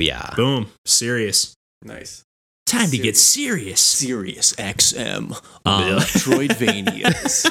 Yeah. 0.00 0.30
Boom. 0.36 0.66
Serious. 0.84 1.54
Nice. 1.82 2.24
Time 2.66 2.90
to 2.90 2.98
get 2.98 3.16
Serious. 3.16 3.80
Sirius. 3.80 4.52
XM. 4.54 5.40
Um, 5.66 5.98
Metroidvanias. 5.98 7.50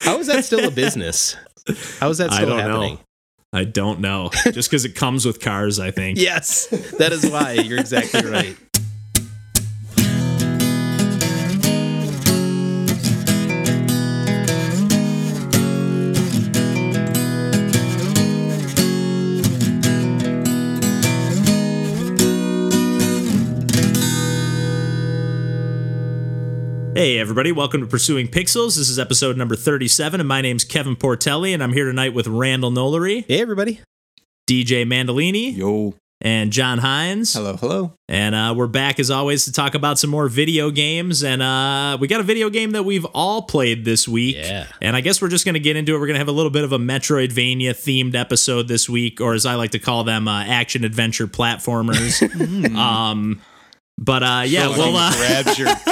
How 0.00 0.18
is 0.18 0.26
that 0.28 0.44
still 0.44 0.66
a 0.66 0.70
business? 0.70 1.36
How 1.98 2.08
is 2.10 2.18
that 2.18 2.30
I 2.32 2.36
still 2.36 2.48
don't 2.50 2.58
happening? 2.60 2.94
know. 2.94 3.00
I 3.52 3.64
don't 3.64 4.00
know. 4.00 4.30
Just 4.52 4.68
because 4.70 4.84
it 4.84 4.94
comes 4.94 5.24
with 5.24 5.40
cars, 5.40 5.78
I 5.78 5.90
think. 5.90 6.18
Yes, 6.24 6.66
that 6.98 7.12
is 7.12 7.24
why. 7.30 7.52
You're 7.52 7.78
exactly 7.78 8.24
right. 8.30 8.56
Hey, 26.94 27.18
everybody. 27.18 27.50
Welcome 27.50 27.80
to 27.80 27.86
Pursuing 27.88 28.28
Pixels. 28.28 28.76
This 28.76 28.88
is 28.88 29.00
episode 29.00 29.36
number 29.36 29.56
37, 29.56 30.20
and 30.20 30.28
my 30.28 30.40
name's 30.40 30.62
Kevin 30.64 30.94
Portelli, 30.94 31.52
and 31.52 31.60
I'm 31.60 31.72
here 31.72 31.86
tonight 31.86 32.14
with 32.14 32.28
Randall 32.28 32.70
Nolery, 32.70 33.24
Hey, 33.26 33.40
everybody. 33.40 33.80
DJ 34.48 34.84
Mandolini, 34.86 35.56
Yo. 35.56 35.94
and 36.20 36.52
John 36.52 36.78
Hines. 36.78 37.32
Hello, 37.34 37.56
hello. 37.56 37.94
And 38.08 38.36
uh, 38.36 38.54
we're 38.56 38.68
back 38.68 39.00
as 39.00 39.10
always 39.10 39.44
to 39.46 39.52
talk 39.52 39.74
about 39.74 39.98
some 39.98 40.08
more 40.10 40.28
video 40.28 40.70
games. 40.70 41.24
And 41.24 41.42
uh, 41.42 41.98
we 42.00 42.06
got 42.06 42.20
a 42.20 42.24
video 42.24 42.48
game 42.48 42.70
that 42.72 42.84
we've 42.84 43.06
all 43.06 43.42
played 43.42 43.84
this 43.84 44.06
week. 44.06 44.36
Yeah. 44.36 44.66
And 44.80 44.94
I 44.94 45.00
guess 45.00 45.20
we're 45.20 45.28
just 45.28 45.44
going 45.44 45.54
to 45.54 45.60
get 45.60 45.74
into 45.74 45.96
it. 45.96 45.98
We're 45.98 46.06
going 46.06 46.14
to 46.14 46.20
have 46.20 46.28
a 46.28 46.32
little 46.32 46.50
bit 46.50 46.62
of 46.62 46.70
a 46.72 46.78
Metroidvania 46.78 47.70
themed 47.70 48.14
episode 48.14 48.68
this 48.68 48.88
week, 48.88 49.20
or 49.20 49.34
as 49.34 49.46
I 49.46 49.56
like 49.56 49.72
to 49.72 49.80
call 49.80 50.04
them, 50.04 50.28
uh, 50.28 50.44
action 50.44 50.84
adventure 50.84 51.26
platformers. 51.26 52.22
um, 52.76 53.40
but 53.98 54.22
uh, 54.22 54.42
yeah, 54.46 54.68
well, 54.68 54.96
uh, 54.96 55.12
grabbed 55.14 55.58
your 55.58 55.68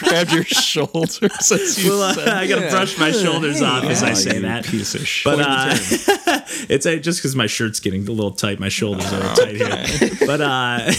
grabbed 0.00 0.32
your 0.32 0.44
shoulders. 0.44 1.20
As 1.52 1.82
you 1.84 1.90
well, 1.90 2.02
uh, 2.02 2.14
said. 2.14 2.28
I 2.28 2.46
got 2.46 2.60
to 2.62 2.70
brush 2.70 2.98
my 2.98 3.10
shoulders 3.12 3.62
off 3.62 3.84
as 3.84 4.02
I 4.02 4.12
say 4.14 4.38
that. 4.40 4.64
piece 4.64 4.94
of 4.94 5.06
shit. 5.06 5.24
But 5.24 5.40
uh, 5.46 5.68
it's 6.68 6.86
uh, 6.86 6.96
just 6.96 7.20
because 7.20 7.34
my 7.36 7.46
shirt's 7.46 7.80
getting 7.80 8.06
a 8.08 8.10
little 8.12 8.30
tight. 8.30 8.58
My 8.60 8.68
shoulders 8.68 9.12
are 9.12 9.20
Oh, 9.22 9.34
tight 9.34 9.56
here. 9.56 10.10
But 10.26 10.40
uh, 10.40 10.90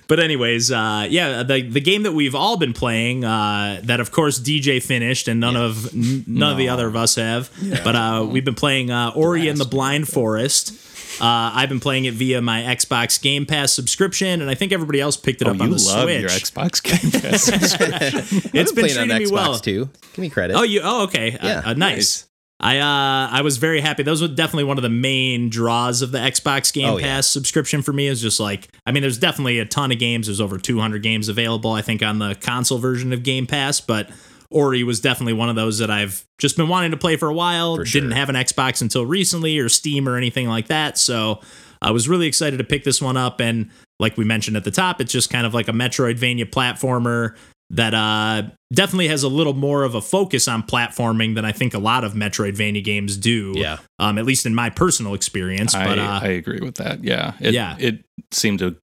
but 0.08 0.20
anyways, 0.20 0.70
uh, 0.70 1.06
yeah, 1.10 1.42
the 1.42 1.62
the 1.62 1.80
game 1.80 2.02
that 2.04 2.12
we've 2.12 2.34
all 2.34 2.56
been 2.56 2.72
playing, 2.72 3.24
uh, 3.24 3.80
that 3.84 4.00
of 4.00 4.10
course 4.12 4.38
DJ 4.40 4.82
finished, 4.82 5.28
and 5.28 5.40
none 5.40 5.56
of 5.56 5.94
n- 5.94 6.24
none 6.26 6.52
of 6.52 6.58
the 6.58 6.68
other 6.68 6.86
of 6.88 6.96
us 6.96 7.14
have. 7.16 7.50
But 7.84 7.94
uh, 7.96 8.26
we've 8.30 8.44
been 8.44 8.54
playing 8.54 8.90
uh, 8.90 9.12
Ori 9.14 9.48
and 9.48 9.58
the 9.58 9.64
Blind 9.64 10.08
Forest. 10.08 10.72
Uh, 11.20 11.50
I've 11.54 11.68
been 11.68 11.80
playing 11.80 12.04
it 12.04 12.14
via 12.14 12.40
my 12.40 12.62
Xbox 12.62 13.20
Game 13.20 13.44
Pass 13.44 13.72
subscription, 13.72 14.40
and 14.40 14.48
I 14.48 14.54
think 14.54 14.72
everybody 14.72 15.00
else 15.00 15.16
picked 15.16 15.42
it 15.42 15.48
oh, 15.48 15.50
up 15.50 15.56
you 15.56 15.62
on 15.62 15.70
the 15.70 15.78
Switch. 15.78 15.94
You 15.94 16.00
love 16.00 16.10
your 16.10 16.30
Xbox 16.30 16.82
Game 16.82 17.10
Pass. 17.10 17.48
it's 18.54 18.70
I've 18.70 18.76
been 18.76 18.84
playing 18.84 18.98
on 18.98 19.08
treating 19.08 19.18
me 19.18 19.24
Xbox 19.24 19.32
well. 19.32 19.58
too. 19.58 19.90
Give 20.12 20.18
me 20.18 20.30
credit. 20.30 20.54
Oh, 20.56 20.62
you? 20.62 20.80
Oh, 20.82 21.04
okay. 21.04 21.36
Uh, 21.36 21.46
Yeah, 21.46 21.62
uh, 21.64 21.74
nice. 21.74 21.76
nice. 21.76 22.24
I 22.60 22.78
uh 22.78 23.28
I 23.30 23.42
was 23.42 23.56
very 23.56 23.80
happy. 23.80 24.02
Those 24.02 24.20
were 24.20 24.26
definitely 24.26 24.64
one 24.64 24.78
of 24.78 24.82
the 24.82 24.88
main 24.88 25.48
draws 25.48 26.02
of 26.02 26.10
the 26.10 26.18
Xbox 26.18 26.72
Game 26.72 26.88
Oh, 26.88 26.96
yeah. 26.96 27.06
Pass 27.06 27.28
subscription 27.28 27.82
for 27.82 27.92
me. 27.92 28.08
Is 28.08 28.20
just 28.20 28.40
like 28.40 28.68
I 28.84 28.90
mean, 28.90 29.02
there's 29.02 29.18
definitely 29.18 29.60
a 29.60 29.64
ton 29.64 29.92
of 29.92 29.98
games. 30.00 30.26
There's 30.26 30.40
over 30.40 30.58
200 30.58 31.00
games 31.00 31.28
available. 31.28 31.70
I 31.70 31.82
think 31.82 32.02
on 32.02 32.18
the 32.18 32.34
console 32.34 32.78
version 32.78 33.12
of 33.12 33.22
Game 33.22 33.46
Pass, 33.46 33.80
but 33.80 34.10
Ori 34.50 34.82
was 34.82 35.00
definitely 35.00 35.34
one 35.34 35.48
of 35.48 35.56
those 35.56 35.78
that 35.78 35.90
I've 35.90 36.24
just 36.38 36.56
been 36.56 36.68
wanting 36.68 36.92
to 36.92 36.96
play 36.96 37.16
for 37.16 37.28
a 37.28 37.34
while. 37.34 37.76
For 37.76 37.84
sure. 37.84 38.00
Didn't 38.00 38.16
have 38.16 38.28
an 38.28 38.34
Xbox 38.34 38.80
until 38.80 39.04
recently, 39.04 39.58
or 39.58 39.68
Steam, 39.68 40.08
or 40.08 40.16
anything 40.16 40.48
like 40.48 40.68
that. 40.68 40.96
So 40.96 41.40
I 41.82 41.90
was 41.90 42.08
really 42.08 42.26
excited 42.26 42.56
to 42.56 42.64
pick 42.64 42.84
this 42.84 43.02
one 43.02 43.16
up. 43.16 43.40
And 43.40 43.70
like 43.98 44.16
we 44.16 44.24
mentioned 44.24 44.56
at 44.56 44.64
the 44.64 44.70
top, 44.70 45.00
it's 45.00 45.12
just 45.12 45.30
kind 45.30 45.46
of 45.46 45.54
like 45.54 45.68
a 45.68 45.72
Metroidvania 45.72 46.46
platformer 46.46 47.36
that 47.70 47.92
uh, 47.92 48.48
definitely 48.72 49.08
has 49.08 49.22
a 49.22 49.28
little 49.28 49.52
more 49.52 49.82
of 49.82 49.94
a 49.94 50.00
focus 50.00 50.48
on 50.48 50.62
platforming 50.62 51.34
than 51.34 51.44
I 51.44 51.52
think 51.52 51.74
a 51.74 51.78
lot 51.78 52.02
of 52.02 52.14
Metroidvania 52.14 52.82
games 52.82 53.18
do. 53.18 53.52
Yeah. 53.54 53.78
Um, 53.98 54.16
at 54.16 54.24
least 54.24 54.46
in 54.46 54.54
my 54.54 54.70
personal 54.70 55.12
experience. 55.12 55.74
I, 55.74 55.84
but 55.84 55.98
uh, 55.98 56.20
I 56.22 56.28
agree 56.28 56.60
with 56.60 56.76
that. 56.76 57.04
Yeah. 57.04 57.34
It, 57.40 57.52
Yeah. 57.52 57.76
It 57.78 58.04
seemed 58.30 58.60
to 58.60 58.76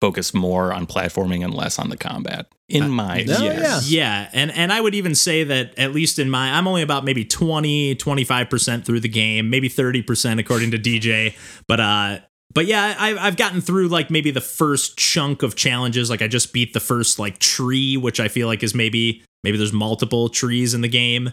focus 0.00 0.32
more 0.32 0.72
on 0.72 0.86
platforming 0.86 1.44
and 1.44 1.52
less 1.52 1.78
on 1.78 1.90
the 1.90 1.96
combat. 1.96 2.46
In 2.68 2.90
my 2.90 3.24
Oh, 3.28 3.42
yes. 3.42 3.90
Yeah, 3.90 4.28
and 4.32 4.50
and 4.52 4.72
I 4.72 4.80
would 4.80 4.94
even 4.94 5.14
say 5.14 5.44
that 5.44 5.78
at 5.78 5.92
least 5.92 6.18
in 6.18 6.28
my 6.30 6.52
I'm 6.52 6.68
only 6.68 6.82
about 6.82 7.04
maybe 7.04 7.24
20 7.24 7.96
25% 7.96 8.84
through 8.84 9.00
the 9.00 9.08
game, 9.08 9.50
maybe 9.50 9.68
30% 9.68 10.38
according 10.38 10.70
to 10.72 10.78
DJ, 10.78 11.34
but 11.66 11.80
uh 11.80 12.18
but 12.54 12.66
yeah, 12.66 12.94
I, 12.98 13.16
I've 13.16 13.36
gotten 13.36 13.60
through 13.60 13.88
like 13.88 14.10
maybe 14.10 14.30
the 14.30 14.40
first 14.40 14.98
chunk 14.98 15.42
of 15.42 15.54
challenges. 15.54 16.08
Like 16.10 16.22
I 16.22 16.28
just 16.28 16.52
beat 16.52 16.72
the 16.72 16.80
first 16.80 17.18
like 17.18 17.38
tree, 17.38 17.96
which 17.96 18.20
I 18.20 18.28
feel 18.28 18.46
like 18.46 18.62
is 18.62 18.74
maybe 18.74 19.22
maybe 19.44 19.58
there's 19.58 19.72
multiple 19.72 20.28
trees 20.28 20.74
in 20.74 20.80
the 20.80 20.88
game. 20.88 21.32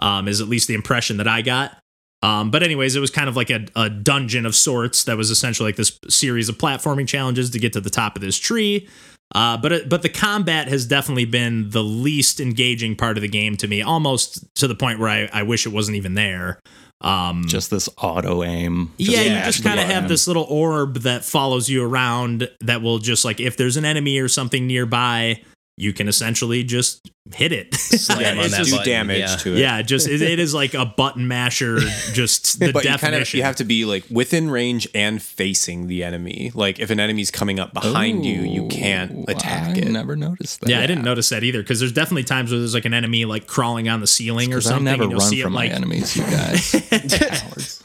Um, 0.00 0.26
is 0.26 0.40
at 0.40 0.48
least 0.48 0.66
the 0.66 0.74
impression 0.74 1.18
that 1.18 1.28
I 1.28 1.42
got. 1.42 1.78
Um, 2.24 2.50
but 2.50 2.62
anyways, 2.62 2.96
it 2.96 3.00
was 3.00 3.10
kind 3.10 3.28
of 3.28 3.36
like 3.36 3.50
a, 3.50 3.66
a 3.76 3.90
dungeon 3.90 4.46
of 4.46 4.54
sorts 4.56 5.04
that 5.04 5.18
was 5.18 5.30
essentially 5.30 5.68
like 5.68 5.76
this 5.76 5.98
series 6.08 6.48
of 6.48 6.56
platforming 6.56 7.06
challenges 7.06 7.50
to 7.50 7.58
get 7.58 7.74
to 7.74 7.82
the 7.82 7.90
top 7.90 8.16
of 8.16 8.22
this 8.22 8.38
tree. 8.38 8.88
Uh, 9.34 9.58
but 9.58 9.72
it, 9.72 9.88
but 9.90 10.00
the 10.00 10.08
combat 10.08 10.68
has 10.68 10.86
definitely 10.86 11.26
been 11.26 11.68
the 11.70 11.82
least 11.82 12.40
engaging 12.40 12.96
part 12.96 13.18
of 13.18 13.22
the 13.22 13.28
game 13.28 13.56
to 13.58 13.68
me, 13.68 13.82
almost 13.82 14.42
to 14.54 14.66
the 14.66 14.74
point 14.74 15.00
where 15.00 15.08
I, 15.10 15.28
I 15.32 15.42
wish 15.42 15.66
it 15.66 15.70
wasn't 15.70 15.96
even 15.96 16.14
there. 16.14 16.60
Um, 17.00 17.44
Just 17.46 17.70
this 17.70 17.88
auto 17.98 18.42
aim. 18.42 18.92
yeah, 18.96 19.20
you 19.20 19.44
just 19.44 19.62
kind 19.62 19.78
of 19.78 19.86
have 19.86 20.08
this 20.08 20.26
little 20.26 20.44
orb 20.44 21.00
that 21.00 21.24
follows 21.24 21.68
you 21.68 21.84
around 21.84 22.48
that 22.60 22.80
will 22.80 22.98
just 22.98 23.26
like 23.26 23.40
if 23.40 23.58
there's 23.58 23.76
an 23.76 23.84
enemy 23.84 24.18
or 24.18 24.28
something 24.28 24.66
nearby, 24.66 25.42
you 25.76 25.92
can 25.92 26.06
essentially 26.06 26.62
just 26.62 27.10
hit 27.34 27.50
it. 27.52 27.74
Slam 27.74 28.20
Yeah, 28.20 28.30
on 28.32 28.38
it's 28.38 28.50
that 28.52 28.58
just- 28.58 28.70
do 28.70 28.76
button, 28.76 28.92
damage 28.92 29.18
yeah. 29.18 29.36
to 29.36 29.54
it. 29.54 29.58
yeah, 29.58 29.82
just 29.82 30.08
it, 30.08 30.22
it 30.22 30.38
is 30.38 30.54
like 30.54 30.74
a 30.74 30.84
button 30.86 31.26
masher. 31.26 31.78
Just 32.12 32.60
the 32.60 32.72
but 32.72 32.84
you 32.84 32.90
definition. 32.90 32.98
kind 33.12 33.14
of 33.22 33.34
you 33.34 33.42
have 33.42 33.56
to 33.56 33.64
be 33.64 33.84
like 33.84 34.04
within 34.10 34.50
range 34.50 34.86
and 34.94 35.20
facing 35.20 35.86
the 35.88 36.04
enemy. 36.04 36.52
Like 36.54 36.78
if 36.78 36.90
an 36.90 37.00
enemy's 37.00 37.30
coming 37.32 37.58
up 37.58 37.72
behind 37.74 38.24
you, 38.24 38.42
you 38.42 38.68
can't 38.68 39.28
attack 39.28 39.76
I 39.76 39.80
it. 39.80 39.88
never 39.90 40.14
noticed 40.16 40.60
that. 40.60 40.68
yeah, 40.70 40.80
I 40.80 40.86
didn't 40.86 41.04
notice 41.04 41.28
that 41.30 41.42
either 41.42 41.60
because 41.62 41.80
there's 41.80 41.92
definitely 41.92 42.24
times 42.24 42.50
where 42.52 42.60
there's 42.60 42.74
like 42.74 42.84
an 42.84 42.94
enemy 42.94 43.24
like 43.24 43.46
crawling 43.48 43.88
on 43.88 44.00
the 44.00 44.06
ceiling 44.06 44.54
or 44.54 44.60
something. 44.60 44.86
I 44.86 44.92
never 44.92 45.02
and 45.04 45.10
you'll 45.12 45.20
run 45.20 45.28
see 45.28 45.40
it 45.40 45.44
from 45.44 45.54
like 45.54 45.72
enemies, 45.72 46.14
you 46.16 46.22
guys. 46.24 47.80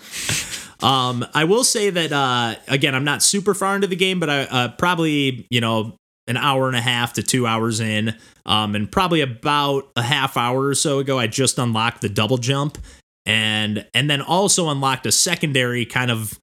Um, 0.82 1.26
I 1.34 1.44
will 1.44 1.64
say 1.66 1.90
that 1.90 2.12
uh, 2.14 2.56
again, 2.68 2.96
I'm 2.96 3.04
not 3.04 3.22
super 3.22 3.54
far 3.54 3.76
into 3.76 3.88
the 3.88 3.96
game, 3.98 4.20
but 4.20 4.30
I 4.30 4.42
uh, 4.44 4.68
probably 4.78 5.46
you 5.50 5.60
know 5.60 5.98
an 6.30 6.38
hour 6.38 6.68
and 6.68 6.78
a 6.78 6.82
half 6.82 7.14
to 7.14 7.24
two 7.24 7.46
hours 7.46 7.82
in, 7.82 8.16
um, 8.46 8.76
and 8.76 8.90
probably 8.90 9.20
about 9.20 9.92
a 9.98 10.02
half 10.02 10.38
hour 10.38 10.68
or 10.68 10.76
so 10.76 11.00
ago, 11.00 11.20
I 11.20 11.28
just 11.28 11.58
unlocked 11.58 12.02
the 12.02 12.10
double 12.10 12.38
jump, 12.38 12.78
and 13.26 13.86
and 13.94 14.10
then 14.10 14.22
also 14.22 14.70
unlocked 14.70 15.06
a 15.06 15.12
secondary 15.12 15.86
kind 15.86 16.12
of 16.12 16.40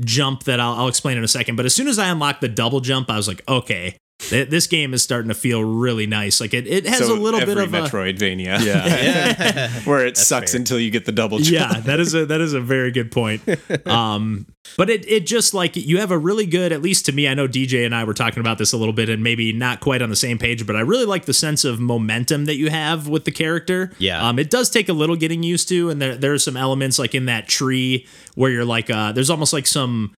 jump 0.00 0.44
that 0.44 0.58
I'll, 0.58 0.72
I'll 0.74 0.88
explain 0.88 1.16
in 1.16 1.24
a 1.24 1.28
second. 1.28 1.56
But 1.56 1.66
as 1.66 1.74
soon 1.74 1.86
as 1.86 1.98
I 1.98 2.08
unlocked 2.08 2.40
the 2.40 2.48
double 2.48 2.80
jump, 2.80 3.10
I 3.10 3.16
was 3.16 3.28
like, 3.28 3.42
okay. 3.48 3.96
Th- 4.30 4.48
This 4.50 4.66
game 4.66 4.94
is 4.94 5.02
starting 5.02 5.28
to 5.28 5.34
feel 5.34 5.62
really 5.64 6.06
nice. 6.06 6.40
Like 6.40 6.54
it, 6.54 6.66
it 6.66 6.86
has 6.86 6.98
So 7.06 7.14
a 7.14 7.18
little 7.18 7.40
bit 7.40 7.50
every 7.50 7.64
of 7.64 7.74
a 7.74 7.80
Metroidvania, 7.82 8.64
Yeah. 8.64 9.70
where 9.84 10.04
it 10.06 10.16
sucks 10.16 10.52
fair. 10.52 10.60
until 10.60 10.78
you 10.78 10.90
get 10.90 11.04
the 11.04 11.12
double 11.12 11.38
jump. 11.38 11.74
yeah 11.74 11.80
that 11.80 12.00
is 12.00 12.14
a 12.14 12.26
that 12.26 12.40
is 12.40 12.52
a 12.52 12.60
very 12.60 12.90
good 12.90 13.10
point 13.12 13.42
um 13.86 14.46
but 14.76 14.90
it 14.90 15.08
it 15.08 15.26
just 15.26 15.54
like 15.54 15.76
you 15.76 15.98
have 15.98 16.10
a 16.10 16.18
really 16.18 16.46
good 16.46 16.72
at 16.72 16.82
least 16.82 17.06
to 17.06 17.12
me 17.12 17.28
i 17.28 17.34
know 17.34 17.46
dj 17.46 17.84
and 17.84 17.94
i 17.94 18.02
were 18.04 18.14
talking 18.14 18.40
about 18.40 18.58
this 18.58 18.72
a 18.72 18.76
little 18.76 18.92
bit 18.92 19.08
and 19.08 19.22
maybe 19.22 19.52
not 19.52 19.80
quite 19.80 20.02
on 20.02 20.10
the 20.10 20.16
same 20.16 20.38
page 20.38 20.66
but 20.66 20.74
i 20.76 20.80
really 20.80 21.04
like 21.04 21.24
the 21.26 21.32
sense 21.34 21.64
of 21.64 21.78
momentum 21.80 22.44
that 22.46 22.56
you 22.56 22.68
have 22.70 23.08
with 23.08 23.24
the 23.24 23.30
character 23.30 23.92
Yeah. 23.98 24.26
um 24.28 24.38
it 24.38 24.50
does 24.50 24.70
take 24.70 24.88
a 24.88 24.92
little 24.92 25.16
getting 25.16 25.42
used 25.42 25.68
to 25.68 25.90
and 25.90 26.00
there 26.02 26.16
there 26.16 26.32
are 26.32 26.38
some 26.38 26.56
elements 26.56 26.98
like 26.98 27.14
in 27.14 27.26
that 27.26 27.48
tree 27.48 28.06
where 28.34 28.50
you're 28.50 28.64
like 28.64 28.90
uh 28.90 29.12
there's 29.12 29.30
almost 29.30 29.52
like 29.52 29.66
some 29.66 30.14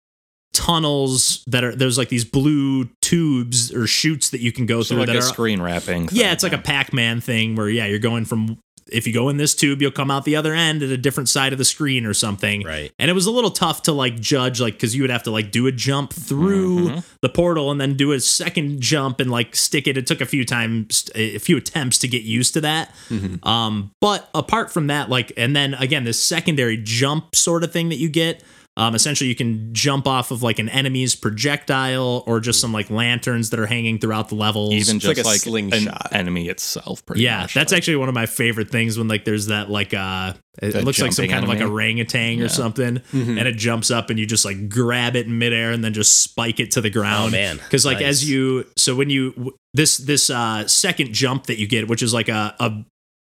tunnels 0.58 1.42
that 1.46 1.62
are 1.64 1.74
there's 1.74 1.96
like 1.96 2.08
these 2.08 2.25
blue 2.25 2.84
tubes 3.00 3.72
or 3.72 3.87
chutes 3.87 4.31
that 4.31 4.40
you 4.40 4.52
can 4.52 4.66
go 4.66 4.82
So 4.82 4.88
through 4.94 4.99
like 4.99 5.06
that 5.08 5.16
a 5.16 5.19
are 5.20 5.22
screen 5.22 5.62
wrapping. 5.62 6.08
yeah, 6.12 6.32
it's 6.32 6.43
like 6.43 6.52
a 6.52 6.58
Pac-Man 6.58 7.20
thing 7.20 7.55
where 7.56 7.69
yeah, 7.69 7.87
you're 7.87 7.99
going 7.99 8.25
from 8.25 8.58
if 8.90 9.06
you 9.06 9.12
go 9.12 9.28
in 9.28 9.37
this 9.37 9.55
tube, 9.55 9.82
you'll 9.82 9.90
come 9.90 10.10
out 10.10 10.25
the 10.25 10.34
other 10.34 10.55
end 10.55 10.82
at 10.82 10.88
a 10.88 10.96
different 10.96 11.28
side 11.28 11.52
of 11.52 11.58
the 11.58 11.64
screen 11.64 12.06
or 12.06 12.14
something. 12.14 12.62
Right. 12.64 12.90
And 12.99 13.10
it 13.10 13.12
was 13.12 13.26
a 13.26 13.31
little 13.31 13.50
tough 13.50 13.82
to 13.82 13.93
like 13.93 14.19
judge 14.19 14.62
like 14.62 14.78
cuz 14.78 14.94
you 14.94 15.02
would 15.02 15.10
have 15.10 15.25
to 15.25 15.31
like 15.31 15.50
do 15.50 15.66
a 15.66 15.72
jump 15.72 16.10
through 16.12 16.88
Mm-hmm. 16.88 16.99
the 17.20 17.28
portal 17.28 17.70
and 17.70 17.78
then 17.78 17.96
do 17.99 18.12
a 18.12 18.20
second 18.20 18.81
jump 18.81 19.20
and 19.20 19.31
like 19.31 19.54
stick 19.54 19.87
it. 19.87 19.99
It 19.99 20.06
took 20.06 20.22
a 20.22 20.26
few 20.26 20.43
times 20.46 21.11
a 21.14 21.37
few 21.38 21.58
attempts 21.58 21.99
to 21.99 22.08
get 22.08 22.22
used 22.22 22.54
to 22.54 22.62
that. 22.62 22.94
Mm-hmm. 23.11 23.46
Um 23.46 23.90
but 24.00 24.31
apart 24.34 24.72
from 24.72 24.87
that 24.87 25.11
like 25.11 25.32
and 25.37 25.54
then 25.54 25.75
again 25.75 26.04
this 26.04 26.19
secondary 26.22 26.78
jump 26.78 27.37
sort 27.37 27.64
of 27.64 27.70
thing 27.72 27.90
that 27.90 27.96
you 27.99 28.08
get 28.08 28.43
Um, 28.78 28.94
essentially, 28.94 29.28
you 29.28 29.34
can 29.34 29.75
jump 29.75 30.06
off 30.06 30.30
of 30.30 30.42
like 30.42 30.58
an 30.60 30.69
enemy's 30.69 31.16
projectile 31.16 32.22
or 32.26 32.38
just 32.40 32.60
some 32.60 32.72
like 32.72 32.90
lanterns 32.90 33.50
that 33.50 33.58
are 33.58 33.66
hanging 33.66 33.98
throughout 33.98 34.28
the 34.28 34.34
levels. 34.36 34.72
Even 34.72 35.00
just 35.00 35.16
like 35.16 35.25
a 35.25 35.28
like, 35.28 35.40
slingshot. 35.40 36.12
an 36.12 36.16
enemy 36.20 36.48
itself. 36.48 37.04
Pretty 37.04 37.22
yeah, 37.22 37.40
much, 37.42 37.54
that's 37.54 37.72
like- 37.72 37.78
actually 37.78 37.96
one 37.96 38.08
of 38.08 38.14
my 38.14 38.26
favorite 38.26 38.70
things 38.70 38.96
when 38.96 39.08
like 39.08 39.25
there's 39.25 39.46
that 39.46 39.69
like 39.69 39.92
uh 39.94 40.34
it 40.62 40.72
That 40.72 40.84
looks 40.84 41.00
like 41.00 41.12
some 41.12 41.25
jumping 41.25 41.30
kind 41.32 41.44
of 41.44 41.48
like 41.48 41.58
enemy? 41.58 41.70
orangutan 41.72 42.40
or 42.42 42.48
something 42.48 42.96
Mm-hmm. 42.98 43.38
and 43.38 43.46
it 43.48 43.56
jumps 43.56 43.90
up 43.90 44.10
and 44.10 44.19
you 44.19 44.26
just 44.26 44.44
like 44.44 44.69
grab 44.69 45.14
it 45.16 45.26
in 45.26 45.38
midair 45.38 45.70
and 45.72 45.82
then 45.84 45.92
just 45.92 46.20
spike 46.22 46.58
it 46.60 46.70
to 46.72 46.80
the 46.80 46.90
ground. 46.90 47.34
Oh, 47.34 47.36
man. 47.38 47.56
Because 47.58 47.84
like 47.86 47.98
Nice. 48.00 48.06
as 48.08 48.30
you 48.30 48.64
so 48.76 48.94
when 48.94 49.10
you 49.10 49.56
this 49.75 49.96
this 49.98 50.30
uh 50.30 50.66
second 50.69 51.12
jump 51.12 51.46
that 51.46 51.58
you 51.58 51.66
get, 51.66 51.88
which 51.88 52.02
is 52.02 52.12
like 52.14 52.28
a, 52.28 52.54
a 52.60 52.70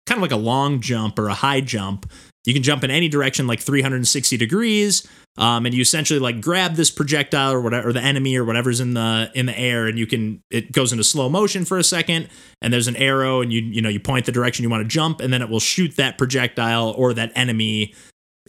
kind 0.07 0.17
of 0.17 0.21
like 0.21 0.31
a 0.31 0.35
long 0.37 0.79
jump 0.81 1.17
or 1.19 1.27
a 1.29 1.33
high 1.33 1.61
jump, 1.61 2.11
you 2.45 2.53
can 2.53 2.63
jump 2.63 2.83
in 2.83 2.91
any 2.91 3.09
direction 3.09 3.47
like 3.47 3.59
360 3.59 4.37
degrees. 4.37 5.07
Um, 5.35 5.65
and 5.65 5.73
you 5.73 5.81
essentially 5.81 6.19
like 6.19 6.41
grab 6.41 6.75
this 6.75 6.91
projectile 6.91 7.53
or 7.53 7.61
whatever, 7.61 7.89
or 7.89 7.93
the 7.93 8.01
enemy 8.01 8.35
or 8.37 8.45
whatever's 8.45 8.79
in 8.79 8.93
the 8.93 9.31
in 9.33 9.47
the 9.47 9.57
air, 9.57 9.87
and 9.87 9.97
you 9.97 10.05
can 10.05 10.43
it 10.51 10.71
goes 10.71 10.91
into 10.91 11.03
slow 11.03 11.27
motion 11.27 11.65
for 11.65 11.79
a 11.79 11.83
second, 11.83 12.29
and 12.61 12.71
there's 12.71 12.87
an 12.87 12.95
arrow, 12.97 13.41
and 13.41 13.51
you 13.51 13.61
you 13.61 13.81
know 13.81 13.89
you 13.89 13.99
point 13.99 14.27
the 14.27 14.31
direction 14.31 14.61
you 14.61 14.69
want 14.69 14.83
to 14.83 14.87
jump, 14.87 15.21
and 15.21 15.33
then 15.33 15.41
it 15.41 15.49
will 15.49 15.59
shoot 15.59 15.95
that 15.95 16.19
projectile 16.19 16.93
or 16.95 17.15
that 17.15 17.31
enemy 17.33 17.95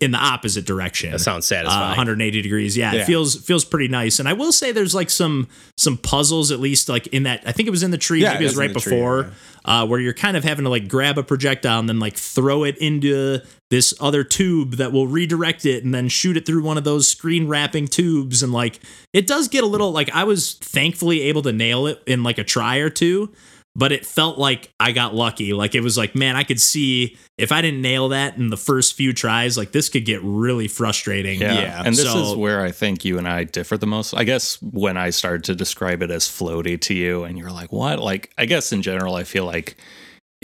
in 0.00 0.10
the 0.10 0.18
opposite 0.18 0.66
direction. 0.66 1.12
That 1.12 1.20
sounds 1.20 1.44
Uh, 1.46 1.54
satisfying. 1.54 1.88
180 1.90 2.42
degrees. 2.42 2.76
Yeah, 2.76 2.92
Yeah. 2.92 3.00
it 3.02 3.04
feels 3.06 3.36
feels 3.36 3.64
pretty 3.64 3.86
nice. 3.88 4.18
And 4.18 4.28
I 4.28 4.32
will 4.32 4.50
say 4.50 4.72
there's 4.72 4.94
like 4.94 5.08
some 5.08 5.46
some 5.76 5.96
puzzles 5.96 6.50
at 6.50 6.58
least 6.58 6.88
like 6.88 7.06
in 7.08 7.22
that 7.22 7.42
I 7.46 7.52
think 7.52 7.68
it 7.68 7.70
was 7.70 7.82
in 7.84 7.92
the 7.92 7.98
tree, 7.98 8.20
Yeah, 8.22 8.32
maybe 8.32 8.44
it 8.44 8.48
was 8.48 8.54
it 8.54 8.56
was 8.56 8.56
in 8.56 8.60
right 8.60 8.74
the 8.74 8.80
tree, 8.80 8.92
before, 8.96 9.30
uh, 9.64 9.86
where 9.86 10.00
you're 10.00 10.12
kind 10.12 10.36
of 10.36 10.42
having 10.42 10.64
to 10.64 10.68
like 10.70 10.88
grab 10.88 11.16
a 11.16 11.22
projectile 11.22 11.78
and 11.78 11.88
then 11.88 12.00
like 12.00 12.16
throw 12.16 12.64
it 12.64 12.76
into 12.78 13.38
this 13.70 13.94
other 14.00 14.24
tube 14.24 14.72
that 14.78 14.92
will 14.92 15.06
redirect 15.06 15.64
it 15.64 15.84
and 15.84 15.94
then 15.94 16.08
shoot 16.08 16.36
it 16.36 16.44
through 16.44 16.62
one 16.62 16.76
of 16.76 16.82
those 16.84 17.06
screen 17.08 17.46
wrapping 17.46 17.86
tubes 17.86 18.42
and 18.42 18.52
like 18.52 18.80
it 19.12 19.26
does 19.28 19.46
get 19.46 19.62
a 19.62 19.66
little 19.66 19.92
like 19.92 20.10
I 20.12 20.24
was 20.24 20.54
thankfully 20.54 21.20
able 21.22 21.42
to 21.42 21.52
nail 21.52 21.86
it 21.86 22.02
in 22.06 22.24
like 22.24 22.38
a 22.38 22.44
try 22.44 22.78
or 22.78 22.90
two. 22.90 23.30
But 23.76 23.90
it 23.90 24.06
felt 24.06 24.38
like 24.38 24.72
I 24.78 24.92
got 24.92 25.16
lucky. 25.16 25.52
Like 25.52 25.74
it 25.74 25.80
was 25.80 25.98
like, 25.98 26.14
man, 26.14 26.36
I 26.36 26.44
could 26.44 26.60
see 26.60 27.16
if 27.36 27.50
I 27.50 27.60
didn't 27.60 27.82
nail 27.82 28.10
that 28.10 28.36
in 28.36 28.48
the 28.50 28.56
first 28.56 28.94
few 28.94 29.12
tries, 29.12 29.56
like 29.56 29.72
this 29.72 29.88
could 29.88 30.04
get 30.04 30.20
really 30.22 30.68
frustrating. 30.68 31.40
Yeah. 31.40 31.54
Yeah. 31.60 31.82
And 31.84 31.96
this 31.96 32.04
So- 32.04 32.30
is 32.30 32.36
where 32.36 32.62
I 32.64 32.70
think 32.70 33.04
you 33.04 33.18
and 33.18 33.26
I 33.26 33.42
differ 33.42 33.76
the 33.76 33.88
most. 33.88 34.14
I 34.14 34.22
guess 34.22 34.62
when 34.62 34.96
I 34.96 35.10
started 35.10 35.42
to 35.44 35.56
describe 35.56 36.02
it 36.02 36.12
as 36.12 36.28
floaty 36.28 36.80
to 36.82 36.94
you 36.94 37.24
and 37.24 37.36
you're 37.36 37.50
like, 37.50 37.72
what? 37.72 37.98
Like, 37.98 38.30
I 38.38 38.46
guess 38.46 38.72
in 38.72 38.80
general, 38.80 39.16
I 39.16 39.24
feel 39.24 39.44
like 39.44 39.76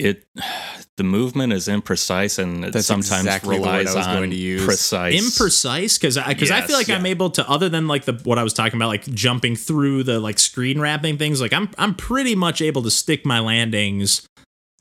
it, 0.01 0.25
the 0.97 1.03
movement 1.03 1.53
is 1.53 1.67
imprecise 1.67 2.37
and 2.37 2.65
it 2.65 2.73
That's 2.73 2.85
sometimes 2.85 3.25
exactly 3.25 3.55
the 3.57 3.61
word 3.61 3.67
relies 3.69 3.95
I 3.95 3.97
was 3.97 4.07
on 4.07 4.15
going 4.17 4.29
to 4.31 4.35
use. 4.35 4.65
precise. 4.65 5.13
imprecise 5.15 5.99
because 5.99 6.17
I 6.17 6.27
because 6.33 6.51
I 6.51 6.61
feel 6.61 6.77
Yes, 6.77 6.89
like 6.89 6.97
I'm 6.99 7.05
able 7.05 7.29
to 7.31 7.49
other 7.49 7.69
than 7.69 7.87
like 7.87 8.05
the 8.05 8.13
what 8.23 8.37
I 8.37 8.43
was 8.43 8.53
talking 8.53 8.75
about 8.77 8.89
like 8.89 9.05
jumping 9.05 9.55
through 9.55 10.03
the 10.03 10.19
like 10.19 10.37
screen 10.39 10.79
wrapping 10.81 11.17
things 11.17 11.39
like 11.41 11.53
I'm 11.53 11.69
I'm 11.77 11.95
pretty 11.95 12.35
much 12.35 12.61
able 12.61 12.83
to 12.83 12.91
stick 12.91 13.25
my 13.25 13.39
landings 13.39 14.27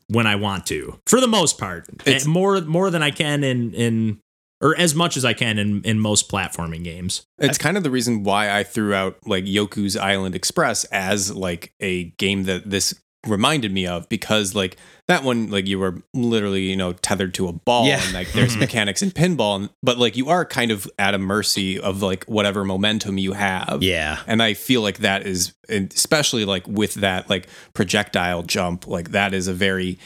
when 0.09 0.27
I 0.27 0.35
want 0.37 0.67
to 0.67 0.99
for 1.07 1.21
the 1.21 1.29
most 1.29 1.59
part 1.59 1.89
It's- 2.07 2.27
Eh, 2.27 2.29
more 2.29 2.61
more 2.63 2.91
than 2.91 3.03
I 3.03 3.13
can 3.13 3.45
in 3.45 3.73
in 3.75 4.19
or 4.63 4.77
as 4.79 4.95
much 4.95 5.17
as 5.17 5.25
I 5.25 5.33
can 5.33 5.59
in 5.59 5.81
in 5.85 5.99
most 6.01 6.29
platforming 6.29 6.85
games. 6.85 7.23
It's 7.39 7.57
kind 7.57 7.79
of 7.79 7.83
the 7.83 7.91
reason 7.91 8.25
why 8.25 8.51
I 8.55 8.63
threw 8.65 8.93
out 8.93 9.17
like 9.27 9.45
Yoku's 9.45 9.97
Island 9.97 10.35
Express 10.35 10.85
as 10.87 11.35
like 11.35 11.73
a 11.81 12.11
game 12.19 12.45
that 12.45 12.69
this 12.69 12.93
reminded 13.27 13.71
me 13.73 13.87
of 13.87 14.09
because 14.09 14.55
like 14.55 14.77
that 15.07 15.23
one 15.23 15.51
like 15.51 15.67
you 15.67 15.79
were 15.79 16.03
literally 16.15 16.63
you 16.63 16.77
know 16.77 16.95
tethered 16.95 17.35
to 17.35 17.49
a 17.49 17.53
ball 17.53 17.87
Yeah. 17.87 18.01
and 18.03 18.15
like 18.15 18.33
there's 18.33 18.57
mechanics 18.67 19.03
in 19.03 19.11
pinball 19.11 19.57
and, 19.57 19.71
but 19.83 19.99
like 19.99 20.17
you 20.17 20.31
are 20.31 20.45
kind 20.47 20.71
of 20.71 20.91
at 20.99 21.13
a 21.15 21.19
mercy 21.19 21.79
of 21.79 22.01
like 22.03 22.25
whatever 22.25 22.65
momentum 22.65 23.19
you 23.19 23.33
have 23.35 23.83
yeah. 23.83 24.21
and 24.27 24.43
I 24.43 24.55
feel 24.55 24.81
like 24.81 24.99
that 24.99 25.27
is, 25.27 25.53
especially 25.69 26.45
like 26.47 26.67
with 26.67 26.95
that 26.95 27.29
like 27.29 27.49
projectile 27.75 28.43
jump, 28.43 28.87
like 28.87 29.11
that 29.11 29.35
is 29.35 29.49
a 29.49 29.55
very 29.55 29.99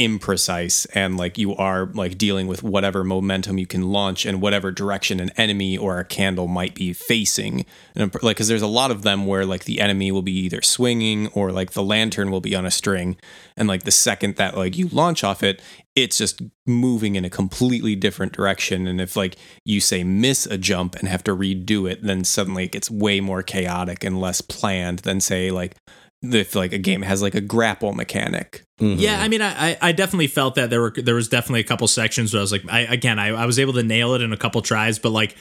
imprecise 0.00 0.86
and 0.94 1.18
like 1.18 1.36
you 1.36 1.54
are 1.54 1.84
like 1.92 2.16
dealing 2.16 2.46
with 2.46 2.62
whatever 2.62 3.04
momentum 3.04 3.58
you 3.58 3.66
can 3.66 3.92
launch 3.92 4.24
and 4.24 4.40
whatever 4.40 4.72
direction 4.72 5.20
an 5.20 5.30
enemy 5.36 5.76
or 5.76 5.98
a 5.98 6.04
candle 6.06 6.48
might 6.48 6.74
be 6.74 6.94
facing. 6.94 7.66
And 7.94 8.12
like, 8.22 8.36
because 8.36 8.48
there's 8.48 8.62
a 8.62 8.66
lot 8.66 8.90
of 8.90 9.02
them 9.02 9.26
where 9.26 9.44
like 9.44 9.64
the 9.64 9.78
enemy 9.78 10.10
will 10.10 10.22
be 10.22 10.32
either 10.32 10.62
swinging 10.62 11.28
or 11.28 11.52
like 11.52 11.72
the 11.72 11.82
lantern 11.82 12.30
will 12.30 12.40
be 12.40 12.56
on 12.56 12.64
a 12.64 12.70
string, 12.70 13.16
and 13.58 13.68
like 13.68 13.82
the 13.82 13.90
second 13.90 14.36
that 14.36 14.56
like 14.56 14.78
you 14.78 14.88
launch 14.88 15.22
off 15.22 15.42
it, 15.42 15.60
it's 15.94 16.16
just 16.16 16.40
moving 16.66 17.14
in 17.14 17.26
a 17.26 17.30
completely 17.30 17.94
different 17.94 18.32
direction. 18.32 18.86
And 18.86 19.02
if 19.02 19.16
like 19.16 19.36
you 19.66 19.80
say 19.82 20.02
miss 20.02 20.46
a 20.46 20.56
jump 20.56 20.96
and 20.96 21.08
have 21.08 21.24
to 21.24 21.36
redo 21.36 21.90
it, 21.90 22.02
then 22.02 22.24
suddenly 22.24 22.64
it 22.64 22.72
gets 22.72 22.90
way 22.90 23.20
more 23.20 23.42
chaotic 23.42 24.02
and 24.02 24.18
less 24.18 24.40
planned 24.40 25.00
than 25.00 25.20
say 25.20 25.50
like 25.50 25.76
if 26.22 26.54
like 26.54 26.72
a 26.72 26.78
game 26.78 27.02
has 27.02 27.20
like 27.20 27.34
a 27.34 27.40
grapple 27.40 27.92
mechanic. 27.92 28.64
Mhm. 28.80 28.96
Yeah, 29.00 29.20
I 29.20 29.28
mean, 29.28 29.42
I 29.42 29.76
I- 29.80 29.92
definitely 29.92 30.26
felt 30.28 30.54
that 30.54 30.70
there 30.70 30.80
were 30.80 30.92
there 30.96 31.14
was 31.14 31.28
definitely 31.28 31.60
a 31.60 31.64
couple 31.64 31.86
sections 31.88 32.32
where 32.32 32.40
I 32.40 32.42
was 32.42 32.52
like, 32.52 32.62
I 32.68 32.80
again, 32.80 33.18
I, 33.18 33.28
I 33.28 33.46
was 33.46 33.58
able 33.58 33.74
to 33.74 33.82
nail 33.82 34.14
it 34.14 34.22
in 34.22 34.32
a 34.32 34.36
couple 34.36 34.62
tries, 34.62 34.98
but 34.98 35.10
like 35.10 35.36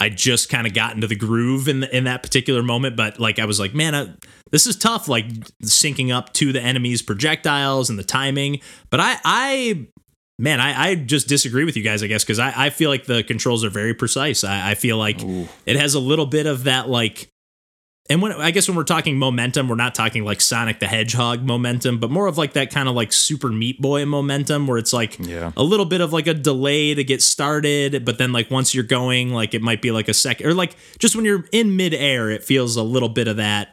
I 0.00 0.08
just 0.08 0.48
kind 0.48 0.66
of 0.66 0.74
got 0.74 0.94
into 0.94 1.06
the 1.06 1.14
groove 1.14 1.68
in 1.68 1.80
the, 1.80 1.96
in 1.96 2.04
that 2.04 2.22
particular 2.22 2.62
moment. 2.62 2.96
But 2.96 3.18
like 3.20 3.38
I 3.38 3.44
was 3.46 3.58
like, 3.60 3.74
man, 3.74 3.94
I, 3.94 4.08
this 4.50 4.66
is 4.66 4.76
tough, 4.76 5.08
like 5.08 5.26
syncing 5.64 6.12
up 6.14 6.32
to 6.34 6.52
the 6.52 6.60
enemy's 6.60 7.00
projectiles 7.00 7.88
and 7.90 7.98
the 7.98 8.04
timing. 8.04 8.60
But 8.90 9.00
I 9.00 9.16
I 9.24 9.86
man, 10.38 10.60
I, 10.60 10.88
I 10.90 10.94
just 10.96 11.28
disagree 11.28 11.64
with 11.64 11.76
you 11.76 11.82
guys, 11.84 12.02
I 12.02 12.08
guess, 12.08 12.24
because 12.24 12.40
I, 12.40 12.52
I 12.66 12.70
feel 12.70 12.90
like 12.90 13.04
the 13.06 13.22
controls 13.22 13.64
are 13.64 13.70
very 13.70 13.94
precise. 13.94 14.42
I, 14.44 14.72
I 14.72 14.74
feel 14.74 14.98
like 14.98 15.20
it 15.64 15.76
has 15.76 15.94
a 15.94 16.00
little 16.00 16.26
bit 16.26 16.46
of 16.46 16.64
that 16.64 16.88
like 16.88 17.28
and 18.10 18.20
when 18.20 18.32
I 18.32 18.50
guess 18.50 18.68
when 18.68 18.76
we're 18.76 18.84
talking 18.84 19.18
momentum, 19.18 19.66
we're 19.68 19.76
not 19.76 19.94
talking 19.94 20.24
like 20.24 20.40
Sonic 20.40 20.78
the 20.78 20.86
Hedgehog 20.86 21.42
momentum, 21.42 21.98
but 21.98 22.10
more 22.10 22.26
of 22.26 22.36
like 22.36 22.52
that 22.52 22.70
kind 22.70 22.88
of 22.88 22.94
like 22.94 23.12
Super 23.12 23.48
Meat 23.48 23.80
Boy 23.80 24.04
momentum 24.04 24.66
where 24.66 24.76
it's 24.78 24.92
like 24.92 25.18
Yeah. 25.18 25.52
a 25.56 25.62
little 25.62 25.86
bit 25.86 26.00
of 26.02 26.12
like 26.12 26.26
a 26.26 26.34
delay 26.34 26.94
to 26.94 27.02
get 27.02 27.22
started, 27.22 28.04
but 28.04 28.18
then 28.18 28.30
like 28.32 28.50
once 28.50 28.74
you're 28.74 28.84
going, 28.84 29.32
like 29.32 29.54
it 29.54 29.62
might 29.62 29.80
be 29.80 29.90
like 29.90 30.08
a 30.08 30.14
second 30.14 30.46
or 30.46 30.52
like 30.54 30.76
just 30.98 31.16
when 31.16 31.24
you're 31.24 31.46
in 31.52 31.76
midair, 31.76 32.30
it 32.30 32.44
feels 32.44 32.76
a 32.76 32.82
little 32.82 33.08
bit 33.08 33.26
of 33.26 33.36
that. 33.38 33.72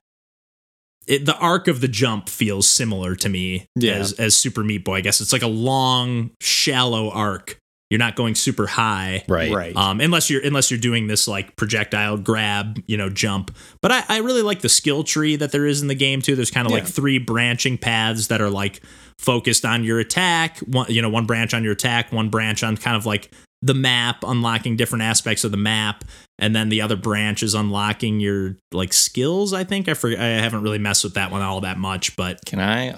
It, 1.08 1.26
the 1.26 1.36
arc 1.38 1.68
of 1.68 1.82
the 1.82 1.88
jump 1.88 2.30
feels 2.30 2.68
similar 2.70 3.16
to 3.18 3.28
me 3.28 3.66
Yeah. 3.76 3.94
as 3.96 4.14
as 4.14 4.36
Super 4.36 4.64
Meat 4.64 4.86
Boy. 4.86 4.98
I 4.98 5.02
guess 5.02 5.20
it's 5.20 5.34
like 5.34 5.42
a 5.42 5.48
long, 5.48 6.32
shallow 6.40 7.10
arc. 7.10 7.58
You're 7.92 8.00
not 8.00 8.16
going 8.16 8.36
super 8.36 8.66
high, 8.68 9.24
Right. 9.28 9.52
Right. 9.52 9.76
um, 9.76 10.00
unless 10.00 10.30
you're 10.30 10.42
unless 10.44 10.72
you're 10.72 10.80
doing 10.80 11.08
this 11.08 11.28
like 11.28 11.56
projectile 11.58 12.18
grab, 12.18 12.82
you 12.88 12.96
know, 12.96 13.10
jump. 13.10 13.54
But 13.82 13.92
I, 13.92 14.04
I 14.08 14.18
really 14.20 14.42
like 14.42 14.62
the 14.62 14.70
skill 14.70 15.04
tree 15.04 15.36
that 15.36 15.52
there 15.52 15.66
is 15.66 15.82
in 15.82 15.90
the 15.90 15.96
game 15.96 16.22
too. 16.22 16.38
There's 16.38 16.52
kind 16.52 16.66
of 16.66 16.72
like 16.72 16.86
three 16.88 17.18
branching 17.20 17.78
paths 17.78 18.28
that 18.28 18.40
are 18.42 18.50
like 18.50 18.82
focused 19.20 19.66
on 19.66 19.84
your 19.84 20.00
attack. 20.00 20.60
One, 20.60 20.88
you 20.90 21.02
know, 21.02 21.10
one 21.10 21.26
branch 21.26 21.54
on 21.54 21.64
your 21.66 21.74
attack, 21.74 22.14
one 22.14 22.30
branch 22.30 22.64
on 22.64 22.78
kind 22.78 22.96
of 22.96 23.06
like 23.06 23.30
the 23.62 23.74
map, 23.74 24.24
unlocking 24.26 24.78
different 24.78 25.04
aspects 25.04 25.44
of 25.44 25.52
the 25.52 25.58
map, 25.58 26.04
and 26.40 26.56
then 26.56 26.70
the 26.70 26.82
other 26.82 26.96
branch 26.96 27.44
is 27.44 27.54
unlocking 27.54 28.22
your 28.22 28.56
like 28.72 28.94
skills. 28.94 29.52
I 29.54 29.66
think 29.66 29.90
I 29.90 29.96
forget. 29.96 30.20
I 30.22 30.28
haven't 30.42 30.62
really 30.64 30.80
messed 30.80 31.04
with 31.04 31.16
that 31.16 31.30
one 31.30 31.42
all 31.42 31.60
that 31.62 31.78
much, 31.78 32.16
but 32.16 32.40
Can 32.46 32.60
I? 32.62 32.96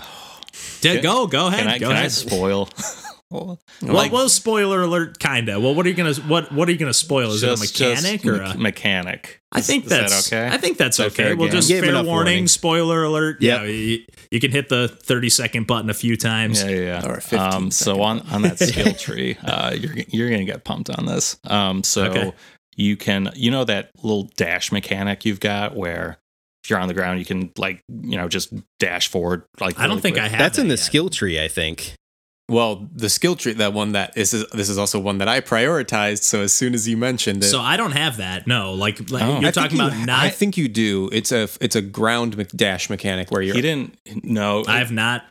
yeah, 0.84 1.02
go 1.02 1.26
go 1.26 1.48
ahead. 1.48 1.62
Can 1.62 1.68
I? 1.68 1.78
go 1.80 1.88
Can 1.90 1.98
I 1.98 2.08
spoil? 2.10 2.70
Well, 3.34 3.60
well, 3.82 4.10
well, 4.12 4.30
spoiler 4.30 4.82
alert, 4.84 5.18
kinda. 5.20 5.60
Well, 5.60 5.74
what 5.76 5.86
are 5.86 5.90
you 5.90 5.96
gonna 5.96 6.14
what 6.28 6.52
What 6.52 6.70
are 6.70 6.72
you 6.72 6.78
gonna 6.78 6.94
spoil? 6.94 7.32
Is 7.32 7.42
just- 7.42 7.64
it 7.64 7.82
a 7.82 7.84
mechanic 7.96 8.22
just 8.22 8.26
or 8.28 8.44
me- 8.44 8.52
a? 8.52 8.58
mechanic? 8.58 9.40
I 9.52 9.62
think 9.62 9.84
Is 9.86 9.90
that 9.92 10.10
that's 10.10 10.32
okay? 10.34 10.48
I 10.48 10.58
think 10.58 10.78
that's 10.78 10.98
that 10.98 11.08
okay. 11.08 11.16
fair 11.24 11.36
We'll 11.36 11.48
game? 11.48 11.56
just 11.62 11.70
fair 11.70 11.82
warning, 11.94 12.06
warning. 12.06 12.48
spoiler 12.48 13.04
alert. 13.04 13.38
Yeah, 13.42 13.64
you, 13.64 14.04
you 14.32 14.40
can 14.40 14.52
hit 14.52 14.70
the 14.70 14.88
thirty 14.88 15.30
second 15.30 15.68
button 15.68 15.90
a 15.90 15.94
few 15.94 16.16
times. 16.18 16.64
Yeah, 16.64 16.70
yeah. 16.70 16.80
yeah. 17.04 17.08
Or 17.08 17.16
a 17.16 17.22
15 17.22 17.40
um, 17.40 17.72
so 17.72 18.02
on 18.02 18.22
on 18.32 18.44
that 18.44 18.60
skill 18.60 18.94
tree, 18.98 19.38
uh, 19.44 19.76
you're 19.80 19.96
you're 20.10 20.30
gonna 20.30 20.46
get 20.46 20.64
pumped 20.64 20.90
on 20.90 21.06
this. 21.06 21.38
Um, 21.46 21.84
so 21.84 22.06
Okay. 22.06 22.34
you 22.76 22.98
can 22.98 23.30
you 23.36 23.50
know 23.52 23.64
that 23.66 23.90
little 24.02 24.30
dash 24.38 24.72
mechanic 24.72 25.26
you've 25.26 25.40
got 25.40 25.76
where 25.76 26.18
if 26.64 26.70
you're 26.70 26.80
on 26.80 26.88
the 26.88 26.94
ground 26.94 27.20
you 27.20 27.26
can 27.26 27.52
like 27.58 27.82
you 27.88 28.16
know 28.18 28.28
just 28.28 28.54
dash 28.80 29.08
forward 29.10 29.44
like 29.60 29.78
I 29.78 29.82
don't 29.84 29.92
really 29.92 30.02
think 30.02 30.16
quick. 30.16 30.26
I 30.26 30.28
have. 30.30 30.40
That's 30.40 30.58
in 30.58 30.68
the 30.68 30.74
yet. 30.76 30.80
skill 30.80 31.10
tree, 31.10 31.40
I 31.44 31.48
think. 31.48 31.94
Well, 32.54 32.88
the 32.96 33.10
skill 33.10 33.36
tree, 33.36 33.54
that 33.54 33.74
one 33.74 33.92
that 33.94 34.14
this 34.14 34.34
is 34.34 34.46
this 34.52 34.70
is 34.70 34.78
also 34.78 35.00
one 35.00 35.18
that 35.18 35.28
I 35.28 35.42
prioritized. 35.42 36.24
So 36.24 36.42
as 36.42 36.54
soon 36.54 36.74
as 36.74 36.88
you 36.88 36.96
mentioned 36.98 37.44
it, 37.44 37.48
So 37.48 37.60
I 37.60 37.76
don't 37.78 37.92
have 37.94 38.18
that. 38.18 38.46
No, 38.48 38.74
like, 38.74 39.10
like 39.10 39.24
Oh. 39.24 39.40
you're 39.40 39.50
I 39.50 39.52
think 39.52 39.54
talking 39.56 39.78
you- 39.80 39.86
about 39.88 40.06
not. 40.06 40.24
I 40.24 40.30
think 40.30 40.56
you 40.56 40.68
do. 40.68 41.10
It's 41.12 41.32
a 41.32 41.50
it's 41.60 41.76
a 41.76 41.82
ground 41.82 42.38
me- 42.38 42.46
dash 42.56 42.90
mechanic 42.90 43.32
where 43.32 43.42
you're 43.42 43.56
He 43.56 43.62
didn't. 43.62 43.98
No, 44.24 44.64
I 44.68 44.78
have 44.78 44.92
not. 44.92 45.26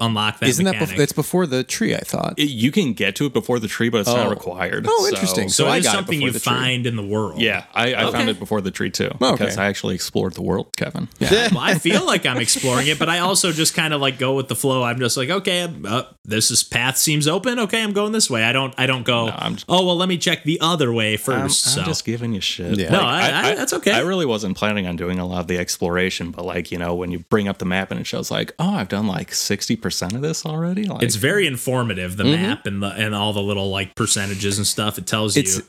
Unlock 0.00 0.40
that. 0.40 0.48
Isn't 0.48 0.64
that 0.64 0.72
mechanic. 0.74 0.96
bef- 0.96 1.02
it's 1.02 1.12
before 1.12 1.46
the 1.46 1.62
tree? 1.64 1.94
I 1.94 1.98
thought. 2.00 2.34
It- 2.36 2.50
you 2.50 2.70
can 2.72 2.92
get 2.94 3.14
to 3.16 3.26
it 3.26 3.32
before 3.32 3.58
the 3.58 3.68
tree, 3.68 3.88
but 3.88 3.98
it's 3.98 4.08
not 4.08 4.26
Oh. 4.26 4.30
required. 4.30 4.86
Oh, 4.88 5.06
interesting. 5.08 5.48
so, 5.48 5.64
so 5.64 5.70
I 5.70 5.76
it 5.76 5.78
is 5.80 5.84
got 5.86 5.90
it 5.94 5.96
something 5.98 6.18
before 6.18 6.26
you 6.28 6.32
the 6.32 6.40
tree. 6.40 6.52
find 6.52 6.86
in 6.86 6.96
the 6.96 7.02
world. 7.04 7.40
Yeah, 7.40 7.64
I, 7.74 7.94
I 7.94 8.02
found 8.02 8.14
Okay. 8.16 8.30
it 8.30 8.38
before 8.38 8.60
the 8.60 8.70
tree 8.70 8.90
too 8.90 9.10
Oh, 9.20 9.32
because. 9.32 9.56
I 9.56 9.66
actually 9.66 9.94
explored 9.94 10.34
the 10.34 10.42
world, 10.42 10.68
Kevin. 10.76 11.08
well, 11.20 11.58
I 11.58 11.74
feel 11.78 12.04
like 12.04 12.26
I'm 12.26 12.38
exploring 12.38 12.86
it, 12.88 12.98
but 12.98 13.08
I 13.08 13.20
also 13.20 13.52
just 13.52 13.74
kind 13.74 13.94
of 13.94 14.00
like 14.00 14.18
go 14.18 14.34
with 14.34 14.48
the 14.48 14.56
flow. 14.56 14.82
I'm 14.82 14.98
just 14.98 15.16
like, 15.16 15.30
okay, 15.30 15.68
uh, 15.84 16.02
this 16.24 16.50
is 16.50 16.64
path 16.64 16.96
seems 16.96 17.28
open. 17.28 17.58
Okay, 17.60 17.82
I'm 17.82 17.92
going 17.92 18.12
this 18.12 18.28
way. 18.28 18.42
I 18.44 18.52
don't, 18.52 18.74
I 18.76 18.86
don't 18.86 19.04
go. 19.04 19.26
No, 19.26 19.32
I'm- 19.32 19.56
oh 19.68 19.84
well, 19.86 19.96
let 19.96 20.08
me 20.08 20.18
check 20.18 20.42
the 20.44 20.58
other 20.60 20.92
way 20.92 21.16
1st 21.16 21.32
I'm, 21.34 21.40
I'm 21.42 21.48
so 21.50 21.82
just 21.84 22.04
giving 22.04 22.32
you 22.32 22.40
shit. 22.40 22.78
Yeah. 22.78 22.90
No, 22.90 23.00
I- 23.00 23.50
I- 23.50 23.54
that's 23.54 23.72
okay. 23.74 23.92
I 23.92 24.00
really 24.00 24.26
wasn't 24.26 24.56
planning 24.56 24.86
on 24.86 24.96
doing 24.96 25.18
a 25.18 25.26
lot 25.26 25.40
of 25.40 25.46
the 25.46 25.58
exploration, 25.58 26.30
but 26.32 26.44
like 26.44 26.72
you 26.72 26.78
know, 26.78 26.94
when 26.94 27.10
you 27.12 27.20
bring 27.30 27.46
up 27.48 27.58
the 27.58 27.64
map 27.64 27.90
and 27.90 28.00
it 28.00 28.06
shows 28.06 28.30
like, 28.30 28.52
oh, 28.58 28.74
I've 28.74 28.88
done 28.88 29.06
like 29.06 29.32
sixty 29.34 29.76
percent 29.84 30.14
of 30.14 30.22
this 30.22 30.46
already. 30.46 30.84
Like, 30.84 31.02
it's 31.02 31.16
very 31.16 31.46
informative. 31.46 32.16
The 32.16 32.24
mm-hmm. 32.24 32.42
map 32.42 32.66
and 32.66 32.82
the 32.82 32.88
and 32.88 33.14
all 33.14 33.34
the 33.34 33.42
little 33.42 33.68
like 33.68 33.94
percentages 33.94 34.56
and 34.56 34.66
stuff. 34.66 34.96
It 34.96 35.06
tells 35.06 35.36
It's- 35.36 35.58
you. 35.58 35.64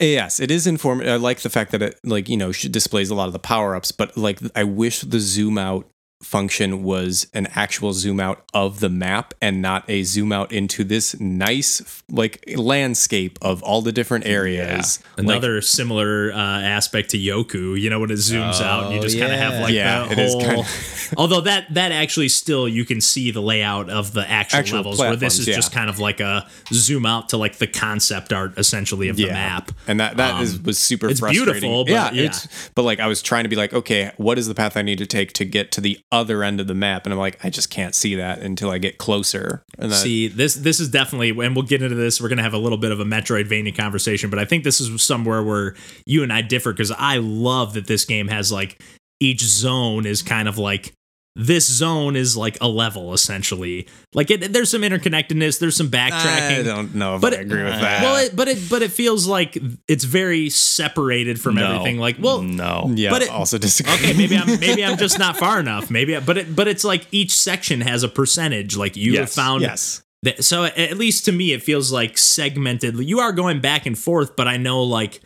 Yes, 0.00 0.40
it 0.40 0.50
is 0.50 0.66
informative. 0.66 1.12
I 1.12 1.16
like 1.16 1.40
the 1.40 1.50
fact 1.50 1.72
that 1.72 1.82
it 1.82 2.00
like 2.02 2.28
you 2.28 2.36
know 2.36 2.52
displays 2.52 3.10
a 3.10 3.14
lot 3.14 3.26
of 3.26 3.32
the 3.32 3.38
power 3.38 3.74
ups, 3.74 3.92
but 3.92 4.16
like 4.16 4.38
I 4.54 4.64
wish 4.64 5.00
the 5.00 5.20
zoom 5.20 5.58
out 5.58 5.90
function 6.22 6.82
was 6.82 7.26
an 7.34 7.46
actual 7.54 7.92
zoom 7.92 8.18
out 8.20 8.42
of 8.54 8.80
the 8.80 8.88
map 8.88 9.34
and 9.42 9.60
not 9.62 9.84
a 9.88 10.02
zoom 10.02 10.32
out 10.32 10.50
into 10.50 10.82
this 10.82 11.18
nice 11.20 12.02
like 12.10 12.42
landscape 12.56 13.38
of 13.42 13.62
all 13.62 13.82
the 13.82 13.92
different 13.92 14.26
areas. 14.26 14.98
Like, 15.16 15.24
Another 15.26 15.60
similar 15.60 16.32
uh, 16.32 16.36
aspect 16.36 17.10
to 17.10 17.18
Yoku, 17.18 17.80
you 17.80 17.90
know, 17.90 18.00
when 18.00 18.10
it 18.10 18.14
zooms 18.14 18.60
out 18.60 18.84
and 18.84 18.94
you 18.94 18.98
Oh, 19.00 19.02
just 19.02 19.18
kind 19.18 19.32
of 19.32 19.38
have 19.38 19.60
like 19.60 19.74
Yeah, 19.74 20.10
is 20.10 20.32
whole. 20.32 20.40
kinda- 20.40 20.66
although 21.16 21.42
that 21.42 21.72
that 21.74 21.92
actually 21.92 22.28
still 22.28 22.66
you 22.68 22.84
can 22.84 23.00
see 23.00 23.30
the 23.30 23.42
layout 23.42 23.90
of 23.90 24.12
the 24.12 24.28
actual, 24.28 24.58
Actual 24.58 24.78
levels, 24.78 24.98
where 24.98 25.16
this 25.16 25.38
is 25.38 25.46
yeah. 25.46 25.54
just 25.54 25.72
kind 25.72 25.88
of 25.90 25.98
like 25.98 26.20
a 26.20 26.48
zoom 26.72 27.06
out 27.06 27.28
to 27.30 27.36
like 27.36 27.56
the 27.56 27.66
concept 27.66 28.32
art 28.32 28.58
essentially 28.58 29.08
of 29.08 29.16
the 29.16 29.26
map. 29.28 29.70
and 29.86 30.00
that 30.00 30.16
that 30.16 30.42
is 30.42 30.54
Um, 30.56 30.62
was 30.64 30.78
super 30.78 31.08
it's 31.08 31.20
frustrating. 31.20 31.52
beautiful, 31.60 31.84
but 31.84 31.90
yeah, 31.92 32.10
yeah. 32.12 32.22
it's 32.24 32.70
but 32.74 32.82
like 32.82 33.00
I 33.00 33.06
was 33.06 33.22
trying 33.22 33.44
to 33.44 33.48
be 33.48 33.56
like, 33.56 33.72
okay, 33.74 34.12
what 34.16 34.38
is 34.38 34.48
the 34.48 34.54
path 34.54 34.76
I 34.76 34.82
need 34.82 34.98
to 34.98 35.06
take 35.06 35.32
to 35.34 35.44
get 35.44 35.70
to 35.72 35.80
the 35.80 35.98
other 36.12 36.42
end 36.42 36.60
of 36.60 36.66
the 36.66 36.74
map? 36.74 37.04
And 37.04 37.12
I'm 37.12 37.18
like, 37.18 37.44
I 37.44 37.50
just 37.50 37.70
can't 37.70 37.94
see 37.94 38.16
that 38.16 38.40
until 38.40 38.70
I 38.70 38.78
get 38.78 38.98
closer. 38.98 39.62
And 39.78 39.92
that, 39.92 39.96
See, 39.96 40.28
this 40.28 40.54
this 40.54 40.80
is 40.80 40.88
definitely, 40.88 41.30
and 41.30 41.54
we'll 41.54 41.66
get 41.66 41.82
into 41.82 41.96
this. 41.96 42.20
We're 42.20 42.28
gonna 42.28 42.42
have 42.42 42.54
a 42.54 42.58
little 42.58 42.78
bit 42.78 42.92
of 42.92 43.00
a 43.00 43.04
Metroidvania 43.04 43.76
conversation, 43.76 44.30
but 44.30 44.38
I 44.38 44.44
think 44.44 44.64
this 44.64 44.80
is 44.80 45.02
somewhere 45.02 45.42
where 45.42 45.74
you 46.06 46.22
and 46.22 46.32
I 46.32 46.42
differ 46.42 46.72
because 46.72 46.92
I 46.92 47.18
love 47.18 47.74
that 47.74 47.86
this 47.86 48.04
game 48.04 48.28
has 48.28 48.50
like 48.52 48.82
each 49.20 49.42
zone 49.42 50.06
is 50.06 50.22
kind 50.22 50.48
of 50.48 50.58
like 50.58 50.92
this 51.38 51.70
zone 51.70 52.16
is 52.16 52.34
like 52.36 52.56
a 52.62 52.66
level 52.68 53.12
essentially. 53.12 53.86
Like 54.14 54.30
it, 54.30 54.52
there's 54.54 54.70
some 54.70 54.80
interconnectedness, 54.82 55.58
there's 55.60 55.76
some 55.76 55.90
backtracking. 55.90 56.60
I 56.60 56.62
don't 56.62 56.94
know 56.94 57.16
if 57.16 57.20
But 57.20 57.34
I 57.34 57.36
it- 57.36 57.40
agree 57.42 57.62
with 57.62 57.78
that. 57.78 58.02
well, 58.02 58.16
it, 58.24 58.34
but 58.34 58.48
it 58.48 58.58
but 58.70 58.80
it 58.82 58.90
feels 58.90 59.26
like 59.26 59.58
it's 59.86 60.04
very 60.04 60.48
separated 60.48 61.40
from 61.40 61.56
no, 61.56 61.72
everything. 61.74 61.98
Like, 61.98 62.16
well, 62.18 62.40
no, 62.42 62.90
yeah, 62.94 63.10
but 63.10 63.22
it- 63.22 63.30
also 63.30 63.58
disagree. 63.58 63.92
okay, 63.94 64.12
maybe 64.14 64.36
I'm 64.36 64.58
maybe 64.58 64.84
I'm 64.84 64.96
just 64.96 65.18
not 65.18 65.36
far 65.44 65.60
enough. 65.60 65.90
Maybe, 65.90 66.18
but 66.20 66.38
it 66.38 66.56
but 66.56 66.68
it's 66.68 66.84
like 66.84 67.06
each 67.12 67.32
section 67.32 67.82
has 67.82 68.02
a 68.02 68.08
percentage. 68.08 68.76
Like 68.76 68.96
you 68.96 69.18
have 69.18 69.30
found 69.30 69.60
yes. 69.62 70.02
that- 70.22 70.42
so 70.42 70.64
at 70.64 70.96
least 70.96 71.26
to 71.26 71.32
me, 71.32 71.52
it 71.52 71.62
feels 71.62 71.92
like 71.92 72.16
segmented. 72.16 72.98
You 72.98 73.20
are 73.20 73.32
going 73.32 73.60
back 73.60 73.84
and 73.84 73.96
forth, 73.98 74.36
but 74.36 74.48
I 74.48 74.56
know 74.56 74.82
like 74.82 75.20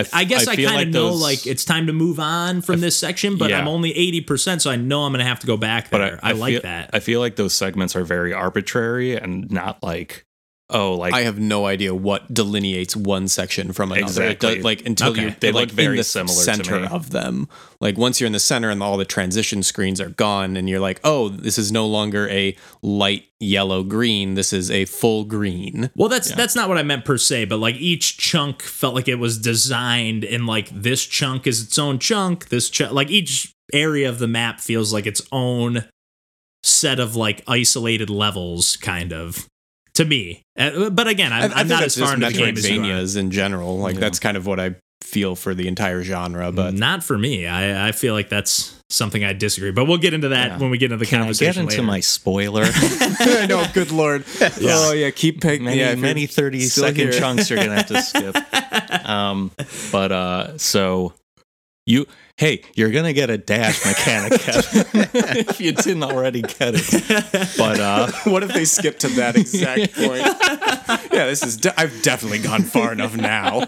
f- 0.00 0.14
I 0.14 0.24
guess 0.24 0.48
I, 0.48 0.56
feel 0.56 0.70
kind 0.70 0.80
of 0.80 0.86
like 0.86 0.94
know 0.94 1.10
those- 1.10 1.20
like 1.22 1.46
it's 1.46 1.64
time 1.64 1.86
to 1.88 1.92
move 1.92 2.18
on 2.18 2.62
from 2.62 2.80
this 2.80 2.96
section, 2.96 3.36
but 3.36 3.50
yeah. 3.50 3.58
I'm 3.60 3.68
only 3.68 3.92
eighty 3.96 4.22
percent, 4.22 4.62
so 4.62 4.70
I 4.70 4.76
know 4.76 5.02
I'm 5.02 5.12
gonna 5.12 5.24
have 5.24 5.40
to 5.40 5.46
go 5.46 5.56
back 5.58 5.90
but 5.90 5.98
there. 5.98 6.18
I, 6.22 6.30
I, 6.30 6.32
like 6.32 6.54
feel, 6.54 6.62
that. 6.62 6.90
I 6.94 7.00
feel 7.00 7.20
like 7.20 7.36
those 7.36 7.52
segments 7.54 7.94
are 7.94 8.04
very 8.04 8.32
arbitrary 8.32 9.16
and 9.16 9.50
not 9.50 9.82
like, 9.82 10.24
oh, 10.72 10.94
like 10.94 11.14
I 11.14 11.20
have 11.22 11.38
no 11.38 11.66
idea 11.66 11.94
what 11.94 12.32
delineates 12.32 12.96
one 12.96 13.28
section 13.28 13.72
from 13.72 13.92
another. 13.92 14.22
It 14.24 14.30
Exactly. 14.32 14.54
does- 14.56 14.64
like 14.64 14.86
until 14.86 15.10
Okay. 15.10 15.22
you're 15.22 15.36
They 15.40 15.52
like 15.52 15.68
look 15.68 15.76
very 15.76 15.90
in 15.90 15.96
the 15.98 16.04
similar 16.04 16.34
to 16.34 16.42
center 16.42 16.80
me. 16.80 16.86
of 16.88 17.10
them. 17.10 17.48
Like 17.80 17.96
once 17.98 18.20
you're 18.20 18.26
in 18.26 18.32
the 18.32 18.38
center 18.40 18.70
and 18.70 18.82
all 18.82 18.96
the 18.96 19.04
transition 19.04 19.62
screens 19.62 20.00
are 20.00 20.08
gone, 20.10 20.56
and 20.56 20.68
you're 20.68 20.80
like, 20.80 21.00
oh, 21.04 21.28
this 21.28 21.58
is 21.58 21.70
no 21.72 21.86
longer 21.86 22.28
a 22.28 22.56
light 22.82 23.24
yellow 23.40 23.82
green. 23.82 24.34
This 24.34 24.52
is 24.52 24.70
a 24.70 24.84
full 24.84 25.24
green. 25.24 25.90
well, 25.96 26.08
that's 26.08 26.32
that's 26.34 26.54
not 26.54 26.68
what 26.68 26.78
I 26.78 26.82
meant 26.82 27.04
per 27.04 27.18
se, 27.18 27.46
but 27.46 27.58
like 27.58 27.76
each 27.76 28.18
chunk 28.18 28.62
felt 28.62 28.94
like 28.94 29.08
it 29.08 29.16
was 29.18 29.38
designed 29.38 30.24
in 30.24 30.46
like 30.46 30.68
this 30.70 31.04
chunk 31.04 31.46
is 31.46 31.62
its 31.62 31.78
own 31.78 31.98
chunk. 31.98 32.48
This 32.50 32.70
ch- 32.70 32.90
like 32.90 33.10
each 33.10 33.52
area 33.72 34.08
of 34.08 34.18
the 34.18 34.28
map 34.28 34.60
feels 34.60 34.92
like 34.92 35.06
its 35.06 35.22
own 35.32 35.84
set 36.62 37.00
of 37.00 37.16
like 37.16 37.42
isolated 37.48 38.08
levels, 38.10 38.76
kind 38.76 39.12
of. 39.12 39.48
To 39.96 40.04
me, 40.06 40.42
Uh, 40.56 40.88
but 40.90 41.06
again, 41.06 41.32
I'm, 41.32 41.52
I, 41.52 41.54
I 41.54 41.60
I'm 41.60 41.68
not 41.68 41.82
as 41.82 41.96
far 41.96 42.04
just 42.06 42.14
into 42.14 42.26
the 42.28 42.32
game 42.32 42.56
as 42.56 42.68
you 42.70 42.80
are. 42.80 42.84
Metroidvanias 42.84 43.16
in 43.18 43.30
general. 43.30 43.78
Like 43.78 43.94
Yeah. 43.94 44.00
that's 44.00 44.18
kind 44.18 44.36
of 44.38 44.46
what 44.46 44.58
I 44.58 44.76
feel 45.02 45.36
for 45.36 45.54
the 45.54 45.68
entire 45.68 46.02
genre. 46.02 46.50
But 46.50 46.72
not 46.74 47.04
for 47.04 47.18
me. 47.18 47.46
I, 47.46 47.88
I 47.88 47.92
feel 47.92 48.14
like 48.14 48.30
that's 48.30 48.74
something 48.88 49.22
I 49.22 49.34
disagree. 49.34 49.70
But 49.70 49.84
we'll 49.86 49.98
get 49.98 50.14
into 50.14 50.28
that 50.30 50.52
Yeah. 50.52 50.58
when 50.58 50.70
we 50.70 50.78
get 50.78 50.86
into 50.92 50.96
the 51.04 51.06
can 51.06 51.18
I 51.18 51.22
conversation 51.24 51.66
get 51.66 51.72
into 51.72 51.82
later. 51.82 51.82
my 51.82 52.00
spoiler? 52.00 52.62
I 52.72 53.46
know, 53.46 53.66
good 53.74 53.90
lord. 53.90 54.24
Oh 54.62 54.92
yeah, 54.94 55.10
keep 55.10 55.42
picking. 55.42 55.64
many 55.64 55.78
yeah, 55.80 55.94
many 55.94 56.26
thirty 56.26 56.60
second 56.62 56.96
here. 56.96 57.12
chunks 57.12 57.50
you're 57.50 57.58
gonna 57.58 57.76
have 57.76 57.86
to 57.88 58.00
skip 58.02 58.36
um 59.08 59.50
but 59.90 60.12
uh 60.12 60.56
so 60.58 61.12
you 61.86 62.06
hey 62.36 62.62
you're 62.74 62.90
gonna 62.90 63.12
get 63.12 63.30
a 63.30 63.38
dash 63.38 63.84
mechanic 63.84 64.40
Kevin, 64.40 64.86
if 65.48 65.60
you 65.60 65.72
didn't 65.72 66.02
already 66.02 66.42
get 66.42 66.74
it 66.74 67.48
but 67.56 67.80
uh 67.80 68.10
what 68.24 68.42
if 68.42 68.52
they 68.52 68.64
skip 68.64 68.98
to 69.00 69.08
that 69.08 69.36
exact 69.36 69.94
point? 69.94 70.22
yeah, 71.12 71.26
this 71.26 71.42
is. 71.42 71.56
De- 71.56 71.80
I've 71.80 72.02
definitely 72.02 72.38
gone 72.38 72.62
far 72.62 72.92
enough 72.92 73.16
now. 73.16 73.64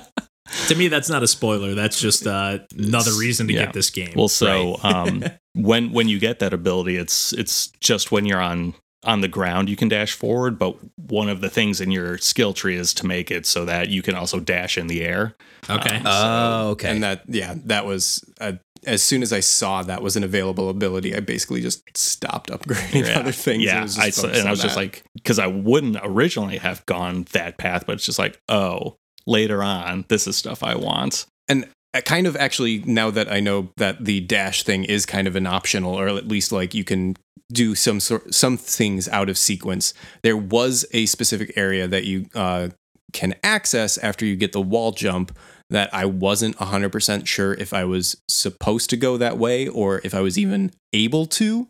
to 0.68 0.74
me, 0.74 0.88
that's 0.88 1.08
not 1.08 1.22
a 1.22 1.26
spoiler. 1.26 1.74
That's 1.74 2.00
just 2.00 2.26
uh, 2.26 2.58
another 2.76 3.12
reason 3.18 3.46
to 3.48 3.52
yeah. 3.52 3.64
get 3.66 3.72
this 3.72 3.90
game. 3.90 4.12
well 4.16 4.28
so 4.28 4.78
um 4.82 5.24
when 5.54 5.92
when 5.92 6.08
you 6.08 6.18
get 6.18 6.40
that 6.40 6.52
ability 6.52 6.96
it's 6.96 7.32
it's 7.32 7.68
just 7.80 8.10
when 8.10 8.26
you're 8.26 8.40
on 8.40 8.74
on 9.04 9.20
the 9.20 9.28
ground 9.28 9.68
you 9.68 9.76
can 9.76 9.88
dash 9.88 10.12
forward 10.12 10.58
but 10.58 10.76
one 10.96 11.28
of 11.28 11.40
the 11.40 11.50
things 11.50 11.80
in 11.80 11.90
your 11.90 12.18
skill 12.18 12.52
tree 12.52 12.76
is 12.76 12.92
to 12.94 13.06
make 13.06 13.30
it 13.30 13.46
so 13.46 13.64
that 13.64 13.88
you 13.88 14.02
can 14.02 14.14
also 14.14 14.40
dash 14.40 14.76
in 14.78 14.86
the 14.86 15.02
air 15.02 15.34
okay. 15.70 16.00
Oh, 16.04 16.68
okay. 16.70 16.90
And 16.90 17.02
that, 17.02 17.22
yeah, 17.26 17.54
that 17.64 17.86
was. 17.86 18.22
Uh, 18.40 18.52
as 18.86 19.02
soon 19.02 19.22
as 19.22 19.32
I 19.32 19.40
saw 19.40 19.82
that 19.82 20.02
was 20.02 20.14
an 20.14 20.22
available 20.22 20.68
ability, 20.68 21.16
I 21.16 21.20
basically 21.20 21.62
just 21.62 21.82
stopped 21.96 22.50
upgrading 22.50 23.16
other 23.16 23.32
things. 23.32 23.62
It 23.62 23.66
Yeah, 23.68 23.82
was 23.82 23.98
I, 23.98 24.06
just 24.08 24.18
s- 24.18 24.24
and 24.24 24.36
I 24.40 24.42
on 24.42 24.50
was 24.50 24.60
just 24.60 24.76
like, 24.76 25.02
because 25.14 25.38
I 25.38 25.46
wouldn't 25.46 25.96
originally 26.02 26.58
have 26.58 26.84
gone 26.84 27.24
that 27.32 27.56
path, 27.56 27.84
but 27.86 27.94
it's 27.94 28.04
just 28.04 28.18
like, 28.18 28.38
oh, 28.50 28.96
later 29.26 29.62
on, 29.62 30.04
this 30.08 30.26
is 30.26 30.36
stuff 30.36 30.62
I 30.62 30.74
want. 30.74 31.24
and 31.48 31.66
I 31.94 32.00
kind 32.02 32.26
of 32.26 32.36
actually 32.36 32.80
now 32.80 33.08
that 33.12 33.32
I 33.32 33.38
know 33.40 33.70
that 33.78 34.04
the 34.04 34.20
dash 34.20 34.64
thing 34.64 34.84
is 34.84 35.06
kind 35.06 35.26
of 35.28 35.34
an 35.36 35.46
optional, 35.46 35.94
or 35.98 36.08
at 36.08 36.28
least 36.28 36.52
like 36.52 36.74
you 36.74 36.82
can 36.84 37.16
do 37.54 37.74
some 37.74 38.00
sort 38.00 38.34
some 38.34 38.56
things 38.56 39.08
out 39.08 39.28
of 39.28 39.38
sequence. 39.38 39.94
There 40.22 40.36
was 40.36 40.84
a 40.92 41.06
specific 41.06 41.52
area 41.56 41.88
that 41.88 42.04
you 42.04 42.26
uh, 42.34 42.68
can 43.12 43.34
access 43.42 43.96
after 43.96 44.26
you 44.26 44.36
get 44.36 44.52
the 44.52 44.60
wall 44.60 44.92
jump 44.92 45.36
that 45.70 45.92
I 45.94 46.04
wasn't 46.04 46.56
100% 46.58 47.26
sure 47.26 47.54
if 47.54 47.72
I 47.72 47.84
was 47.84 48.20
supposed 48.28 48.90
to 48.90 48.96
go 48.96 49.16
that 49.16 49.38
way 49.38 49.66
or 49.66 50.00
if 50.04 50.14
I 50.14 50.20
was 50.20 50.38
even 50.38 50.72
able 50.92 51.26
to. 51.26 51.68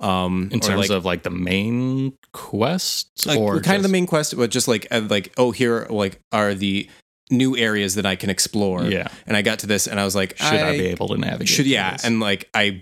Um, 0.00 0.50
In 0.52 0.60
terms 0.60 0.90
like, 0.90 0.90
of 0.90 1.04
like 1.04 1.22
the 1.22 1.30
main 1.30 2.14
quest, 2.32 3.08
like 3.26 3.38
or 3.38 3.60
kind 3.60 3.76
of 3.76 3.82
the 3.82 3.88
main 3.88 4.06
quest, 4.06 4.36
but 4.36 4.50
just 4.50 4.68
like 4.68 4.86
uh, 4.90 5.00
like 5.08 5.32
oh 5.38 5.52
here 5.52 5.86
like 5.88 6.20
are 6.32 6.52
the 6.52 6.90
new 7.30 7.56
areas 7.56 7.96
that 7.96 8.06
I 8.06 8.14
can 8.16 8.30
explore. 8.30 8.84
Yeah, 8.84 9.08
And 9.26 9.36
I 9.36 9.42
got 9.42 9.58
to 9.60 9.66
this 9.66 9.86
and 9.88 9.98
I 9.98 10.04
was 10.04 10.14
like, 10.14 10.36
should 10.36 10.60
I, 10.60 10.78
be 10.78 10.86
able 10.86 11.08
to 11.08 11.16
navigate? 11.16 11.48
should 11.48 11.66
yeah 11.66 11.92
this? 11.92 12.04
and 12.04 12.20
like 12.20 12.48
i 12.54 12.80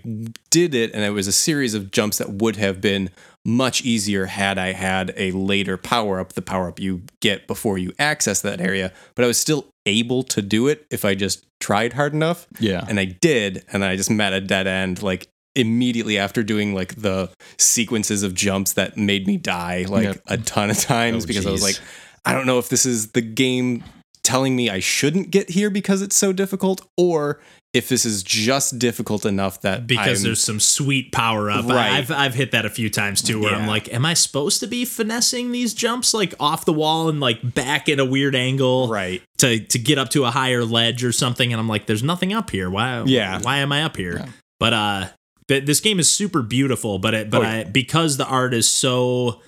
did 0.51 0.75
it 0.75 0.93
and 0.93 1.03
it 1.03 1.09
was 1.09 1.27
a 1.27 1.31
series 1.31 1.73
of 1.73 1.89
jumps 1.91 2.19
that 2.19 2.29
would 2.29 2.55
have 2.57 2.79
been 2.79 3.09
much 3.43 3.83
easier 3.83 4.25
had 4.27 4.57
i 4.57 4.71
had 4.73 5.13
a 5.17 5.31
later 5.31 5.77
power 5.77 6.19
up 6.19 6.33
the 6.33 6.41
power 6.41 6.67
up 6.67 6.79
you 6.79 7.01
get 7.21 7.47
before 7.47 7.77
you 7.77 7.91
access 7.99 8.41
that 8.41 8.59
area 8.61 8.91
but 9.15 9.23
i 9.25 9.27
was 9.27 9.37
still 9.39 9.65
able 9.87 10.23
to 10.23 10.41
do 10.41 10.67
it 10.67 10.85
if 10.91 11.03
i 11.05 11.13
just 11.15 11.45
tried 11.59 11.93
hard 11.93 12.13
enough 12.13 12.47
yeah, 12.59 12.85
and 12.87 12.99
i 12.99 13.05
did 13.05 13.63
and 13.73 13.83
i 13.83 13.95
just 13.95 14.09
met 14.11 14.31
a 14.33 14.41
dead 14.41 14.67
end 14.67 15.01
like 15.03 15.27
immediately 15.55 16.17
after 16.17 16.43
doing 16.43 16.73
like 16.75 16.95
the 16.95 17.29
sequences 17.57 18.23
of 18.23 18.33
jumps 18.33 18.73
that 18.73 18.97
made 18.97 19.25
me 19.27 19.37
die 19.37 19.85
like 19.87 20.03
Yep. 20.03 20.21
a 20.27 20.37
ton 20.37 20.69
of 20.69 20.77
times 20.79 21.23
Oh, 21.23 21.27
because 21.27 21.45
i 21.47 21.51
was 21.51 21.63
like 21.63 21.79
i 22.25 22.33
don't 22.33 22.45
know 22.45 22.59
if 22.59 22.69
this 22.69 22.85
is 22.85 23.11
the 23.11 23.21
game 23.21 23.83
telling 24.25 24.55
me 24.55 24.69
i 24.69 24.79
shouldn't 24.79 25.31
get 25.31 25.49
here 25.51 25.69
because 25.69 26.01
it's 26.01 26.15
so 26.15 26.33
difficult 26.33 26.85
or 26.97 27.39
if 27.73 27.89
this 27.89 28.05
is 28.05 28.23
just 28.23 28.79
difficult 28.79 29.25
enough 29.25 29.59
that 29.61 29.85
because 29.85 30.19
I'm- 30.19 30.23
there's 30.23 30.41
some 30.41 30.61
sweet 30.61 31.11
power 31.11 31.51
up. 31.51 31.65
Right. 31.65 31.91
I've 31.91 32.09
I've 32.09 32.33
hit 32.33 32.51
that 32.51 32.65
a 32.65 32.69
few 32.69 32.89
times 32.89 33.21
too, 33.21 33.41
where 33.41 33.53
I'm 33.53 33.67
like, 33.67 33.93
am 33.93 34.05
I 34.05 34.13
supposed 34.13 34.61
to 34.61 34.67
be 34.67 34.85
finessing 34.85 35.51
these 35.51 35.73
jumps 35.73 36.13
like 36.13 36.33
off 36.39 36.63
the 36.63 36.71
wall 36.71 37.09
and 37.09 37.19
like 37.19 37.53
back 37.53 37.89
at 37.89 37.99
a 37.99 38.05
weird 38.05 38.33
angle 38.33 38.87
right 38.87 39.21
to 39.39 39.59
to 39.59 39.77
get 39.77 39.97
up 39.97 40.07
to 40.11 40.23
a 40.23 40.31
higher 40.31 40.63
ledge 40.63 41.03
or 41.03 41.11
something? 41.11 41.51
And 41.51 41.59
I'm 41.59 41.67
like, 41.67 41.85
there's 41.85 42.01
nothing 42.01 42.31
up 42.31 42.49
here. 42.49 42.69
Why? 42.69 43.03
Yeah. 43.05 43.41
Why 43.41 43.57
am 43.57 43.73
I 43.73 43.83
up 43.83 43.97
here? 43.97 44.19
Yeah. 44.19 44.29
But 44.57 44.73
uh, 44.73 45.07
that 45.49 45.65
this 45.65 45.81
game 45.81 45.99
is 45.99 46.09
super 46.09 46.41
beautiful, 46.41 46.97
but 46.97 47.13
it, 47.13 47.29
but 47.29 47.39
Oh, 47.39 47.41
yeah. 47.41 47.51
I 47.57 47.63
because 47.65 48.15
the 48.15 48.25
art 48.25 48.53
is 48.53 48.69
so 48.69 49.41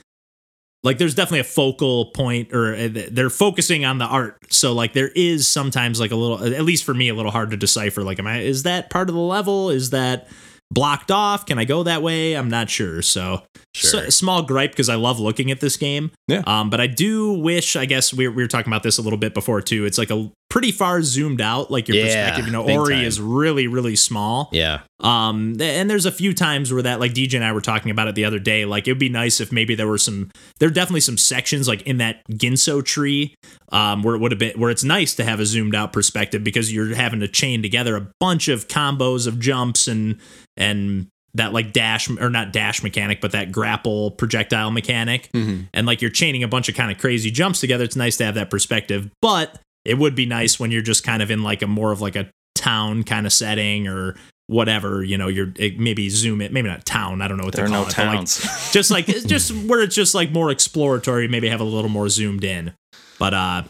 like 0.83 0.97
there's 0.97 1.15
definitely 1.15 1.39
a 1.39 1.43
focal 1.45 2.11
point 2.11 2.53
or 2.53 2.75
uh, 2.75 2.89
they're 3.11 3.29
focusing 3.29 3.83
on 3.85 3.97
the 3.97 4.05
art. 4.05 4.37
So 4.49 4.73
like 4.73 4.93
there 4.93 5.09
is 5.15 5.47
sometimes 5.47 5.99
like 5.99 6.11
a 6.11 6.15
little 6.15 6.43
at 6.53 6.63
least 6.63 6.83
for 6.83 6.93
me 6.93 7.09
a 7.09 7.15
little 7.15 7.31
hard 7.31 7.51
to 7.51 7.57
decipher 7.57 8.03
like 8.03 8.19
am 8.19 8.27
I 8.27 8.39
is 8.39 8.63
that 8.63 8.89
part 8.89 9.09
of 9.09 9.15
the 9.15 9.21
level? 9.21 9.69
Is 9.69 9.89
that 9.89 10.27
blocked 10.71 11.11
off? 11.11 11.45
Can 11.45 11.57
I 11.57 11.65
go 11.65 11.83
that 11.83 12.01
way? 12.01 12.33
I'm 12.33 12.49
not 12.49 12.69
sure. 12.69 13.01
So, 13.01 13.43
Sure. 13.73 13.89
so 14.05 14.09
small 14.09 14.41
gripe 14.41 14.71
because 14.71 14.89
I 14.89 14.95
love 14.95 15.19
looking 15.19 15.51
at 15.51 15.59
this 15.59 15.77
game. 15.77 16.11
Yeah. 16.27 16.41
Um, 16.47 16.69
but 16.69 16.81
I 16.81 16.87
do 16.87 17.33
wish, 17.33 17.75
I 17.75 17.85
guess 17.85 18.13
we 18.13 18.27
we 18.27 18.43
were 18.43 18.47
talking 18.47 18.71
about 18.71 18.83
this 18.83 18.97
a 18.97 19.01
little 19.01 19.19
bit 19.19 19.33
before 19.33 19.61
too. 19.61 19.85
It's 19.85 19.97
like 19.97 20.09
a 20.09 20.31
pretty 20.57 20.71
far 20.71 21.03
zoomed 21.03 21.39
out, 21.39 21.69
like 21.69 21.87
your 21.87 21.97
Yeah, 21.97 22.05
perspective. 22.05 22.45
You 22.47 22.51
know, 22.51 22.67
Ori 22.67 22.95
time. 22.95 23.03
is 23.05 23.21
really, 23.21 23.67
really 23.67 23.95
small. 23.95 24.49
Yeah. 24.51 24.79
Um, 25.01 25.55
and 25.61 25.87
there's 25.87 26.07
a 26.07 26.11
few 26.11 26.33
times 26.33 26.73
where 26.73 26.81
that, 26.81 26.99
like 26.99 27.13
DJ 27.13 27.35
and 27.35 27.43
I 27.43 27.51
were 27.51 27.61
talking 27.61 27.91
about 27.91 28.07
it 28.07 28.15
the 28.15 28.25
other 28.25 28.39
day. 28.39 28.65
Like, 28.65 28.87
it'd 28.87 28.97
be 28.97 29.07
nice 29.07 29.39
if 29.39 29.51
maybe 29.51 29.75
there 29.75 29.85
were 29.87 29.99
some, 29.99 30.31
there 30.59 30.67
are 30.67 30.71
definitely 30.71 31.01
some 31.01 31.15
sections 31.17 31.67
like 31.67 31.83
in 31.83 31.97
that 31.97 32.21
Ginso 32.31 32.83
tree, 32.83 33.35
um, 33.71 34.01
where 34.01 34.15
it 34.15 34.19
would 34.19 34.31
have 34.31 34.39
been, 34.39 34.59
where 34.59 34.71
it's 34.71 34.83
nice 34.83 35.13
to 35.15 35.23
have 35.23 35.39
a 35.39 35.45
zoomed 35.45 35.75
out 35.75 35.93
perspective 35.93 36.43
because 36.43 36.73
you're 36.73 36.95
having 36.95 37.19
to 37.19 37.27
chain 37.27 37.61
together 37.61 37.95
a 37.95 38.07
bunch 38.19 38.47
of 38.47 38.67
combos 38.67 39.27
of 39.27 39.39
jumps 39.39 39.87
and, 39.87 40.17
and, 40.57 41.05
that 41.33 41.53
like 41.53 41.71
dash 41.71 42.09
or 42.09 42.31
not 42.31 42.51
dash 42.51 42.81
mechanic, 42.81 43.21
but 43.21 43.33
that 43.33 43.51
grapple 43.51 44.09
projectile 44.09 44.71
mechanic, 44.71 45.29
Mhm. 45.35 45.67
and 45.71 45.85
like 45.85 46.01
you're 46.01 46.09
chaining 46.09 46.41
a 46.41 46.47
bunch 46.47 46.67
of 46.67 46.73
kind 46.73 46.89
of 46.91 46.97
crazy 46.97 47.29
jumps 47.29 47.59
together. 47.59 47.83
It's 47.83 47.95
nice 47.97 48.17
to 48.17 48.25
have 48.25 48.33
that 48.35 48.49
perspective, 48.49 49.11
but 49.21 49.59
it 49.87 49.97
would 49.97 50.15
be 50.15 50.25
nice 50.25 50.59
when 50.59 50.71
you're 50.71 50.81
just 50.81 51.03
kind 51.03 51.21
of 51.21 51.31
in 51.31 51.43
like 51.43 51.61
a 51.61 51.67
more 51.67 51.91
of 51.91 52.01
like 52.01 52.15
a 52.15 52.29
town 52.55 53.03
kind 53.03 53.25
of 53.25 53.33
setting 53.33 53.87
or 53.87 54.15
whatever 54.47 55.03
you 55.03 55.17
know 55.17 55.27
you're 55.27 55.51
it, 55.57 55.77
maybe 55.77 56.09
zoom 56.09 56.41
it 56.41 56.53
maybe 56.53 56.69
not 56.69 56.85
town 56.85 57.21
i 57.21 57.27
don't 57.27 57.37
know 57.37 57.43
what 57.43 57.53
There 57.53 57.65
are 57.65 57.67
to 57.67 57.73
call 57.73 57.83
no 57.83 57.89
it 57.89 57.95
like, 58.17 58.71
just 58.71 58.91
like 58.91 59.05
just 59.25 59.51
where 59.51 59.81
it's 59.81 59.95
just 59.95 60.15
like 60.15 60.31
more 60.31 60.51
exploratory 60.51 61.27
maybe 61.27 61.49
have 61.49 61.59
a 61.61 61.65
little 61.65 61.89
more 61.89 62.09
zoomed 62.09 62.43
in. 62.43 62.73
But 63.19 63.33
uh 63.33 63.63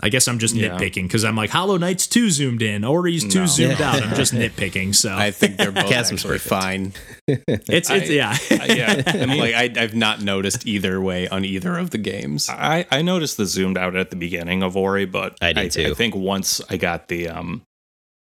i 0.00 0.08
guess 0.08 0.28
i'm 0.28 0.38
just 0.38 0.54
Yeah. 0.54 0.68
nitpicking 0.70 1.02
because 1.04 1.24
i'm 1.24 1.34
like 1.36 1.50
hollow 1.50 1.76
knight's 1.76 2.06
too 2.06 2.30
zoomed 2.30 2.62
in 2.62 2.84
ori's 2.84 3.24
too 3.26 3.40
No. 3.40 3.46
zoomed 3.46 3.80
out 3.88 4.02
i'm 4.02 4.14
just 4.14 4.32
nitpicking 4.32 4.94
so 4.94 5.14
I 5.16 5.30
think 5.30 5.56
they're 5.56 5.72
both 5.72 5.88
Chasm's 5.88 6.20
actually 6.24 6.38
perfect. 6.38 6.48
fine. 6.48 6.92
it's 7.26 7.90
it's 7.90 7.90
I- 7.90 7.96
yeah 8.04 8.36
yeah, 8.50 9.02
I 9.06 9.18
I'm 9.20 9.38
like 9.38 9.54
I, 9.54 9.82
I've 9.82 9.94
not 9.94 10.22
noticed 10.22 10.66
either 10.66 11.00
way 11.00 11.26
on 11.28 11.44
either 11.44 11.76
of 11.76 11.90
the 11.90 11.98
games. 11.98 12.48
I, 12.48 12.86
I 12.90 13.02
noticed 13.02 13.36
the 13.36 13.46
zoomed 13.46 13.76
out 13.78 13.96
at 13.96 14.10
the 14.10 14.16
beginning 14.16 14.62
of 14.62 14.76
Ori, 14.76 15.04
but 15.04 15.36
I 15.42 15.52
did 15.52 15.72
too. 15.72 15.90
I 15.90 15.94
think 15.94 16.14
once 16.14 16.60
I 16.70 16.76
got 16.76 17.08
the 17.08 17.28
um, 17.28 17.62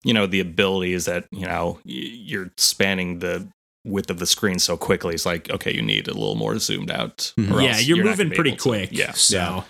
you 0.05 0.13
know, 0.15 0.27
the 0.27 0.41
abilities 0.41 1.05
that 1.07 1.27
you 1.33 1.47
know 1.47 1.79
you're 1.85 2.51
spanning 2.59 3.19
the 3.21 3.49
width 3.85 4.11
of 4.11 4.19
the 4.19 4.27
screen 4.27 4.59
so 4.59 4.77
quickly. 4.77 5.15
It's 5.15 5.27
like 5.27 5.51
okay, 5.51 5.73
you 5.75 5.83
need 5.83 6.07
a 6.09 6.13
little 6.15 6.35
more 6.37 6.59
zoomed 6.59 6.91
out. 6.91 7.33
Mhm. 7.39 7.53
or 7.53 7.61
yeah 7.63 7.71
else 7.71 7.85
you're, 7.85 8.05
moving 8.05 8.31
pretty 8.31 8.51
able 8.51 8.57
to- 8.59 8.63
quick 8.69 8.89
Yeah. 8.93 9.13
so 9.13 9.65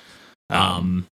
Yeah. 0.50 0.76
um 0.76 1.06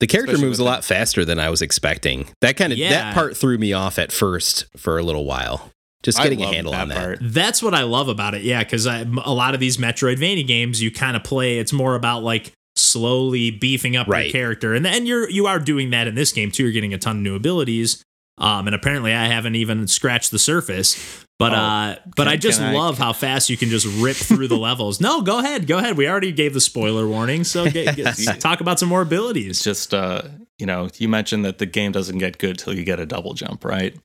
The 0.00 0.06
character 0.06 0.32
Especially 0.32 0.48
moves 0.48 0.58
a 0.58 0.64
lot 0.64 0.84
faster 0.84 1.24
than 1.24 1.38
I 1.38 1.48
was 1.50 1.62
expecting. 1.62 2.26
That 2.40 2.56
kind 2.56 2.72
of 2.72 2.78
Yeah. 2.78 2.90
that 2.90 3.14
part 3.14 3.36
threw 3.36 3.58
me 3.58 3.72
off 3.72 3.98
at 3.98 4.12
first 4.12 4.66
for 4.76 4.98
a 4.98 5.02
little 5.02 5.24
while. 5.24 5.70
Just 6.02 6.18
getting 6.22 6.42
a 6.42 6.46
handle 6.46 6.74
on 6.74 6.88
that. 6.88 6.98
part. 6.98 7.18
That's 7.22 7.62
what 7.62 7.72
I 7.74 7.84
love 7.84 8.08
about 8.08 8.34
it. 8.34 8.42
Yeah, 8.42 8.62
because 8.62 8.84
a 8.86 9.04
lot 9.06 9.54
of 9.54 9.60
these 9.60 9.78
Metroidvania 9.78 10.46
games, 10.46 10.82
you 10.82 10.90
kind 10.90 11.16
of 11.16 11.24
play. 11.24 11.58
It's 11.58 11.72
more 11.72 11.94
about 11.94 12.22
like 12.22 12.52
slowly 12.76 13.50
beefing 13.50 13.96
up 13.96 14.06
Right. 14.08 14.26
your 14.26 14.32
character, 14.32 14.74
and 14.74 14.86
and 14.86 15.06
you're 15.08 15.30
you 15.30 15.46
are 15.46 15.58
doing 15.58 15.90
that 15.90 16.06
in 16.06 16.14
this 16.14 16.32
game 16.32 16.50
too. 16.50 16.64
You're 16.64 16.72
getting 16.72 16.92
a 16.92 16.98
ton 16.98 17.16
of 17.16 17.22
new 17.22 17.34
abilities. 17.36 18.02
Um, 18.38 18.66
and 18.66 18.74
apparently 18.74 19.12
I 19.14 19.26
haven't 19.26 19.54
even 19.54 19.86
scratched 19.86 20.30
the 20.30 20.38
surface. 20.38 21.24
But 21.38 21.52
Oh, 21.52 21.56
uh, 21.56 21.96
but 22.16 22.24
can- 22.24 22.28
I 22.28 22.36
just 22.36 22.58
can 22.60 22.68
I- 22.70 22.74
love 22.74 22.96
how 22.98 23.12
fast 23.12 23.50
you 23.50 23.56
can 23.56 23.68
just 23.68 23.86
rip 24.00 24.16
through 24.16 24.48
the 24.48 24.56
levels. 24.56 25.00
No, 25.00 25.20
go 25.20 25.38
ahead, 25.40 25.66
go 25.66 25.78
ahead. 25.78 25.96
We 25.96 26.08
already 26.08 26.32
gave 26.32 26.54
the 26.54 26.60
spoiler 26.60 27.06
warning, 27.08 27.42
so 27.44 27.68
get, 27.70 27.96
get- 27.96 28.16
talk 28.40 28.60
about 28.60 28.78
some 28.78 28.88
more 28.88 29.02
abilities. 29.02 29.62
just 29.62 29.92
uh, 29.94 30.22
you 30.58 30.66
know, 30.66 30.88
you 30.98 31.08
mentioned 31.08 31.44
that 31.44 31.58
the 31.58 31.66
game 31.66 31.90
doesn't 31.92 32.18
get 32.18 32.38
good 32.38 32.58
till 32.58 32.74
you 32.74 32.84
get 32.84 33.00
a 33.00 33.06
double 33.06 33.34
jump, 33.34 33.64
right? 33.64 33.96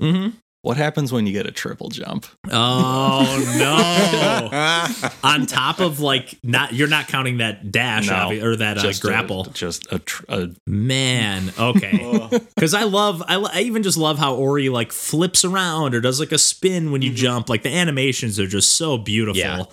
Mm-hmm. 0.00 0.36
What 0.62 0.76
happens 0.76 1.10
when 1.10 1.26
you 1.26 1.32
get 1.32 1.46
a 1.46 1.50
triple 1.50 1.88
jump? 1.88 2.26
Oh 2.50 3.54
no! 3.58 5.10
On 5.28 5.46
top 5.46 5.80
of 5.80 6.00
like 6.00 6.38
not, 6.42 6.74
you're 6.74 6.86
not 6.88 7.08
counting 7.08 7.38
that 7.38 7.72
dash 7.72 8.08
No, 8.08 8.12
obvi- 8.14 8.42
or 8.42 8.56
that 8.56 8.76
uh, 8.76 8.82
Just 8.82 9.02
a- 9.02 9.06
grapple. 9.06 9.44
just 9.44 9.90
a, 9.90 9.98
tr- 10.00 10.24
a 10.28 10.48
Man, 10.66 11.50
okay. 11.58 12.28
Because 12.54 12.74
I 12.74 12.82
love, 12.84 13.22
I, 13.26 13.36
I 13.36 13.60
even 13.62 13.82
just 13.82 13.96
love 13.96 14.18
how 14.18 14.34
Ori 14.34 14.68
like 14.68 14.92
flips 14.92 15.46
around 15.46 15.94
or 15.94 16.00
does 16.02 16.20
like 16.20 16.30
a 16.32 16.38
spin 16.38 16.92
when 16.92 17.00
you 17.00 17.10
jump. 17.12 17.48
Like 17.48 17.62
the 17.62 17.74
animations 17.74 18.38
are 18.38 18.46
just 18.46 18.76
so 18.76 18.98
beautiful. 18.98 19.38
Yeah. 19.40 19.64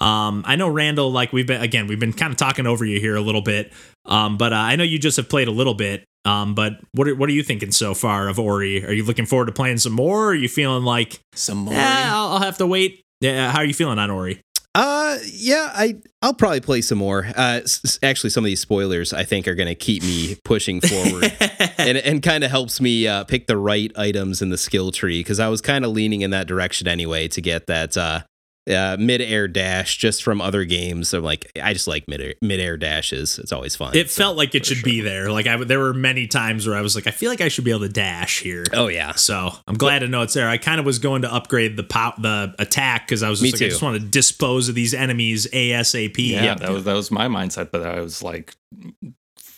Um, 0.00 0.42
I 0.46 0.56
know 0.56 0.68
Randall, 0.68 1.10
like 1.10 1.32
we've 1.32 1.46
been 1.46 1.60
again, 1.62 1.86
we've 1.86 2.00
been 2.00 2.12
kind 2.12 2.30
of 2.32 2.36
talking 2.36 2.66
over 2.66 2.84
you 2.84 3.00
here 3.00 3.16
a 3.16 3.20
little 3.20 3.42
bit. 3.42 3.72
Um, 4.04 4.36
but 4.36 4.52
uh, 4.52 4.56
I 4.56 4.76
know 4.76 4.84
you 4.84 4.98
just 4.98 5.16
have 5.16 5.28
played 5.28 5.48
a 5.48 5.52
little 5.52 5.74
bit. 5.74 6.04
Um, 6.24 6.54
but 6.54 6.72
what 6.92 7.06
are, 7.06 7.14
what 7.14 7.28
are 7.28 7.32
you 7.32 7.42
thinking 7.44 7.70
so 7.70 7.94
far 7.94 8.28
of 8.28 8.38
Ori? 8.38 8.84
Are 8.84 8.92
you 8.92 9.04
looking 9.04 9.26
forward 9.26 9.46
to 9.46 9.52
playing 9.52 9.78
some 9.78 9.92
more? 9.92 10.24
Or 10.24 10.28
are 10.30 10.34
you 10.34 10.48
feeling 10.48 10.82
like, 10.82 11.20
Some 11.34 11.58
more. 11.58 11.74
yeah, 11.74 12.10
I'll, 12.12 12.32
I'll 12.32 12.40
have 12.42 12.58
to 12.58 12.66
wait? 12.66 13.02
Yeah, 13.20 13.52
how 13.52 13.58
are 13.60 13.64
you 13.64 13.74
feeling 13.74 13.98
on 14.00 14.10
Ori? 14.10 14.40
Uh, 14.74 15.16
yeah, 15.32 15.70
I 15.72 15.94
I'll 16.20 16.34
probably 16.34 16.60
play 16.60 16.82
some 16.82 16.98
more. 16.98 17.24
Uh, 17.34 17.60
s- 17.64 17.80
s- 17.82 17.98
actually, 18.02 18.28
some 18.30 18.44
of 18.44 18.46
these 18.46 18.60
spoilers 18.60 19.14
I 19.14 19.22
think 19.24 19.48
are 19.48 19.54
going 19.54 19.68
to 19.68 19.74
keep 19.74 20.02
me 20.02 20.36
pushing 20.44 20.82
forward, 20.82 21.32
and 21.78 21.96
and 21.96 22.22
kind 22.22 22.44
of 22.44 22.50
helps 22.50 22.78
me 22.78 23.06
uh, 23.08 23.24
pick 23.24 23.46
the 23.46 23.56
right 23.56 23.90
items 23.96 24.42
in 24.42 24.50
the 24.50 24.58
skill 24.58 24.90
tree 24.92 25.20
because 25.20 25.40
I 25.40 25.48
was 25.48 25.62
kind 25.62 25.82
of 25.86 25.92
leaning 25.92 26.20
in 26.20 26.30
that 26.32 26.46
direction 26.46 26.88
anyway 26.88 27.26
to 27.28 27.40
get 27.40 27.66
that 27.68 27.96
uh, 27.96 28.20
uh, 28.68 28.96
mid 28.98 29.20
air 29.20 29.46
dash 29.48 29.96
just 29.96 30.22
from 30.22 30.40
other 30.40 30.64
games. 30.64 31.14
I'm 31.14 31.22
like, 31.22 31.50
I 31.62 31.72
just 31.72 31.86
like 31.86 32.08
mid 32.08 32.36
mid 32.42 32.58
air 32.60 32.76
dashes. 32.76 33.38
It's 33.38 33.52
always 33.52 33.76
fun. 33.76 33.96
It 33.96 34.10
So, 34.10 34.22
felt 34.22 34.36
like 34.36 34.54
it 34.54 34.66
for 34.66 34.74
should 34.74 34.84
be 34.84 35.00
there. 35.00 35.30
Like 35.30 35.46
I, 35.46 35.56
there 35.62 35.78
were 35.78 35.94
many 35.94 36.26
times 36.26 36.66
where 36.66 36.76
I 36.76 36.80
was 36.80 36.94
like, 36.94 37.06
I 37.06 37.10
feel 37.12 37.30
like 37.30 37.40
I 37.40 37.48
should 37.48 37.64
be 37.64 37.70
able 37.70 37.80
to 37.82 37.88
dash 37.88 38.40
here. 38.40 38.64
Oh 38.72 38.88
yeah, 38.88 39.12
So 39.12 39.52
I'm 39.68 39.76
glad 39.76 40.00
to 40.00 40.08
know 40.08 40.22
it's 40.22 40.34
there. 40.34 40.48
I 40.48 40.58
kind 40.58 40.80
of 40.80 40.86
was 40.86 40.98
going 40.98 41.22
to 41.22 41.32
upgrade 41.32 41.76
the 41.76 41.84
pow- 41.84 42.14
the 42.18 42.54
attack 42.58 43.06
because 43.06 43.22
I 43.22 43.30
was 43.30 43.40
just 43.40 43.54
like, 43.54 43.62
I 43.62 43.68
just 43.70 43.82
want 43.82 44.00
to 44.00 44.06
dispose 44.06 44.68
of 44.68 44.74
these 44.74 44.94
enemies 44.94 45.46
asap. 45.52 46.14
yeah, 46.18 46.54
that 46.54 46.70
was 46.70 46.84
that 46.84 46.94
was 46.94 47.10
my 47.10 47.28
mindset, 47.28 47.70
but 47.70 47.82
I 47.82 48.00
was 48.00 48.22
like, 48.22 48.54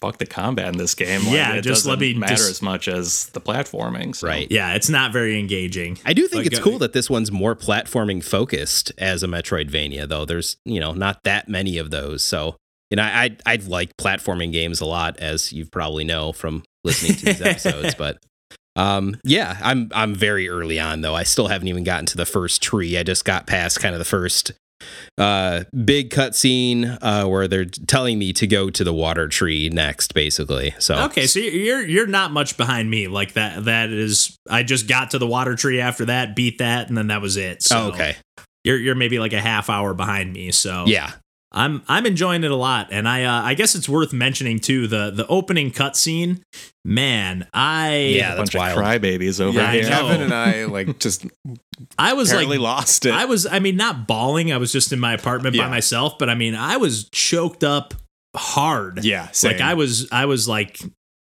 fuck 0.01 0.19
the 0.19 0.27
combat 0.27 0.69
in 0.69 0.79
this 0.79 0.95
game. 0.95 1.23
Like, 1.25 1.33
Yeah, 1.35 1.55
it 1.55 1.63
just 1.63 1.87
let 1.87 1.99
doesn't 1.99 2.01
me 2.01 2.15
matter 2.15 2.35
dis- 2.35 2.51
as 2.51 2.63
much 2.63 2.89
as 2.89 3.27
the 3.31 3.41
platforming. 3.41 4.15
So. 4.15 4.27
right. 4.29 4.47
yeah, 4.51 4.75
it's 4.75 4.89
not 4.89 5.13
very 5.13 5.39
engaging. 5.39 5.99
I 6.05 6.13
do 6.13 6.27
think 6.29 6.45
Like, 6.45 6.53
it's 6.53 6.61
uh, 6.61 6.63
cool 6.63 6.79
that 6.79 6.93
this 6.93 7.11
one's 7.11 7.33
more 7.33 7.55
platforming 7.57 8.23
focused 8.23 8.93
as 8.99 9.23
a 9.23 9.27
Metroidvania, 9.27 10.09
though. 10.09 10.25
There's 10.25 10.57
you 10.65 10.81
know 10.81 10.93
not 10.93 11.23
that 11.25 11.49
many 11.49 11.79
of 11.79 11.91
those, 11.91 12.23
so 12.23 12.57
you 12.91 12.97
know 12.97 13.03
I 13.03 13.37
I 13.45 13.57
like 13.57 13.97
platforming 13.97 14.53
games 14.53 14.81
a 14.81 14.87
lot, 14.87 15.19
as 15.19 15.53
you 15.53 15.67
probably 15.67 16.05
know 16.05 16.33
from 16.33 16.63
listening 16.85 17.17
to 17.17 17.25
these 17.27 17.43
episodes. 17.43 17.95
But 17.95 18.19
um, 18.77 19.17
yeah, 19.25 19.59
I'm 19.61 19.91
I'm 19.95 20.15
very 20.15 20.49
early 20.49 20.79
on 20.79 21.01
though. 21.01 21.15
I 21.15 21.25
still 21.25 21.49
haven't 21.49 21.69
even 21.69 21.85
gotten 21.85 22.07
to 22.07 22.17
the 22.17 22.27
first 22.27 22.63
tree. 22.63 22.97
I 22.97 23.03
just 23.03 23.25
got 23.25 23.47
past 23.47 23.81
kind 23.81 23.95
of 23.95 23.99
the 23.99 24.05
first 24.05 24.53
uh 25.17 25.65
big 25.85 26.11
cutscene 26.11 26.97
uh 27.01 27.27
where 27.27 27.49
they're 27.49 27.65
telling 27.65 28.19
me 28.19 28.33
to 28.33 28.47
go 28.47 28.71
to 28.71 28.85
the 28.85 28.95
water 28.95 29.27
tree 29.27 29.69
next 29.69 30.15
basically 30.15 30.73
so 30.79 30.95
Okay, 31.09 31.27
so 31.27 31.41
you're 31.41 31.87
you're 31.87 32.07
not 32.07 32.33
much 32.33 32.57
behind 32.57 32.91
me. 32.91 33.09
Like 33.09 33.33
that 33.33 33.65
that 33.65 33.91
is 33.91 34.37
I 34.49 34.63
just 34.63 34.89
got 34.89 35.11
to 35.13 35.19
the 35.19 35.27
water 35.27 35.55
tree 35.57 35.81
after 35.81 36.05
that, 36.07 36.37
beat 36.37 36.59
that, 36.59 36.89
and 36.89 36.97
then 36.97 37.09
that 37.09 37.23
was 37.23 37.37
it. 37.37 37.63
So 37.63 37.79
oh, 37.79 37.89
okay 37.89 38.17
You're 38.65 38.77
you're 38.77 38.95
maybe 38.95 39.19
like 39.19 39.33
a 39.33 39.41
half 39.41 39.71
hour 39.71 39.95
behind 39.95 40.33
me. 40.33 40.51
So 40.53 40.85
yeah 40.87 41.13
I'm 41.51 41.83
I'm 41.89 42.05
enjoying 42.05 42.45
it 42.45 42.51
a 42.51 42.57
lot, 42.57 42.89
and 42.91 43.09
I 43.09 43.25
uh, 43.25 43.43
I 43.43 43.55
guess 43.55 43.75
it's 43.75 43.89
worth 43.89 44.13
mentioning 44.13 44.59
too 44.59 44.87
the 44.87 45.11
the 45.11 45.27
opening 45.29 45.71
cutscene. 45.71 46.43
Man, 46.85 47.47
I 47.55 47.97
Yeah, 48.17 48.35
a 48.35 48.37
bunch 48.37 48.55
wild. 48.55 48.79
of 48.79 48.85
crybabies 48.85 49.41
over 49.41 49.59
Yeah, 49.59 49.73
here. 49.73 49.89
Kevin 49.89 50.21
and 50.21 50.35
I 50.35 50.65
like 50.67 50.99
just 51.01 51.27
I 51.99 52.13
was 52.13 52.33
like 52.35 52.49
lost 52.49 53.07
it. 53.07 53.13
I 53.15 53.25
was 53.25 53.47
I 53.47 53.61
mean 53.61 53.77
not 53.77 54.07
bawling. 54.07 54.53
I 54.53 54.59
was 54.59 54.73
just 54.73 54.93
in 54.93 55.01
my 55.01 55.15
apartment 55.15 55.57
by 55.57 55.69
myself, 55.69 56.19
but 56.19 56.29
I 56.29 56.35
mean 56.35 56.55
I 56.55 56.77
was 56.77 57.09
choked 57.11 57.65
up 57.65 57.95
hard. 58.37 59.05
yeah, 59.05 59.31
same. 59.33 59.53
like 59.53 59.61
I 59.63 59.73
was 59.75 60.07
I 60.13 60.27
was 60.27 60.47
like 60.49 60.79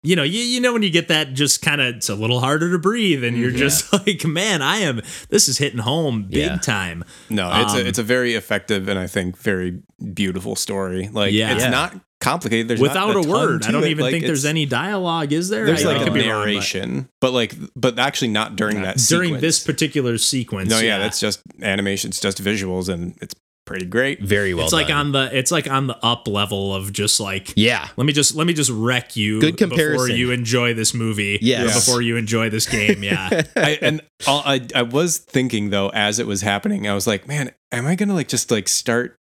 you 0.03 0.17
know, 0.17 0.23
you, 0.23 0.41
you 0.41 0.61
know 0.61 0.73
when 0.73 0.83
you 0.83 0.91
get 0.91 1.09
that 1.09 1.35
just 1.35 1.61
kind 1.63 1.81
of 1.81 1.97
it's 1.97 2.09
a 2.09 2.15
little 2.15 2.41
harder 2.41 2.71
to 2.73 2.79
breathe 2.79 3.23
and 3.25 3.37
you're 3.37 3.51
Mhm. 3.53 3.57
just 3.57 3.93
like, 4.07 4.25
man, 4.25 4.63
I 4.63 4.79
am 4.79 5.03
this 5.29 5.49
is 5.49 5.59
hitting 5.59 5.81
home 5.81 6.25
big 6.25 6.39
Yeah. 6.47 6.57
time. 6.59 7.05
No, 7.29 7.51
it's 7.63 7.73
Um, 7.75 7.81
a 7.81 7.85
it's 7.85 7.99
a 7.99 8.03
very 8.03 8.35
effective 8.35 8.89
and 8.89 8.99
I 8.99 9.07
think 9.07 9.37
very 9.39 9.81
beautiful 10.15 10.57
story. 10.57 11.09
Like 11.13 11.33
Yeah. 11.33 11.53
it's 11.55 11.65
Yeah. 11.65 11.71
not 11.71 11.97
complicated. 12.21 12.69
There's 12.69 12.81
Without 12.81 13.09
not 13.09 13.17
a 13.17 13.23
ton 13.23 13.31
word. 13.31 13.67
I 13.67 13.71
don't 13.71 13.85
it. 13.85 13.91
even 13.91 14.05
Like, 14.05 14.13
think 14.13 14.27
there's 14.27 14.45
any 14.45 14.67
dialogue, 14.67 15.33
is 15.33 15.49
there? 15.49 15.65
There's 15.67 15.85
I- 15.85 15.91
I 15.91 15.93
like 15.95 16.03
a 16.03 16.05
could 16.05 16.15
be 16.15 16.21
wrong, 16.21 16.29
but- 16.29 16.49
narration, 16.51 17.09
but 17.21 17.33
like 17.33 17.55
but 17.77 17.99
actually 17.99 18.29
not 18.29 18.57
during 18.57 18.83
that 18.83 18.97
during 19.09 19.29
sequence. 19.29 19.41
this 19.43 19.59
particular 19.61 20.19
sequence. 20.19 20.71
No, 20.71 20.81
yeah, 20.81 20.99
that's 20.99 21.21
just 21.21 21.41
animation. 21.63 22.09
It's 22.09 22.21
just 22.21 22.43
visuals, 22.43 22.89
and 22.89 23.15
it's 23.23 23.35
pretty 23.71 23.87
great. 23.87 24.21
Very 24.21 24.53
well 24.53 24.65
it's 24.65 24.73
like 24.73 24.91
on 24.91 25.13
the 25.13 25.31
it's 25.33 25.53
like 25.53 25.71
on 25.71 25.87
the 25.87 25.97
up 26.05 26.27
level 26.27 26.75
of 26.75 26.93
just 26.93 27.21
like 27.21 27.53
yeah. 27.55 27.87
let 27.97 28.05
me 28.05 28.13
just 28.13 28.35
let 28.35 28.45
me 28.49 28.53
just 28.53 28.69
wreck 28.69 29.17
you 29.17 29.41
Good 29.41 29.57
before 29.57 29.69
comparison. 29.69 30.17
you 30.17 30.33
enjoy 30.33 30.75
this 30.75 30.93
movie 30.93 31.39
Yes. 31.41 31.87
before 31.87 32.03
you 32.03 32.17
enjoy 32.17 32.51
this 32.51 32.67
game 32.67 33.05
yeah 33.05 33.43
I, 33.57 33.79
and 33.81 34.01
all, 34.27 34.43
I 34.45 34.67
I 34.75 34.83
was 34.83 35.19
thinking 35.19 35.71
though 35.71 35.89
as 35.91 36.19
it 36.19 36.27
was 36.27 36.43
happening, 36.43 36.89
I 36.89 36.95
was 36.95 37.07
like, 37.07 37.29
man, 37.29 37.53
am 37.71 37.87
I 37.87 37.95
gonna 37.95 38.15
like 38.15 38.27
just 38.27 38.51
like 38.51 38.67
start 38.69 39.17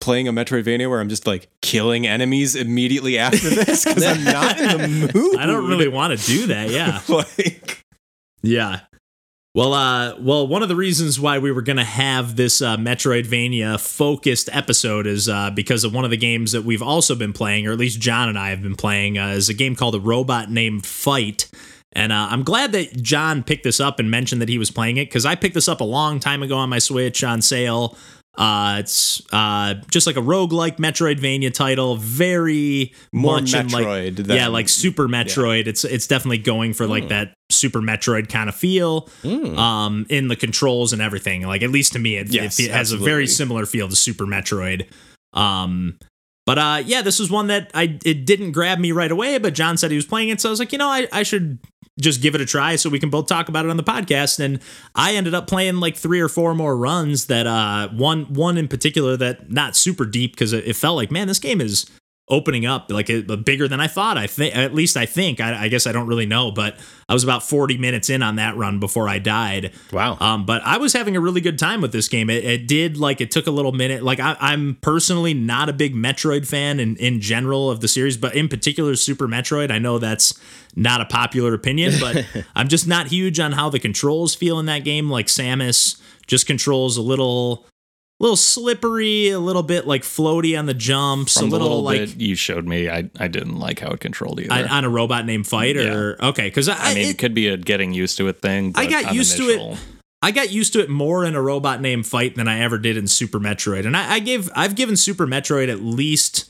playing 0.00 0.28
a 0.28 0.32
Metroidvania 0.34 0.88
where 0.90 1.00
I'm 1.00 1.08
just 1.08 1.26
like 1.26 1.48
killing 1.62 2.06
enemies 2.06 2.56
immediately 2.56 3.18
after 3.18 3.48
this 3.48 3.84
because 3.86 4.04
I'm 4.04 4.22
not 4.24 4.60
in 4.60 4.78
the 4.78 5.12
mood. 5.14 5.36
I 5.38 5.46
don't 5.46 5.66
really 5.66 5.88
want 5.88 6.18
to 6.18 6.26
do 6.26 6.46
that 6.48 6.70
yeah 6.70 7.00
like. 7.08 7.82
Yeah. 8.42 8.80
Well, 9.54 9.72
uh, 9.72 10.16
well, 10.18 10.48
one 10.48 10.64
of 10.64 10.68
the 10.68 10.74
reasons 10.74 11.20
why 11.20 11.38
we 11.38 11.52
were 11.52 11.62
going 11.62 11.76
to 11.76 11.84
have 11.84 12.34
this 12.34 12.60
uh, 12.60 12.76
Metroidvania 12.76 13.78
focused 13.78 14.48
episode 14.52 15.06
is 15.06 15.28
uh, 15.28 15.50
because 15.50 15.84
of 15.84 15.94
one 15.94 16.04
of 16.04 16.10
the 16.10 16.16
games 16.16 16.50
that 16.50 16.64
we've 16.64 16.82
also 16.82 17.14
been 17.14 17.32
playing, 17.32 17.68
or 17.68 17.70
at 17.70 17.78
least 17.78 18.00
John 18.00 18.28
and 18.28 18.36
I 18.36 18.50
have 18.50 18.62
been 18.62 18.74
playing, 18.74 19.16
uh, 19.16 19.28
is 19.28 19.48
a 19.48 19.54
game 19.54 19.76
called 19.76 19.94
A 19.94 20.00
Robot 20.00 20.50
Named 20.50 20.84
Fight. 20.84 21.48
And 21.92 22.10
uh, 22.10 22.26
I'm 22.30 22.42
glad 22.42 22.72
that 22.72 23.00
John 23.00 23.44
picked 23.44 23.62
this 23.62 23.78
up 23.78 24.00
and 24.00 24.10
mentioned 24.10 24.42
that 24.42 24.48
he 24.48 24.58
was 24.58 24.72
playing 24.72 24.96
it 24.96 25.04
because 25.04 25.24
I 25.24 25.36
picked 25.36 25.54
this 25.54 25.68
up 25.68 25.80
a 25.80 25.84
long 25.84 26.18
time 26.18 26.42
ago 26.42 26.56
on 26.56 26.68
my 26.68 26.80
Switch 26.80 27.22
on 27.22 27.40
sale. 27.40 27.96
Uh, 28.36 28.78
it's 28.80 29.22
uh, 29.32 29.74
just 29.90 30.06
like 30.06 30.16
a 30.16 30.20
roguelike 30.20 30.78
Metroidvania 30.78 31.52
title, 31.54 31.96
very 31.96 32.92
More 33.12 33.40
much 33.40 33.54
in, 33.54 33.68
like, 33.68 33.86
Metroid 33.86 34.34
yeah, 34.34 34.48
like 34.48 34.68
Super 34.68 35.06
Metroid. 35.06 35.66
It's 35.68 35.84
it's 35.84 36.06
definitely 36.08 36.38
going 36.38 36.74
for 36.74 36.86
like 36.86 37.08
that 37.10 37.34
Super 37.50 37.80
Metroid 37.80 38.28
kind 38.28 38.48
of 38.48 38.54
feel 38.56 39.08
Mm. 39.22 39.56
um, 39.56 40.06
in 40.08 40.28
the 40.28 40.36
controls 40.36 40.92
and 40.92 41.00
everything. 41.00 41.42
Like 41.46 41.62
at 41.62 41.70
least 41.70 41.92
to 41.92 41.98
me, 41.98 42.16
it, 42.16 42.28
Yes, 42.28 42.58
it, 42.58 42.64
it 42.66 42.70
has 42.72 42.90
a 42.92 42.96
very 42.96 43.26
similar 43.26 43.66
feel 43.66 43.88
to 43.88 43.96
Super 43.96 44.24
Metroid. 44.26 44.88
Um, 45.32 45.98
but 46.46 46.58
uh, 46.58 46.82
yeah, 46.84 47.02
this 47.02 47.18
was 47.18 47.30
one 47.30 47.46
that 47.46 47.70
I 47.74 47.98
it 48.04 48.26
didn't 48.26 48.52
grab 48.52 48.78
me 48.78 48.92
right 48.92 49.10
away. 49.10 49.38
But 49.38 49.54
John 49.54 49.76
said 49.76 49.90
he 49.90 49.96
was 49.96 50.06
playing 50.06 50.28
it, 50.28 50.40
so 50.40 50.48
I 50.48 50.50
was 50.50 50.58
like, 50.58 50.72
you 50.72 50.78
know, 50.78 50.88
I, 50.88 51.08
I 51.12 51.22
should 51.22 51.58
just 51.98 52.20
give 52.20 52.34
it 52.34 52.40
a 52.40 52.46
try 52.46 52.76
so 52.76 52.90
we 52.90 52.98
can 52.98 53.08
both 53.08 53.28
talk 53.28 53.48
about 53.48 53.64
it 53.64 53.70
on 53.70 53.76
the 53.76 53.84
podcast. 53.84 54.40
And 54.40 54.60
I 54.94 55.14
ended 55.14 55.34
up 55.34 55.46
playing 55.46 55.76
like 55.76 55.96
three 55.96 56.20
or 56.20 56.28
four 56.28 56.54
more 56.54 56.76
runs. 56.76 57.26
That 57.26 57.46
uh, 57.46 57.88
one 57.88 58.32
one 58.32 58.58
in 58.58 58.68
particular 58.68 59.16
that 59.16 59.50
not 59.50 59.76
super 59.76 60.04
deep 60.04 60.32
because 60.32 60.52
it, 60.52 60.66
it 60.66 60.76
felt 60.76 60.96
like 60.96 61.10
man, 61.10 61.28
this 61.28 61.38
game 61.38 61.60
is 61.60 61.86
opening 62.28 62.64
up 62.64 62.90
like 62.90 63.10
it, 63.10 63.44
bigger 63.44 63.68
than 63.68 63.80
I 63.80 63.86
thought. 63.86 64.16
I 64.16 64.26
think 64.26 64.56
at 64.56 64.74
least 64.74 64.96
I 64.96 65.04
think. 65.04 65.40
I, 65.40 65.64
I 65.64 65.68
guess 65.68 65.86
I 65.86 65.92
don't 65.92 66.06
really 66.06 66.24
know, 66.24 66.50
but 66.50 66.78
I 67.08 67.12
was 67.12 67.22
about 67.22 67.42
40 67.42 67.76
minutes 67.76 68.08
in 68.08 68.22
on 68.22 68.36
that 68.36 68.56
run 68.56 68.80
before 68.80 69.08
I 69.08 69.18
died. 69.18 69.72
Wow. 69.92 70.16
Um, 70.20 70.46
but 70.46 70.62
I 70.62 70.78
was 70.78 70.94
having 70.94 71.16
a 71.16 71.20
really 71.20 71.42
good 71.42 71.58
time 71.58 71.82
with 71.82 71.92
this 71.92 72.08
game. 72.08 72.30
It, 72.30 72.44
it 72.44 72.66
did 72.66 72.96
like 72.96 73.20
it 73.20 73.30
took 73.30 73.46
a 73.46 73.50
little 73.50 73.72
minute. 73.72 74.02
Like 74.02 74.20
I, 74.20 74.36
I'm 74.40 74.78
personally 74.80 75.34
not 75.34 75.68
a 75.68 75.74
big 75.74 75.94
Metroid 75.94 76.46
fan 76.46 76.80
in, 76.80 76.96
in 76.96 77.20
general 77.20 77.70
of 77.70 77.80
the 77.80 77.88
series, 77.88 78.16
but 78.16 78.34
in 78.34 78.48
particular 78.48 78.96
Super 78.96 79.28
Metroid. 79.28 79.70
I 79.70 79.78
know 79.78 79.98
that's 79.98 80.38
not 80.74 81.02
a 81.02 81.06
popular 81.06 81.52
opinion, 81.52 81.92
but 82.00 82.24
I'm 82.54 82.68
just 82.68 82.88
not 82.88 83.08
huge 83.08 83.38
on 83.38 83.52
how 83.52 83.68
the 83.68 83.78
controls 83.78 84.34
feel 84.34 84.58
in 84.58 84.66
that 84.66 84.82
game. 84.82 85.10
Like 85.10 85.26
Samus 85.26 86.00
just 86.26 86.46
controls 86.46 86.96
a 86.96 87.02
little, 87.02 87.66
little 88.20 88.36
slippery, 88.36 89.30
a 89.30 89.38
little 89.38 89.62
bit 89.62 89.86
like 89.86 90.02
floaty 90.02 90.58
on 90.58 90.66
the 90.66 90.74
jumps, 90.74 91.36
From 91.38 91.48
a 91.48 91.50
the 91.50 91.52
little, 91.52 91.68
little 91.82 91.82
like. 91.82 92.00
bit 92.16 92.20
you 92.20 92.34
showed 92.36 92.66
me, 92.66 92.88
I, 92.88 93.10
I 93.18 93.28
didn't 93.28 93.58
like 93.58 93.80
how 93.80 93.90
it 93.90 94.00
controlled 94.00 94.40
either. 94.40 94.52
on- 94.52 94.68
on 94.68 94.84
a 94.84 94.88
robot 94.88 95.26
named 95.26 95.46
Fight, 95.46 95.76
or 95.76 96.16
okay, 96.22 96.44
because 96.48 96.68
I, 96.68 96.76
I 96.78 96.94
mean, 96.94 97.06
it- 97.06 97.10
it 97.10 97.18
could 97.18 97.34
be 97.34 97.48
a 97.48 97.56
getting 97.56 97.92
used 97.92 98.16
to 98.18 98.28
it 98.28 98.40
thing. 98.40 98.72
I 98.76 98.86
got 98.86 99.14
used 99.14 99.36
to 99.38 99.42
it. 99.44 99.78
I 100.22 100.30
got 100.30 100.50
used 100.50 100.72
to 100.72 100.80
it 100.80 100.88
more 100.88 101.24
in 101.26 101.34
a 101.34 101.42
robot 101.42 101.82
named 101.82 102.06
Fight 102.06 102.34
than 102.34 102.48
I 102.48 102.60
ever 102.60 102.78
did 102.78 102.96
in 102.96 103.06
Super 103.08 103.38
Metroid, 103.38 103.84
and 103.84 103.94
I, 103.96 104.14
I 104.14 104.18
gave 104.20 104.48
I've 104.56 104.74
given 104.74 104.96
Super 104.96 105.26
Metroid 105.26 105.68
at 105.68 105.82
least 105.82 106.48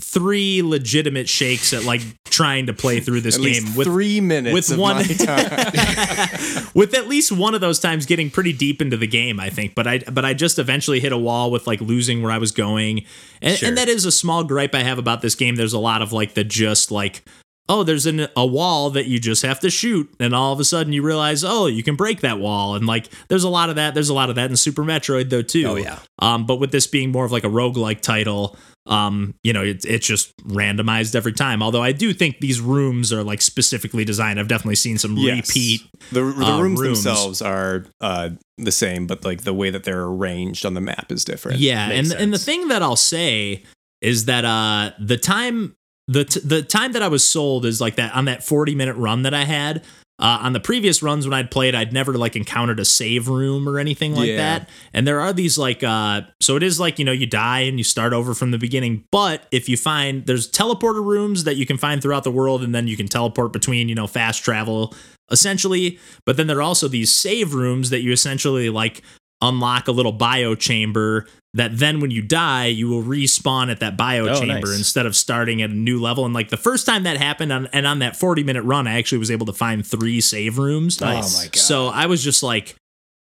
three 0.00 0.60
legitimate 0.62 1.28
shakes 1.28 1.72
at 1.72 1.84
like 1.84 2.00
trying 2.24 2.66
to 2.66 2.72
play 2.72 2.98
through 3.00 3.20
this 3.20 3.38
game 3.38 3.76
with 3.76 3.86
three 3.86 4.20
minutes 4.20 4.68
with 4.70 4.78
one 4.78 4.96
with 6.74 6.94
at 6.94 7.06
least 7.08 7.30
one 7.30 7.54
of 7.54 7.60
those 7.60 7.78
times 7.78 8.04
getting 8.06 8.28
pretty 8.30 8.52
deep 8.52 8.82
into 8.82 8.96
the 8.96 9.06
game 9.06 9.38
i 9.38 9.50
think. 9.50 9.74
But 9.74 9.86
i 9.86 9.98
but 9.98 10.24
i 10.24 10.34
just 10.34 10.58
eventually 10.58 11.00
hit 11.00 11.12
a 11.12 11.18
wall 11.18 11.50
with 11.50 11.66
like 11.66 11.80
losing 11.80 12.22
where 12.22 12.32
i 12.32 12.38
was 12.38 12.52
going. 12.52 13.04
And, 13.40 13.56
Sure. 13.58 13.68
and 13.68 13.78
that 13.78 13.88
is 13.88 14.04
a 14.04 14.12
small 14.12 14.42
gripe 14.44 14.74
i 14.74 14.82
have 14.82 14.98
about 14.98 15.20
this 15.22 15.34
game. 15.34 15.56
There's 15.56 15.72
a 15.72 15.78
lot 15.78 16.02
of 16.02 16.12
like 16.12 16.34
the 16.34 16.44
just 16.44 16.90
like 16.90 17.22
oh 17.68 17.82
there's 17.82 18.06
an, 18.06 18.26
a 18.36 18.46
wall 18.46 18.90
that 18.90 19.06
you 19.06 19.18
just 19.18 19.42
have 19.42 19.58
to 19.60 19.70
shoot 19.70 20.12
and 20.20 20.34
all 20.34 20.52
of 20.52 20.60
a 20.60 20.64
sudden 20.64 20.92
you 20.92 21.02
realize 21.02 21.42
oh 21.44 21.66
you 21.66 21.82
can 21.82 21.96
break 21.96 22.20
that 22.20 22.38
wall 22.38 22.74
and 22.74 22.86
like 22.86 23.08
there's 23.28 23.44
a 23.44 23.48
lot 23.48 23.70
of 23.70 23.76
that 23.76 23.94
there's 23.94 24.08
a 24.10 24.14
lot 24.14 24.28
of 24.28 24.34
that 24.36 24.50
in 24.50 24.56
super 24.56 24.82
metroid 24.84 25.30
though 25.30 25.42
too 25.42 25.64
Oh, 25.66 25.76
yeah. 25.76 25.98
um 26.18 26.46
but 26.46 26.56
with 26.56 26.72
this 26.72 26.86
being 26.86 27.10
more 27.10 27.24
of 27.24 27.32
like 27.32 27.44
a 27.44 27.48
roguelike 27.48 28.00
title 28.00 28.56
um 28.86 29.34
you 29.42 29.50
know 29.54 29.62
it, 29.62 29.82
it's 29.86 30.06
just 30.06 30.36
randomized 30.42 31.14
every 31.14 31.32
time 31.32 31.62
although 31.62 31.82
i 31.82 31.90
do 31.90 32.12
think 32.12 32.38
these 32.40 32.60
rooms 32.60 33.14
are 33.14 33.24
like 33.24 33.40
specifically 33.40 34.04
designed 34.04 34.38
i've 34.38 34.46
definitely 34.48 34.74
seen 34.74 34.98
some 34.98 35.16
Yes. 35.16 35.48
repeat 35.48 35.80
The, 36.12 36.20
the 36.22 36.44
uh, 36.44 36.60
rooms, 36.60 36.80
rooms. 36.80 37.02
themselves 37.04 37.40
are 37.40 37.86
uh, 38.02 38.30
the 38.58 38.70
same, 38.72 39.06
but 39.06 39.24
like 39.24 39.42
the 39.44 39.54
way 39.54 39.70
that 39.70 39.84
they're 39.84 40.04
arranged 40.04 40.66
on 40.66 40.74
the 40.74 40.80
map 40.82 41.10
is 41.10 41.24
different. 41.24 41.58
Yeah, 41.60 41.88
Makes 41.88 42.10
and 42.12 42.20
and 42.20 42.32
the 42.34 42.38
thing 42.38 42.68
that 42.68 42.82
I'll 42.82 42.94
say 42.94 43.62
is 44.02 44.26
that 44.26 44.44
uh 44.44 44.90
the 45.00 45.16
time 45.16 45.74
the 46.08 46.24
t- 46.24 46.40
the 46.40 46.62
time 46.62 46.92
that 46.92 47.02
I 47.02 47.08
was 47.08 47.24
sold 47.24 47.64
is 47.64 47.80
like 47.80 47.96
that 47.96 48.14
on 48.14 48.26
that 48.26 48.44
40 48.44 48.74
minute 48.74 48.96
run 48.96 49.22
that 49.22 49.34
I 49.34 49.44
had. 49.44 49.82
Uh, 50.16 50.38
on 50.42 50.52
the 50.52 50.60
previous 50.60 51.02
runs 51.02 51.26
when 51.26 51.34
I'd 51.34 51.50
played, 51.50 51.74
I'd 51.74 51.92
never 51.92 52.12
like 52.12 52.36
encountered 52.36 52.78
a 52.78 52.84
save 52.84 53.26
room 53.26 53.68
or 53.68 53.80
anything 53.80 54.14
like 54.14 54.28
Yeah. 54.28 54.36
that. 54.36 54.68
And 54.92 55.08
there 55.08 55.20
are 55.20 55.32
these 55.32 55.58
like 55.58 55.82
uh 55.82 56.20
so 56.40 56.54
it 56.54 56.62
is 56.62 56.78
like, 56.78 57.00
you 57.00 57.04
know, 57.04 57.10
you 57.10 57.26
die 57.26 57.60
and 57.60 57.78
you 57.78 57.84
start 57.84 58.12
over 58.12 58.32
from 58.32 58.52
the 58.52 58.58
beginning, 58.58 59.02
but 59.10 59.46
if 59.50 59.68
you 59.68 59.76
find 59.76 60.24
there's 60.26 60.48
teleporter 60.48 61.04
rooms 61.04 61.42
that 61.44 61.56
you 61.56 61.66
can 61.66 61.76
find 61.78 62.00
throughout 62.00 62.22
the 62.22 62.30
world 62.30 62.62
and 62.62 62.72
then 62.72 62.86
you 62.86 62.96
can 62.96 63.08
teleport 63.08 63.52
between, 63.52 63.88
you 63.88 63.94
know, 63.96 64.06
fast 64.06 64.44
travel 64.44 64.94
essentially, 65.32 65.98
but 66.26 66.36
then 66.36 66.46
there 66.46 66.58
are 66.58 66.62
also 66.62 66.86
these 66.86 67.10
save 67.10 67.52
rooms 67.54 67.90
that 67.90 68.02
you 68.02 68.12
essentially 68.12 68.70
like 68.70 69.02
unlock 69.42 69.88
a 69.88 69.92
little 69.92 70.12
bio 70.12 70.54
chamber 70.54 71.26
that 71.54 71.76
then 71.78 72.00
when 72.00 72.10
you 72.10 72.22
die 72.22 72.66
you 72.66 72.88
will 72.88 73.02
respawn 73.02 73.70
at 73.70 73.80
that 73.80 73.96
bio 73.96 74.28
Oh, 74.28 74.40
chamber 74.40 74.68
nice. 74.68 74.78
instead 74.78 75.06
of 75.06 75.14
starting 75.14 75.60
at 75.60 75.70
a 75.70 75.74
new 75.74 76.00
level 76.00 76.24
and 76.24 76.32
like 76.32 76.48
the 76.48 76.56
first 76.56 76.86
time 76.86 77.02
that 77.02 77.16
happened 77.18 77.52
on, 77.52 77.66
and 77.72 77.86
on 77.86 77.98
that 77.98 78.16
40 78.16 78.42
minute 78.44 78.62
run 78.62 78.86
i 78.86 78.96
actually 78.98 79.18
was 79.18 79.30
able 79.30 79.46
to 79.46 79.52
find 79.52 79.86
three 79.86 80.20
save 80.20 80.56
rooms 80.58 81.00
Nice. 81.00 81.34
Oh 81.36 81.38
my 81.40 81.44
god. 81.46 81.56
so 81.56 81.86
i 81.88 82.06
was 82.06 82.22
just 82.24 82.42
like 82.42 82.76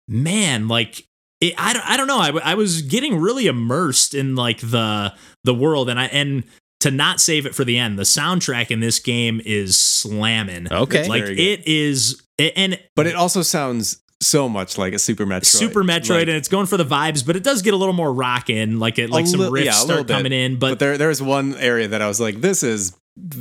man 0.08 0.67
like 0.67 1.06
it, 1.41 1.54
I, 1.58 1.73
don't- 1.73 1.89
I 1.89 1.97
don't 1.97 2.08
know 2.08 2.19
I, 2.19 2.52
I 2.52 2.56
was 2.56 2.82
getting 2.84 3.17
really 3.19 3.47
immersed 3.47 4.13
in 4.13 4.36
like 4.36 4.60
the 4.60 5.13
the 5.43 5.54
world 5.54 5.89
and 5.89 5.99
i 5.99 6.06
and 6.06 6.43
to 6.82 6.91
not 6.91 7.19
save 7.21 7.45
it 7.45 7.56
for 7.56 7.63
the 7.63 7.78
end 7.78 7.97
the 7.99 8.04
soundtrack 8.04 8.69
in 8.71 8.80
this 8.80 8.99
game 8.99 9.41
is 9.45 9.78
slamming 9.78 10.71
Okay. 10.71 11.08
like 11.08 11.23
it 11.23 11.67
is 11.67 12.21
it, 12.38 12.54
and 12.56 12.80
but 12.95 13.08
it 13.08 13.15
also 13.15 13.41
sounds 13.41 14.02
so 14.26 14.50
much 14.50 14.78
like 14.78 14.94
a 14.94 15.00
Super 15.00 15.26
Metroid. 15.26 15.46
Super 15.46 15.84
Metroid, 15.84 16.10
Like, 16.10 16.22
and 16.28 16.38
it's 16.38 16.48
going 16.48 16.66
for 16.66 16.78
the 16.78 16.86
vibes, 16.86 17.26
but 17.26 17.36
it 17.36 17.44
does 17.44 17.62
get 17.62 17.74
a 17.74 17.78
little 17.78 17.94
more 17.94 18.12
rockin'. 18.14 18.80
Like 18.80 19.00
it, 19.00 19.10
like 19.10 19.28
some 19.28 19.40
li- 19.40 19.62
riffs 19.62 19.66
yeah, 19.66 19.72
start 19.74 20.08
bit. 20.08 20.14
coming 20.16 20.32
in, 20.32 20.58
but, 20.60 20.72
but, 20.72 20.80
there 20.80 20.98
there's 20.98 21.22
one 21.22 21.56
area 21.56 21.88
that 21.90 22.02
I 22.02 22.08
was 22.08 22.20
like, 22.20 22.42
this 22.42 22.64
is 22.64 22.96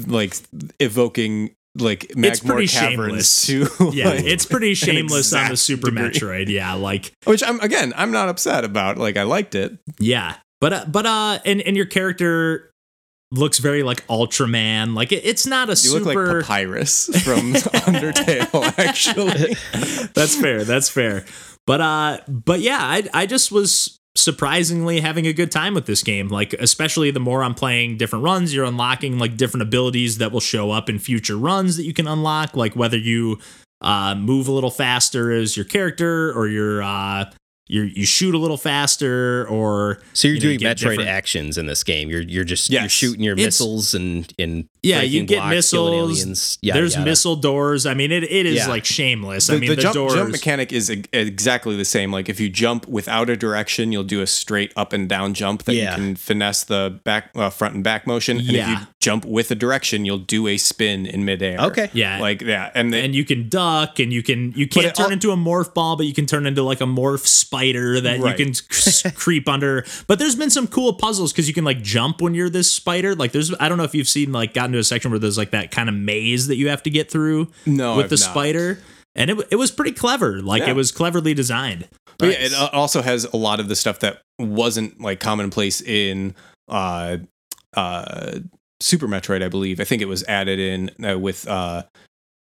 like 0.06 0.36
evoking 0.80 1.54
like 1.76 2.04
It's 2.04 2.40
Magmoor 2.40 2.46
pretty 2.46 2.68
Caverns 2.68 3.42
to 3.46 3.66
yeah, 3.92 4.10
like, 4.10 4.24
it's 4.24 4.44
pretty 4.44 4.74
shameless 4.74 5.32
on 5.32 5.48
the 5.50 5.56
Super 5.56 5.90
degree. 5.90 6.10
Metroid. 6.10 6.48
Yeah, 6.48 6.74
like 6.74 7.12
which 7.24 7.42
I'm 7.42 7.60
again 7.60 7.92
I'm 7.96 8.10
not 8.10 8.28
upset 8.28 8.64
about. 8.64 8.98
Like 8.98 9.16
I 9.16 9.22
liked 9.22 9.54
it. 9.54 9.78
yeah, 9.98 10.36
but 10.60 10.72
uh, 10.72 10.84
but 10.86 11.06
uh, 11.06 11.38
and 11.46 11.62
and 11.62 11.76
your 11.76 11.86
character 11.86 12.71
looks 13.32 13.58
very 13.58 13.82
like 13.82 14.06
Ultraman. 14.06 14.94
Like 14.94 15.10
it, 15.10 15.24
it's 15.24 15.46
not 15.46 15.68
a 15.68 15.72
You 15.72 15.76
super. 15.76 16.04
look 16.04 16.46
like 16.46 16.46
Papyrus 16.46 17.06
from 17.24 17.52
Undertale. 17.88 18.78
Actually, 18.78 19.56
that's 20.14 20.36
fair. 20.36 20.64
That's 20.64 20.88
fair. 20.88 21.24
But 21.66 21.80
uh, 21.80 22.18
but 22.28 22.60
yeah, 22.60 22.78
I 22.80 23.08
I 23.12 23.26
just 23.26 23.50
was 23.50 23.98
surprisingly 24.14 25.00
having 25.00 25.26
a 25.26 25.32
good 25.32 25.50
time 25.50 25.72
with 25.74 25.86
this 25.86 26.02
game. 26.02 26.28
Like 26.28 26.52
especially 26.54 27.10
the 27.10 27.20
more 27.20 27.42
I'm 27.42 27.54
playing 27.54 27.96
different 27.96 28.24
runs, 28.24 28.54
you're 28.54 28.64
unlocking 28.66 29.18
like 29.18 29.36
different 29.36 29.62
abilities 29.62 30.18
that 30.18 30.32
will 30.32 30.40
show 30.40 30.70
up 30.70 30.88
in 30.90 30.98
future 30.98 31.36
runs 31.36 31.76
that 31.78 31.84
you 31.84 31.94
can 31.94 32.06
unlock. 32.06 32.54
Like 32.56 32.76
whether 32.76 32.98
you 32.98 33.38
uh 33.80 34.14
move 34.14 34.46
a 34.48 34.52
little 34.52 34.70
faster 34.70 35.32
as 35.32 35.56
your 35.56 35.64
character 35.64 36.32
or 36.32 36.46
you're 36.46 36.82
uh 36.82 37.24
you 37.72 37.82
you 37.84 38.04
shoot 38.06 38.34
a 38.34 38.38
little 38.38 38.56
faster 38.58 39.46
or 39.48 39.98
So 40.12 40.28
you're 40.28 40.34
you 40.36 40.40
know, 40.40 40.46
doing 40.48 40.58
get 40.58 40.76
Metroid 40.76 40.90
different- 40.90 41.08
actions 41.08 41.58
in 41.58 41.66
this 41.66 41.82
game. 41.82 42.10
You're 42.10 42.20
you're 42.22 42.44
just 42.44 42.70
you're 42.70 42.88
shooting 42.88 43.24
your 43.24 43.32
It's- 43.34 43.46
missiles 43.46 43.94
and 43.94 44.32
and 44.38 44.68
yeah, 44.82 45.00
you 45.02 45.24
get 45.24 45.36
blocks, 45.38 45.54
missiles. 45.54 45.90
aliens. 46.20 46.58
Yada, 46.60 46.80
There's 46.80 46.94
yada. 46.94 47.04
missile 47.06 47.36
doors. 47.36 47.86
I 47.86 47.94
mean, 47.94 48.10
it, 48.10 48.24
it 48.24 48.46
is 48.46 48.56
Yeah. 48.56 48.66
like 48.68 48.84
shameless. 48.84 49.46
the, 49.46 49.54
I 49.54 49.58
mean, 49.58 49.70
the 49.70 49.76
the, 49.76 49.82
jump, 49.82 49.94
doors. 49.94 50.14
jump 50.14 50.30
mechanic 50.32 50.72
is 50.72 50.90
e- 50.90 51.04
exactly 51.12 51.76
the 51.76 51.84
same. 51.84 52.10
Like 52.12 52.28
if 52.28 52.40
you 52.40 52.48
jump 52.48 52.86
without 52.88 53.30
a 53.30 53.36
direction, 53.36 53.92
you'll 53.92 54.02
do 54.02 54.20
a 54.22 54.26
straight 54.26 54.72
up 54.76 54.92
and 54.92 55.08
down 55.08 55.34
jump 55.34 55.62
that 55.64 55.74
Yeah. 55.74 55.90
you 55.92 55.96
can 55.96 56.16
finesse 56.16 56.64
the 56.64 57.00
back 57.04 57.30
uh, 57.36 57.48
front 57.50 57.74
and 57.76 57.84
back 57.84 58.06
motion. 58.06 58.38
And 58.38 58.48
if 58.48 58.54
Yeah. 58.54 58.80
you 58.80 58.86
jump 59.00 59.24
with 59.24 59.50
a 59.52 59.54
direction, 59.54 60.04
you'll 60.04 60.18
do 60.18 60.48
a 60.48 60.56
spin 60.58 61.06
in 61.06 61.24
midair. 61.24 61.58
Okay. 61.60 61.88
yeah, 61.92 62.18
like 62.18 62.42
yeah, 62.42 62.70
and, 62.74 62.92
the, 62.92 62.98
and 62.98 63.14
you 63.14 63.24
can 63.24 63.48
duck 63.48 63.98
and 64.00 64.12
you 64.12 64.22
can 64.22 64.52
you 64.56 64.66
can't 64.66 64.94
turn 64.96 65.06
al- 65.06 65.12
into 65.12 65.30
a 65.30 65.36
morph 65.36 65.72
ball 65.74 65.96
but 65.96 66.06
you 66.06 66.12
can 66.12 66.26
turn 66.26 66.44
into 66.46 66.62
like 66.62 66.80
a 66.80 66.84
morph 66.86 67.24
spider 67.62 68.00
that 68.00 68.20
Right. 68.20 68.38
you 68.38 68.44
can 68.46 68.54
c- 68.54 69.10
creep 69.14 69.48
under. 69.48 69.84
But 70.06 70.18
there's 70.18 70.34
been 70.36 70.50
some 70.50 70.66
cool 70.66 70.92
puzzles 70.94 71.32
because 71.32 71.48
you 71.48 71.54
can 71.54 71.64
like 71.64 71.82
jump 71.82 72.20
when 72.20 72.34
you're 72.34 72.50
this 72.50 72.70
spider. 72.72 73.14
Like 73.14 73.32
there's 73.32 73.54
I 73.60 73.68
don't 73.68 73.78
know 73.78 73.84
if 73.84 73.94
you've 73.94 74.08
seen 74.08 74.32
like 74.32 74.54
gotten 74.54 74.72
to 74.72 74.78
a 74.78 74.84
section 74.84 75.10
where 75.10 75.18
there's 75.20 75.38
like 75.38 75.50
that 75.52 75.70
kind 75.70 75.88
of 75.88 75.94
maze 75.94 76.46
that 76.48 76.56
you 76.56 76.68
have 76.68 76.82
to 76.84 76.90
get 76.90 77.10
through 77.10 77.48
No, 77.66 77.96
with 77.96 78.04
I've 78.04 78.10
the 78.10 78.16
not. 78.16 78.30
spider. 78.30 78.78
And 79.14 79.30
it, 79.30 79.38
it 79.50 79.56
was 79.56 79.70
pretty 79.70 79.92
clever. 79.92 80.40
Like 80.40 80.62
Yeah. 80.62 80.70
it 80.70 80.76
was 80.76 80.90
cleverly 80.92 81.34
designed. 81.34 81.88
But 82.18 82.30
yeah, 82.30 82.46
it 82.46 82.54
also 82.72 83.02
has 83.02 83.24
a 83.24 83.36
lot 83.36 83.60
of 83.60 83.68
the 83.68 83.76
stuff 83.76 83.98
that 84.00 84.22
wasn't 84.38 85.00
like 85.00 85.20
commonplace 85.20 85.80
in 85.80 86.34
uh 86.68 87.18
uh 87.74 88.38
Super 88.80 89.06
Metroid, 89.06 89.44
I 89.44 89.48
believe. 89.48 89.80
I 89.80 89.84
think 89.84 90.02
it 90.02 90.08
was 90.08 90.24
added 90.24 90.58
in 90.58 90.90
uh, 91.08 91.18
with 91.18 91.46
uh 91.48 91.84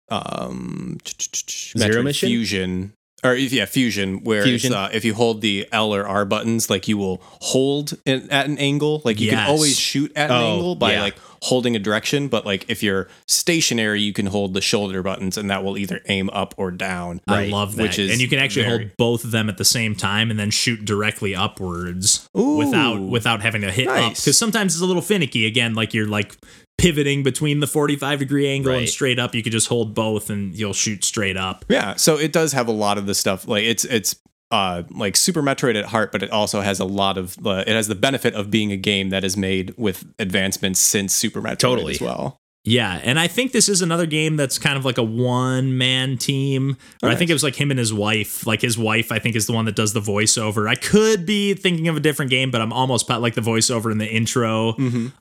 um 0.08 0.98
Zero 1.06 1.88
Metroid 2.00 2.04
Mission? 2.04 2.28
Fusion. 2.28 2.92
Or 3.22 3.34
if- 3.34 3.52
yeah, 3.52 3.66
fusion, 3.66 4.24
where 4.24 4.42
Fusion. 4.44 4.72
Uh, 4.72 4.88
if 4.92 5.04
you 5.04 5.12
hold 5.14 5.40
the 5.42 5.68
L 5.72 5.94
or 5.94 6.06
R 6.06 6.24
buttons, 6.24 6.70
like 6.70 6.88
you 6.88 6.96
will 6.96 7.20
hold 7.40 7.92
in, 8.06 8.30
at 8.30 8.46
an 8.46 8.56
angle. 8.58 9.02
Like 9.04 9.20
you 9.20 9.26
Yes. 9.26 9.34
can 9.40 9.48
always 9.50 9.78
shoot 9.78 10.10
at 10.16 10.30
an 10.30 10.36
Oh, 10.36 10.52
angle 10.54 10.74
by 10.76 10.92
yeah. 10.94 11.02
like 11.02 11.16
holding 11.42 11.74
a 11.76 11.78
direction. 11.78 12.28
But 12.28 12.46
like 12.46 12.64
if 12.68 12.82
you're 12.82 13.08
stationary, 13.28 14.00
you 14.00 14.12
can 14.12 14.26
hold 14.26 14.54
the 14.54 14.60
shoulder 14.60 15.02
buttons, 15.02 15.36
and 15.36 15.50
that 15.50 15.62
will 15.62 15.76
either 15.76 16.00
aim 16.08 16.30
up 16.30 16.54
or 16.56 16.70
down. 16.70 17.20
I 17.28 17.34
Right. 17.34 17.50
love 17.50 17.76
that. 17.76 17.82
Which 17.82 17.98
is 17.98 18.10
and 18.10 18.20
you 18.20 18.28
can 18.28 18.38
actually 18.38 18.64
very- 18.64 18.78
hold 18.84 18.96
both 18.96 19.24
of 19.24 19.30
them 19.32 19.48
at 19.48 19.58
the 19.58 19.64
same 19.64 19.94
time 19.94 20.30
and 20.30 20.38
then 20.40 20.50
shoot 20.50 20.84
directly 20.84 21.34
upwards 21.34 22.26
Ooh. 22.38 22.56
without 22.56 23.00
without 23.02 23.42
having 23.42 23.60
to 23.62 23.70
hit 23.70 23.88
up. 23.88 24.14
Because 24.16 24.38
sometimes 24.38 24.74
it's 24.74 24.82
a 24.82 24.86
little 24.86 25.02
finicky. 25.02 25.44
Again, 25.46 25.74
like 25.74 25.92
you're 25.94 26.08
like 26.08 26.36
pivoting 26.80 27.22
between 27.22 27.60
the 27.60 27.66
45 27.66 28.18
degree 28.18 28.48
angle 28.48 28.72
and 28.72 28.88
straight 28.88 29.18
up. 29.18 29.34
You 29.34 29.42
could 29.42 29.52
just 29.52 29.68
hold 29.68 29.94
both 29.94 30.30
and 30.30 30.54
you'll 30.54 30.72
shoot 30.72 31.04
straight 31.04 31.36
up. 31.36 31.64
Yeah, 31.68 31.94
so 31.96 32.16
it 32.18 32.32
does 32.32 32.52
have 32.52 32.68
a 32.68 32.72
lot 32.72 32.98
of 32.98 33.06
the 33.06 33.14
stuff. 33.14 33.46
Like 33.46 33.64
it's 33.64 33.84
it's 33.84 34.16
uh 34.50 34.82
like 34.90 35.16
Super 35.16 35.42
Metroid 35.42 35.76
at 35.78 35.86
heart, 35.86 36.12
but 36.12 36.22
it 36.22 36.30
also 36.30 36.60
has 36.60 36.80
a 36.80 36.84
lot 36.84 37.18
of 37.18 37.36
uh, 37.46 37.64
it 37.66 37.74
has 37.74 37.88
the 37.88 37.94
benefit 37.94 38.34
of 38.34 38.50
being 38.50 38.72
a 38.72 38.76
game 38.76 39.10
that 39.10 39.24
is 39.24 39.36
made 39.36 39.74
with 39.76 40.04
advancements 40.18 40.80
since 40.80 41.12
Super 41.12 41.40
Metroid 41.40 41.58
Totally. 41.58 41.94
as 41.94 42.00
well. 42.00 42.38
Yeah, 42.64 43.00
and 43.02 43.18
I 43.18 43.26
think 43.26 43.52
this 43.52 43.70
is 43.70 43.80
another 43.80 44.04
game 44.04 44.36
that's 44.36 44.58
kind 44.58 44.76
of 44.76 44.84
like 44.84 44.98
a 44.98 45.02
one 45.02 45.78
man 45.78 46.18
team. 46.18 46.76
Or 47.02 47.08
I 47.08 47.14
think 47.14 47.30
it 47.30 47.32
was 47.32 47.42
like 47.42 47.58
him 47.58 47.70
and 47.70 47.78
his 47.78 47.92
wife. 47.92 48.46
Like 48.46 48.60
his 48.60 48.76
wife, 48.76 49.10
I 49.10 49.18
think, 49.18 49.34
is 49.34 49.46
the 49.46 49.54
one 49.54 49.64
that 49.64 49.74
does 49.76 49.94
the 49.94 50.00
voiceover. 50.00 50.68
I 50.68 50.74
could 50.74 51.24
be 51.24 51.54
thinking 51.54 51.88
of 51.88 51.96
a 51.96 52.00
different 52.00 52.30
game, 52.30 52.50
but 52.50 52.60
I'm 52.60 52.70
almost 52.72 53.08
like 53.08 53.34
the 53.34 53.40
voiceover 53.40 53.90
in 53.90 53.96
the 53.96 54.06
intro. 54.06 54.74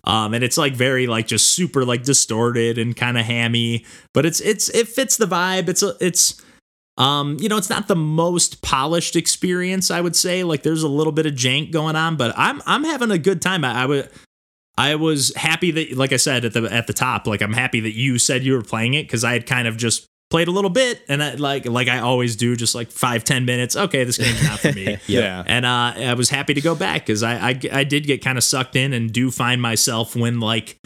Um, 0.04 0.34
and 0.34 0.44
it's 0.44 0.58
like 0.58 0.74
very 0.76 1.08
like 1.08 1.28
just 1.28 1.48
super 1.54 1.86
like 1.86 2.04
distorted 2.04 2.78
and 2.78 2.94
kind 2.94 3.18
of 3.18 3.24
hammy, 3.24 3.86
but 4.14 4.26
it's 4.26 4.42
it's 4.42 4.68
it 4.70 4.90
fits 4.90 5.16
the 5.16 5.26
vibe. 5.26 5.70
It's 5.70 5.82
a 5.82 5.96
it's 6.02 6.42
um 6.98 7.38
you 7.40 7.48
know 7.48 7.56
it's 7.56 7.70
not 7.70 7.88
the 7.88 7.96
most 7.96 8.62
polished 8.62 9.16
experience 9.16 9.90
I 9.90 10.02
would 10.02 10.18
say. 10.18 10.44
Like 10.44 10.64
there's 10.64 10.84
a 10.84 10.90
little 10.90 11.14
bit 11.14 11.26
of 11.26 11.36
jank 11.36 11.72
going 11.72 11.96
on, 11.96 12.18
but 12.18 12.34
I'm 12.36 12.62
I'm 12.66 12.84
having 12.84 13.12
a 13.12 13.18
good 13.18 13.42
time. 13.42 13.64
I, 13.64 13.84
I 13.84 13.86
would. 13.86 14.10
I 14.80 14.96
was 14.96 15.36
happy 15.36 15.72
that, 15.72 15.98
like 15.98 16.14
I 16.14 16.18
said 16.18 16.46
at 16.46 16.54
the 16.54 16.64
at 16.64 16.88
the 16.88 16.94
top, 16.94 17.28
like 17.28 17.42
I'm 17.42 17.52
happy 17.52 17.82
that 17.82 17.96
you 17.96 18.18
said 18.18 18.46
you 18.46 18.54
were 18.54 18.64
playing 18.64 18.94
it 18.94 19.04
because 19.04 19.26
I 19.26 19.34
had 19.34 19.46
kind 19.46 19.68
of 19.68 19.76
just 19.76 20.08
played 20.30 20.48
a 20.48 20.52
little 20.52 20.70
bit 20.70 21.02
and 21.10 21.22
I, 21.22 21.34
like 21.34 21.66
like 21.66 21.90
I 21.90 22.00
always 22.00 22.38
do, 22.38 22.56
just 22.56 22.76
like 22.76 22.90
five 22.90 23.26
ten 23.26 23.44
minutes. 23.44 23.76
Okay, 23.76 24.06
this 24.06 24.18
game's 24.18 24.42
not 24.42 24.60
for 24.60 24.72
me. 24.72 24.98
Yeah. 25.08 25.44
And 25.46 25.66
uh, 25.66 25.94
I 25.98 26.14
was 26.14 26.30
happy 26.30 26.54
to 26.54 26.62
go 26.62 26.76
back 26.76 27.06
because 27.06 27.24
I, 27.24 27.50
I 27.50 27.60
I 27.74 27.84
did 27.84 28.08
get 28.08 28.24
kind 28.24 28.38
of 28.38 28.44
sucked 28.44 28.78
in 28.78 28.94
and 28.94 29.12
do 29.12 29.32
find 29.32 29.62
myself 29.62 30.16
when 30.16 30.40
like 30.40 30.78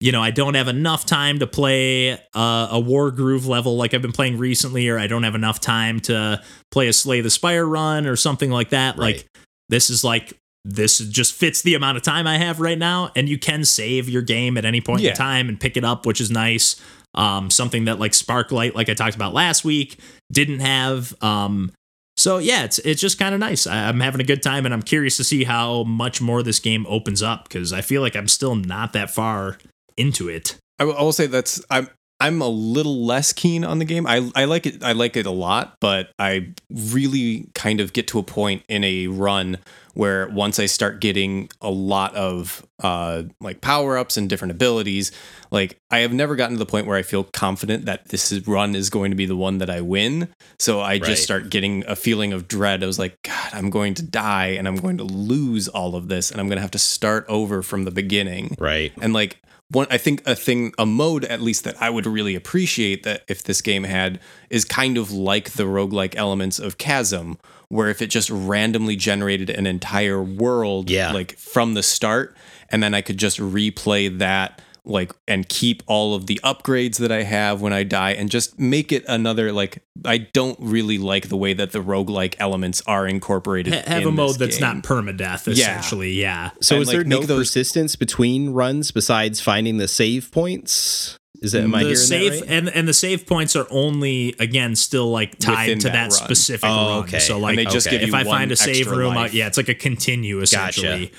you 0.00 0.10
know 0.10 0.22
I 0.22 0.30
don't 0.30 0.54
have 0.54 0.68
enough 0.68 1.04
time 1.04 1.40
to 1.40 1.46
play 1.46 2.12
uh, 2.12 2.68
a 2.70 2.80
Wargroove 2.80 3.46
level 3.46 3.76
like 3.76 3.92
I've 3.92 4.02
been 4.02 4.12
playing 4.12 4.38
recently, 4.38 4.88
or 4.88 4.98
I 4.98 5.06
don't 5.06 5.24
have 5.24 5.34
enough 5.34 5.60
time 5.60 6.00
to 6.00 6.42
play 6.70 6.88
a 6.88 6.94
Slay 6.94 7.20
the 7.20 7.28
Spire 7.28 7.66
run 7.66 8.06
or 8.06 8.16
something 8.16 8.50
like 8.50 8.70
that. 8.70 8.96
Right. 8.96 9.16
Like 9.16 9.26
this 9.68 9.90
is 9.90 10.02
like 10.02 10.38
this 10.64 10.98
just 10.98 11.34
fits 11.34 11.62
the 11.62 11.74
amount 11.74 11.96
of 11.98 12.02
time 12.02 12.26
I 12.26 12.38
have 12.38 12.60
right 12.60 12.78
now, 12.78 13.10
and 13.14 13.28
you 13.28 13.38
can 13.38 13.64
save 13.64 14.08
your 14.08 14.22
game 14.22 14.56
at 14.56 14.64
any 14.64 14.80
point 14.80 15.02
Yeah. 15.02 15.10
in 15.10 15.16
time 15.16 15.48
and 15.48 15.60
pick 15.60 15.76
it 15.76 15.84
up, 15.84 16.06
which 16.06 16.20
is 16.20 16.30
nice. 16.30 16.76
Um, 17.14 17.50
something 17.50 17.84
that 17.84 17.98
like 18.00 18.12
Sparklite, 18.12 18.74
like 18.74 18.88
I 18.88 18.94
talked 18.94 19.14
about 19.14 19.34
last 19.34 19.64
week, 19.64 19.98
didn't 20.32 20.60
have. 20.60 21.14
Um, 21.22 21.70
so 22.16 22.38
yeah, 22.38 22.64
it's 22.64 22.78
it's 22.80 23.00
just 23.00 23.18
kind 23.18 23.34
of 23.34 23.40
nice. 23.40 23.66
I, 23.66 23.88
I'm 23.88 24.00
having 24.00 24.20
a 24.20 24.24
good 24.24 24.42
time, 24.42 24.64
and 24.64 24.72
I'm 24.74 24.82
curious 24.82 25.16
to 25.18 25.24
see 25.24 25.44
how 25.44 25.84
much 25.84 26.20
more 26.20 26.42
this 26.42 26.58
game 26.60 26.86
opens 26.88 27.22
up 27.22 27.44
because 27.48 27.72
I 27.72 27.82
feel 27.82 28.00
like 28.02 28.16
I'm 28.16 28.28
still 28.28 28.54
not 28.54 28.92
that 28.94 29.10
far 29.10 29.58
into 29.96 30.28
it. 30.28 30.56
I 30.78 30.84
will, 30.84 30.96
I 30.96 31.02
will 31.02 31.12
say 31.12 31.26
that's 31.26 31.62
I'm 31.70 31.88
I'm 32.20 32.40
a 32.40 32.48
little 32.48 33.04
less 33.04 33.32
keen 33.32 33.64
on 33.64 33.78
the 33.80 33.84
game. 33.84 34.06
I 34.06 34.28
I 34.34 34.44
like 34.46 34.66
it 34.66 34.82
I 34.82 34.92
like 34.92 35.16
it 35.16 35.26
a 35.26 35.30
lot, 35.30 35.74
but 35.80 36.10
I 36.18 36.48
really 36.70 37.48
kind 37.54 37.80
of 37.80 37.92
get 37.92 38.08
to 38.08 38.18
a 38.18 38.22
point 38.24 38.62
in 38.68 38.82
a 38.82 39.06
run 39.08 39.58
where 39.94 40.28
once 40.28 40.58
I 40.58 40.66
start 40.66 41.00
getting 41.00 41.48
a 41.60 41.70
lot 41.70 42.14
of 42.14 42.64
uh 42.82 43.22
like 43.40 43.60
power-ups 43.60 44.16
and 44.16 44.28
different 44.28 44.50
abilities, 44.52 45.12
like 45.50 45.78
I 45.90 45.98
have 46.00 46.12
never 46.12 46.36
gotten 46.36 46.56
to 46.56 46.58
the 46.58 46.66
point 46.66 46.86
where 46.86 46.96
I 46.96 47.02
feel 47.02 47.24
confident 47.24 47.86
that 47.86 48.08
this 48.08 48.30
is, 48.32 48.46
run 48.46 48.74
is 48.74 48.90
going 48.90 49.10
to 49.10 49.16
be 49.16 49.26
the 49.26 49.36
one 49.36 49.58
that 49.58 49.70
I 49.70 49.80
win. 49.80 50.28
So 50.58 50.80
I 50.80 50.98
just 50.98 51.08
Right. 51.10 51.18
start 51.18 51.50
getting 51.50 51.84
a 51.86 51.96
feeling 51.96 52.32
of 52.32 52.48
dread. 52.48 52.82
I 52.82 52.86
was 52.86 52.98
like, 52.98 53.16
god, 53.22 53.50
I'm 53.52 53.70
going 53.70 53.94
to 53.94 54.02
die 54.02 54.48
and 54.48 54.66
I'm 54.68 54.76
going 54.76 54.98
to 54.98 55.04
lose 55.04 55.68
all 55.68 55.94
of 55.96 56.08
this 56.08 56.30
and 56.30 56.40
I'm 56.40 56.48
going 56.48 56.56
to 56.56 56.62
have 56.62 56.70
to 56.72 56.78
start 56.78 57.24
over 57.28 57.62
from 57.62 57.84
the 57.84 57.90
beginning. 57.92 58.56
Right. 58.58 58.92
And 59.00 59.12
like 59.12 59.40
one 59.70 59.86
I 59.90 59.96
think 59.96 60.22
a 60.26 60.34
thing 60.34 60.72
a 60.78 60.84
mode 60.84 61.24
at 61.24 61.40
least 61.40 61.64
that 61.64 61.80
I 61.80 61.88
would 61.88 62.04
really 62.06 62.34
appreciate 62.34 63.02
that 63.04 63.22
if 63.28 63.42
this 63.44 63.62
game 63.62 63.84
had 63.84 64.20
is 64.50 64.64
kind 64.64 64.98
of 64.98 65.10
like 65.10 65.52
the 65.52 65.62
roguelike 65.64 66.14
elements 66.16 66.58
of 66.58 66.76
Chasm 66.76 67.38
where 67.68 67.88
if 67.88 68.00
it 68.02 68.08
just 68.08 68.30
randomly 68.30 68.96
generated 68.96 69.50
an 69.50 69.66
entire 69.66 70.22
world 70.22 70.90
Yeah. 70.90 71.12
like 71.12 71.36
from 71.38 71.74
the 71.74 71.82
start 71.82 72.36
and 72.70 72.82
then 72.82 72.94
I 72.94 73.00
could 73.00 73.18
just 73.18 73.38
replay 73.38 74.18
that 74.18 74.60
like 74.86 75.12
and 75.26 75.48
keep 75.48 75.82
all 75.86 76.14
of 76.14 76.26
the 76.26 76.38
upgrades 76.44 76.98
that 76.98 77.10
I 77.10 77.22
have 77.22 77.62
when 77.62 77.72
I 77.72 77.84
die 77.84 78.10
and 78.10 78.30
just 78.30 78.58
make 78.60 78.92
it 78.92 79.02
another 79.08 79.50
like 79.50 79.82
I 80.04 80.18
don't 80.18 80.58
really 80.60 80.98
like 80.98 81.28
the 81.28 81.38
way 81.38 81.54
that 81.54 81.72
the 81.72 81.78
roguelike 81.82 82.34
elements 82.38 82.82
are 82.86 83.06
incorporated 83.06 83.72
Ha- 83.72 83.82
have 83.86 84.02
in 84.02 84.08
a 84.08 84.10
mode 84.10 84.28
this 84.32 84.36
that's 84.36 84.58
game. 84.58 84.74
not 84.76 84.84
permadeath, 84.84 85.48
essentially. 85.48 86.12
Yeah. 86.12 86.50
So 86.60 86.74
And, 86.76 86.82
is 86.82 86.88
like, 86.88 86.96
there 86.96 87.04
no 87.04 87.20
those- 87.22 87.48
persistence 87.48 87.96
between 87.96 88.50
runs 88.50 88.90
besides 88.90 89.40
finding 89.40 89.78
the 89.78 89.88
save 89.88 90.30
points? 90.30 91.16
Is 91.44 91.52
that 91.52 91.62
am 91.62 91.74
I 91.74 91.80
the 91.80 91.90
hearing 91.90 91.96
save 91.96 92.32
that 92.32 92.40
right? 92.40 92.50
and 92.50 92.68
and 92.70 92.88
the 92.88 92.94
save 92.94 93.26
points 93.26 93.54
are 93.54 93.66
only 93.70 94.34
again 94.40 94.74
still 94.74 95.10
like 95.10 95.38
tied 95.38 95.68
Within 95.68 95.78
to 95.80 95.88
that 95.88 95.92
that, 95.92 96.00
run. 96.02 96.10
specific 96.10 96.68
Oh, 96.68 96.76
run. 97.00 97.04
okay. 97.04 97.18
So 97.20 97.34
And 97.34 97.42
like 97.42 97.56
they 97.56 97.64
just 97.66 97.86
Okay. 97.86 97.98
give 97.98 98.08
if 98.08 98.14
I 98.14 98.24
find 98.24 98.50
a 98.50 98.56
save 98.56 98.90
room, 98.90 99.12
uh, 99.12 99.22
life. 99.22 99.34
yeah, 99.34 99.46
it's 99.46 99.56
like 99.56 99.68
a 99.68 99.74
continue 99.74 100.36
Gotcha. 100.40 100.42
essentially. 100.44 101.12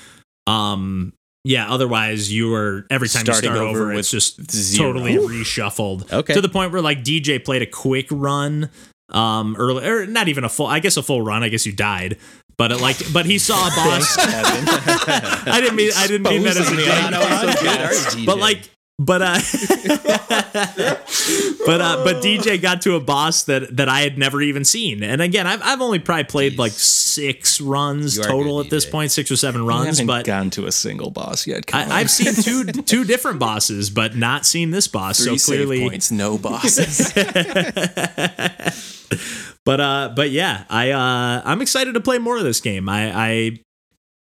Um, 0.46 1.12
yeah. 1.44 1.70
Otherwise, 1.70 2.32
you 2.32 2.52
are 2.54 2.86
every 2.90 3.08
time 3.08 3.24
Starting 3.24 3.50
you 3.50 3.56
start 3.56 3.68
over 3.70 3.82
over, 3.90 3.92
it's 3.94 4.10
just 4.10 4.50
zero. 4.50 4.92
totally 4.92 5.14
reshuffled. 5.14 6.12
Okay. 6.12 6.34
To 6.34 6.40
the 6.40 6.48
point 6.48 6.72
where 6.72 6.82
like 6.82 7.04
DJ 7.04 7.42
played 7.44 7.62
a 7.62 7.66
quick 7.66 8.06
run, 8.10 8.70
um, 9.12 9.54
early 9.56 9.86
or 9.86 10.06
not 10.06 10.26
even 10.28 10.42
a 10.44 10.48
full. 10.48 10.66
I 10.66 10.80
guess 10.80 10.96
a 10.96 11.02
full 11.02 11.22
run. 11.22 11.42
I 11.44 11.48
guess 11.48 11.64
you 11.66 11.72
died. 11.72 12.16
But 12.58 12.72
it, 12.72 12.80
like, 12.80 12.96
but 13.12 13.26
he 13.26 13.38
saw 13.38 13.54
a 13.66 13.70
boss. 13.76 14.16
I 14.18 15.60
didn't 15.60 15.76
mean 15.76 15.90
I 15.96 16.06
didn't 16.06 16.22
mean 16.28 16.42
that 16.44 16.56
as 16.56 16.70
a 16.70 16.72
Exposing 16.72 16.76
dig. 16.78 16.86
me. 16.86 16.94
So 16.96 17.62
good. 17.62 17.68
All 17.78 17.84
right, 17.84 17.92
DJ. 17.92 18.26
But 18.26 18.38
like, 18.48 18.70
but 18.98 19.20
uh, 19.20 19.34
but 21.66 21.80
uh, 21.82 22.02
but 22.02 22.22
DJ 22.22 22.60
got 22.60 22.80
to 22.80 22.94
a 22.94 23.00
boss 23.00 23.42
that 23.42 23.76
that 23.76 23.90
I 23.90 24.00
had 24.00 24.16
never 24.16 24.40
even 24.40 24.64
seen. 24.64 25.02
And 25.02 25.20
again, 25.20 25.46
I've 25.46 25.60
I've 25.62 25.82
only 25.82 25.98
probably 25.98 26.24
played 26.24 26.54
Jeez. 26.54 26.58
like 26.58 26.72
six 26.72 27.60
runs 27.60 28.18
total 28.18 28.58
at 28.60 28.70
this 28.70 28.86
point, 28.86 29.12
six 29.12 29.30
or 29.30 29.36
seven 29.36 29.66
runs. 29.66 30.00
But 30.00 30.24
gotten 30.24 30.48
to 30.52 30.64
a 30.64 30.72
single 30.72 31.10
boss 31.10 31.46
yet. 31.46 31.64
I, 31.74 32.00
I've 32.00 32.10
seen 32.10 32.42
two 32.42 32.64
two 32.82 33.04
different 33.04 33.38
bosses, 33.38 33.90
but 33.90 34.16
not 34.16 34.46
seen 34.46 34.70
this 34.70 34.88
boss. 34.88 35.22
Three 35.22 35.36
so 35.36 35.52
clearly, 35.52 35.86
points, 35.86 36.10
no 36.10 36.38
bosses. 36.38 37.12
but 39.66 39.80
uh 39.80 40.12
but 40.16 40.30
yeah 40.30 40.64
i 40.70 40.90
uh 40.90 41.42
i'm 41.44 41.60
excited 41.60 41.94
to 41.94 42.00
play 42.00 42.18
more 42.18 42.36
of 42.36 42.44
this 42.44 42.60
game 42.60 42.88
i 42.88 43.10
i 43.12 43.58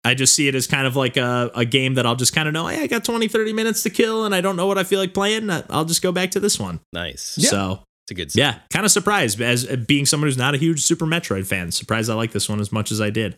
i 0.04 0.14
just 0.14 0.34
see 0.34 0.48
it 0.48 0.54
as 0.54 0.66
kind 0.66 0.86
of 0.86 0.96
like 0.96 1.16
a, 1.16 1.50
a 1.54 1.64
game 1.64 1.94
that 1.94 2.06
i'll 2.06 2.16
just 2.16 2.34
kind 2.34 2.48
of 2.48 2.54
know 2.54 2.66
hey 2.66 2.82
i 2.82 2.86
got 2.86 3.04
20 3.04 3.28
30 3.28 3.52
minutes 3.52 3.82
to 3.82 3.90
kill 3.90 4.24
and 4.24 4.34
i 4.34 4.40
don't 4.40 4.56
know 4.56 4.66
what 4.66 4.78
i 4.78 4.84
feel 4.84 4.98
like 4.98 5.12
playing 5.14 5.50
I- 5.50 5.62
i'll 5.70 5.84
just 5.84 6.02
go 6.02 6.12
back 6.12 6.30
to 6.32 6.40
this 6.40 6.58
one 6.58 6.80
nice. 6.92 7.36
so 7.40 7.82
It's 8.06 8.10
a 8.12 8.14
good 8.14 8.34
yeah 8.34 8.60
kind 8.72 8.84
of 8.86 8.90
surprised 8.92 9.40
as 9.40 9.66
uh, 9.68 9.76
being 9.76 10.06
someone 10.06 10.28
who's 10.28 10.36
not 10.38 10.54
a 10.54 10.58
huge 10.58 10.82
super 10.82 11.06
metroid 11.06 11.46
fan 11.46 11.70
surprised 11.70 12.08
i 12.10 12.14
like 12.14 12.32
this 12.32 12.48
one 12.48 12.60
as 12.60 12.72
much 12.72 12.90
as 12.92 13.00
i 13.00 13.10
did 13.10 13.36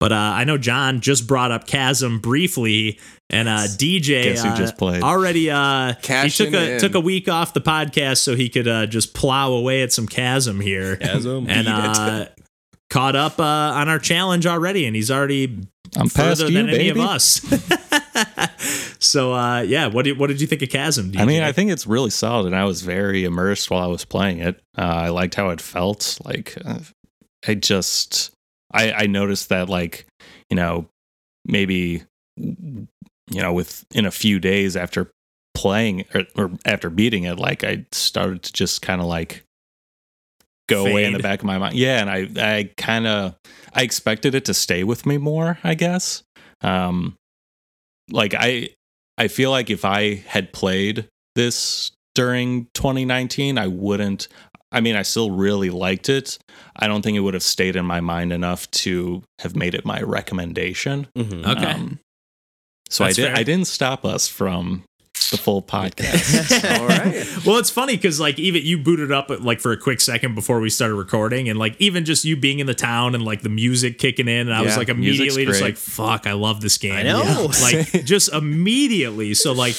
but 0.00 0.12
uh, 0.12 0.14
I 0.14 0.44
know 0.44 0.56
John 0.58 1.00
just 1.00 1.26
brought 1.26 1.50
up 1.50 1.66
Chasm 1.66 2.20
briefly, 2.20 3.00
and 3.30 3.48
uh, 3.48 3.62
DJ 3.66 4.22
Guess 4.22 4.42
who 4.44 4.48
uh, 4.50 4.56
just 4.56 4.78
played? 4.78 5.02
already. 5.02 5.50
Uh, 5.50 5.94
he 6.00 6.30
took 6.30 6.52
a 6.54 6.74
in. 6.74 6.78
took 6.80 6.94
a 6.94 7.00
week 7.00 7.28
off 7.28 7.52
the 7.52 7.60
podcast 7.60 8.18
so 8.18 8.36
he 8.36 8.48
could 8.48 8.68
uh, 8.68 8.86
just 8.86 9.12
plow 9.12 9.50
away 9.50 9.82
at 9.82 9.92
some 9.92 10.06
Chasm 10.06 10.60
here 10.60 10.94
Chasm. 10.98 11.46
and 11.50 11.66
uh, 11.66 12.26
caught 12.90 13.16
up 13.16 13.38
uh, 13.38 13.42
on 13.42 13.88
our 13.88 13.98
challenge 13.98 14.46
already, 14.46 14.86
and 14.86 14.96
he's 14.96 15.10
already 15.10 15.66
I'm 15.96 16.08
past 16.08 16.40
further 16.40 16.50
you, 16.50 16.58
than 16.58 16.68
any 16.68 16.88
of 16.88 16.98
us. 16.98 17.40
so 18.98 19.32
uh, 19.32 19.60
yeah, 19.60 19.86
what 19.86 20.04
did 20.04 20.18
what 20.18 20.28
did 20.28 20.40
you 20.40 20.46
think 20.46 20.62
of 20.62 20.68
Chasm? 20.68 21.12
DJ? 21.12 21.20
I 21.20 21.24
mean, 21.24 21.42
I 21.42 21.52
think 21.52 21.70
it's 21.70 21.86
really 21.86 22.10
solid, 22.10 22.46
and 22.46 22.56
I 22.56 22.64
was 22.64 22.82
very 22.82 23.24
immersed 23.24 23.70
while 23.70 23.82
I 23.82 23.86
was 23.86 24.04
playing 24.04 24.38
it. 24.38 24.60
Uh, 24.76 24.82
I 24.82 25.08
liked 25.08 25.34
how 25.34 25.50
it 25.50 25.60
felt. 25.60 26.18
Like, 26.24 26.56
uh, 26.64 26.80
I 27.46 27.54
just, 27.54 28.30
I, 28.72 28.92
I 28.92 29.06
noticed 29.06 29.48
that 29.50 29.68
like 29.68 30.06
you 30.50 30.56
know 30.56 30.86
maybe 31.44 32.02
you 32.36 32.88
know 33.30 33.52
within 33.52 34.06
a 34.06 34.10
few 34.10 34.38
days 34.38 34.76
after 34.76 35.10
playing 35.54 36.04
or, 36.14 36.22
or 36.36 36.50
after 36.64 36.90
beating 36.90 37.24
it, 37.24 37.38
like 37.38 37.64
I 37.64 37.86
started 37.92 38.42
to 38.44 38.52
just 38.52 38.82
kind 38.82 39.00
of 39.00 39.06
like 39.06 39.44
go 40.68 40.86
away 40.86 41.04
in 41.04 41.12
the 41.12 41.18
back 41.18 41.40
of 41.40 41.44
my 41.44 41.58
mind. 41.58 41.74
Yeah, 41.74 42.00
and 42.00 42.10
I 42.10 42.56
I 42.58 42.70
kind 42.76 43.06
of 43.06 43.34
I 43.72 43.82
expected 43.82 44.34
it 44.34 44.44
to 44.46 44.54
stay 44.54 44.84
with 44.84 45.06
me 45.06 45.18
more, 45.18 45.58
I 45.64 45.74
guess. 45.74 46.22
Um 46.62 47.16
like 48.10 48.34
I 48.34 48.70
I 49.16 49.28
feel 49.28 49.50
like 49.50 49.70
if 49.70 49.84
I 49.84 50.14
had 50.26 50.52
played 50.52 51.08
this 51.34 51.90
during 52.14 52.68
2019, 52.74 53.58
I 53.58 53.66
wouldn't 53.66 54.28
I 54.70 54.80
mean, 54.80 54.96
I 54.96 55.02
still 55.02 55.30
really 55.30 55.70
liked 55.70 56.10
it. 56.10 56.38
I 56.76 56.88
don't 56.88 57.00
think 57.00 57.16
it 57.16 57.20
would 57.20 57.34
have 57.34 57.42
stayed 57.42 57.74
in 57.74 57.86
my 57.86 58.00
mind 58.00 58.32
enough 58.32 58.70
to 58.72 59.22
have 59.38 59.56
made 59.56 59.74
it 59.74 59.84
my 59.86 60.02
recommendation. 60.02 61.08
Mhm. 61.16 61.46
Okay. 61.46 61.72
Um, 61.72 62.00
so 62.90 63.04
That's 63.04 63.18
I 63.18 63.22
did 63.22 63.28
fair. 63.28 63.36
I 63.38 63.42
didn't 63.44 63.66
stop 63.66 64.04
us 64.04 64.28
from 64.28 64.84
the 65.30 65.36
full 65.36 65.62
podcast. 65.62 66.78
All 66.80 66.86
right. 66.86 67.46
well, 67.46 67.56
it's 67.58 67.70
funny 67.70 67.96
because 67.96 68.20
like 68.20 68.38
even 68.38 68.62
you 68.64 68.78
booted 68.78 69.12
up 69.12 69.30
like 69.40 69.60
for 69.60 69.72
a 69.72 69.76
quick 69.76 70.00
second 70.00 70.34
before 70.34 70.60
we 70.60 70.70
started 70.70 70.94
recording, 70.94 71.48
and 71.48 71.58
like 71.58 71.76
even 71.78 72.04
just 72.04 72.24
you 72.24 72.36
being 72.36 72.58
in 72.58 72.66
the 72.66 72.74
town 72.74 73.14
and 73.14 73.24
like 73.24 73.42
the 73.42 73.48
music 73.48 73.98
kicking 73.98 74.28
in, 74.28 74.48
and 74.48 74.54
I 74.54 74.62
was 74.62 74.76
like 74.76 74.88
immediately 74.88 75.44
just 75.46 75.62
like, 75.62 75.76
"Fuck, 75.76 76.26
I 76.26 76.32
love 76.32 76.60
this 76.60 76.78
game." 76.78 76.94
I 76.94 77.02
know. 77.02 77.50
like 77.62 78.04
just 78.04 78.32
immediately. 78.32 79.34
So 79.34 79.52
like. 79.52 79.76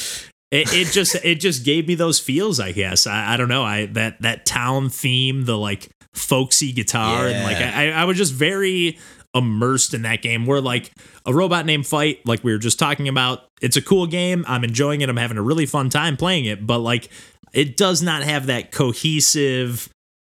It, 0.51 0.73
it 0.73 0.87
just 0.87 1.13
it 1.23 1.35
just 1.35 1.63
gave 1.63 1.87
me 1.87 1.93
those 1.93 2.19
feels, 2.19 2.59
I 2.59 2.71
guess. 2.71 3.05
I, 3.05 3.33
I 3.33 3.37
don't 3.37 3.49
know. 3.49 3.63
I 3.63 3.85
that 3.85 4.19
that 4.23 4.47
town 4.47 4.89
theme, 4.89 5.45
the 5.45 5.55
like 5.55 5.91
folksy 6.15 6.71
guitar, 6.71 7.27
and 7.27 7.43
like 7.43 7.57
I, 7.57 7.91
I 7.91 8.05
was 8.05 8.17
just 8.17 8.33
very 8.33 8.97
immersed 9.35 9.93
in 9.93 10.01
that 10.03 10.21
game. 10.21 10.45
Where 10.45 10.61
like 10.61 10.91
a 11.25 11.33
robot 11.33 11.65
named 11.65 11.85
Fight, 11.87 12.25
like 12.25 12.43
we 12.43 12.51
were 12.51 12.57
just 12.57 12.79
talking 12.79 13.07
about, 13.07 13.45
it's 13.61 13.77
a 13.77 13.81
cool 13.81 14.07
game. 14.07 14.43
I'm 14.47 14.63
enjoying 14.63 15.01
it. 15.01 15.09
I'm 15.09 15.17
having 15.17 15.37
a 15.37 15.41
really 15.41 15.65
fun 15.65 15.89
time 15.89 16.17
playing 16.17 16.45
it. 16.45 16.65
But 16.65 16.79
like, 16.79 17.09
it 17.53 17.77
does 17.77 18.01
not 18.01 18.23
have 18.23 18.45
that 18.47 18.71
cohesive 18.71 19.89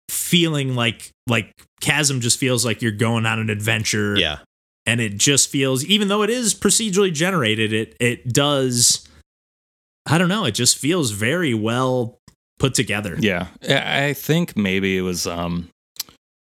feeling. 0.09 0.75
Like 0.75 1.09
like 1.27 1.53
Chasm 1.81 2.21
just 2.21 2.39
feels 2.39 2.65
like 2.65 2.81
you're 2.81 2.91
going 2.91 3.25
on 3.25 3.39
an 3.39 3.49
adventure. 3.49 4.15
Yeah. 4.17 4.39
and 4.85 4.99
it 5.01 5.17
just 5.17 5.49
feels, 5.49 5.83
even 5.85 6.07
though 6.09 6.23
it 6.23 6.29
is 6.29 6.53
procedurally 6.53 7.13
generated, 7.13 7.73
it 7.73 7.95
it 7.99 8.31
does. 8.33 9.07
I 10.05 10.17
don't 10.17 10.27
know. 10.29 10.43
It 10.45 10.51
just 10.51 10.77
feels 10.77 11.11
very 11.11 11.53
well 11.53 12.19
put 12.59 12.73
together. 12.73 13.15
yeah. 13.19 13.47
I 13.67 14.07
I 14.07 14.13
think 14.13 14.55
maybe 14.57 14.97
it 14.97 15.01
was 15.01 15.25
um 15.27 15.69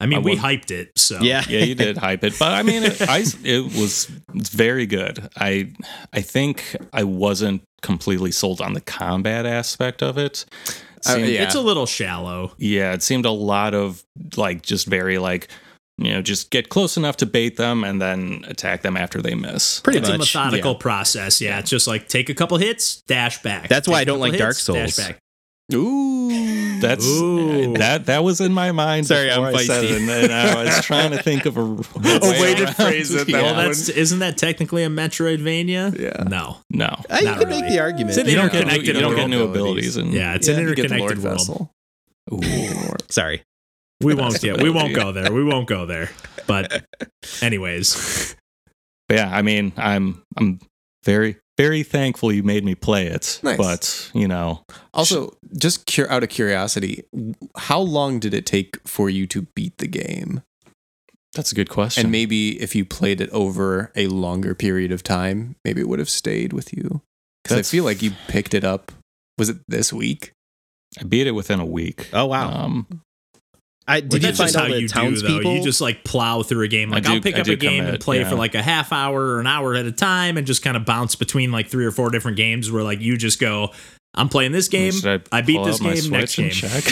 I 0.02 0.06
mean, 0.06 0.18
I 0.18 0.22
we 0.22 0.36
hyped 0.36 0.70
it, 0.70 0.90
so 0.96 1.20
Yeah. 1.20 1.42
yeah, 1.48 1.60
you 1.64 1.74
did 1.74 1.96
hype 1.96 2.24
it, 2.24 2.34
but 2.38 2.52
I 2.52 2.62
mean, 2.62 2.82
it, 2.82 3.00
I 3.02 3.24
it 3.44 3.64
was 3.78 4.06
very 4.34 4.86
good. 4.86 5.28
I 5.36 5.70
I 6.12 6.20
think 6.20 6.76
I 6.92 7.04
wasn't 7.04 7.62
completely 7.82 8.32
sold 8.32 8.60
on 8.60 8.74
the 8.74 8.80
combat 8.80 9.46
aspect 9.46 10.02
of 10.02 10.18
it. 10.18 10.44
Uh, 11.04 11.14
Seemed- 11.14 11.28
yeah. 11.28 11.42
it's 11.44 11.54
a 11.54 11.60
little 11.60 11.86
shallow. 11.86 12.52
yeah, 12.58 12.92
it 12.92 13.02
seemed 13.02 13.24
a 13.26 13.30
lot 13.30 13.74
of 13.74 14.02
like 14.36 14.62
just 14.62 14.86
very 14.86 15.18
like 15.18 15.48
you 15.98 16.12
know 16.12 16.22
just 16.22 16.50
get 16.50 16.68
close 16.68 16.96
enough 16.96 17.16
to 17.18 17.26
bait 17.26 17.56
them 17.56 17.84
and 17.84 18.00
then 18.00 18.44
attack 18.48 18.82
them 18.82 18.96
after 18.96 19.20
they 19.20 19.34
miss. 19.34 19.80
Pretty 19.80 19.98
it's 19.98 20.08
a 20.08 20.12
much. 20.18 20.34
methodical 20.34 20.72
yeah. 20.72 20.78
process. 20.78 21.40
Yeah, 21.40 21.58
it's 21.58 21.70
just 21.70 21.86
like 21.86 22.08
take 22.08 22.28
a 22.30 22.34
couple 22.34 22.56
hits, 22.58 23.02
dash 23.08 23.42
back. 23.42 23.68
That's 23.68 23.86
why 23.88 24.00
I 24.00 24.04
don't 24.04 24.18
couple 24.18 24.30
like 24.30 24.38
Dark 24.38 24.56
hits, 24.56 24.64
Souls. 24.64 24.98
Dash 25.72 25.80
back. 25.80 25.88
Ooh. 25.88 26.80
That's 26.80 27.06
Ooh. 27.06 27.74
that 27.74 28.06
that 28.06 28.24
was 28.24 28.40
in 28.40 28.52
my 28.52 28.72
mind. 28.72 29.06
Sorry, 29.06 29.28
before 29.28 29.46
I'm 29.48 29.54
I 29.56 29.62
said 29.64 29.84
feisty. 29.84 30.08
it, 30.08 30.24
and 30.24 30.32
I 30.32 30.64
was 30.64 30.84
trying 30.84 31.12
to 31.12 31.22
think 31.22 31.46
of 31.46 31.56
a, 31.56 31.60
a 31.62 32.40
way 32.40 32.54
to 32.56 32.66
phrase 32.74 33.14
it 33.14 33.26
that 33.26 33.28
Yeah. 33.28 33.42
Well, 33.42 33.54
one. 33.54 33.66
that's 33.66 33.88
isn't 33.88 34.18
that 34.18 34.36
technically 34.36 34.82
a 34.82 34.88
Metroidvania? 34.88 35.96
Yeah. 35.98 36.24
No. 36.24 36.56
no. 36.70 36.86
Uh, 37.08 37.18
you 37.20 37.24
Not 37.26 37.38
could 37.38 37.48
really. 37.48 37.62
make 37.62 37.70
the 37.70 37.78
argument. 37.80 38.10
It's 38.10 38.18
an 38.18 38.26
You 38.28 38.34
don't 38.36 38.52
get 38.52 38.66
new, 38.66 38.72
you 38.80 38.92
don't 38.94 39.14
get 39.16 39.28
new 39.30 39.44
abilities. 39.44 39.96
abilities, 39.96 39.96
and 39.96 40.12
Yeah, 40.12 40.34
it's 40.34 40.48
Yeah, 40.48 40.54
an 40.56 40.68
you 40.68 40.74
get 40.74 40.88
the 40.88 40.98
Lord 40.98 41.12
interconnected 41.12 41.24
world. 41.24 41.38
Vessel. 41.38 42.90
Ooh. 42.90 42.96
Sorry. 43.10 43.42
We 44.00 44.14
won't. 44.14 44.42
Yeah, 44.42 44.60
we 44.60 44.70
won't 44.70 44.94
go 44.94 45.12
there. 45.12 45.32
We 45.32 45.44
won't 45.44 45.68
go 45.68 45.86
there. 45.86 46.10
But, 46.48 46.84
anyways, 47.42 48.34
But 49.08 49.18
yeah, 49.18 49.30
I 49.36 49.42
mean, 49.42 49.72
I'm 49.76 50.22
I'm 50.36 50.58
very 51.04 51.36
very 51.58 51.82
thankful 51.82 52.32
you 52.32 52.42
made 52.42 52.64
me 52.64 52.74
play 52.74 53.06
it. 53.06 53.40
Nice. 53.42 53.56
But 53.58 54.10
you 54.14 54.26
know, 54.28 54.64
Also, 54.94 55.36
just 55.58 55.86
cur- 55.86 56.08
out 56.08 56.22
of 56.22 56.28
curiosity, 56.28 57.04
how 57.56 57.80
long 57.80 58.18
did 58.20 58.34
it 58.34 58.46
take 58.46 58.78
for 58.86 59.10
you 59.10 59.26
to 59.28 59.42
beat 59.54 59.78
the 59.78 59.88
game? 59.88 60.42
that's 61.34 61.50
a 61.50 61.54
good 61.54 61.70
question. 61.70 62.04
And 62.04 62.12
maybe 62.12 62.60
if 62.60 62.74
you 62.74 62.84
played 62.84 63.18
it 63.22 63.30
over 63.30 63.90
a 63.96 64.06
longer 64.08 64.54
period 64.54 64.92
of 64.92 65.02
time, 65.02 65.56
maybe 65.64 65.80
it 65.80 65.88
would 65.88 65.98
have 65.98 66.10
stayed 66.10 66.52
with 66.52 66.74
you. 66.76 67.00
Because 67.42 67.56
I 67.58 67.62
feel 67.62 67.84
like 67.84 68.02
you 68.02 68.12
picked 68.28 68.52
it 68.52 68.64
up. 68.64 68.92
Was 69.38 69.48
it 69.48 69.56
this 69.66 69.94
week? 69.94 70.32
I 71.00 71.04
beat 71.04 71.26
it 71.26 71.30
within 71.32 71.58
a 71.58 71.64
week. 71.64 72.10
Oh 72.12 72.26
wow. 72.26 72.50
Um, 72.52 73.02
I 73.86 74.00
did 74.00 74.14
you 74.14 74.18
that's 74.20 74.38
find 74.38 74.48
just 74.48 74.58
how 74.58 74.68
the 74.68 74.80
you 74.80 74.88
do 74.88 74.88
townspeople? 74.88 75.42
though. 75.42 75.56
You 75.56 75.62
just 75.62 75.80
like 75.80 76.04
plow 76.04 76.42
through 76.42 76.64
a 76.64 76.68
game. 76.68 76.90
Like 76.90 77.04
do- 77.04 77.14
I'll 77.14 77.20
pick 77.20 77.36
I 77.36 77.40
up 77.40 77.46
a 77.48 77.56
game 77.56 77.84
and 77.84 77.98
play 78.00 78.20
yeah. 78.20 78.28
for 78.28 78.36
like 78.36 78.54
a 78.54 78.62
half 78.62 78.92
hour 78.92 79.20
or 79.20 79.40
an 79.40 79.46
hour 79.46 79.74
at 79.74 79.86
a 79.86 79.92
time, 79.92 80.36
and 80.36 80.46
just 80.46 80.62
kind 80.62 80.76
of 80.76 80.84
bounce 80.84 81.14
between 81.16 81.50
like 81.50 81.68
three 81.68 81.84
or 81.84 81.90
four 81.90 82.10
different 82.10 82.36
games. 82.36 82.70
Where 82.70 82.84
like 82.84 83.00
you 83.00 83.16
just 83.16 83.40
go, 83.40 83.72
I'm 84.14 84.28
playing 84.28 84.52
this 84.52 84.68
game. 84.68 84.92
should 84.92 85.26
I 85.32 85.40
beat 85.40 85.64
this 85.64 85.80
game, 85.80 86.10
next 86.10 86.36
game. 86.36 86.50
check? 86.50 86.70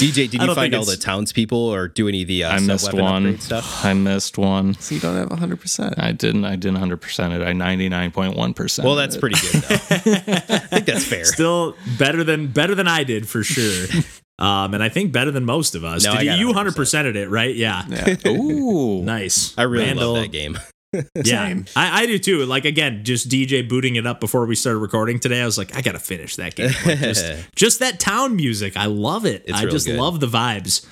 DJ, 0.00 0.30
did 0.30 0.34
you 0.40 0.54
find 0.54 0.74
all 0.74 0.84
the 0.84 0.92
it's- 0.92 1.04
townspeople 1.04 1.58
or 1.58 1.86
do 1.88 2.08
any 2.08 2.22
of 2.22 2.28
the 2.28 2.44
uh, 2.44 2.52
I 2.52 2.58
missed 2.60 2.94
one. 2.94 3.38
stuff? 3.38 3.84
I 3.84 3.92
missed 3.92 4.38
one. 4.38 4.74
So 4.80 4.94
you 4.94 5.00
don't 5.02 5.16
have 5.16 5.28
100%. 5.28 5.94
I 5.98 6.12
didn't. 6.12 6.46
I 6.46 6.56
didn't 6.56 6.78
hundred 6.78 7.02
percent 7.02 7.34
it. 7.34 7.42
I 7.42 7.52
ninety 7.52 7.88
nine 7.90 8.10
point 8.10 8.36
one 8.36 8.54
percent. 8.54 8.86
Well, 8.86 8.96
that's 8.96 9.16
pretty 9.18 9.36
good. 9.40 9.62
Though. 9.62 9.74
I 9.90 10.58
think 10.58 10.86
that's 10.86 11.04
fair. 11.04 11.24
Still 11.24 11.76
better 11.98 12.24
than 12.24 12.46
better 12.46 12.74
than 12.74 12.88
I 12.88 13.04
did 13.04 13.28
for 13.28 13.42
sure. 13.42 13.86
Um, 14.40 14.72
and 14.72 14.82
I 14.82 14.88
think 14.88 15.12
better 15.12 15.30
than 15.30 15.44
most 15.44 15.74
of 15.74 15.84
us. 15.84 16.04
No, 16.04 16.16
did 16.16 16.38
you, 16.38 16.48
100%. 16.48 16.72
100%ed 16.72 17.16
it, 17.16 17.28
right? 17.28 17.54
Yeah. 17.54 17.84
Yeah. 17.88 18.16
Ooh, 18.28 19.02
Nice. 19.02 19.56
I 19.58 19.62
really 19.62 19.84
Randall, 19.84 20.14
love 20.14 20.22
that 20.22 20.32
game. 20.32 20.58
Yeah, 21.14 21.46
Same. 21.46 21.66
I, 21.76 22.02
I 22.02 22.06
do 22.06 22.18
too. 22.18 22.44
Like 22.46 22.64
again, 22.64 23.04
just 23.04 23.28
DJ 23.28 23.68
booting 23.68 23.94
it 23.94 24.08
up 24.08 24.18
before 24.18 24.44
we 24.44 24.56
started 24.56 24.80
recording 24.80 25.20
today. 25.20 25.40
I 25.40 25.44
was 25.44 25.56
like, 25.56 25.76
I 25.76 25.82
gotta 25.82 26.00
finish 26.00 26.34
that 26.34 26.56
game. 26.56 26.72
Like, 26.84 26.98
just, 26.98 27.24
just 27.54 27.78
that 27.78 28.00
town 28.00 28.34
music, 28.34 28.76
I 28.76 28.86
love 28.86 29.24
it. 29.24 29.44
It's 29.46 29.56
I 29.56 29.66
just 29.66 29.86
good. 29.86 30.00
love 30.00 30.18
the 30.18 30.26
vibes. 30.26 30.84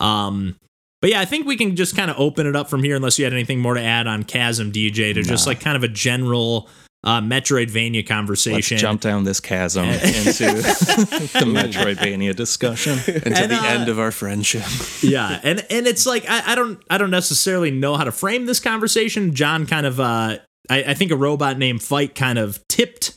Um, 0.00 0.56
but 1.00 1.10
yeah, 1.10 1.20
I 1.20 1.26
think 1.26 1.46
we 1.46 1.56
can 1.56 1.76
just 1.76 1.94
kind 1.96 2.10
of 2.10 2.18
open 2.18 2.48
it 2.48 2.56
up 2.56 2.68
from 2.68 2.82
here, 2.82 2.96
unless 2.96 3.20
you 3.20 3.24
had 3.24 3.32
anything 3.32 3.60
more 3.60 3.74
to 3.74 3.80
add 3.80 4.08
on 4.08 4.24
Chasm 4.24 4.72
DJ 4.72 5.14
to 5.14 5.22
just 5.22 5.46
like 5.46 5.60
kind 5.60 5.76
of 5.76 5.84
a 5.84 5.88
general 5.88 6.68
uh, 7.06 7.20
Metroidvania 7.20 7.96
let's 7.98 8.08
conversation. 8.08 8.76
jump 8.78 9.00
down 9.00 9.22
this 9.24 9.38
chasm 9.40 9.84
into 9.86 10.02
the 10.02 11.44
Metroidvania 11.46 12.34
discussion. 12.34 12.92
Until 13.06 13.32
And, 13.44 13.50
the 13.52 13.56
uh, 13.60 13.64
end 13.66 13.88
of 13.88 13.98
our 13.98 14.10
friendship. 14.10 14.64
yeah 15.02 15.40
and 15.42 15.64
and 15.70 15.86
it's 15.86 16.04
like 16.04 16.24
I, 16.28 16.52
I 16.52 16.54
don't 16.54 16.82
i 16.90 16.98
don't 16.98 17.10
necessarily 17.10 17.70
know 17.70 17.96
how 17.96 18.04
to 18.04 18.12
frame 18.12 18.46
this 18.46 18.58
conversation 18.60 19.34
john 19.34 19.66
kind 19.66 19.86
of 19.86 20.00
uh 20.00 20.38
I, 20.68 20.82
I 20.82 20.94
think 20.94 21.12
a 21.12 21.16
robot 21.16 21.58
named 21.58 21.82
fight 21.82 22.14
kind 22.16 22.38
of 22.38 22.66
tipped 22.68 23.16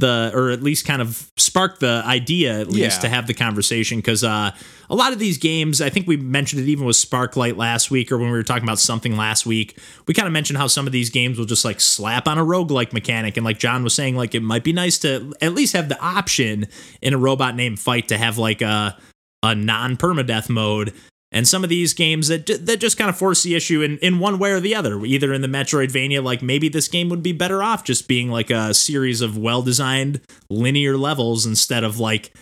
the 0.00 0.30
or 0.34 0.50
at 0.50 0.62
least 0.62 0.84
kind 0.84 1.00
of 1.00 1.30
spark 1.36 1.78
the 1.78 2.02
idea 2.04 2.60
at 2.60 2.68
least 2.68 2.96
Yeah. 2.98 3.00
to 3.02 3.08
have 3.08 3.26
the 3.26 3.34
conversation 3.34 3.98
because 3.98 4.24
uh 4.24 4.50
a 4.88 4.94
lot 4.94 5.12
of 5.12 5.18
these 5.18 5.38
games 5.38 5.80
i 5.80 5.88
think 5.88 6.06
we 6.06 6.16
mentioned 6.16 6.62
it 6.62 6.68
even 6.68 6.84
with 6.84 6.96
Sparklite 6.96 7.56
last 7.56 7.90
week 7.90 8.10
or 8.10 8.18
when 8.18 8.26
we 8.30 8.36
were 8.36 8.42
talking 8.42 8.64
about 8.64 8.78
something 8.78 9.16
last 9.16 9.46
week 9.46 9.78
we 10.06 10.14
kind 10.14 10.26
of 10.26 10.32
mentioned 10.32 10.56
how 10.58 10.66
some 10.66 10.86
of 10.86 10.92
these 10.92 11.10
games 11.10 11.38
will 11.38 11.44
just 11.46 11.64
like 11.64 11.80
slap 11.80 12.26
on 12.26 12.38
a 12.38 12.44
roguelike 12.44 12.92
mechanic 12.92 13.36
and 13.36 13.44
like 13.44 13.58
john 13.58 13.84
was 13.84 13.94
saying 13.94 14.16
like 14.16 14.34
it 14.34 14.42
might 14.42 14.64
be 14.64 14.72
nice 14.72 14.98
to 14.98 15.32
at 15.40 15.54
least 15.54 15.74
have 15.74 15.88
the 15.88 16.00
option 16.00 16.66
in 17.02 17.14
a 17.14 17.18
robot 17.18 17.54
named 17.54 17.78
fight 17.78 18.08
to 18.08 18.18
have 18.18 18.38
like 18.38 18.60
a 18.62 18.96
a 19.42 19.54
non 19.54 19.96
permadeath 19.96 20.50
mode. 20.50 20.92
And 21.32 21.46
some 21.46 21.62
of 21.62 21.70
these 21.70 21.94
games 21.94 22.26
that 22.26 22.46
that 22.46 22.80
just 22.80 22.98
kind 22.98 23.08
of 23.08 23.16
force 23.16 23.44
the 23.44 23.54
issue 23.54 23.82
in, 23.82 23.98
in 23.98 24.18
one 24.18 24.38
way 24.38 24.50
or 24.50 24.58
the 24.58 24.74
other. 24.74 25.04
Either 25.04 25.32
in 25.32 25.42
the 25.42 25.48
Metroidvania, 25.48 26.22
like 26.22 26.42
maybe 26.42 26.68
this 26.68 26.88
game 26.88 27.08
would 27.08 27.22
be 27.22 27.32
better 27.32 27.62
off 27.62 27.84
just 27.84 28.08
being 28.08 28.30
like 28.30 28.50
a 28.50 28.74
series 28.74 29.20
of 29.20 29.38
well 29.38 29.62
designed 29.62 30.20
linear 30.48 30.96
levels 30.96 31.46
instead 31.46 31.84
of 31.84 32.00
like 32.00 32.32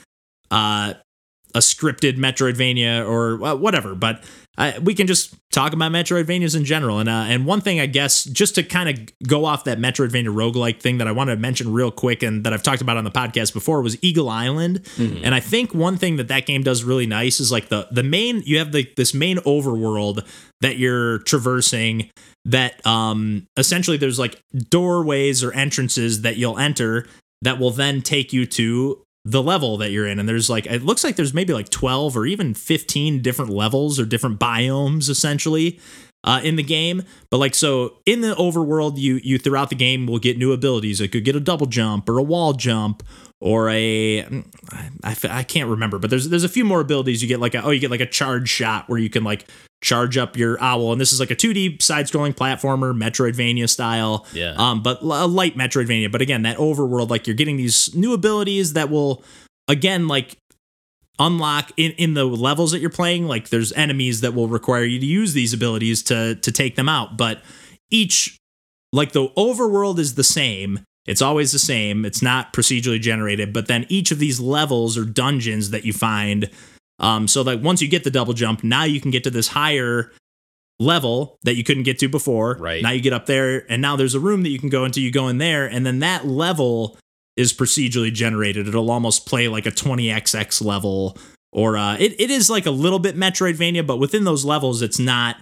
uh, 0.50 0.94
a 1.54 1.58
scripted 1.58 2.16
Metroidvania 2.16 3.06
or 3.06 3.44
uh, 3.44 3.54
whatever. 3.54 3.94
But 3.94 4.24
uh, 4.58 4.72
we 4.82 4.92
can 4.92 5.06
just 5.06 5.34
talk 5.52 5.72
about 5.72 5.92
Metroidvanias 5.92 6.56
in 6.56 6.64
general. 6.64 6.98
And 6.98 7.08
uh, 7.08 7.26
and 7.28 7.46
one 7.46 7.60
thing 7.60 7.78
I 7.78 7.86
guess 7.86 8.24
just 8.24 8.56
to 8.56 8.64
kind 8.64 8.88
of 8.88 9.26
go 9.26 9.44
off 9.44 9.64
that 9.64 9.78
Metroidvania 9.78 10.34
roguelike 10.34 10.80
thing 10.80 10.98
that 10.98 11.06
I 11.06 11.12
want 11.12 11.30
to 11.30 11.36
mention 11.36 11.72
real 11.72 11.92
quick 11.92 12.24
and 12.24 12.44
that 12.44 12.52
I've 12.52 12.64
talked 12.64 12.82
about 12.82 12.96
on 12.96 13.04
the 13.04 13.10
podcast 13.10 13.54
before 13.54 13.80
was 13.80 13.96
Eagle 14.02 14.28
Island. 14.28 14.84
And 15.24 15.34
I 15.34 15.40
think 15.40 15.72
one 15.72 15.96
thing 15.96 16.16
that 16.16 16.28
that 16.28 16.44
game 16.44 16.64
does 16.64 16.82
really 16.82 17.06
nice 17.06 17.38
is 17.38 17.52
like 17.52 17.68
the 17.68 17.86
the 17.92 18.02
main 18.02 18.42
you 18.44 18.58
have 18.58 18.72
the 18.72 18.90
this 18.96 19.14
main 19.14 19.38
overworld 19.38 20.26
that 20.60 20.76
you're 20.76 21.20
traversing 21.20 22.10
that 22.44 22.84
um 22.84 23.46
essentially 23.56 23.96
there's 23.96 24.18
like 24.18 24.40
doorways 24.70 25.44
or 25.44 25.52
entrances 25.52 26.22
that 26.22 26.36
you'll 26.36 26.58
enter 26.58 27.06
that 27.42 27.60
will 27.60 27.70
then 27.70 28.02
take 28.02 28.32
you 28.32 28.44
to 28.46 29.00
the 29.30 29.42
level 29.42 29.76
that 29.76 29.90
you're 29.90 30.06
in 30.06 30.18
and 30.18 30.26
there's 30.26 30.48
like 30.48 30.64
it 30.64 30.82
looks 30.82 31.04
like 31.04 31.16
there's 31.16 31.34
maybe 31.34 31.52
like 31.52 31.68
12 31.68 32.16
or 32.16 32.24
even 32.24 32.54
15 32.54 33.20
different 33.20 33.50
levels 33.50 34.00
or 34.00 34.06
different 34.06 34.40
biomes 34.40 35.10
essentially 35.10 35.78
uh, 36.24 36.40
in 36.42 36.56
the 36.56 36.62
game. 36.62 37.02
But 37.30 37.36
like 37.36 37.54
so 37.54 37.98
in 38.06 38.22
the 38.22 38.34
overworld 38.36 38.96
you 38.96 39.20
you 39.22 39.38
throughout 39.38 39.68
the 39.68 39.76
game 39.76 40.06
will 40.06 40.18
get 40.18 40.38
new 40.38 40.52
abilities. 40.52 41.00
It 41.02 41.08
could 41.08 41.24
get 41.24 41.36
a 41.36 41.40
double 41.40 41.66
jump 41.66 42.08
or 42.08 42.18
a 42.18 42.22
wall 42.22 42.54
jump 42.54 43.02
or 43.40 43.70
a 43.70 44.20
I, 45.04 45.16
I 45.30 45.42
can't 45.44 45.68
remember 45.70 45.98
but 45.98 46.10
there's 46.10 46.28
there's 46.28 46.44
a 46.44 46.48
few 46.48 46.64
more 46.64 46.80
abilities. 46.80 47.22
You 47.22 47.28
get 47.28 47.40
like 47.40 47.54
a, 47.54 47.62
oh 47.62 47.70
you 47.70 47.80
get 47.80 47.90
like 47.90 48.00
a 48.00 48.06
charge 48.06 48.48
shot 48.48 48.88
where 48.88 48.98
you 48.98 49.10
can 49.10 49.24
like 49.24 49.48
charge 49.82 50.16
up 50.16 50.36
your 50.36 50.60
owl. 50.60 50.90
And 50.90 51.00
this 51.00 51.12
is 51.12 51.20
like 51.20 51.30
a 51.30 51.36
2d 51.36 51.80
side-scrolling 51.80 52.34
platformer 52.34 52.96
metroidvania 52.96 53.68
style. 53.68 54.26
Yeah. 54.32 54.54
um 54.56 54.82
but 54.82 55.02
a 55.02 55.26
light 55.26 55.56
metroidvania. 55.56 56.10
But 56.10 56.20
again 56.20 56.42
that 56.42 56.56
overworld 56.56 57.10
like 57.10 57.26
you're 57.26 57.36
getting 57.36 57.56
these 57.56 57.94
new 57.94 58.12
abilities 58.12 58.72
that 58.72 58.90
will 58.90 59.22
again 59.68 60.08
like 60.08 60.36
unlock 61.20 61.72
in, 61.76 61.92
in 61.92 62.14
the 62.14 62.24
levels 62.24 62.72
that 62.72 62.80
you're 62.80 62.90
playing. 62.90 63.26
Like 63.26 63.50
there's 63.50 63.72
enemies 63.72 64.20
that 64.20 64.34
will 64.34 64.48
require 64.48 64.84
you 64.84 64.98
to 65.00 65.06
use 65.06 65.32
these 65.32 65.52
abilities 65.52 66.02
to 66.04 66.34
to 66.36 66.52
take 66.52 66.76
them 66.76 66.88
out. 66.88 67.16
But 67.16 67.42
each 67.90 68.38
like 68.92 69.12
the 69.12 69.28
overworld 69.30 69.98
is 69.98 70.14
the 70.14 70.24
same 70.24 70.80
it's 71.08 71.22
always 71.22 71.50
the 71.50 71.58
same 71.58 72.04
it's 72.04 72.22
not 72.22 72.52
procedurally 72.52 73.00
generated 73.00 73.52
but 73.52 73.66
then 73.66 73.84
each 73.88 74.10
of 74.12 74.18
these 74.20 74.38
levels 74.38 74.96
or 74.96 75.04
dungeons 75.04 75.70
that 75.70 75.84
you 75.84 75.92
find 75.92 76.48
um 77.00 77.26
so 77.26 77.42
like 77.42 77.60
once 77.62 77.82
you 77.82 77.88
get 77.88 78.04
the 78.04 78.10
double 78.10 78.34
jump 78.34 78.62
now 78.62 78.84
you 78.84 79.00
can 79.00 79.10
get 79.10 79.24
to 79.24 79.30
this 79.30 79.48
higher 79.48 80.12
level 80.78 81.38
that 81.42 81.56
you 81.56 81.64
couldn't 81.64 81.82
get 81.82 81.98
to 81.98 82.08
before 82.08 82.56
Right. 82.60 82.82
now 82.82 82.90
you 82.90 83.00
get 83.00 83.12
up 83.12 83.26
there 83.26 83.64
and 83.70 83.82
now 83.82 83.96
there's 83.96 84.14
a 84.14 84.20
room 84.20 84.42
that 84.44 84.50
you 84.50 84.58
can 84.60 84.68
go 84.68 84.84
into 84.84 85.00
you 85.00 85.10
go 85.10 85.26
in 85.26 85.38
there 85.38 85.66
and 85.66 85.84
then 85.84 85.98
that 85.98 86.26
level 86.26 86.96
is 87.36 87.52
procedurally 87.52 88.12
generated. 88.12 88.66
It'll 88.66 88.90
almost 88.90 89.24
play 89.24 89.46
like 89.46 89.64
a 89.64 89.70
20xx 89.70 90.60
level, 90.60 91.16
or 91.52 91.76
uh, 91.76 91.94
it, 91.96 92.20
it 92.20 92.32
is 92.32 92.50
like 92.50 92.66
a 92.66 92.70
little 92.72 92.98
bit 92.98 93.14
Metroidvania, 93.16 93.86
but 93.86 93.98
within 93.98 94.24
those 94.24 94.44
levels, 94.44 94.82
it's 94.82 94.98
not 94.98 95.36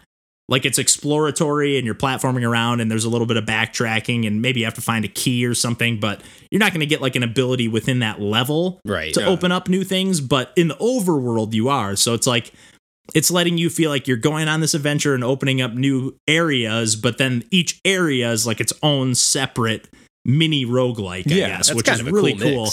like 0.48 0.64
it's 0.64 0.78
exploratory 0.78 1.76
and 1.76 1.84
you're 1.84 1.94
platforming 1.94 2.48
around 2.48 2.80
and 2.80 2.88
there's 2.90 3.04
a 3.04 3.08
little 3.08 3.26
bit 3.26 3.36
of 3.36 3.44
backtracking 3.44 4.26
and 4.26 4.40
maybe 4.40 4.60
you 4.60 4.66
have 4.66 4.74
to 4.74 4.80
find 4.80 5.04
a 5.04 5.08
key 5.08 5.44
or 5.44 5.54
something, 5.54 5.98
but 5.98 6.22
you're 6.50 6.60
not 6.60 6.70
going 6.72 6.80
to 6.80 6.86
get 6.86 7.00
like 7.00 7.16
an 7.16 7.22
ability 7.24 7.66
within 7.68 7.98
that 7.98 8.20
level 8.20 8.80
Right. 8.84 9.12
to 9.14 9.24
open 9.24 9.50
up 9.50 9.68
new 9.68 9.82
things. 9.82 10.20
But 10.20 10.52
in 10.56 10.68
the 10.68 10.76
overworld, 10.76 11.52
you 11.52 11.68
are. 11.68 11.96
So 11.96 12.14
it's 12.14 12.26
like, 12.28 12.52
it's 13.14 13.30
letting 13.30 13.58
you 13.58 13.70
feel 13.70 13.90
like 13.90 14.06
you're 14.06 14.16
going 14.16 14.46
on 14.48 14.60
this 14.60 14.74
adventure 14.74 15.14
and 15.14 15.24
opening 15.24 15.60
up 15.60 15.72
new 15.74 16.16
areas, 16.28 16.94
but 16.96 17.18
then 17.18 17.42
each 17.50 17.80
area 17.84 18.30
is 18.30 18.46
like 18.46 18.60
its 18.60 18.72
own 18.82 19.14
separate 19.14 19.88
mini 20.24 20.64
roguelike, 20.64 21.30
I 21.30 21.34
Yeah, 21.36 21.48
guess, 21.56 21.74
which 21.74 21.88
is 21.88 22.02
really 22.02 22.34
cool, 22.34 22.66
cool. 22.66 22.70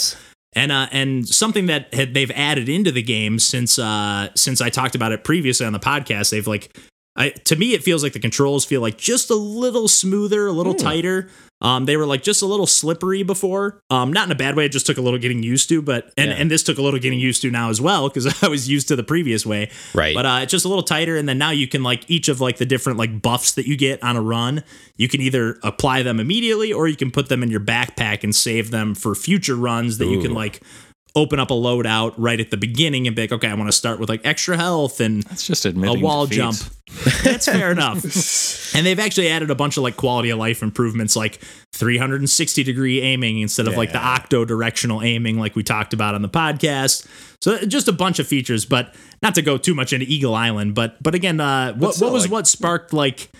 And 0.56 0.70
uh, 0.70 0.86
and 0.92 1.28
something 1.28 1.66
that 1.66 1.92
had, 1.94 2.14
they've 2.14 2.30
added 2.32 2.68
into 2.68 2.92
the 2.92 3.02
game 3.02 3.40
since 3.40 3.76
uh 3.78 4.28
since 4.36 4.60
I 4.60 4.70
talked 4.70 4.94
about 4.94 5.10
it 5.10 5.24
previously 5.24 5.66
on 5.66 5.72
the 5.72 5.80
podcast, 5.80 6.30
they've 6.30 6.46
like 6.46 6.76
I, 7.16 7.30
to 7.30 7.54
me, 7.56 7.74
it 7.74 7.82
feels 7.84 8.02
like 8.02 8.12
the 8.12 8.18
controls 8.18 8.64
feel 8.64 8.80
like 8.80 8.98
just 8.98 9.30
a 9.30 9.36
little 9.36 9.86
smoother, 9.86 10.48
a 10.48 10.52
little 10.52 10.74
tighter. 10.74 11.28
Um, 11.60 11.84
they 11.84 11.96
were 11.96 12.06
like 12.06 12.22
just 12.24 12.42
a 12.42 12.46
little 12.46 12.66
slippery 12.66 13.22
before. 13.22 13.80
Um, 13.88 14.12
not 14.12 14.26
in 14.26 14.32
a 14.32 14.34
bad 14.34 14.56
way. 14.56 14.66
It 14.66 14.72
just 14.72 14.84
took 14.84 14.98
a 14.98 15.00
little 15.00 15.18
getting 15.20 15.42
used 15.42 15.68
to, 15.68 15.80
but 15.80 16.12
and 16.18 16.30
Yeah. 16.30 16.36
and 16.36 16.50
this 16.50 16.62
took 16.64 16.76
a 16.76 16.82
little 16.82 16.98
getting 16.98 17.20
used 17.20 17.40
to 17.42 17.50
now 17.52 17.70
as 17.70 17.80
well 17.80 18.08
because 18.08 18.26
I 18.42 18.48
was 18.48 18.68
used 18.68 18.88
to 18.88 18.96
the 18.96 19.04
previous 19.04 19.46
way. 19.46 19.70
Right. 19.94 20.14
But 20.14 20.26
uh, 20.26 20.38
it's 20.42 20.50
just 20.50 20.64
a 20.64 20.68
little 20.68 20.82
tighter, 20.82 21.16
and 21.16 21.28
then 21.28 21.38
now 21.38 21.50
you 21.50 21.68
can 21.68 21.82
like 21.84 22.04
each 22.10 22.28
of 22.28 22.40
like 22.40 22.56
the 22.58 22.66
different 22.66 22.98
like 22.98 23.22
buffs 23.22 23.52
that 23.52 23.66
you 23.66 23.76
get 23.76 24.02
on 24.02 24.16
a 24.16 24.20
run. 24.20 24.64
You 24.96 25.08
can 25.08 25.20
either 25.20 25.58
apply 25.62 26.02
them 26.02 26.18
immediately, 26.20 26.72
or 26.72 26.88
you 26.88 26.96
can 26.96 27.10
put 27.12 27.28
them 27.28 27.42
in 27.44 27.50
your 27.50 27.60
backpack 27.60 28.24
and 28.24 28.34
save 28.34 28.70
them 28.72 28.94
for 28.94 29.14
future 29.14 29.54
runs 29.56 29.98
that 29.98 30.06
you 30.08 30.20
can 30.20 30.34
like 30.34 30.60
open 31.16 31.38
up 31.38 31.50
a 31.50 31.54
loadout 31.54 32.12
right 32.16 32.40
at 32.40 32.50
the 32.50 32.56
beginning 32.56 33.06
and 33.06 33.14
be 33.14 33.22
like, 33.22 33.32
okay, 33.32 33.48
I 33.48 33.54
want 33.54 33.68
to 33.68 33.72
start 33.76 34.00
with 34.00 34.08
like 34.08 34.22
extra 34.24 34.56
health 34.56 35.00
and 35.00 35.22
That's 35.22 35.46
just 35.46 35.64
admitting 35.64 35.98
a 35.98 36.04
wall 36.04 36.26
defeat. 36.26 36.36
jump. 36.36 36.56
That's 37.22 37.46
fair 37.46 37.70
enough. 37.70 38.74
And 38.74 38.84
they've 38.84 38.98
actually 38.98 39.28
added 39.28 39.50
a 39.50 39.54
bunch 39.54 39.76
of 39.76 39.84
like 39.84 39.96
quality 39.96 40.30
of 40.30 40.38
life 40.40 40.60
improvements, 40.62 41.14
like 41.14 41.40
360 41.72 42.64
degree 42.64 43.00
aiming 43.00 43.38
instead 43.40 43.68
of 43.68 43.76
like 43.76 43.92
the 43.92 43.98
octo 43.98 44.44
directional 44.44 45.02
aiming, 45.02 45.38
like 45.38 45.54
we 45.54 45.62
talked 45.62 45.92
about 45.94 46.14
on 46.16 46.22
the 46.22 46.28
podcast. 46.28 47.06
So 47.40 47.58
just 47.58 47.86
a 47.88 47.92
bunch 47.92 48.18
of 48.18 48.26
features, 48.26 48.64
but 48.64 48.94
not 49.22 49.34
to 49.36 49.42
go 49.42 49.56
too 49.56 49.74
much 49.74 49.92
into 49.92 50.06
Eagle 50.06 50.34
Island. 50.34 50.74
But 50.74 51.00
but 51.02 51.14
again, 51.14 51.38
uh, 51.40 51.74
what 51.74 51.96
what 51.98 52.12
was 52.12 52.24
like- 52.24 52.32
what 52.32 52.46
sparked 52.48 52.92
like? 52.92 53.30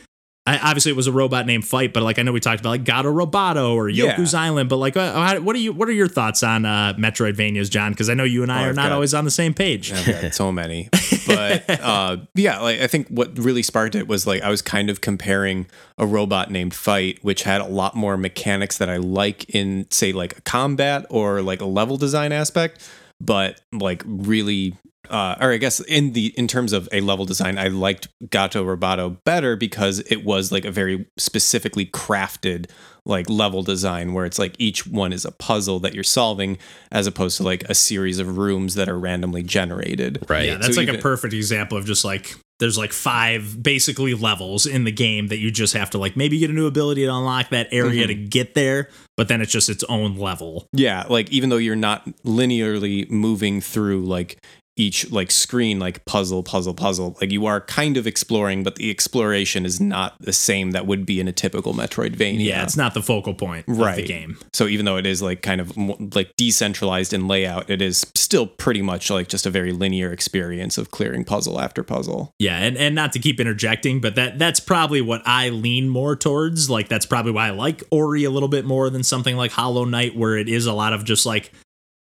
I, 0.46 0.58
obviously, 0.58 0.92
it 0.92 0.96
was 0.96 1.06
a 1.06 1.12
robot 1.12 1.46
named 1.46 1.66
Fight, 1.66 1.94
but 1.94 2.02
like 2.02 2.18
I 2.18 2.22
know 2.22 2.30
we 2.30 2.38
talked 2.38 2.60
about 2.60 2.68
like 2.68 2.84
Gato 2.84 3.10
Roboto 3.10 3.72
or 3.74 3.88
Yeah. 3.88 4.14
Yoku's 4.14 4.34
Island, 4.34 4.68
but 4.68 4.76
like, 4.76 4.94
uh, 4.94 5.12
how, 5.14 5.40
what 5.40 5.56
are 5.56 5.58
you? 5.58 5.72
What 5.72 5.88
are 5.88 5.92
your 5.92 6.06
thoughts 6.06 6.42
on 6.42 6.66
uh, 6.66 6.92
Metroidvanias, 6.98 7.70
John? 7.70 7.92
Because 7.92 8.10
I 8.10 8.14
know 8.14 8.24
you 8.24 8.42
and 8.42 8.52
I 8.52 8.60
Oh, 8.60 8.66
are 8.66 8.68
I've 8.68 8.76
not 8.76 8.82
got- 8.90 8.92
always 8.92 9.14
on 9.14 9.24
the 9.24 9.30
same 9.30 9.54
page. 9.54 9.94
So 10.34 10.52
many. 10.52 10.90
But 11.26 11.70
uh, 11.80 12.18
yeah, 12.34 12.58
like 12.60 12.80
I 12.80 12.86
think 12.88 13.08
what 13.08 13.38
really 13.38 13.62
sparked 13.62 13.94
it 13.94 14.06
was 14.06 14.26
like 14.26 14.42
I 14.42 14.50
was 14.50 14.60
kind 14.60 14.90
of 14.90 15.00
comparing 15.00 15.66
a 15.96 16.06
robot 16.06 16.50
named 16.50 16.74
Fight, 16.74 17.20
which 17.22 17.44
had 17.44 17.62
a 17.62 17.66
lot 17.66 17.94
more 17.94 18.18
mechanics 18.18 18.76
that 18.76 18.90
I 18.90 18.98
like 18.98 19.48
in 19.54 19.86
say 19.90 20.12
like 20.12 20.36
a 20.36 20.40
combat 20.42 21.06
or 21.08 21.40
like 21.40 21.62
a 21.62 21.66
level 21.66 21.96
design 21.96 22.32
aspect, 22.32 22.86
but 23.20 23.60
like 23.72 24.02
really 24.06 24.74
uh, 25.10 25.36
or 25.40 25.52
I 25.52 25.58
guess 25.58 25.80
in 25.80 26.12
the 26.12 26.32
in 26.36 26.48
terms 26.48 26.72
of 26.72 26.88
a 26.92 27.00
level 27.00 27.24
design, 27.24 27.58
I 27.58 27.68
liked 27.68 28.08
Gato 28.30 28.64
Roboto 28.64 29.22
better 29.24 29.56
because 29.56 30.00
it 30.00 30.24
was 30.24 30.50
like 30.50 30.64
a 30.64 30.70
very 30.70 31.06
specifically 31.16 31.86
crafted 31.86 32.70
like 33.04 33.28
level 33.28 33.62
design 33.62 34.14
where 34.14 34.24
it's 34.24 34.38
like 34.38 34.54
each 34.58 34.86
one 34.86 35.12
is 35.12 35.26
a 35.26 35.32
puzzle 35.32 35.78
that 35.80 35.92
you're 35.94 36.02
solving 36.02 36.56
as 36.90 37.06
opposed 37.06 37.36
to 37.36 37.42
like 37.42 37.62
a 37.64 37.74
series 37.74 38.18
of 38.18 38.38
rooms 38.38 38.76
that 38.76 38.88
are 38.88 38.98
randomly 38.98 39.42
generated. 39.42 40.24
Right. 40.28 40.46
Yeah, 40.46 40.56
that's 40.56 40.74
So 40.74 40.80
like 40.80 40.88
a 40.88 40.98
perfect 40.98 41.34
example 41.34 41.76
of 41.76 41.84
just 41.84 42.04
like 42.04 42.34
there's 42.60 42.78
like 42.78 42.92
five 42.92 43.62
basically 43.62 44.14
levels 44.14 44.66
in 44.66 44.84
the 44.84 44.92
game 44.92 45.28
that 45.28 45.38
you 45.38 45.50
just 45.50 45.74
have 45.74 45.90
to 45.90 45.98
like 45.98 46.16
maybe 46.16 46.38
get 46.38 46.50
a 46.50 46.52
new 46.52 46.66
ability 46.66 47.04
to 47.04 47.12
unlock 47.12 47.50
that 47.50 47.68
area 47.72 48.06
mm-hmm. 48.06 48.08
to 48.08 48.28
get 48.28 48.54
there, 48.54 48.88
but 49.16 49.28
then 49.28 49.40
it's 49.40 49.52
just 49.52 49.68
its 49.68 49.84
own 49.84 50.16
level. 50.16 50.68
Yeah, 50.72 51.04
like 51.08 51.30
even 51.30 51.50
though 51.50 51.56
you're 51.56 51.76
not 51.76 52.04
linearly 52.24 53.10
moving 53.10 53.60
through 53.60 54.04
like 54.04 54.38
each 54.76 55.10
like 55.12 55.30
screen 55.30 55.78
like 55.78 56.04
puzzle 56.04 56.42
puzzle 56.42 56.74
puzzle 56.74 57.16
like 57.20 57.30
you 57.30 57.46
are 57.46 57.60
kind 57.60 57.96
of 57.96 58.06
exploring 58.06 58.62
but 58.64 58.74
the 58.76 58.90
exploration 58.90 59.64
is 59.64 59.80
not 59.80 60.14
the 60.20 60.32
same 60.32 60.72
that 60.72 60.86
would 60.86 61.06
be 61.06 61.20
in 61.20 61.28
a 61.28 61.32
typical 61.32 61.74
metroidvania 61.74 62.44
Yeah, 62.44 62.62
it's 62.64 62.76
not 62.76 62.92
the 62.94 63.02
focal 63.02 63.34
point 63.34 63.68
of 63.68 63.76
the 63.76 63.84
Right. 63.84 64.06
game. 64.06 64.36
so 64.52 64.66
even 64.66 64.84
though 64.84 64.96
it 64.96 65.06
is 65.06 65.22
like 65.22 65.42
kind 65.42 65.60
of 65.60 65.76
like 66.16 66.34
decentralized 66.36 67.12
in 67.12 67.28
layout 67.28 67.70
it 67.70 67.80
is 67.80 68.04
still 68.14 68.46
pretty 68.46 68.82
much 68.82 69.10
like 69.10 69.28
just 69.28 69.46
a 69.46 69.50
very 69.50 69.72
linear 69.72 70.10
experience 70.12 70.76
of 70.76 70.90
clearing 70.90 71.24
puzzle 71.24 71.60
after 71.60 71.82
puzzle 71.84 72.32
Yeah, 72.38 72.58
and, 72.58 72.76
and 72.76 72.94
not 72.94 73.12
to 73.12 73.18
keep 73.20 73.38
interjecting, 73.40 74.00
but 74.00 74.14
that 74.16 74.38
that's 74.38 74.58
probably 74.60 75.00
what 75.00 75.22
I 75.24 75.50
lean 75.50 75.88
more 75.88 76.16
towards. 76.16 76.68
Like 76.68 76.88
that's 76.88 77.06
probably 77.06 77.32
why 77.32 77.48
I 77.48 77.50
like 77.50 77.82
Ori 77.90 78.24
a 78.24 78.30
little 78.30 78.48
bit 78.48 78.64
more 78.64 78.90
than 78.90 79.02
something 79.04 79.36
like 79.36 79.52
Hollow 79.52 79.84
Knight, 79.84 80.16
where 80.16 80.36
it 80.36 80.48
is 80.48 80.66
a 80.66 80.72
lot 80.72 80.92
of 80.92 81.04
just 81.04 81.24
like 81.26 81.52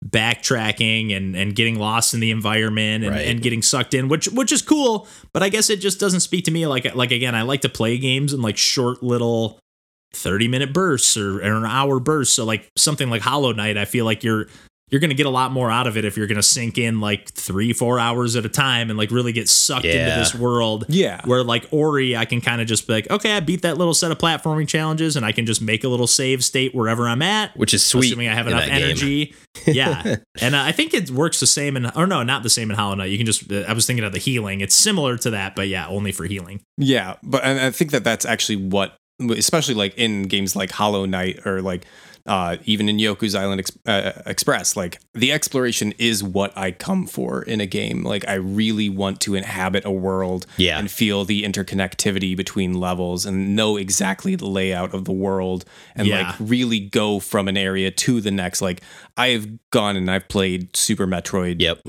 backtracking 0.05 1.15
and 1.15 1.35
and 1.35 1.55
getting 1.55 1.77
lost 1.77 2.13
in 2.13 2.19
the 2.19 2.31
environment 2.31 3.03
and, 3.03 3.13
Right. 3.15 3.27
and 3.27 3.41
getting 3.41 3.61
sucked 3.61 3.93
in, 3.93 4.07
which 4.07 4.27
which 4.29 4.51
is 4.51 4.61
cool. 4.61 5.07
But 5.33 5.43
I 5.43 5.49
guess 5.49 5.69
it 5.69 5.77
just 5.81 5.99
doesn't 5.99 6.21
speak 6.21 6.45
to 6.45 6.51
me. 6.51 6.65
Like 6.67 6.93
like 6.95 7.11
again, 7.11 7.35
I 7.35 7.41
like 7.43 7.61
to 7.61 7.69
play 7.69 7.97
games 7.97 8.33
in 8.33 8.41
like 8.41 8.57
short 8.57 9.03
little. 9.03 9.59
30 10.15 10.47
minute 10.47 10.73
bursts 10.73 11.15
or, 11.15 11.37
or 11.37 11.57
an 11.57 11.65
hour 11.65 11.99
bursts 11.99 12.35
so 12.35 12.43
like 12.43 12.67
something 12.75 13.11
like 13.11 13.21
hollow 13.21 13.51
knight 13.51 13.77
i 13.77 13.85
feel 13.85 14.05
like 14.05 14.23
you're 14.23 14.47
you're 14.89 15.01
gonna 15.01 15.13
get 15.13 15.25
a 15.25 15.31
lot 15.31 15.51
more 15.51 15.69
out 15.69 15.87
of 15.87 15.97
it 15.97 16.05
if 16.05 16.17
you're 16.17 16.27
gonna 16.27 16.43
sink 16.43 16.77
in 16.77 16.99
like 16.99 17.29
three 17.29 17.73
four 17.73 17.99
hours 17.99 18.35
at 18.35 18.45
a 18.45 18.49
time 18.49 18.89
and 18.89 18.97
like 18.97 19.11
really 19.11 19.31
get 19.31 19.49
sucked 19.49 19.85
into 19.85 20.15
this 20.15 20.33
world 20.35 20.85
yeah. 20.89 21.21
where 21.25 21.43
like 21.43 21.67
ori 21.71 22.15
i 22.15 22.25
can 22.25 22.41
kind 22.41 22.61
of 22.61 22.67
just 22.67 22.87
be 22.87 22.93
like 22.93 23.09
okay 23.09 23.33
i 23.33 23.39
beat 23.39 23.61
that 23.61 23.77
little 23.77 23.93
set 23.93 24.11
of 24.11 24.17
platforming 24.17 24.67
challenges 24.67 25.15
and 25.15 25.25
i 25.25 25.31
can 25.31 25.45
just 25.45 25.61
make 25.61 25.83
a 25.83 25.87
little 25.87 26.07
save 26.07 26.43
state 26.43 26.73
wherever 26.73 27.07
i'm 27.07 27.21
at 27.21 27.55
Which 27.57 27.73
is 27.73 27.85
sweet. 27.85 28.05
assuming 28.05 28.27
i 28.27 28.33
have 28.33 28.47
enough 28.47 28.63
energy. 28.63 29.33
Yeah. 29.65 30.17
And 30.41 30.55
uh, 30.55 30.61
i 30.63 30.71
think 30.71 30.93
it 30.93 31.11
works 31.11 31.39
the 31.39 31.47
same 31.47 31.75
in 31.75 31.85
or 31.95 32.07
no 32.07 32.23
not 32.23 32.43
the 32.43 32.49
same 32.49 32.69
in 32.69 32.77
hollow 32.77 32.95
knight. 32.95 33.09
You 33.09 33.17
can 33.17 33.25
just 33.25 33.51
uh, 33.51 33.65
i 33.67 33.73
was 33.73 33.85
thinking 33.85 34.05
of 34.05 34.13
the 34.13 34.19
healing. 34.19 34.61
It's 34.61 34.75
similar 34.75 35.17
to 35.17 35.31
that 35.31 35.55
but 35.55 35.67
yeah 35.67 35.87
only 35.87 36.11
for 36.11 36.25
healing. 36.25 36.61
Yeah, 36.77 37.15
but 37.23 37.43
and 37.43 37.59
I 37.59 37.71
think 37.71 37.91
that 37.91 38.03
that's 38.03 38.25
actually 38.25 38.55
what, 38.55 38.95
especially 39.19 39.75
like 39.75 39.97
in 39.97 40.23
games 40.23 40.55
like 40.55 40.71
Hollow 40.71 41.05
Knight 41.05 41.45
or 41.45 41.61
like 41.61 41.85
uh, 42.29 42.57
even 42.65 42.87
in 42.87 42.97
Yoku's 42.97 43.33
Island 43.35 43.59
Ex- 43.59 43.77
uh, 43.85 44.21
Express, 44.25 44.77
like 44.77 44.99
the 45.13 45.31
exploration 45.31 45.93
is 45.97 46.23
what 46.23 46.55
I 46.57 46.71
come 46.71 47.07
for 47.07 47.41
in 47.41 47.59
a 47.59 47.65
game. 47.65 48.03
Like 48.03 48.23
I 48.27 48.35
really 48.35 48.87
want 48.87 49.19
to 49.21 49.35
inhabit 49.35 49.83
a 49.83 49.91
world 49.91 50.45
Yeah. 50.57 50.77
and 50.79 50.89
feel 50.91 51.25
the 51.25 51.43
interconnectivity 51.43 52.37
between 52.37 52.75
levels 52.79 53.25
and 53.25 53.55
know 53.55 53.75
exactly 53.77 54.35
the 54.35 54.45
layout 54.47 54.93
of 54.93 55.05
the 55.05 55.11
world 55.11 55.65
and 55.95 56.07
Yeah. 56.07 56.27
like 56.29 56.35
really 56.39 56.79
go 56.79 57.19
from 57.19 57.47
an 57.47 57.57
area 57.57 57.91
to 57.91 58.21
the 58.21 58.31
next. 58.31 58.61
Like 58.61 58.81
I've 59.17 59.47
gone 59.71 59.97
and 59.97 60.09
I've 60.09 60.27
played 60.29 60.77
Super 60.77 61.07
Metroid 61.07 61.59
Yep. 61.59 61.81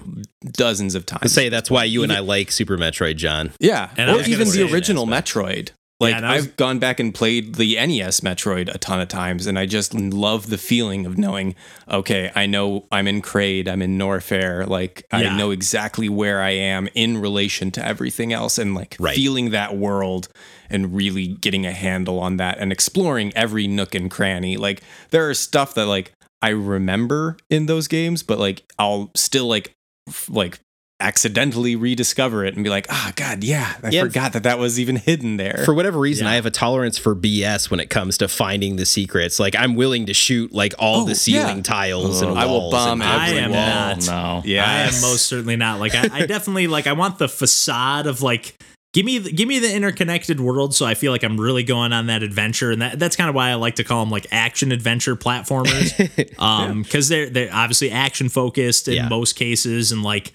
dozens 0.52 0.94
of 0.94 1.04
times. 1.06 1.22
I 1.24 1.26
say 1.28 1.48
that's 1.50 1.70
why 1.70 1.84
you 1.84 2.02
and 2.02 2.12
I 2.12 2.20
like 2.20 2.50
Super 2.50 2.78
Metroid, 2.78 3.16
John. 3.16 3.52
yeah, 3.60 3.90
And 3.96 4.10
or 4.10 4.22
even 4.22 4.48
the 4.48 4.72
original 4.72 5.06
Metroid. 5.06 5.70
Like 6.00 6.14
Yeah, 6.14 6.34
was- 6.34 6.46
I've 6.46 6.56
gone 6.56 6.78
back 6.78 6.98
and 6.98 7.14
played 7.14 7.56
the 7.56 7.76
NES 7.76 8.20
Metroid 8.20 8.74
a 8.74 8.78
ton 8.78 9.00
of 9.00 9.08
times, 9.08 9.46
and 9.46 9.58
I 9.58 9.66
just 9.66 9.92
love 9.94 10.48
the 10.48 10.56
feeling 10.56 11.04
of 11.04 11.18
knowing, 11.18 11.54
okay, 11.90 12.32
I 12.34 12.46
know 12.46 12.86
I'm 12.90 13.06
in 13.06 13.20
Kraid, 13.20 13.68
I'm 13.68 13.82
in 13.82 13.98
Norfair, 13.98 14.66
like 14.66 15.04
Yeah. 15.12 15.18
I 15.18 15.36
know 15.36 15.50
exactly 15.50 16.08
where 16.08 16.40
I 16.40 16.50
am 16.50 16.88
in 16.94 17.18
relation 17.18 17.70
to 17.72 17.86
everything 17.86 18.32
else, 18.32 18.56
and 18.58 18.74
like 18.74 18.96
Right. 18.98 19.14
feeling 19.14 19.50
that 19.50 19.76
world 19.76 20.28
and 20.70 20.94
really 20.94 21.26
getting 21.26 21.66
a 21.66 21.72
handle 21.72 22.18
on 22.18 22.38
that 22.38 22.56
and 22.58 22.72
exploring 22.72 23.32
every 23.36 23.66
nook 23.66 23.94
and 23.94 24.10
cranny. 24.10 24.56
Like 24.56 24.80
there 25.10 25.28
are 25.28 25.34
stuff 25.34 25.74
that 25.74 25.86
like 25.86 26.12
I 26.40 26.48
remember 26.50 27.36
in 27.50 27.66
those 27.66 27.88
games, 27.88 28.22
but 28.22 28.38
like 28.38 28.62
I'll 28.78 29.10
still 29.14 29.46
like 29.46 29.74
f- 30.08 30.30
like 30.30 30.60
accidentally 31.00 31.76
rediscover 31.76 32.44
it 32.44 32.54
and 32.54 32.62
be 32.62 32.70
like, 32.70 32.86
ah, 32.90 33.12
God, 33.16 33.42
yeah, 33.42 33.74
I 33.82 33.90
Yeah. 33.90 34.02
forgot 34.02 34.32
that 34.34 34.42
that 34.44 34.58
was 34.58 34.78
even 34.78 34.96
hidden 34.96 35.36
there. 35.38 35.62
For 35.64 35.74
whatever 35.74 35.98
reason, 35.98 36.26
Yeah. 36.26 36.32
I 36.32 36.34
have 36.36 36.46
a 36.46 36.50
tolerance 36.50 36.98
for 36.98 37.14
BS 37.14 37.70
when 37.70 37.80
it 37.80 37.90
comes 37.90 38.18
to 38.18 38.28
finding 38.28 38.76
the 38.76 38.86
secrets. 38.86 39.38
Like 39.40 39.56
I'm 39.56 39.74
willing 39.74 40.06
to 40.06 40.14
shoot 40.14 40.52
like 40.52 40.74
all 40.78 41.02
Oh, 41.02 41.04
the 41.06 41.14
ceiling 41.14 41.56
yeah. 41.58 41.62
tiles 41.62 42.20
and 42.20 42.30
Oh. 42.30 42.34
walls. 42.34 42.44
I 42.44 42.46
will 42.46 42.70
bomb 42.70 43.02
and 43.02 43.10
I 43.10 43.28
am 43.30 43.50
wall. 43.50 43.66
not. 43.66 44.06
No. 44.06 44.42
Yeah, 44.44 44.64
I 44.64 44.80
am 44.82 45.00
most 45.00 45.26
certainly 45.26 45.56
not. 45.56 45.80
Like 45.80 45.94
I, 45.94 46.08
I 46.12 46.26
definitely 46.26 46.66
like 46.66 46.86
I 46.86 46.92
want 46.92 47.18
the 47.18 47.28
facade 47.28 48.06
of 48.06 48.22
like 48.22 48.54
give 48.92 49.06
me 49.06 49.18
the, 49.18 49.30
give 49.30 49.46
me 49.46 49.60
the 49.60 49.72
interconnected 49.72 50.40
world 50.40 50.74
so 50.74 50.84
I 50.84 50.94
feel 50.94 51.12
like 51.12 51.22
I'm 51.22 51.40
really 51.40 51.62
going 51.62 51.92
on 51.92 52.06
that 52.08 52.22
adventure 52.24 52.72
and 52.72 52.82
that 52.82 52.98
that's 52.98 53.14
kind 53.16 53.28
of 53.28 53.36
why 53.36 53.50
I 53.50 53.54
like 53.54 53.76
to 53.76 53.84
call 53.84 54.04
them 54.04 54.10
like 54.10 54.26
action 54.32 54.72
adventure 54.72 55.14
platformers. 55.16 55.94
um 56.40 56.84
cuz 56.84 57.08
they're 57.08 57.30
they're 57.30 57.50
obviously 57.54 57.90
action 57.90 58.28
focused 58.28 58.88
in 58.88 58.94
Yeah. 58.94 59.08
most 59.08 59.36
cases 59.36 59.92
and 59.92 60.02
like 60.02 60.32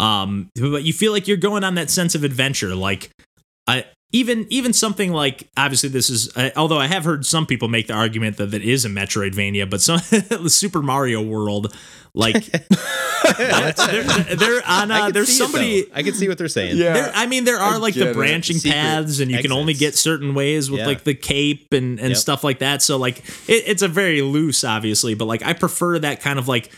um 0.00 0.50
but 0.60 0.82
you 0.82 0.92
feel 0.92 1.12
like 1.12 1.28
you're 1.28 1.36
going 1.36 1.64
on 1.64 1.74
that 1.76 1.90
sense 1.90 2.14
of 2.14 2.24
adventure 2.24 2.74
like 2.74 3.10
I 3.66 3.84
even 4.12 4.46
even 4.50 4.72
something 4.72 5.12
like 5.12 5.48
obviously 5.56 5.88
this 5.88 6.08
is 6.10 6.34
uh, 6.36 6.50
although 6.56 6.78
I 6.78 6.86
have 6.86 7.04
heard 7.04 7.26
some 7.26 7.46
people 7.46 7.68
make 7.68 7.86
the 7.88 7.94
argument 7.94 8.36
that 8.36 8.52
that 8.52 8.62
is 8.62 8.84
a 8.84 8.88
Metroidvania, 8.88 9.68
but 9.68 9.80
some 9.80 9.98
the 10.10 10.48
Super 10.50 10.82
Mario 10.82 11.20
World 11.20 11.74
like 12.14 12.44
they're, 13.38 14.02
they're 14.36 14.62
on 14.66 14.90
uh, 14.90 15.10
there's 15.10 15.28
see 15.28 15.34
it, 15.34 15.46
somebody. 15.46 15.86
I 15.92 16.02
can 16.02 16.14
see 16.14 16.28
what 16.28 16.38
they're 16.38 16.46
saying. 16.48 16.76
Yeah. 16.76 16.92
there, 16.92 17.12
I 17.14 17.26
mean, 17.26 17.44
there 17.44 17.58
are 17.58 17.74
I 17.74 17.76
like 17.78 17.94
the 17.94 18.12
branching 18.12 18.56
Secret 18.56 18.76
paths, 18.76 19.18
and 19.20 19.30
you 19.30 19.38
can 19.38 19.50
only 19.50 19.74
get 19.74 19.96
certain 19.96 20.34
ways 20.34 20.70
with 20.70 20.80
Yeah. 20.80 20.86
like 20.86 21.04
the 21.04 21.14
cape 21.14 21.72
and 21.72 21.98
and 21.98 22.10
Yep. 22.10 22.16
stuff 22.18 22.44
like 22.44 22.60
that. 22.60 22.82
So 22.82 22.96
like, 22.98 23.18
it, 23.48 23.64
it's 23.66 23.82
a 23.82 23.88
very 23.88 24.22
loose, 24.22 24.62
obviously, 24.62 25.14
but 25.14 25.24
like 25.24 25.42
I 25.42 25.54
prefer 25.54 25.98
that 26.00 26.20
kind 26.20 26.38
of 26.38 26.46
like 26.46 26.70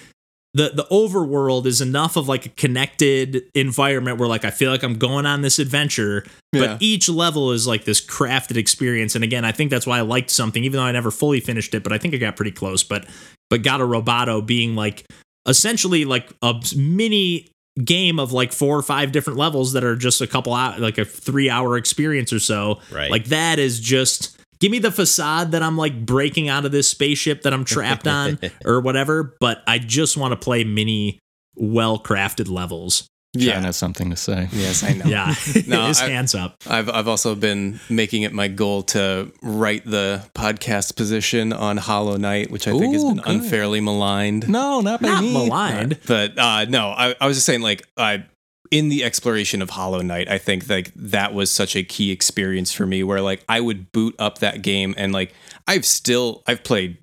the 0.56 0.70
the 0.74 0.84
overworld 0.90 1.66
is 1.66 1.80
enough 1.82 2.16
of 2.16 2.28
like 2.28 2.46
a 2.46 2.48
connected 2.50 3.42
environment 3.54 4.18
where 4.18 4.28
like 4.28 4.44
I 4.44 4.50
feel 4.50 4.70
like 4.70 4.82
I'm 4.82 4.96
going 4.98 5.26
on 5.26 5.42
this 5.42 5.58
adventure, 5.58 6.24
but 6.52 6.60
Yeah. 6.62 6.78
each 6.80 7.08
level 7.08 7.52
is 7.52 7.66
like 7.66 7.84
this 7.84 8.00
crafted 8.04 8.56
experience. 8.56 9.14
And 9.14 9.22
again, 9.22 9.44
I 9.44 9.52
think 9.52 9.70
that's 9.70 9.86
why 9.86 9.98
I 9.98 10.00
liked 10.00 10.30
something, 10.30 10.64
even 10.64 10.78
though 10.78 10.84
I 10.84 10.92
never 10.92 11.10
fully 11.10 11.40
finished 11.40 11.74
it, 11.74 11.82
but 11.82 11.92
I 11.92 11.98
think 11.98 12.14
I 12.14 12.16
got 12.16 12.36
pretty 12.36 12.52
close. 12.52 12.82
But 12.82 13.06
but 13.50 13.62
Gato 13.62 13.86
Roboto 13.86 14.44
being 14.44 14.74
like 14.74 15.04
essentially 15.46 16.04
like 16.04 16.32
a 16.42 16.54
mini 16.76 17.48
game 17.84 18.18
of 18.18 18.32
like 18.32 18.52
four 18.52 18.78
or 18.78 18.82
five 18.82 19.12
different 19.12 19.38
levels 19.38 19.74
that 19.74 19.84
are 19.84 19.94
just 19.96 20.20
a 20.22 20.26
couple 20.26 20.54
out 20.54 20.80
like 20.80 20.96
a 20.96 21.04
three 21.04 21.50
hour 21.50 21.76
experience 21.76 22.32
or 22.32 22.40
so 22.40 22.80
Right. 22.90 23.10
like 23.10 23.26
that 23.26 23.58
is 23.58 23.78
just 23.78 24.35
give 24.60 24.70
me 24.70 24.78
the 24.78 24.90
facade 24.92 25.52
that 25.52 25.62
i'm 25.62 25.76
like 25.76 26.04
breaking 26.06 26.48
out 26.48 26.64
of 26.64 26.72
this 26.72 26.88
spaceship 26.88 27.42
that 27.42 27.52
i'm 27.52 27.64
trapped 27.64 28.06
on 28.06 28.38
or 28.64 28.80
whatever 28.80 29.36
but 29.40 29.62
i 29.66 29.78
just 29.78 30.16
want 30.16 30.32
to 30.32 30.36
play 30.36 30.64
mini 30.64 31.18
well 31.56 31.98
crafted 31.98 32.50
levels 32.50 33.08
John 33.36 33.46
yeah. 33.46 33.60
has 33.66 33.76
something 33.76 34.08
to 34.08 34.16
say. 34.16 34.48
Yes, 34.52 34.82
I 34.82 34.94
know. 34.94 35.04
yeah 35.04 35.34
No, 35.66 35.88
his 35.88 36.00
I- 36.00 36.08
hands 36.08 36.34
up 36.34 36.56
I've 36.66 36.88
I've 36.88 37.06
also 37.06 37.34
been 37.34 37.80
making 37.90 38.22
it 38.22 38.32
my 38.32 38.48
goal 38.48 38.82
to 38.84 39.30
write 39.42 39.84
the 39.84 40.24
podcast 40.34 40.96
position 40.96 41.52
on 41.52 41.76
Hollow 41.76 42.16
Knight, 42.16 42.50
which 42.50 42.66
I 42.66 42.72
think 42.72 42.94
has 42.94 43.04
been 43.04 43.16
good. 43.16 43.26
unfairly 43.26 43.82
maligned. 43.82 44.48
No, 44.48 44.80
not 44.80 45.02
by 45.02 45.08
not 45.08 45.22
me. 45.22 45.32
maligned 45.34 45.98
But 46.06 46.38
uh, 46.38 46.64
no, 46.64 46.88
I, 46.88 47.14
I 47.20 47.26
was 47.26 47.36
just 47.36 47.44
saying, 47.44 47.60
like, 47.60 47.86
I 47.98 48.24
in 48.70 48.88
the 48.88 49.04
exploration 49.04 49.62
of 49.62 49.70
Hollow 49.70 50.02
Knight, 50.02 50.28
I 50.28 50.38
think 50.38 50.68
like 50.68 50.92
that 50.96 51.34
was 51.34 51.50
such 51.50 51.76
a 51.76 51.82
key 51.82 52.10
experience 52.10 52.72
for 52.72 52.86
me, 52.86 53.02
where 53.02 53.20
like 53.20 53.44
I 53.48 53.60
would 53.60 53.92
boot 53.92 54.14
up 54.18 54.38
that 54.38 54.62
game 54.62 54.94
and 54.96 55.12
like 55.12 55.32
I've 55.66 55.84
still 55.84 56.42
I've 56.46 56.64
played 56.64 56.98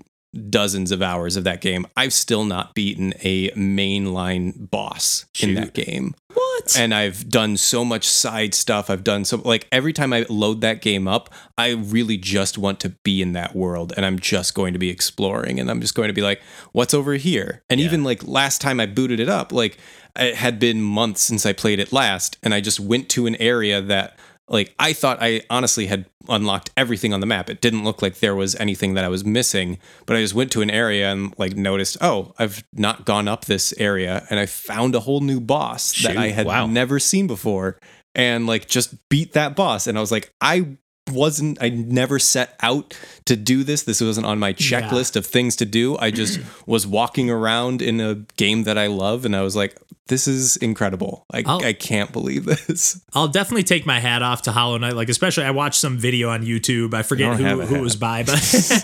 dozens 0.49 0.91
of 0.91 0.99
hours 1.01 1.35
of 1.35 1.43
that 1.43 1.61
game. 1.61 1.85
I've 1.95 2.11
still 2.13 2.43
not 2.43 2.73
beaten 2.73 3.13
a 3.21 3.51
mainline 3.51 4.69
boss 4.71 5.25
in 5.39 5.53
that 5.55 5.73
game. 5.73 6.15
what 6.33 6.75
And 6.75 6.91
I've 6.91 7.29
done 7.29 7.55
so 7.55 7.85
much 7.85 8.07
side 8.07 8.55
stuff. 8.55 8.89
I've 8.89 9.03
done 9.03 9.25
so 9.25 9.37
like 9.45 9.67
every 9.71 9.93
time 9.93 10.11
I 10.11 10.25
load 10.29 10.61
that 10.61 10.81
game 10.81 11.07
up, 11.07 11.29
I 11.55 11.73
really 11.73 12.17
just 12.17 12.57
want 12.57 12.79
to 12.79 12.89
be 13.03 13.21
in 13.21 13.33
that 13.33 13.55
world 13.55 13.93
and 13.95 14.05
I'm 14.07 14.17
just 14.17 14.55
going 14.55 14.73
to 14.73 14.79
be 14.79 14.89
exploring 14.89 15.59
and 15.59 15.69
I'm 15.69 15.81
just 15.81 15.93
going 15.93 16.07
to 16.07 16.13
be 16.13 16.23
like, 16.23 16.41
what's 16.71 16.95
over 16.95 17.13
here? 17.13 17.61
And 17.69 17.79
Yeah. 17.79 17.85
even 17.85 18.03
like 18.03 18.23
last 18.27 18.59
time 18.59 18.79
I 18.79 18.87
booted 18.87 19.19
it 19.19 19.29
up, 19.29 19.51
like 19.51 19.77
it 20.17 20.35
had 20.35 20.59
been 20.59 20.81
months 20.81 21.21
since 21.21 21.45
I 21.45 21.53
played 21.53 21.79
it 21.79 21.91
last 21.91 22.37
and 22.43 22.53
I 22.53 22.61
just 22.61 22.79
went 22.79 23.09
to 23.09 23.25
an 23.25 23.35
area 23.37 23.81
that 23.81 24.17
like 24.47 24.75
I 24.77 24.93
thought 24.93 25.17
I 25.21 25.41
honestly 25.49 25.87
had 25.87 26.05
unlocked 26.27 26.69
everything 26.77 27.13
on 27.13 27.19
the 27.21 27.25
map. 27.25 27.49
It 27.49 27.61
didn't 27.61 27.83
look 27.83 28.01
like 28.01 28.19
there 28.19 28.35
was 28.35 28.55
anything 28.55 28.93
that 28.93 29.03
I 29.03 29.07
was 29.07 29.23
missing, 29.25 29.79
but 30.05 30.15
I 30.15 30.21
just 30.21 30.35
went 30.35 30.51
to 30.51 30.61
an 30.61 30.69
area 30.69 31.11
and 31.11 31.33
like 31.37 31.55
noticed, 31.55 31.97
oh, 32.01 32.33
I've 32.37 32.63
not 32.73 33.05
gone 33.05 33.27
up 33.27 33.45
this 33.45 33.73
area 33.77 34.25
and 34.29 34.39
I 34.39 34.45
found 34.45 34.95
a 34.95 34.99
whole 34.99 35.21
new 35.21 35.39
boss 35.39 36.03
that 36.03 36.17
I 36.17 36.27
had 36.29 36.45
wow. 36.45 36.67
never 36.67 36.99
seen 36.99 37.25
before 37.25 37.79
and 38.13 38.45
like 38.45 38.67
just 38.67 38.95
beat 39.09 39.33
that 39.33 39.55
boss 39.55 39.87
and 39.87 39.97
I 39.97 40.01
was 40.01 40.11
like, 40.11 40.33
I 40.41 40.77
wasn't 41.11 41.57
I 41.61 41.69
never 41.69 42.19
set 42.19 42.55
out 42.61 42.97
to 43.25 43.35
do 43.35 43.63
this. 43.63 43.83
This 43.83 44.01
wasn't 44.01 44.25
on 44.25 44.39
my 44.39 44.49
Yeah. 44.49 44.55
checklist 44.55 45.15
of 45.15 45.25
things 45.25 45.55
to 45.57 45.65
do. 45.65 45.97
I 45.97 46.11
just 46.11 46.39
was 46.65 46.85
walking 46.85 47.29
around 47.29 47.81
in 47.81 47.99
a 47.99 48.15
game 48.37 48.63
that 48.63 48.77
I 48.77 48.87
love 48.87 49.25
and 49.25 49.35
I 49.35 49.41
was 49.41 49.55
like, 49.55 49.77
this 50.07 50.27
is 50.27 50.57
incredible. 50.57 51.25
I, 51.31 51.43
I'll- 51.45 51.63
I 51.63 51.71
can't 51.73 52.11
believe 52.11 52.43
this. 52.43 53.01
I'll 53.13 53.29
definitely 53.29 53.63
take 53.63 53.85
my 53.85 53.99
hat 54.01 54.21
off 54.21 54.41
to 54.43 54.51
Hollow 54.51 54.77
Knight. 54.77 54.93
Like, 54.95 55.07
especially 55.07 55.45
I 55.45 55.51
watched 55.51 55.79
some 55.79 55.97
video 55.97 56.29
on 56.29 56.43
YouTube. 56.43 56.93
I 56.93 57.03
forget 57.03 57.37
who, 57.37 57.61
who 57.61 57.81
was 57.81 57.95
by, 57.95 58.23
but 58.23 58.35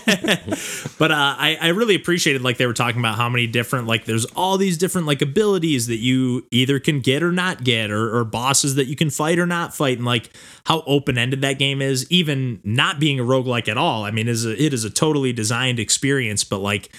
but 0.98 1.10
uh, 1.10 1.14
I 1.38 1.58
I 1.60 1.68
really 1.68 1.94
appreciated 1.94 2.42
like 2.42 2.56
they 2.56 2.66
were 2.66 2.72
talking 2.72 3.00
about 3.00 3.16
how 3.16 3.28
many 3.28 3.46
different 3.46 3.86
like 3.86 4.06
there's 4.06 4.24
all 4.36 4.56
these 4.56 4.78
different 4.78 5.06
like 5.06 5.20
abilities 5.20 5.88
that 5.88 5.98
you 5.98 6.46
either 6.50 6.78
can 6.80 7.00
get 7.00 7.22
or 7.22 7.32
not 7.32 7.64
get, 7.64 7.90
or 7.90 8.16
or 8.16 8.24
bosses 8.24 8.76
that 8.76 8.86
you 8.86 8.96
can 8.96 9.10
fight 9.10 9.38
or 9.38 9.46
not 9.46 9.74
fight, 9.74 9.98
and 9.98 10.06
like 10.06 10.34
how 10.64 10.82
open 10.86 11.18
ended 11.18 11.42
that 11.42 11.58
game 11.58 11.82
is. 11.82 12.10
Even 12.10 12.60
not 12.64 12.98
being 12.98 13.20
a 13.20 13.24
roguelike 13.24 13.68
at 13.68 13.76
all. 13.76 14.04
I 14.04 14.10
mean, 14.10 14.26
is 14.28 14.46
a, 14.46 14.60
it 14.62 14.72
is 14.72 14.84
a 14.84 14.90
totally 14.90 15.32
designed 15.32 15.78
experience, 15.78 16.44
but 16.44 16.58
like 16.60 16.94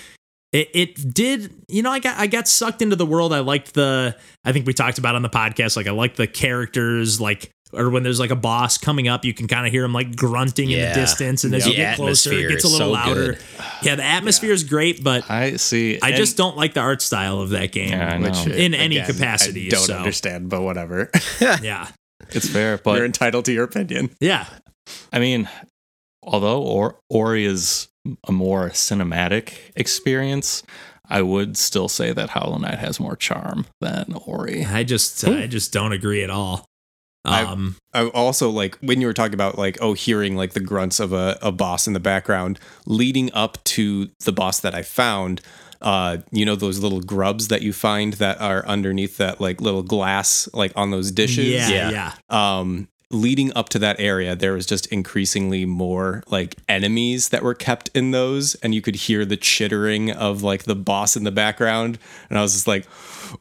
it, 0.52 0.70
it 0.74 1.14
did 1.14 1.54
you 1.68 1.82
know 1.82 1.92
i 1.92 2.00
got 2.00 2.18
i 2.20 2.28
got 2.28 2.48
sucked 2.48 2.82
into 2.82 2.96
the 2.96 3.06
world 3.06 3.34
i 3.34 3.40
liked 3.40 3.74
the 3.74 4.16
i 4.46 4.52
think 4.52 4.66
we 4.68 4.74
talked 4.74 4.98
about 4.98 5.16
on 5.16 5.22
the 5.22 5.30
podcast 5.30 5.76
like 5.78 5.88
i 5.88 5.92
like 5.92 6.16
the 6.16 6.28
characters 6.28 7.20
like 7.22 7.52
or 7.74 7.90
when 7.90 8.04
there's 8.04 8.20
like 8.20 8.32
a 8.32 8.36
boss 8.36 8.78
coming 8.78 9.08
up 9.08 9.24
you 9.24 9.34
can 9.34 9.48
kind 9.48 9.66
of 9.66 9.72
hear 9.72 9.86
him 9.86 9.94
like 9.94 10.14
grunting 10.16 10.72
in 10.72 10.80
the 10.90 10.94
distance 10.94 11.46
and 11.46 11.56
as 11.56 11.64
The 11.64 11.70
you 11.72 11.76
get 11.78 11.96
closer 11.96 12.34
it 12.34 12.50
gets 12.50 12.66
a 12.66 12.68
little 12.68 12.88
so 12.88 12.92
louder 12.92 13.34
good. 13.34 13.42
yeah 13.84 13.96
the 13.96 14.04
atmosphere 14.04 14.52
is 14.52 14.66
great 14.66 15.02
but 15.04 15.30
I 15.32 15.56
see. 15.56 15.98
i 16.02 16.10
and- 16.10 16.18
just 16.18 16.36
don't 16.36 16.58
like 16.58 16.74
the 16.74 16.82
art 16.82 17.02
style 17.02 17.40
of 17.40 17.52
that 17.52 17.72
game 17.72 17.90
Yeah, 17.92 18.14
I 18.14 18.18
know. 18.18 18.30
Which, 18.30 18.46
in 18.48 18.74
any 18.74 19.02
capacity 19.02 19.68
I 19.68 19.70
don't 19.70 19.86
so 19.86 19.98
understand, 19.98 20.50
but 20.50 20.62
whatever. 20.62 21.10
yeah 21.62 21.88
it's 22.30 22.48
fair, 22.50 22.80
You're 22.86 23.06
entitled 23.06 23.46
to 23.46 23.52
your 23.54 23.64
opinion. 23.64 24.10
yeah 24.20 24.46
I 25.14 25.20
mean, 25.20 25.48
although 26.24 26.62
or- 26.64 27.00
Ori 27.10 27.46
is 27.46 27.88
a 28.28 28.32
more 28.32 28.70
cinematic 28.70 29.54
experience, 29.76 30.64
I 31.10 31.22
would 31.22 31.58
still 31.58 31.88
say 31.90 32.14
that 32.14 32.30
Hollow 32.30 32.58
Knight 32.58 32.80
has 32.80 33.00
more 33.00 33.16
charm 33.16 33.66
than 33.82 34.14
Ori. 34.26 34.66
i 34.66 34.84
just 34.84 35.24
i 35.28 35.46
just 35.48 35.74
don't 35.74 35.92
agree 35.92 36.24
at 36.24 36.30
all 36.30 36.66
I- 37.26 37.44
um 37.44 37.76
I 37.94 38.08
also 38.08 38.50
like 38.50 38.78
when 38.80 39.02
you 39.02 39.08
were 39.08 39.14
talking 39.14 39.34
about 39.34 39.58
like 39.58 39.78
oh 39.82 39.94
hearing 39.94 40.36
like 40.38 40.54
the 40.54 40.60
grunts 40.62 41.00
of 41.00 41.12
a, 41.14 41.38
a 41.42 41.52
boss 41.52 41.86
in 41.86 41.94
the 41.94 42.00
background 42.00 42.60
leading 42.86 43.32
up 43.34 43.62
to 43.66 44.10
the 44.26 44.32
boss 44.32 44.60
that 44.62 44.74
I 44.74 44.82
found 44.82 45.42
uh 45.82 46.18
you 46.32 46.46
know 46.46 46.56
those 46.56 46.80
little 46.80 47.02
grubs 47.02 47.50
that 47.50 47.62
you 47.62 47.74
find 47.74 48.14
that 48.14 48.40
are 48.40 48.66
underneath 48.66 49.18
that 49.18 49.42
like 49.42 49.60
little 49.62 49.84
glass 49.84 50.48
like 50.54 50.72
on 50.76 50.90
those 50.92 51.12
dishes 51.12 51.50
yeah 51.70 51.70
Yeah. 51.70 51.90
yeah 51.92 52.14
um 52.60 52.88
leading 53.12 53.52
up 53.56 53.70
to 53.70 53.78
that 53.80 54.00
area 54.00 54.36
there 54.36 54.54
was 54.54 54.66
just 54.66 54.86
increasingly 54.88 55.66
more 55.66 56.24
like 56.28 56.56
enemies 56.70 57.30
that 57.30 57.44
were 57.44 57.54
kept 57.54 57.90
in 57.94 58.12
those 58.12 58.56
and 58.56 58.74
you 58.74 58.82
could 58.82 58.96
hear 58.96 59.26
the 59.26 59.38
chittering 59.38 60.12
of 60.12 60.42
like 60.44 60.64
the 60.64 60.76
boss 60.76 61.16
in 61.16 61.24
the 61.24 61.32
background 61.32 61.98
and 62.30 62.38
i 62.40 62.42
was 62.42 62.54
just 62.54 62.68
like 62.68 62.86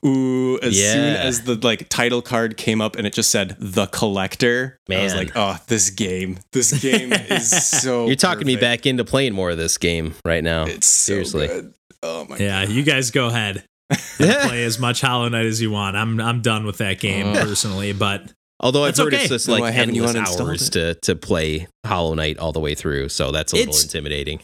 ooh 0.05 0.59
as 0.61 0.77
soon 0.77 1.15
as 1.17 1.43
the 1.43 1.55
like 1.57 1.89
title 1.89 2.23
card 2.23 2.57
came 2.57 2.81
up 2.81 2.97
and 2.97 3.07
it 3.07 3.13
just 3.13 3.31
said 3.31 3.57
the 3.59 3.87
collector 3.87 4.79
i 4.91 5.03
was 5.03 5.15
like 5.15 5.33
oh 5.35 5.57
this 5.67 5.91
game 5.91 6.39
this 6.53 6.73
game 6.83 7.13
is 7.13 7.51
so 7.83 8.07
You're 8.07 8.17
talking 8.17 8.47
me 8.47 8.57
back 8.57 8.87
into 8.87 9.05
playing 9.05 9.33
more 9.35 9.51
of 9.51 9.57
this 9.59 9.79
game 9.79 10.15
right 10.25 10.43
now. 10.45 10.65
it's 10.67 10.87
so 10.87 11.13
Seriously. 11.13 11.47
good. 11.49 11.75
oh 12.03 12.25
my 12.29 12.37
yeah 12.37 12.63
you 12.63 12.83
guys 12.83 13.11
go 13.11 13.27
ahead 13.29 13.65
play 14.19 14.63
as 14.63 14.79
much 14.79 15.01
Hollow 15.01 15.29
Knight 15.29 15.47
as 15.47 15.61
you 15.61 15.71
want. 15.73 15.97
I'm 15.97 16.21
I'm 16.21 16.43
done 16.43 16.65
with 16.65 16.79
that 16.79 17.01
game 17.01 17.29
Uh. 17.29 17.43
personally, 17.43 17.93
but 17.93 18.23
Although 18.61 18.85
I've 18.85 18.97
heard 18.97 19.15
okay. 19.15 19.23
it's 19.23 19.31
just 19.31 19.49
like 19.49 19.63
why 19.63 19.71
haven't 19.71 19.97
endless 19.97 20.39
hours 20.41 20.69
it? 20.69 20.73
to 20.73 20.95
to 21.03 21.17
play 21.17 21.67
Hollow 21.85 22.15
Knight 22.15 22.39
all 22.39 22.53
the 22.53 22.61
way 22.61 22.75
through, 22.75 23.09
so 23.09 23.33
that's 23.33 23.53
a 23.53 23.57
little 23.57 23.71
It's- 23.71 23.85
intimidating. 23.85 24.41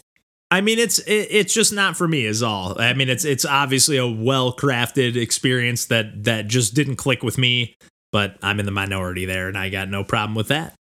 I 0.51 0.61
mean, 0.61 0.79
it's 0.79 1.01
it, 1.01 1.27
it's 1.31 1.53
just 1.53 1.73
not 1.73 1.97
for 1.97 2.07
me, 2.07 2.25
is 2.25 2.43
all. 2.43 2.81
I 2.81 2.95
mean, 2.95 3.09
it's 3.09 3.25
it's 3.25 3.45
obviously 3.45 3.97
a 3.97 4.07
well 4.07 4.55
crafted 4.55 5.17
experience 5.17 5.87
that 5.87 6.25
that 6.25 6.47
just 6.47 6.75
didn't 6.75 6.97
click 6.97 7.23
with 7.23 7.37
me. 7.37 7.75
But 8.13 8.37
I'm 8.43 8.61
in 8.61 8.67
the 8.67 8.73
minority 8.73 9.27
there, 9.27 9.49
and 9.49 9.59
I 9.59 9.69
got 9.69 9.89
no 9.89 10.05
problem 10.05 10.37
with 10.37 10.49
that. 10.49 10.75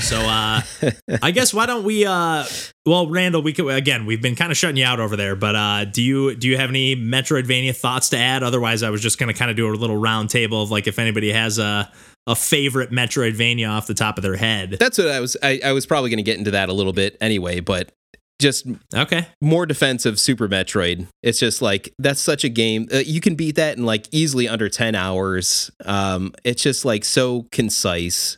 So, 0.00 0.18
uh, 0.18 0.62
I 1.22 1.30
guess 1.30 1.54
why 1.54 1.66
don't 1.66 1.84
we? 1.84 2.04
Uh, 2.04 2.44
well, 2.86 3.08
Randall, 3.08 3.42
we 3.42 3.52
could 3.52 3.68
again. 3.68 4.06
We've 4.06 4.22
been 4.22 4.36
kind 4.36 4.50
of 4.50 4.58
shutting 4.58 4.76
you 4.76 4.84
out 4.84 5.00
over 5.00 5.16
there, 5.16 5.36
but 5.36 5.54
uh, 5.54 5.84
do 5.84 6.02
you 6.02 6.34
do 6.34 6.48
you 6.48 6.56
have 6.56 6.70
any 6.70 6.96
Metroidvania 6.96 7.76
thoughts 7.76 8.08
to 8.10 8.18
add? 8.18 8.42
Otherwise, 8.42 8.82
I 8.82 8.90
was 8.90 9.00
just 9.00 9.18
gonna 9.18 9.34
kind 9.34 9.50
of 9.50 9.56
do 9.56 9.68
a 9.68 9.72
little 9.72 9.96
round 9.96 10.30
table 10.30 10.62
of 10.62 10.70
like 10.70 10.86
if 10.86 10.98
anybody 10.98 11.32
has 11.32 11.58
a 11.58 11.90
a 12.28 12.34
favorite 12.34 12.90
Metroidvania 12.90 13.70
off 13.70 13.86
the 13.86 13.94
top 13.94 14.18
of 14.18 14.22
their 14.22 14.36
head. 14.36 14.76
That's 14.78 14.98
what 14.98 15.08
I 15.08 15.18
was. 15.18 15.36
I, 15.42 15.60
I 15.64 15.72
was 15.72 15.86
probably 15.86 16.10
going 16.10 16.18
to 16.18 16.22
get 16.22 16.36
into 16.38 16.50
that 16.50 16.68
a 16.68 16.74
little 16.74 16.92
bit 16.92 17.16
anyway, 17.22 17.60
but 17.60 17.90
just 18.38 18.66
Okay, 18.94 19.26
more 19.40 19.66
defensive 19.66 20.20
Super 20.20 20.48
Metroid. 20.48 21.08
It's 21.22 21.40
just 21.40 21.60
like 21.60 21.92
that's 21.98 22.20
such 22.20 22.44
a 22.44 22.48
game. 22.48 22.86
Uh, 22.92 22.98
you 22.98 23.20
can 23.20 23.34
beat 23.34 23.56
that 23.56 23.76
in 23.76 23.84
like 23.84 24.06
easily 24.12 24.46
under 24.46 24.68
ten 24.68 24.94
hours. 24.94 25.70
Um, 25.84 26.34
it's 26.44 26.62
just 26.62 26.84
like 26.84 27.04
so 27.04 27.46
concise. 27.50 28.36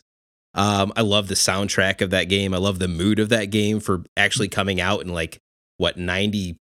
Um, 0.53 0.91
I 0.95 1.01
love 1.01 1.27
the 1.27 1.35
soundtrack 1.35 2.01
of 2.01 2.09
that 2.09 2.25
game. 2.25 2.53
I 2.53 2.57
love 2.57 2.79
the 2.79 2.87
mood 2.87 3.19
of 3.19 3.29
that 3.29 3.45
game 3.45 3.79
for 3.79 4.03
actually 4.17 4.49
coming 4.49 4.81
out 4.81 5.01
in 5.01 5.09
like 5.09 5.39
what 5.77 5.97
ninety 5.97 6.57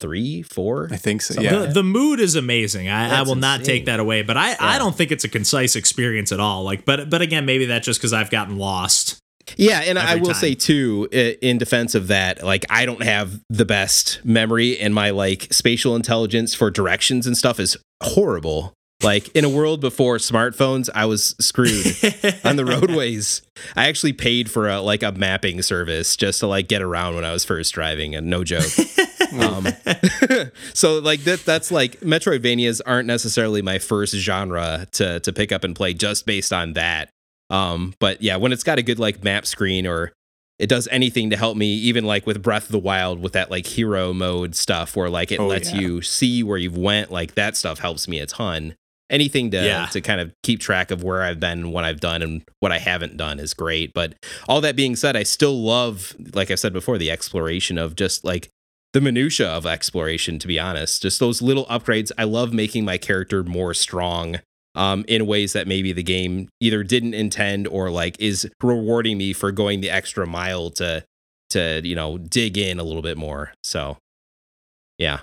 three, 0.00 0.42
four. 0.42 0.88
I 0.90 0.96
think 0.96 1.22
so. 1.22 1.40
Yeah. 1.40 1.60
the, 1.60 1.66
the 1.68 1.82
mood 1.82 2.20
is 2.20 2.34
amazing. 2.34 2.88
I, 2.88 3.06
I 3.06 3.08
That's 3.08 3.28
will 3.28 3.36
not 3.36 3.60
insane. 3.60 3.74
take 3.76 3.84
that 3.86 4.00
away, 4.00 4.22
but 4.22 4.36
I, 4.36 4.56
I 4.58 4.78
don't 4.78 4.96
think 4.96 5.12
it's 5.12 5.24
a 5.24 5.28
concise 5.28 5.76
experience 5.76 6.32
at 6.32 6.40
all. 6.40 6.64
Like, 6.64 6.84
but 6.84 7.08
but 7.08 7.22
again, 7.22 7.46
maybe 7.46 7.66
that's 7.66 7.86
just 7.86 8.00
because 8.00 8.12
I've 8.12 8.30
gotten 8.30 8.58
lost. 8.58 9.18
Yeah, 9.56 9.80
and 9.80 9.98
I 9.98 10.16
will 10.16 10.26
time. 10.26 10.34
say 10.34 10.54
too, 10.54 11.08
in 11.12 11.58
defense 11.58 11.94
of 11.94 12.08
that, 12.08 12.42
like 12.42 12.64
I 12.70 12.86
don't 12.86 13.02
have 13.02 13.40
the 13.50 13.64
best 13.64 14.24
memory, 14.24 14.78
and 14.78 14.94
my 14.94 15.10
like 15.10 15.48
spatial 15.52 15.94
intelligence 15.96 16.54
for 16.54 16.70
directions 16.70 17.26
and 17.26 17.36
stuff 17.36 17.60
is 17.60 17.76
horrible. 18.02 18.72
Like 19.02 19.28
in 19.34 19.44
a 19.44 19.48
world 19.48 19.80
before 19.80 20.16
smartphones, 20.18 20.88
I 20.94 21.06
was 21.06 21.34
screwed 21.40 21.86
on 22.44 22.56
the 22.56 22.64
roadways. 22.64 23.42
I 23.76 23.88
actually 23.88 24.12
paid 24.12 24.50
for 24.50 24.68
a 24.68 24.80
like 24.80 25.02
a 25.02 25.12
mapping 25.12 25.62
service 25.62 26.16
just 26.16 26.40
to 26.40 26.46
like 26.46 26.68
get 26.68 26.82
around 26.82 27.14
when 27.16 27.24
I 27.24 27.32
was 27.32 27.44
first 27.44 27.72
driving, 27.74 28.14
and 28.14 28.28
no 28.28 28.44
joke. 28.44 28.64
um, 29.40 29.66
so 30.74 30.98
like 30.98 31.20
that 31.24 31.44
that's 31.44 31.70
like 31.70 32.00
Metroidvanias 32.00 32.80
aren't 32.86 33.06
necessarily 33.06 33.62
my 33.62 33.78
first 33.78 34.14
genre 34.14 34.86
to 34.92 35.20
to 35.20 35.32
pick 35.32 35.52
up 35.52 35.64
and 35.64 35.74
play 35.74 35.94
just 35.94 36.26
based 36.26 36.52
on 36.52 36.74
that. 36.74 37.10
Um, 37.50 37.94
but 37.98 38.22
yeah, 38.22 38.36
when 38.36 38.52
it's 38.52 38.62
got 38.62 38.78
a 38.78 38.82
good 38.82 38.98
like 38.98 39.22
map 39.24 39.46
screen 39.46 39.86
or 39.86 40.12
it 40.58 40.68
does 40.68 40.86
anything 40.92 41.30
to 41.30 41.36
help 41.36 41.56
me, 41.56 41.74
even 41.74 42.04
like 42.04 42.26
with 42.26 42.42
Breath 42.42 42.66
of 42.66 42.72
the 42.72 42.78
Wild 42.78 43.20
with 43.20 43.32
that 43.32 43.50
like 43.50 43.66
hero 43.66 44.12
mode 44.12 44.54
stuff 44.54 44.94
where 44.96 45.10
like 45.10 45.32
it 45.32 45.40
Oh, 45.40 45.48
lets 45.48 45.72
yeah. 45.72 45.80
you 45.80 46.02
see 46.02 46.42
where 46.42 46.56
you've 46.58 46.76
went, 46.78 47.10
like 47.10 47.34
that 47.34 47.56
stuff 47.56 47.80
helps 47.80 48.06
me 48.06 48.18
a 48.20 48.26
ton. 48.26 48.74
Anything 49.12 49.50
to 49.52 49.64
Yeah. 49.64 49.86
to 49.92 50.00
kind 50.00 50.20
of 50.20 50.32
keep 50.42 50.58
track 50.58 50.90
of 50.90 51.04
where 51.04 51.22
I've 51.22 51.38
been, 51.38 51.70
what 51.70 51.84
I've 51.84 52.00
done, 52.00 52.22
and 52.22 52.42
what 52.60 52.72
I 52.72 52.78
haven't 52.78 53.16
done 53.18 53.38
is 53.38 53.52
great. 53.54 53.92
But 53.92 54.14
all 54.48 54.60
that 54.62 54.74
being 54.74 54.96
said, 54.96 55.14
I 55.16 55.22
still 55.22 55.62
love, 55.62 56.16
like 56.34 56.50
I 56.50 56.54
said 56.56 56.72
before, 56.72 56.96
the 56.98 57.10
exploration 57.10 57.76
of 57.78 57.94
just 57.94 58.24
like 58.24 58.48
the 58.94 59.00
minutia 59.00 59.46
of 59.48 59.66
exploration. 59.66 60.38
To 60.38 60.48
be 60.48 60.58
honest, 60.58 61.02
just 61.02 61.20
those 61.20 61.42
little 61.42 61.66
upgrades. 61.66 62.10
I 62.16 62.24
love 62.24 62.52
making 62.52 62.84
my 62.86 62.96
character 62.98 63.44
more 63.44 63.74
strong 63.74 64.40
um, 64.74 65.04
in 65.06 65.26
ways 65.26 65.52
that 65.52 65.68
maybe 65.68 65.92
the 65.92 66.02
game 66.02 66.48
either 66.60 66.82
didn't 66.82 67.12
intend 67.14 67.68
or 67.68 67.90
like 67.90 68.16
is 68.18 68.48
rewarding 68.62 69.18
me 69.18 69.34
for 69.34 69.52
going 69.52 69.82
the 69.82 69.90
extra 69.90 70.26
mile 70.26 70.70
to 70.70 71.04
to 71.50 71.82
you 71.84 71.94
know 71.94 72.16
dig 72.16 72.56
in 72.56 72.78
a 72.78 72.82
little 72.82 73.02
bit 73.02 73.18
more. 73.18 73.52
So 73.62 73.98
yeah, 74.96 75.20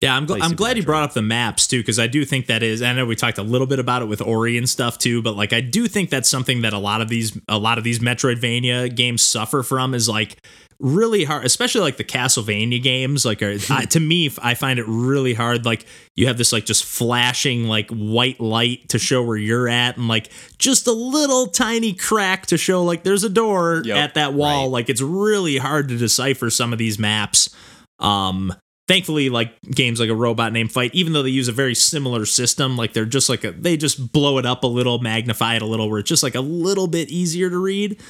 Yeah, 0.00 0.16
I'm, 0.16 0.28
gl- 0.28 0.40
I'm 0.40 0.54
glad 0.54 0.76
you 0.76 0.84
brought 0.84 1.02
up 1.02 1.12
the 1.14 1.22
maps 1.22 1.66
too, 1.66 1.80
because 1.80 1.98
I 1.98 2.06
do 2.06 2.24
think 2.24 2.46
that 2.46 2.62
is. 2.62 2.82
I 2.82 2.92
know 2.92 3.04
we 3.04 3.16
talked 3.16 3.38
a 3.38 3.42
little 3.42 3.66
bit 3.66 3.80
about 3.80 4.00
it 4.02 4.04
with 4.04 4.20
Ori 4.22 4.56
and 4.56 4.68
stuff 4.68 4.96
too, 4.96 5.22
but 5.22 5.34
like 5.34 5.52
I 5.52 5.60
do 5.60 5.88
think 5.88 6.08
that's 6.08 6.28
something 6.28 6.62
that 6.62 6.72
a 6.72 6.78
lot 6.78 7.00
of 7.00 7.08
these 7.08 7.36
a 7.48 7.58
lot 7.58 7.78
of 7.78 7.84
these 7.84 7.98
Metroidvania 7.98 8.94
games 8.94 9.22
suffer 9.22 9.64
from 9.64 9.94
is 9.94 10.08
like 10.08 10.36
really 10.78 11.24
hard, 11.24 11.44
especially 11.44 11.80
like 11.80 11.96
the 11.96 12.04
Castlevania 12.04 12.80
games. 12.80 13.24
Like 13.24 13.42
are, 13.42 13.56
I, 13.70 13.86
to 13.86 13.98
me, 13.98 14.30
I 14.40 14.54
find 14.54 14.78
it 14.78 14.84
really 14.86 15.34
hard. 15.34 15.64
Like 15.66 15.84
you 16.14 16.28
have 16.28 16.38
this 16.38 16.52
like 16.52 16.64
just 16.64 16.84
flashing 16.84 17.64
like 17.64 17.90
white 17.90 18.38
light 18.38 18.88
to 18.90 19.00
show 19.00 19.24
where 19.24 19.36
you're 19.36 19.68
at, 19.68 19.96
and 19.96 20.06
like 20.06 20.30
just 20.58 20.86
a 20.86 20.92
little 20.92 21.48
tiny 21.48 21.92
crack 21.92 22.46
to 22.46 22.56
show 22.56 22.84
like 22.84 23.02
there's 23.02 23.24
a 23.24 23.28
door 23.28 23.82
Yep, 23.84 23.96
at 23.96 24.14
that 24.14 24.32
wall. 24.32 24.66
right. 24.66 24.70
Like 24.74 24.90
it's 24.90 25.02
really 25.02 25.56
hard 25.56 25.88
to 25.88 25.98
decipher 25.98 26.50
some 26.50 26.72
of 26.72 26.78
these 26.78 27.00
maps. 27.00 27.52
Um, 27.98 28.54
thankfully 28.88 29.28
like 29.28 29.52
games 29.70 30.00
like 30.00 30.08
a 30.08 30.14
robot 30.14 30.52
name 30.52 30.66
fight 30.68 30.92
even 30.94 31.12
though 31.12 31.22
they 31.22 31.28
use 31.30 31.46
a 31.48 31.52
very 31.52 31.74
similar 31.74 32.24
system 32.26 32.76
like 32.76 32.94
they're 32.94 33.04
just 33.04 33.28
like 33.28 33.44
a, 33.44 33.52
they 33.52 33.76
just 33.76 34.12
blow 34.12 34.38
it 34.38 34.46
up 34.46 34.64
a 34.64 34.66
little 34.66 34.98
magnify 34.98 35.54
it 35.56 35.62
a 35.62 35.66
little 35.66 35.88
where 35.90 36.00
it's 36.00 36.08
just 36.08 36.22
like 36.22 36.34
a 36.34 36.40
little 36.40 36.86
bit 36.88 37.08
easier 37.10 37.50
to 37.50 37.58
read 37.58 38.00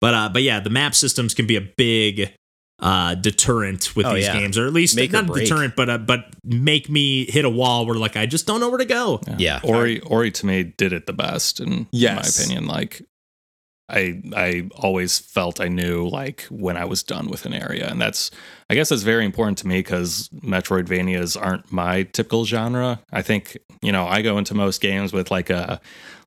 but 0.00 0.14
uh 0.14 0.28
but 0.32 0.42
yeah 0.42 0.60
the 0.60 0.70
map 0.70 0.94
systems 0.94 1.34
can 1.34 1.46
be 1.46 1.56
a 1.56 1.60
big 1.76 2.32
uh 2.80 3.14
deterrent 3.16 3.96
with 3.96 4.06
Oh, 4.06 4.14
these 4.14 4.26
yeah. 4.26 4.38
games 4.38 4.56
or 4.56 4.66
at 4.68 4.72
least 4.72 4.94
Make 4.94 5.10
not 5.10 5.28
a 5.28 5.32
deterrent 5.40 5.74
but 5.74 5.90
uh, 5.90 5.98
but 5.98 6.26
make 6.44 6.88
me 6.88 7.24
hit 7.28 7.44
a 7.44 7.50
wall 7.50 7.84
where 7.84 7.96
like 7.96 8.16
i 8.16 8.24
just 8.24 8.46
don't 8.46 8.60
know 8.60 8.68
where 8.68 8.78
to 8.78 8.84
go 8.84 9.20
Yeah. 9.36 9.58
Ori 9.64 9.98
Ori 10.02 10.30
to 10.30 10.46
me 10.46 10.62
did 10.62 10.92
it 10.92 11.06
the 11.06 11.12
best 11.12 11.58
in 11.58 11.88
Yes. 11.90 12.38
my 12.38 12.44
opinion. 12.44 12.68
Like 12.68 13.02
I 13.88 14.20
I 14.36 14.68
always 14.76 15.18
felt 15.18 15.60
I 15.60 15.68
knew 15.68 16.08
like 16.08 16.42
when 16.50 16.76
I 16.76 16.84
was 16.84 17.02
done 17.02 17.28
with 17.28 17.46
an 17.46 17.54
area, 17.54 17.88
and 17.88 18.00
that's 18.00 18.30
I 18.68 18.74
guess 18.74 18.90
that's 18.90 19.02
very 19.02 19.24
important 19.24 19.58
to 19.58 19.66
me 19.66 19.78
because 19.78 20.28
Metroidvanias 20.42 21.40
aren't 21.40 21.72
my 21.72 22.02
typical 22.04 22.44
genre. 22.44 23.00
I 23.12 23.22
think 23.22 23.56
you 23.82 23.92
know 23.92 24.06
I 24.06 24.22
go 24.22 24.36
into 24.38 24.54
most 24.54 24.80
games 24.80 25.12
with 25.12 25.30
like 25.30 25.50
a 25.50 25.80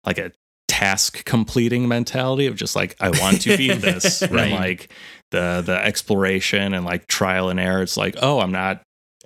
like 0.05 0.17
a 0.17 0.31
task 0.67 1.25
completing 1.25 1.87
mentality 1.87 2.47
of 2.47 2.55
just 2.55 2.75
like 2.75 2.95
I 2.99 3.09
want 3.09 3.41
to 3.41 3.57
beat 3.57 3.73
this, 3.81 4.21
Right. 4.23 4.45
and 4.47 4.53
like 4.53 4.91
the 5.29 5.61
the 5.65 5.77
exploration 5.85 6.73
and 6.73 6.83
like 6.85 7.07
trial 7.07 7.49
and 7.49 7.59
error. 7.59 7.81
It's 7.83 7.97
like 7.97 8.15
oh 8.21 8.39
I'm 8.39 8.51
not 8.51 8.81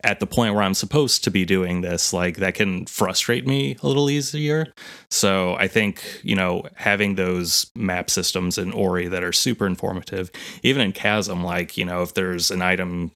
at 0.06 0.20
the 0.20 0.28
point 0.28 0.54
where 0.54 0.64
I'm 0.64 0.76
supposed 0.76 1.24
to 1.24 1.32
be 1.32 1.46
doing 1.46 1.82
this, 1.82 2.14
like 2.14 2.38
that 2.38 2.54
can 2.54 2.86
frustrate 2.86 3.48
me 3.48 3.76
a 3.82 3.88
little 3.88 4.08
easier. 4.10 4.72
So 5.10 5.56
I 5.56 5.68
think, 5.68 6.22
you 6.24 6.36
know, 6.36 6.64
having 6.76 7.16
those 7.16 7.72
map 7.76 8.12
systems 8.12 8.60
in 8.60 8.72
Ori 8.72 9.08
that 9.08 9.24
are 9.24 9.34
super 9.34 9.66
informative, 9.66 10.30
even 10.62 10.84
in 10.84 10.92
Chasm, 10.92 11.44
like, 11.44 11.76
you 11.76 11.86
know, 11.86 12.04
if 12.04 12.14
there's 12.14 12.52
an 12.52 12.62
item 12.62 13.12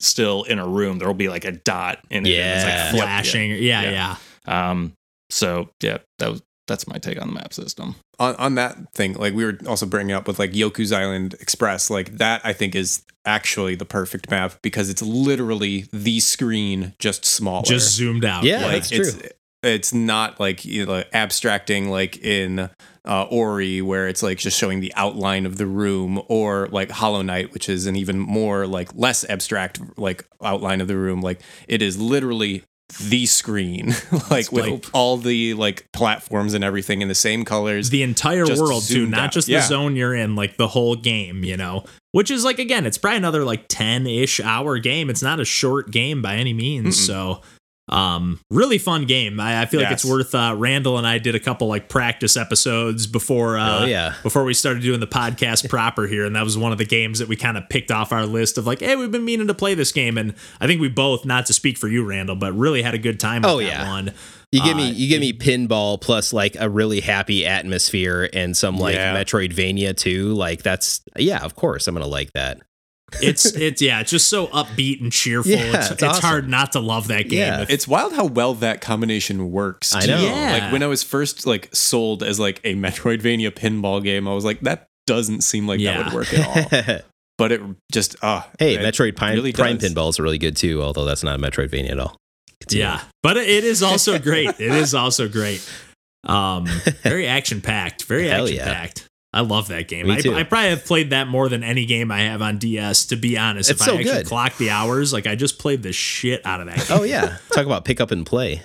still 0.00 0.42
in 0.42 0.58
a 0.58 0.66
room, 0.66 0.98
there'll 0.98 1.14
be 1.14 1.28
like 1.28 1.44
a 1.44 1.52
dot 1.52 2.00
in 2.10 2.16
it. 2.16 2.18
and 2.18 2.26
Yeah. 2.26 2.56
It's 2.56 2.64
like 2.64 2.90
flip- 2.90 3.02
flashing 3.04 3.50
yeah 3.52 3.82
yeah, 3.82 4.16
Yeah. 4.46 4.70
Um, 4.70 4.92
so 5.30 5.70
yeah, 5.80 5.98
that 6.18 6.30
was 6.30 6.42
that's 6.66 6.86
my 6.86 6.98
take 6.98 7.20
on 7.20 7.28
the 7.28 7.34
map 7.34 7.52
system. 7.52 7.94
on, 8.18 8.34
on 8.36 8.54
that 8.56 8.76
thing, 8.94 9.14
like 9.14 9.34
we 9.34 9.44
were 9.44 9.58
also 9.68 9.86
bringing 9.86 10.12
up 10.14 10.26
with 10.26 10.38
like 10.38 10.52
Yoku's 10.52 10.92
Island 10.92 11.34
Express, 11.40 11.90
like 11.90 12.18
that 12.18 12.40
I 12.44 12.52
think 12.52 12.74
is 12.74 13.02
actually 13.26 13.74
the 13.74 13.84
perfect 13.86 14.30
map 14.30 14.54
because 14.62 14.90
it's 14.90 15.02
literally 15.02 15.86
the 15.92 16.20
screen 16.20 16.94
just 16.98 17.24
smaller. 17.24 17.64
just 17.64 17.94
zoomed 17.94 18.24
out 18.24 18.44
Yeah, 18.44 18.62
like 18.62 18.72
that's 18.72 18.92
it's 18.92 19.16
true. 19.18 19.28
it's 19.62 19.94
not 19.94 20.38
like 20.38 20.64
you 20.64 20.84
know 20.86 21.02
abstracting 21.12 21.90
like 21.90 22.18
in 22.18 22.68
uh, 23.06 23.22
Ori 23.24 23.80
where 23.82 24.08
it's 24.08 24.22
like 24.22 24.38
just 24.38 24.58
showing 24.58 24.80
the 24.80 24.92
outline 24.94 25.46
of 25.46 25.56
the 25.56 25.66
room 25.66 26.22
or 26.28 26.68
like 26.70 26.90
Hollow 26.90 27.22
Knight 27.22 27.52
which 27.52 27.68
is 27.68 27.86
an 27.86 27.96
even 27.96 28.18
more 28.18 28.66
like 28.66 28.90
less 28.94 29.24
abstract 29.28 29.80
like 29.98 30.26
outline 30.42 30.80
of 30.80 30.88
the 30.88 30.96
room 30.96 31.20
like 31.20 31.40
it 31.68 31.80
is 31.82 31.98
literally 32.00 32.62
the 33.08 33.26
screen 33.26 33.92
like 34.30 34.52
with 34.52 34.66
dope. 34.66 34.86
all 34.92 35.16
the 35.16 35.54
like 35.54 35.86
platforms 35.92 36.54
and 36.54 36.62
everything 36.62 37.02
in 37.02 37.08
the 37.08 37.14
same 37.14 37.44
colors 37.44 37.90
the 37.90 38.02
entire 38.02 38.46
world 38.46 38.84
too, 38.84 39.06
not 39.06 39.20
out. 39.20 39.32
just 39.32 39.48
Yeah. 39.48 39.60
the 39.60 39.66
zone 39.66 39.96
you're 39.96 40.14
in, 40.14 40.36
like 40.36 40.56
the 40.56 40.68
whole 40.68 40.96
game, 40.96 41.44
you 41.44 41.56
know. 41.56 41.84
Which 42.12 42.30
is 42.30 42.44
like 42.44 42.58
again, 42.58 42.86
it's 42.86 42.96
probably 42.98 43.16
another 43.18 43.44
like 43.44 43.66
10-ish 43.68 44.38
hour 44.40 44.78
game. 44.78 45.10
It's 45.10 45.22
not 45.22 45.40
a 45.40 45.44
short 45.44 45.90
game 45.90 46.22
by 46.22 46.36
any 46.36 46.52
means. 46.52 46.96
Mm-mm. 46.96 47.06
So 47.06 47.40
um 47.90 48.40
really 48.50 48.78
fun 48.78 49.04
game. 49.04 49.38
I, 49.38 49.60
I 49.62 49.66
feel 49.66 49.80
like 49.82 49.92
it's 49.92 50.06
worth 50.06 50.34
uh 50.34 50.54
Randall 50.56 50.96
and 50.96 51.06
I 51.06 51.18
did 51.18 51.34
a 51.34 51.40
couple 51.40 51.68
like 51.68 51.88
practice 51.90 52.34
episodes 52.34 53.06
before 53.06 53.58
uh 53.58 53.80
Oh, 53.82 53.84
yeah. 53.84 54.14
before 54.22 54.44
we 54.44 54.54
started 54.54 54.82
doing 54.82 55.00
the 55.00 55.06
podcast 55.06 55.68
proper 55.68 56.06
here 56.06 56.24
and 56.24 56.34
that 56.34 56.44
was 56.44 56.56
one 56.56 56.72
of 56.72 56.78
the 56.78 56.86
games 56.86 57.18
that 57.18 57.28
we 57.28 57.36
kind 57.36 57.58
of 57.58 57.68
picked 57.68 57.90
off 57.90 58.10
our 58.10 58.24
list 58.24 58.56
of 58.56 58.66
like 58.66 58.80
hey 58.80 58.96
we've 58.96 59.10
been 59.12 59.24
meaning 59.26 59.48
to 59.48 59.54
play 59.54 59.74
this 59.74 59.92
game 59.92 60.16
and 60.16 60.34
I 60.62 60.66
think 60.66 60.80
we 60.80 60.88
both 60.88 61.26
not 61.26 61.44
to 61.46 61.52
speak 61.52 61.76
for 61.76 61.88
you 61.88 62.04
Randall 62.04 62.36
but 62.36 62.54
really 62.54 62.80
had 62.80 62.94
a 62.94 62.98
good 62.98 63.20
time 63.20 63.42
with 63.42 63.50
Oh, 63.50 63.58
that 63.58 63.64
yeah. 63.66 63.86
one. 63.88 64.12
You 64.50 64.62
give 64.62 64.76
me 64.78 64.88
Uh, 64.88 64.92
you 64.92 65.08
give 65.08 65.20
me 65.20 65.32
pinball 65.34 66.00
plus 66.00 66.32
like 66.32 66.56
a 66.58 66.70
really 66.70 67.00
happy 67.00 67.44
atmosphere 67.44 68.30
and 68.32 68.56
some 68.56 68.78
like 68.78 68.94
Yeah. 68.94 69.14
Metroidvania 69.14 69.94
too. 69.96 70.32
Like 70.32 70.62
that's 70.62 71.02
yeah, 71.16 71.44
of 71.44 71.54
course 71.54 71.86
I'm 71.86 71.94
gonna 71.94 72.06
like 72.06 72.32
that. 72.32 72.62
It's 73.22 73.46
it's 73.56 73.80
yeah, 73.82 74.00
it's 74.00 74.10
just 74.10 74.28
so 74.28 74.46
upbeat 74.48 75.00
and 75.00 75.12
cheerful. 75.12 75.52
Yeah, 75.52 75.58
it's 75.76 75.76
it's 75.76 75.90
it's 75.90 76.02
awesome. 76.02 76.22
hard 76.22 76.48
not 76.48 76.72
to 76.72 76.80
love 76.80 77.08
that 77.08 77.28
game. 77.28 77.40
Yeah. 77.40 77.66
It's 77.68 77.86
wild 77.88 78.12
how 78.14 78.26
well 78.26 78.54
that 78.54 78.80
combination 78.80 79.50
works. 79.50 79.94
I 79.94 80.02
too. 80.02 80.06
know. 80.12 80.22
Yeah. 80.22 80.58
Like 80.64 80.72
when 80.72 80.82
I 80.82 80.86
was 80.86 81.02
first 81.02 81.46
like 81.46 81.68
sold 81.74 82.22
as 82.22 82.38
like 82.40 82.60
a 82.64 82.74
Metroidvania 82.76 83.50
pinball 83.50 84.02
game, 84.02 84.26
I 84.28 84.34
was 84.34 84.44
like, 84.44 84.60
that 84.60 84.86
doesn't 85.06 85.42
seem 85.42 85.66
like 85.66 85.80
Yeah. 85.80 85.98
that 86.02 86.06
would 86.06 86.14
work 86.14 86.32
at 86.34 86.46
all. 86.46 86.98
but 87.38 87.52
it 87.52 87.60
just 87.92 88.16
ah 88.22 88.48
hey, 88.58 88.76
Metroid 88.78 89.16
Prime, 89.16 89.34
really 89.34 89.52
Prime 89.52 89.76
does. 89.78 89.92
Pinball 89.92 90.08
is 90.10 90.18
really 90.20 90.38
good 90.38 90.56
too, 90.56 90.82
although 90.82 91.04
that's 91.04 91.22
not 91.22 91.38
a 91.38 91.42
Metroidvania 91.42 91.90
at 91.90 91.98
all. 91.98 92.16
Continue. 92.60 92.84
yeah, 92.84 93.02
but 93.22 93.36
it 93.36 93.64
is 93.64 93.82
also 93.82 94.18
great. 94.18 94.48
It 94.48 94.72
is 94.72 94.94
also 94.94 95.28
great. 95.28 95.68
Um, 96.26 96.64
very 97.02 97.26
action 97.26 97.60
packed. 97.60 98.04
Very 98.04 98.28
Hell 98.28 98.44
action 98.44 98.56
yeah. 98.56 98.72
packed. 98.72 99.06
I 99.34 99.40
love 99.40 99.68
that 99.68 99.88
game. 99.88 100.06
Me 100.06 100.14
I. 100.14 100.38
I 100.38 100.42
probably 100.44 100.70
have 100.70 100.84
played 100.84 101.10
that 101.10 101.26
more 101.26 101.48
than 101.48 101.64
any 101.64 101.84
game 101.86 102.12
I 102.12 102.20
have 102.20 102.40
on 102.40 102.58
DS. 102.58 103.06
To 103.06 103.16
be 103.16 103.36
honest, 103.36 103.68
It's 103.68 103.80
if 103.80 103.84
so 103.84 103.94
I 103.94 103.98
actually 103.98 104.12
good. 104.14 104.26
clock 104.26 104.56
the 104.58 104.70
hours, 104.70 105.12
like 105.12 105.26
I 105.26 105.34
just 105.34 105.58
played 105.58 105.82
the 105.82 105.92
shit 105.92 106.44
out 106.46 106.60
of 106.60 106.68
that. 106.68 106.76
Game. 106.76 106.86
Oh 106.90 107.02
yeah, 107.02 107.38
talk 107.52 107.66
about 107.66 107.84
pick 107.84 108.00
up 108.00 108.12
and 108.12 108.24
play. 108.24 108.62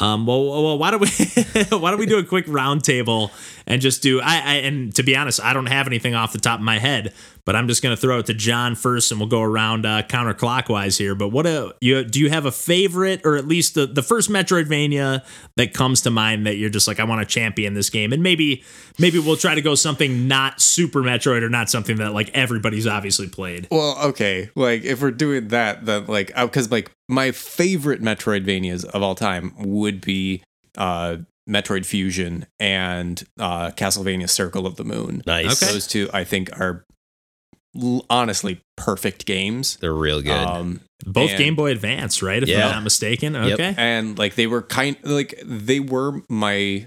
Um, 0.00 0.26
well, 0.26 0.44
well, 0.64 0.76
why 0.76 0.90
don't 0.90 1.00
we 1.00 1.08
why 1.78 1.90
don't 1.90 2.00
we 2.00 2.06
do 2.06 2.18
a 2.18 2.24
quick 2.24 2.46
roundtable 2.46 3.30
and 3.66 3.80
just 3.80 4.02
do 4.02 4.20
I, 4.20 4.34
I 4.40 4.54
and 4.56 4.94
to 4.96 5.02
be 5.04 5.16
honest, 5.16 5.40
I 5.42 5.52
don't 5.52 5.66
have 5.66 5.86
anything 5.86 6.14
off 6.14 6.32
the 6.32 6.40
top 6.40 6.58
of 6.58 6.64
my 6.64 6.78
head, 6.80 7.14
but 7.44 7.54
I'm 7.54 7.68
just 7.68 7.82
gonna 7.82 7.96
throw 7.96 8.18
it 8.18 8.26
to 8.26 8.34
John 8.34 8.74
first, 8.74 9.10
and 9.10 9.20
we'll 9.20 9.28
go 9.28 9.42
around 9.42 9.84
uh, 9.86 10.02
counterclockwise 10.02 10.98
here. 10.98 11.14
But 11.14 11.28
what 11.28 11.46
a 11.46 11.74
you 11.80 12.04
do 12.04 12.20
you 12.20 12.30
have 12.30 12.46
a 12.46 12.52
favorite, 12.52 13.20
or 13.24 13.36
at 13.36 13.46
least 13.46 13.74
the 13.74 13.86
the 13.86 14.02
first 14.02 14.30
Metroidvania 14.30 15.24
that 15.56 15.74
comes 15.74 16.00
to 16.02 16.10
mind 16.10 16.46
that 16.46 16.56
you're 16.56 16.70
just 16.70 16.88
like 16.88 17.00
I 17.00 17.04
want 17.04 17.20
to 17.20 17.26
champion 17.26 17.74
this 17.74 17.90
game, 17.90 18.12
and 18.12 18.22
maybe 18.22 18.64
maybe 18.98 19.18
we'll 19.18 19.36
try 19.36 19.54
to 19.54 19.62
go 19.62 19.74
something 19.74 20.26
not 20.26 20.60
Super 20.60 21.02
Metroid 21.02 21.42
or 21.42 21.48
not 21.50 21.70
something 21.70 21.96
that 21.96 22.12
like 22.12 22.30
everybody's 22.34 22.86
obviously 22.86 23.28
played. 23.28 23.68
Well, 23.70 23.96
okay. 24.08 24.50
Like 24.54 24.84
if 24.84 25.02
we're 25.02 25.10
doing 25.10 25.48
that, 25.48 25.84
then 25.86 26.06
like 26.06 26.34
because 26.34 26.70
like 26.70 26.90
my 27.08 27.30
favorite 27.30 28.00
Metroidvanias 28.02 28.84
of 28.86 29.02
all 29.02 29.14
time 29.14 29.54
would 29.58 30.00
be 30.00 30.42
uh 30.78 31.18
Metroid 31.48 31.84
Fusion 31.84 32.46
and 32.58 33.22
uh 33.38 33.70
Castlevania 33.72 34.28
Circle 34.30 34.66
of 34.66 34.76
the 34.76 34.84
Moon. 34.84 35.22
Nice. 35.26 35.62
Okay. 35.62 35.72
Those 35.72 35.86
two 35.86 36.08
I 36.12 36.24
think 36.24 36.58
are 36.58 36.86
l- 36.88 36.93
honestly 38.10 38.60
perfect 38.76 39.26
games. 39.26 39.76
They're 39.76 39.92
real 39.94 40.22
good. 40.22 40.32
Um 40.32 40.80
Both 41.06 41.30
And- 41.30 41.38
Game 41.38 41.54
Boy 41.56 41.70
Advance, 41.70 42.22
right? 42.22 42.42
If 42.42 42.48
Yeah. 42.48 42.66
I'm 42.68 42.72
not 42.76 42.82
mistaken. 42.84 43.34
Yep. 43.34 43.46
Okay. 43.54 43.74
and 43.76 44.18
like 44.18 44.34
they 44.36 44.46
were 44.46 44.62
kind 44.62 44.96
like 45.02 45.34
they 45.44 45.80
were 45.80 46.22
my 46.28 46.86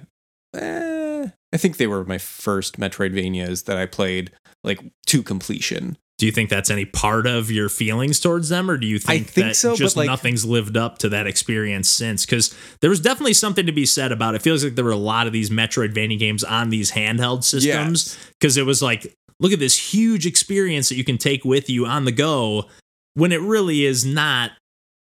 eh, 0.56 1.28
I 1.54 1.58
think 1.58 1.78
they 1.78 1.88
were 1.88 2.04
my 2.06 2.18
first 2.18 2.80
Metroidvanias 2.80 3.66
that 3.66 3.78
I 3.78 3.86
played 3.86 4.32
like 4.64 4.80
to 5.08 5.24
completion. 5.24 5.98
Do 6.18 6.26
you 6.26 6.32
think 6.32 6.50
that's 6.50 6.72
any 6.72 6.84
part 6.86 7.28
of 7.28 7.52
your 7.52 7.70
feelings 7.70 8.20
towards 8.20 8.50
them, 8.50 8.72
or 8.72 8.78
do 8.78 8.88
you 8.88 8.98
think, 8.98 9.28
think 9.28 9.50
that 9.50 9.56
so, 9.56 9.76
just 9.76 9.96
like- 9.96 10.08
nothing's 10.08 10.44
lived 10.46 10.76
up 10.76 10.98
to 11.00 11.10
that 11.10 11.28
experience 11.28 11.88
since? 11.90 12.26
Because 12.26 12.56
there 12.82 12.90
was 12.90 13.00
definitely 13.00 13.34
something 13.36 13.68
to 13.68 13.72
be 13.72 13.86
said 13.86 14.12
about 14.12 14.34
it. 14.34 14.42
Feels 14.42 14.64
like 14.64 14.74
there 14.74 14.84
were 14.84 14.90
a 14.90 14.96
lot 14.96 15.28
of 15.28 15.34
these 15.34 15.52
Metroidvania 15.52 16.18
games 16.18 16.44
on 16.44 16.72
these 16.72 16.92
handheld 16.94 17.44
systems 17.44 18.18
because 18.40 18.58
it 18.58 18.66
was 18.66 18.82
like, 18.82 19.14
look 19.40 19.52
at 19.52 19.60
this 19.60 19.94
huge 19.94 20.26
experience 20.26 20.90
that 20.90 20.96
you 20.96 21.04
can 21.04 21.18
take 21.18 21.44
with 21.46 21.70
you 21.70 21.86
on 21.86 22.06
the 22.06 22.12
go 22.12 22.66
when 23.14 23.32
it 23.32 23.42
really 23.42 23.86
is 23.86 24.06
not 24.06 24.52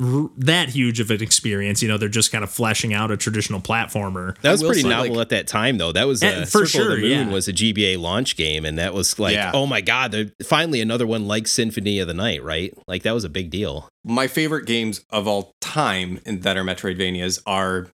r- 0.03 0.31
that 0.37 0.71
huge 0.71 1.01
of 1.01 1.11
an 1.11 1.23
experience. 1.23 1.83
You 1.83 1.89
know, 1.89 1.97
they're 1.99 2.09
just 2.09 2.33
kind 2.33 2.43
of 2.45 2.51
fleshing 2.51 2.93
out 2.95 3.11
a 3.11 3.17
traditional 3.17 3.61
platformer. 3.61 4.37
that 4.41 4.53
was 4.53 4.63
pretty 4.63 4.83
say, 4.83 4.89
novel 4.89 5.13
like- 5.17 5.21
at 5.23 5.29
that 5.31 5.47
time, 5.47 5.79
though. 5.79 5.93
That 5.93 6.07
was 6.07 6.23
Eh, 6.23 6.29
uh, 6.43 6.45
for 6.45 6.65
Circle 6.65 6.65
of 6.65 6.71
sure, 6.71 6.97
the 6.97 7.03
Moon 7.03 7.29
yeah. 7.29 7.33
was 7.33 7.49
a 7.49 7.53
GBA 7.53 7.99
launch 7.99 8.37
game, 8.37 8.65
and 8.65 8.79
that 8.79 8.95
was 8.95 9.19
like, 9.19 9.35
Yeah. 9.35 9.53
oh 9.55 9.67
my 9.67 9.81
god, 9.81 10.33
finally 10.45 10.81
another 10.81 11.07
one 11.07 11.27
like 11.27 11.47
Symphony 11.47 11.99
of 11.99 12.09
the 12.09 12.15
Night, 12.15 12.43
right? 12.43 12.73
Like 12.89 13.03
that 13.03 13.13
was 13.13 13.25
a 13.25 13.29
big 13.31 13.51
deal. 13.51 13.89
my 14.05 14.27
favorite 14.29 14.67
games 14.67 15.05
of 15.11 15.27
all 15.29 15.53
time 15.61 16.21
that 16.27 16.57
are 16.57 16.65
Metroidvanias 16.65 17.41
are 17.47 17.89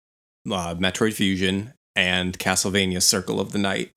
uh, 0.50 0.74
Metroid 0.76 1.12
Fusion 1.14 1.74
and 1.94 2.38
Castlevania 2.38 3.02
Circle 3.02 3.40
of 3.40 3.52
the 3.52 3.58
Night. 3.58 3.90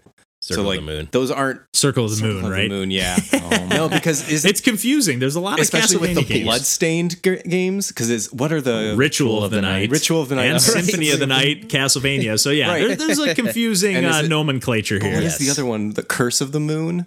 Circle 0.44 0.64
so 0.64 0.68
like 0.70 0.80
of 0.80 0.86
the 0.86 0.92
Moon. 0.92 1.08
those 1.12 1.30
aren't 1.30 1.62
Circle 1.74 2.06
of 2.06 2.10
the 2.12 2.16
Circle 2.18 2.34
Moon, 2.34 2.46
of 2.46 2.52
right? 2.52 2.64
The 2.64 2.76
moon, 2.76 2.89
yeah. 2.92 3.16
oh, 3.34 3.68
no, 3.70 3.89
because 3.89 4.28
is 4.28 4.44
It's 4.44 4.60
confusing. 4.60 5.20
There's 5.20 5.36
a 5.36 5.39
lot 5.39 5.60
of 5.60 5.64
especially 5.64 5.98
with 5.98 6.16
the 6.16 6.22
Castlevania 6.22 6.28
games. 6.28 6.44
bloodstained 6.46 7.24
g- 7.24 7.42
games 7.48 7.89
because 7.89 8.10
is 8.10 8.34
what 8.34 8.52
are 8.52 8.60
the 8.62 8.96
Ritual 8.98 9.44
of 9.44 9.52
the 9.52 9.62
Night, 9.62 9.92
Ritual 9.92 10.22
of 10.22 10.30
the 10.30 10.36
Night 10.36 10.46
and 10.46 10.54
right. 10.54 10.62
Symphony 10.62 11.12
of 11.12 11.20
the 11.20 11.28
Night, 11.28 11.70
Castlevania. 11.70 12.39
So 12.39 12.50
yeah, 12.50 12.70
Right. 12.70 12.88
there, 12.88 12.96
there's 12.96 13.20
a 13.20 13.36
confusing 13.42 14.04
uh, 14.04 14.22
it- 14.24 14.30
nomenclature 14.30 14.98
But 15.00 15.06
here. 15.06 15.16
What 15.16 15.24
is 15.24 15.38
the 15.38 15.52
other 15.52 15.66
one? 15.66 15.92
The 15.92 16.04
Curse 16.04 16.42
of 16.42 16.52
the 16.54 16.60
Moon. 16.60 17.06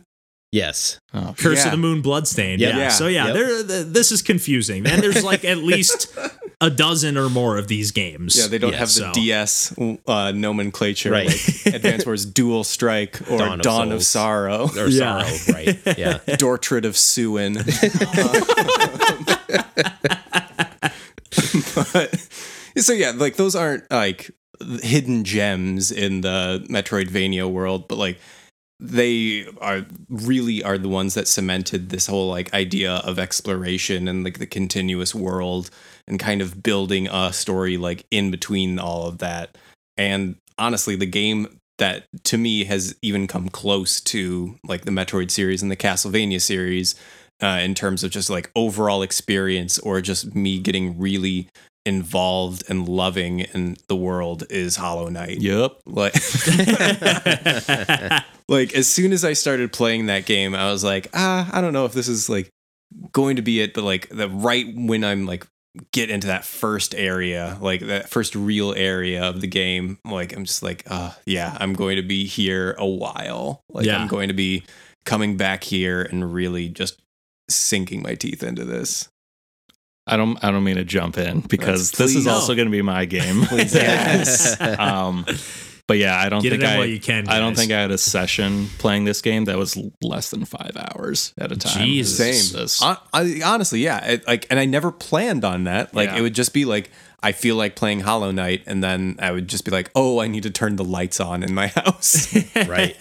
yes. 0.52 1.00
Oh, 1.12 1.34
Curse 1.36 1.58
Yeah. 1.60 1.64
of 1.66 1.70
the 1.72 1.76
Moon, 1.78 2.02
Bloodstained. 2.02 2.60
Yep. 2.60 2.72
Yeah. 2.72 2.78
Yeah. 2.78 2.88
So 2.90 3.06
yeah, 3.08 3.26
Yep. 3.26 3.34
there. 3.34 3.62
th- 3.66 3.86
This 3.88 4.12
is 4.12 4.22
confusing, 4.22 4.86
and 4.86 5.02
there's 5.02 5.24
like 5.24 5.44
at 5.44 5.58
least 5.58 6.16
a 6.64 6.70
dozen 6.70 7.16
or 7.18 7.28
more 7.28 7.58
of 7.58 7.68
these 7.68 7.90
games. 7.90 8.36
Yeah, 8.38 8.46
they 8.46 8.56
don't 8.58 8.72
Yeah, 8.72 8.78
have 8.78 8.88
the 8.88 8.94
so- 8.94 9.12
DS 9.12 9.74
uh, 10.06 10.32
nomenclature 10.32 11.10
Right. 11.10 11.26
like 11.26 11.74
Advance 11.74 12.06
Wars 12.06 12.24
Dual 12.24 12.64
Strike 12.64 13.20
or 13.30 13.38
Dawn 13.38 13.58
Dawn 13.58 13.88
of 13.92 13.96
of, 13.98 14.02
Sorrow. 14.04 14.70
Or 14.76 14.86
Yeah. 14.88 15.24
Sorrow, 15.24 15.54
right? 15.54 15.78
Yeah. 15.98 16.18
Dortred 16.38 16.84
of 16.86 16.96
Suin. 16.96 17.54
but, 21.74 22.28
so 22.76 22.92
yeah, 22.92 23.12
like 23.14 23.36
those 23.36 23.54
aren't 23.54 23.90
like 23.90 24.30
hidden 24.82 25.24
gems 25.24 25.90
in 25.92 26.22
the 26.22 26.64
Metroidvania 26.70 27.50
world, 27.50 27.88
but 27.88 27.98
like 27.98 28.18
they 28.80 29.46
are 29.60 29.84
really 30.08 30.62
are 30.62 30.78
the 30.78 30.88
ones 30.88 31.14
that 31.14 31.28
cemented 31.28 31.90
this 31.90 32.06
whole 32.06 32.28
like 32.30 32.52
idea 32.54 32.94
of 32.96 33.18
exploration 33.18 34.08
and 34.08 34.24
like 34.24 34.38
the 34.38 34.46
continuous 34.46 35.14
world 35.14 35.70
and 36.06 36.18
kind 36.18 36.42
of 36.42 36.62
building 36.62 37.08
a 37.08 37.32
story 37.32 37.76
like 37.76 38.06
in 38.10 38.30
between 38.30 38.78
all 38.78 39.06
of 39.06 39.18
that. 39.18 39.56
And 39.96 40.36
honestly, 40.58 40.96
the 40.96 41.06
game 41.06 41.60
that 41.78 42.04
to 42.24 42.38
me 42.38 42.64
has 42.64 42.94
even 43.02 43.26
come 43.26 43.48
close 43.48 44.00
to 44.00 44.58
like 44.64 44.84
the 44.84 44.90
Metroid 44.90 45.30
series 45.30 45.62
and 45.62 45.70
the 45.70 45.76
Castlevania 45.76 46.40
series 46.40 46.94
uh, 47.42 47.60
in 47.62 47.74
terms 47.74 48.04
of 48.04 48.10
just 48.10 48.30
like 48.30 48.50
overall 48.54 49.02
experience 49.02 49.78
or 49.78 50.00
just 50.00 50.34
me 50.34 50.60
getting 50.60 50.98
really 50.98 51.48
involved 51.86 52.64
and 52.68 52.88
loving 52.88 53.40
in 53.40 53.76
the 53.88 53.96
world 53.96 54.44
is 54.50 54.76
Hollow 54.76 55.08
Knight. 55.08 55.40
Yep. 55.40 55.80
Like, 55.84 56.14
like 58.48 58.74
as 58.74 58.86
soon 58.86 59.12
as 59.12 59.24
I 59.24 59.34
started 59.34 59.72
playing 59.72 60.06
that 60.06 60.26
game, 60.26 60.54
I 60.54 60.70
was 60.70 60.84
like, 60.84 61.08
ah, 61.12 61.48
I 61.52 61.60
don't 61.60 61.72
know 61.72 61.84
if 61.84 61.92
this 61.92 62.08
is 62.08 62.28
like 62.28 62.50
going 63.12 63.36
to 63.36 63.42
be 63.42 63.60
it, 63.60 63.74
but 63.74 63.84
like 63.84 64.08
the 64.08 64.28
right 64.28 64.66
when 64.74 65.04
I'm 65.04 65.26
like 65.26 65.46
get 65.92 66.10
into 66.10 66.28
that 66.28 66.44
first 66.44 66.94
area, 66.94 67.58
like 67.60 67.80
that 67.82 68.08
first 68.08 68.34
real 68.34 68.72
area 68.74 69.24
of 69.24 69.40
the 69.40 69.46
game, 69.46 69.98
like 70.04 70.32
I'm 70.36 70.44
just 70.44 70.62
like, 70.62 70.84
uh, 70.88 71.12
yeah, 71.26 71.56
I'm 71.60 71.72
going 71.74 71.96
to 71.96 72.02
be 72.02 72.26
here 72.26 72.74
a 72.78 72.86
while. 72.86 73.62
Like 73.68 73.86
Yeah. 73.86 73.98
I'm 74.00 74.06
going 74.08 74.28
to 74.28 74.34
be 74.34 74.64
coming 75.04 75.36
back 75.36 75.64
here 75.64 76.02
and 76.02 76.32
really 76.32 76.68
just 76.68 77.00
sinking 77.50 78.02
my 78.02 78.14
teeth 78.14 78.42
into 78.42 78.64
this. 78.64 79.08
I 80.06 80.16
don't. 80.18 80.42
I 80.44 80.50
don't 80.50 80.64
mean 80.64 80.76
to 80.76 80.84
jump 80.84 81.16
in 81.16 81.40
because 81.40 81.90
That's- 81.90 81.98
this 82.12 82.16
is 82.16 82.24
please. 82.24 82.30
also 82.30 82.54
going 82.54 82.66
to 82.66 82.70
be 82.72 82.82
my 82.82 83.06
game. 83.06 83.42
Yes. 83.50 84.60
um, 84.78 85.24
but 85.86 85.98
yeah, 85.98 86.18
I 86.18 86.28
don't 86.28 86.42
Get 86.42 86.52
it 86.52 86.60
think 86.60 86.62
in 86.70 86.74
I. 86.74 86.78
while 86.78 86.86
you 86.86 87.00
can. 87.00 87.28
I 87.28 87.38
don't 87.38 87.50
guys. 87.52 87.58
think 87.58 87.72
I 87.72 87.80
had 87.80 87.90
a 87.90 87.98
session 87.98 88.68
playing 88.78 89.04
this 89.04 89.20
game 89.20 89.44
that 89.46 89.58
was 89.58 89.78
less 90.02 90.30
than 90.30 90.44
five 90.44 90.72
hours 90.76 91.32
at 91.38 91.52
a 91.52 91.56
time. 91.56 91.84
Jesus. 91.84 92.20
It's 92.20 92.48
Same. 92.50 92.60
just- 92.62 92.82
Hon- 92.82 92.96
I, 93.12 93.40
honestly, 93.44 93.80
yeah. 93.80 94.04
It, 94.04 94.26
like, 94.26 94.46
and 94.50 94.58
I 94.58 94.64
never 94.64 94.90
planned 94.90 95.44
on 95.44 95.64
that. 95.64 95.94
Like, 95.94 96.08
Yeah. 96.10 96.18
it 96.18 96.22
would 96.22 96.34
just 96.34 96.52
be 96.54 96.64
like, 96.64 96.90
I 97.22 97.32
feel 97.32 97.56
like 97.56 97.74
playing 97.76 98.00
Hollow 98.00 98.30
Knight, 98.30 98.62
and 98.66 98.82
then 98.84 99.16
I 99.18 99.30
would 99.30 99.48
just 99.48 99.64
be 99.64 99.70
like, 99.70 99.90
oh, 99.94 100.20
I 100.20 100.26
need 100.26 100.42
to 100.42 100.50
turn 100.50 100.76
the 100.76 100.84
lights 100.84 101.20
on 101.20 101.42
in 101.42 101.54
my 101.54 101.66
house. 101.74 102.34
Right. 102.54 102.96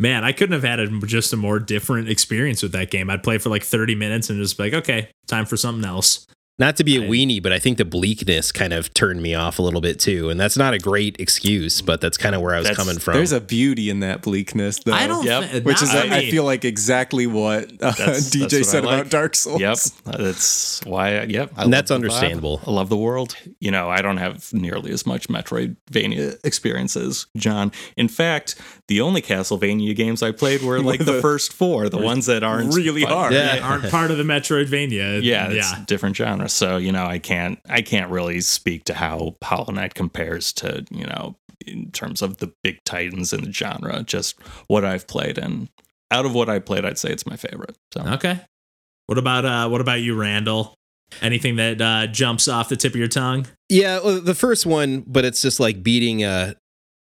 Man, 0.00 0.24
I 0.24 0.32
couldn't 0.32 0.54
have 0.54 0.64
had 0.64 0.80
a, 0.80 0.88
just 1.06 1.32
a 1.32 1.36
more 1.36 1.60
different 1.60 2.08
experience 2.08 2.62
with 2.62 2.72
that 2.72 2.90
game. 2.90 3.08
I'd 3.08 3.22
play 3.22 3.38
for 3.38 3.50
like 3.50 3.62
30 3.62 3.94
minutes 3.94 4.30
and 4.30 4.40
just 4.42 4.56
be 4.56 4.64
like, 4.64 4.74
okay, 4.74 5.08
time 5.28 5.44
for 5.46 5.56
something 5.56 5.84
else. 5.88 6.26
Not 6.58 6.76
to 6.76 6.84
be 6.84 6.96
a 6.96 7.02
I- 7.02 7.06
weenie, 7.08 7.42
but 7.42 7.52
I 7.52 7.58
think 7.58 7.78
the 7.78 7.84
bleakness 7.84 8.52
kind 8.52 8.72
of 8.72 8.92
turned 8.94 9.22
me 9.22 9.34
off 9.34 9.58
a 9.58 9.62
little 9.62 9.80
bit 9.80 9.98
too. 9.98 10.28
And 10.30 10.38
that's 10.38 10.56
not 10.56 10.74
a 10.74 10.78
great 10.78 11.16
excuse, 11.18 11.80
but 11.80 12.00
that's 12.00 12.16
kind 12.16 12.34
of 12.34 12.42
where 12.42 12.54
I 12.54 12.60
was 12.60 12.70
coming 12.70 12.98
from. 12.98 13.14
There's 13.14 13.32
a 13.32 13.40
beauty 13.40 13.88
in 13.90 14.00
that 14.00 14.22
bleakness, 14.22 14.78
though. 14.84 14.92
I 14.92 15.06
don't, 15.06 15.24
Yep. 15.24 15.50
thi- 15.50 15.60
Which 15.60 15.82
is, 15.82 15.90
for 15.90 15.96
I, 15.96 16.16
I 16.18 16.30
feel 16.30 16.44
like 16.44 16.64
exactly 16.64 17.26
what 17.26 17.72
uh, 17.82 17.90
That's- 17.92 18.30
DJ 18.30 18.40
that's 18.40 18.54
what 18.54 18.64
said 18.66 18.84
like. 18.84 19.00
about 19.00 19.10
Dark 19.10 19.34
Souls. 19.34 19.60
Yep, 19.60 19.78
that's 20.04 20.80
why. 20.84 21.20
I, 21.20 21.22
yep, 21.24 21.52
I 21.56 21.64
And 21.64 21.72
that's 21.72 21.88
the 21.88 21.94
vibe. 21.94 21.96
understandable. 21.96 22.60
I 22.66 22.70
love 22.70 22.90
the 22.90 22.96
world. 22.98 23.34
You 23.58 23.70
know, 23.70 23.88
I 23.88 24.02
don't 24.02 24.18
have 24.18 24.52
nearly 24.52 24.92
as 24.92 25.06
much 25.06 25.28
Metroidvania 25.28 26.38
experiences, 26.44 27.26
John. 27.36 27.72
In 27.96 28.08
fact, 28.08 28.56
the 28.88 29.00
only 29.00 29.22
Castlevania 29.22 29.96
games 29.96 30.22
I 30.22 30.32
played 30.32 30.62
were 30.62 30.80
like 30.82 30.98
the, 31.04 31.12
The- 31.12 31.20
first 31.22 31.52
four, 31.52 31.88
the 31.88 31.98
ones 31.98 32.26
that 32.26 32.42
aren't 32.42 32.74
really 32.74 33.02
hard. 33.02 33.32
Yeah. 33.32 33.58
aren't 33.62 33.90
part 33.90 34.10
of 34.10 34.18
the 34.18 34.24
Metroidvania. 34.24 35.22
Yeah, 35.22 35.48
it's 35.50 35.72
yeah. 35.72 35.84
different 35.86 36.16
genre. 36.16 36.41
So 36.48 36.76
you 36.76 36.92
know, 36.92 37.04
I 37.04 37.18
can't, 37.18 37.58
I 37.68 37.82
can't 37.82 38.10
really 38.10 38.40
speak 38.40 38.84
to 38.84 38.94
how 38.94 39.36
Hollow 39.42 39.72
Knight 39.72 39.94
compares 39.94 40.52
to 40.54 40.84
you 40.90 41.06
know, 41.06 41.36
in 41.66 41.90
terms 41.92 42.22
of 42.22 42.38
the 42.38 42.52
big 42.62 42.82
titans 42.84 43.32
in 43.32 43.44
the 43.44 43.52
genre. 43.52 44.02
Just 44.02 44.40
what 44.66 44.84
I've 44.84 45.06
played, 45.06 45.38
and 45.38 45.68
out 46.10 46.26
of 46.26 46.34
what 46.34 46.48
I 46.48 46.58
played, 46.58 46.84
I'd 46.84 46.98
say 46.98 47.10
it's 47.10 47.26
my 47.26 47.36
favorite. 47.36 47.76
So 47.92 48.02
Okay. 48.02 48.40
What 49.06 49.18
about 49.18 49.44
uh 49.44 49.68
what 49.68 49.80
about 49.80 50.00
you, 50.00 50.14
Randall? 50.14 50.74
Anything 51.20 51.56
that 51.56 51.80
uh 51.80 52.06
jumps 52.06 52.48
off 52.48 52.68
the 52.68 52.76
tip 52.76 52.92
of 52.92 52.98
your 52.98 53.08
tongue? 53.08 53.46
Yeah, 53.68 54.00
well, 54.02 54.20
the 54.20 54.34
first 54.34 54.64
one, 54.66 55.04
but 55.06 55.24
it's 55.24 55.42
just 55.42 55.60
like 55.60 55.82
beating 55.82 56.24
a 56.24 56.54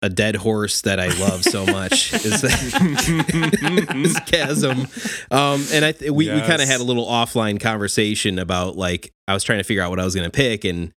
a 0.03 0.09
dead 0.09 0.36
horse 0.36 0.82
that 0.82 1.01
I 1.01 1.09
love 1.18 1.42
so 1.42 1.64
much 1.64 2.12
is 2.24 2.42
that 2.42 3.92
is 3.97 4.20
chasm. 4.20 4.86
Um, 5.30 5.64
and 5.72 5.84
I 5.84 5.92
th- 5.92 6.11
we 6.11 6.30
we 6.32 6.40
kind 6.42 6.62
of 6.62 6.68
had 6.68 6.80
a 6.80 6.84
little 6.84 7.07
offline 7.07 7.61
conversation 7.61 8.38
about 8.38 8.76
like 8.76 9.12
I 9.26 9.34
was 9.34 9.42
trying 9.42 9.59
to 9.59 9.64
figure 9.64 9.82
out 9.82 9.90
what 9.90 10.01
I 10.01 10.05
was 10.05 10.14
going 10.14 10.30
to 10.30 10.34
pick, 10.34 10.64
and 10.64 10.92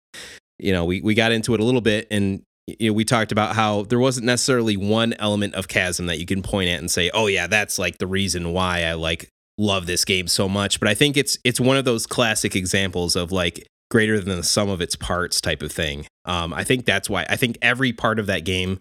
you 0.58 0.72
know 0.72 0.84
we 0.84 1.00
we 1.00 1.14
got 1.14 1.32
into 1.32 1.54
it 1.54 1.60
a 1.60 1.64
little 1.64 1.80
bit, 1.80 2.08
and 2.10 2.42
you 2.66 2.90
know 2.90 2.92
we 2.92 3.04
talked 3.04 3.32
about 3.32 3.54
how 3.54 3.82
there 3.84 3.98
wasn't 3.98 4.26
necessarily 4.26 4.76
one 4.76 5.14
element 5.14 5.54
of 5.54 5.68
chasm 5.68 6.06
that 6.06 6.18
you 6.18 6.26
can 6.26 6.42
point 6.42 6.68
at 6.68 6.80
and 6.80 6.90
say, 6.90 7.10
oh 7.14 7.26
yeah, 7.26 7.46
that's 7.46 7.78
like 7.78 7.98
the 7.98 8.06
reason 8.06 8.52
why 8.52 8.82
I 8.82 8.94
like 8.94 9.28
love 9.58 9.86
this 9.86 10.04
game 10.04 10.26
so 10.28 10.48
much. 10.48 10.80
But 10.80 10.88
I 10.88 10.94
think 10.94 11.16
it's 11.16 11.38
it's 11.44 11.60
one 11.60 11.76
of 11.76 11.84
those 11.84 12.06
classic 12.06 12.56
examples 12.56 13.14
of 13.14 13.30
like 13.30 13.66
greater 13.90 14.20
than 14.20 14.36
the 14.36 14.42
sum 14.42 14.68
of 14.68 14.80
its 14.80 14.96
parts 14.96 15.40
type 15.40 15.62
of 15.62 15.72
thing. 15.72 16.06
Um, 16.24 16.52
I 16.52 16.64
think 16.64 16.84
that's 16.84 17.08
why 17.08 17.26
I 17.28 17.36
think 17.36 17.58
every 17.62 17.92
part 17.92 18.18
of 18.18 18.26
that 18.26 18.44
game 18.44 18.80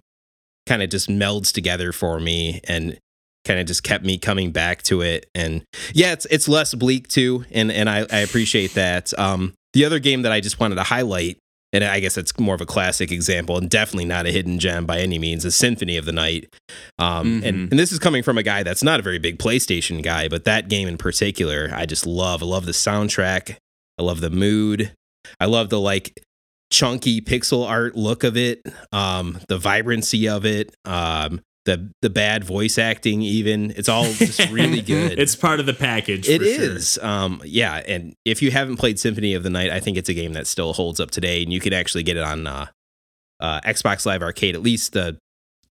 kind 0.68 0.84
of 0.84 0.89
just 0.89 1.09
melds 1.09 1.51
together 1.51 1.91
for 1.91 2.20
me 2.20 2.61
and 2.68 2.97
kind 3.45 3.59
of 3.59 3.65
just 3.65 3.82
kept 3.84 4.03
me 4.05 4.18
coming 4.18 4.51
back 4.51 4.84
to 4.84 5.01
it. 5.01 5.30
And 5.34 5.63
yeah, 5.93 6.11
it's 6.13 6.26
it's 6.30 6.47
less 6.47 6.74
bleak 6.74 7.07
too, 7.07 7.45
and 7.51 7.72
and 7.72 7.89
I, 7.89 7.99
I 8.11 8.20
appreciate 8.20 8.74
that. 8.74 9.18
Um, 9.18 9.53
the 9.74 9.86
other 9.86 9.99
game 9.99 10.22
that 10.24 10.32
I 10.32 10.39
just 10.41 10.59
wanted 10.59 10.76
to 10.76 10.84
highlight, 10.84 11.38
and 11.72 11.84
I 11.84 11.99
guess 11.99 12.18
it's 12.18 12.38
more 12.39 12.55
of 12.55 12.61
a 12.61 12.65
classic 12.65 13.11
example, 13.11 13.57
and 13.57 13.70
definitely 13.70 14.05
not 14.05 14.26
a 14.26 14.32
hidden 14.32 14.59
gem 14.59 14.86
by 14.86 14.99
any 14.99 15.18
means, 15.20 15.45
is 15.45 15.55
Symphony 15.55 15.97
of 15.97 16.05
the 16.05 16.11
Night. 16.11 16.53
Um, 16.99 17.41
and 17.43 17.55
Mhm. 17.57 17.72
and 17.72 17.80
this 17.80 17.91
is 17.91 17.99
coming 17.99 18.24
from 18.24 18.38
a 18.38 18.43
guy 18.43 18.63
that's 18.63 18.84
not 18.84 18.99
a 18.99 19.03
very 19.03 19.20
big 19.20 19.38
PlayStation 19.39 20.01
guy, 20.03 20.28
but 20.28 20.45
that 20.45 20.68
game 20.68 20.88
in 20.88 20.97
particular, 20.97 21.70
I 21.74 21.86
just 21.86 22.05
love. 22.05 22.41
I 22.43 22.45
love 22.45 22.65
the 22.65 22.72
soundtrack. 22.74 23.55
I 23.99 24.03
love 24.03 24.20
the 24.22 24.30
mood. 24.30 24.91
I 25.39 25.45
love 25.45 25.70
the 25.70 25.80
like 25.80 26.20
chunky 26.70 27.22
pixel 27.22 27.68
art 27.68 27.95
look 27.95 28.24
of 28.24 28.36
it, 28.38 28.61
um, 28.91 29.39
the 29.47 29.57
vibrancy 29.57 30.28
of 30.28 30.45
it, 30.45 30.76
um, 30.86 31.41
the 31.65 31.91
the 32.01 32.09
bad 32.09 32.43
voice 32.43 32.78
acting. 32.78 33.22
Even 33.22 33.72
it's 33.72 33.89
all 33.89 34.05
just 34.13 34.49
really 34.51 34.82
good. 34.82 35.20
it's 35.20 35.36
part 35.36 35.59
of 35.59 35.65
the 35.65 35.74
package. 35.74 36.28
It 36.30 36.39
for 36.41 36.82
sure. 36.82 37.05
um, 37.05 37.41
yeah. 37.45 37.82
And 37.88 38.13
if 38.26 38.41
you 38.41 38.51
haven't 38.51 38.78
played 38.78 38.99
Symphony 38.99 39.34
of 39.34 39.43
the 39.43 39.49
Night, 39.49 39.70
I 39.72 39.80
think 39.80 39.97
it's 39.97 40.09
a 40.09 40.13
game 40.13 40.34
that 40.34 40.47
still 40.47 40.74
holds 40.74 40.99
up 40.99 41.11
today, 41.11 41.43
and 41.43 41.51
you 41.51 41.59
can 41.59 41.74
actually 41.74 42.03
get 42.03 42.18
it 42.18 42.24
on 42.24 42.47
uh, 42.47 42.68
uh, 43.39 43.61
Xbox 43.61 44.05
Live 44.05 44.22
Arcade. 44.22 44.55
At 44.55 44.61
least 44.61 44.93
the 44.93 45.18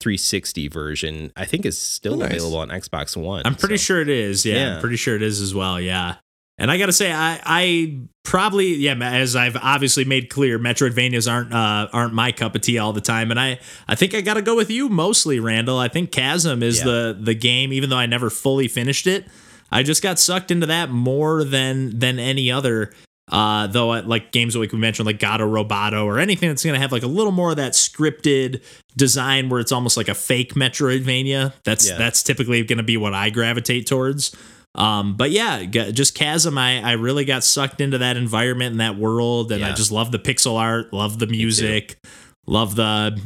360 0.01 0.69
version, 0.69 1.33
I 1.37 1.47
think, 1.47 1.65
is 1.65 1.79
still 1.79 2.19
Nice. 2.19 2.33
available 2.33 2.59
on 2.59 2.69
Xbox 2.69 3.17
One. 3.17 3.43
I'm 3.47 3.55
pretty 3.55 3.79
so- 3.79 3.85
sure 3.85 4.01
it 4.03 4.11
is. 4.11 4.45
Yeah, 4.45 4.55
Yeah. 4.57 4.75
I'm 4.75 4.81
pretty 4.81 4.97
sure 4.97 5.17
it 5.17 5.23
is 5.23 5.41
as 5.41 5.55
well. 5.55 5.81
Yeah. 5.81 6.17
And 6.59 6.71
I 6.71 6.79
gotta 6.79 6.93
say, 6.93 7.13
I 7.13 7.39
I 7.45 7.99
probably 8.23 8.75
yeah, 8.77 8.95
as 9.01 9.37
I've 9.37 9.57
obviously 9.57 10.05
made 10.05 10.31
clear, 10.31 10.59
Metroidvanias 10.59 11.31
aren't 11.31 11.53
uh, 11.53 11.89
aren't 11.93 12.15
my 12.15 12.33
cup 12.33 12.55
of 12.55 12.63
tea 12.63 12.79
all 12.79 12.93
the 12.95 13.01
time, 13.03 13.31
and 13.31 13.39
I 13.39 13.59
I 13.87 13.95
think 13.95 14.15
I 14.15 14.23
gotta 14.23 14.41
go 14.43 14.57
with 14.57 14.71
you 14.71 14.89
mostly, 14.89 15.39
Randall. 15.39 15.79
I 15.79 15.89
think 15.89 16.13
Chasm 16.13 16.63
is 16.63 16.79
Yeah. 16.79 16.85
the 16.85 17.19
the 17.21 17.35
game, 17.35 17.73
even 17.75 17.91
though 17.91 17.99
I 17.99 18.07
never 18.07 18.31
fully 18.31 18.69
finished 18.69 19.07
it. 19.07 19.27
I 19.71 19.83
just 19.83 20.03
got 20.03 20.19
sucked 20.19 20.51
into 20.51 20.67
that 20.67 20.91
more 20.91 21.45
than 21.45 21.99
than 21.99 22.19
any 22.19 22.51
other. 22.51 22.93
Uh, 23.29 23.67
though, 23.67 23.91
I, 23.91 24.01
like 24.01 24.31
games 24.31 24.55
like 24.55 24.71
we 24.71 24.79
mentioned, 24.79 25.05
like 25.05 25.19
Gato 25.19 25.45
Roboto 25.53 26.05
or 26.05 26.21
anything 26.21 26.49
that's 26.49 26.65
gonna 26.65 26.79
have 26.79 26.93
like 26.93 27.03
a 27.03 27.09
little 27.09 27.33
more 27.33 27.51
of 27.51 27.57
that 27.57 27.73
scripted 27.73 28.63
design 28.97 29.49
where 29.49 29.59
it's 29.61 29.73
almost 29.73 29.97
like 29.97 30.07
a 30.09 30.15
fake 30.15 30.55
Metroidvania. 30.55 31.53
That's 31.65 31.89
Yeah. 31.89 31.99
that's 31.99 32.23
typically 32.23 32.63
gonna 32.63 32.85
be 32.85 32.97
what 32.97 33.15
I 33.15 33.31
gravitate 33.31 33.87
towards. 33.87 34.35
Um, 34.77 35.17
but 35.17 35.31
yeah, 35.31 35.65
just 35.65 36.15
Chasm, 36.15 36.59
I, 36.59 36.81
I 36.83 36.93
really 36.93 37.25
got 37.25 37.43
sucked 37.45 37.81
into 37.81 37.99
that 37.99 38.17
environment 38.17 38.73
and 38.73 38.81
that 38.81 38.97
world, 38.97 39.51
and 39.51 39.65
I 39.65 39.75
just 39.75 39.91
love 39.91 40.13
the 40.13 40.19
pixel 40.19 40.59
art, 40.59 40.93
love 40.93 41.19
the 41.19 41.27
music, 41.27 41.99
love 42.47 42.77
the 42.77 43.19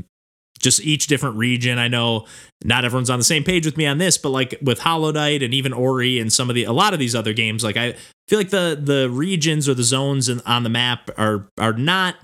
just 0.61 0.81
each 0.83 1.07
different 1.07 1.37
region. 1.37 1.79
I 1.79 1.89
know 1.89 2.27
not 2.63 2.85
everyone's 2.85 3.09
on 3.11 3.19
the 3.19 3.25
same 3.25 3.43
page 3.45 3.65
with 3.65 3.77
me 3.77 3.87
on 3.87 3.99
this, 3.99 4.17
but 4.19 4.29
like 4.29 4.59
with 4.63 4.79
Hollow 4.79 5.11
Knight 5.11 5.43
and 5.43 5.53
even 5.55 5.73
Ori 5.73 6.19
and 6.21 6.33
some 6.33 6.49
of 6.51 6.55
the 6.55 6.65
a 6.65 6.73
lot 6.73 6.93
of 6.93 6.99
these 6.99 7.15
other 7.15 7.33
games, 7.33 7.65
like 7.65 7.77
I 7.77 7.95
feel 8.29 8.39
like 8.39 8.51
the 8.51 8.79
the 8.81 9.09
regions 9.11 9.69
or 9.69 9.75
the 9.75 9.83
zones 9.83 10.29
in, 10.29 10.41
on 10.47 10.63
the 10.63 10.69
map 10.69 11.11
are 11.19 11.49
are 11.59 11.73
not 11.73 12.17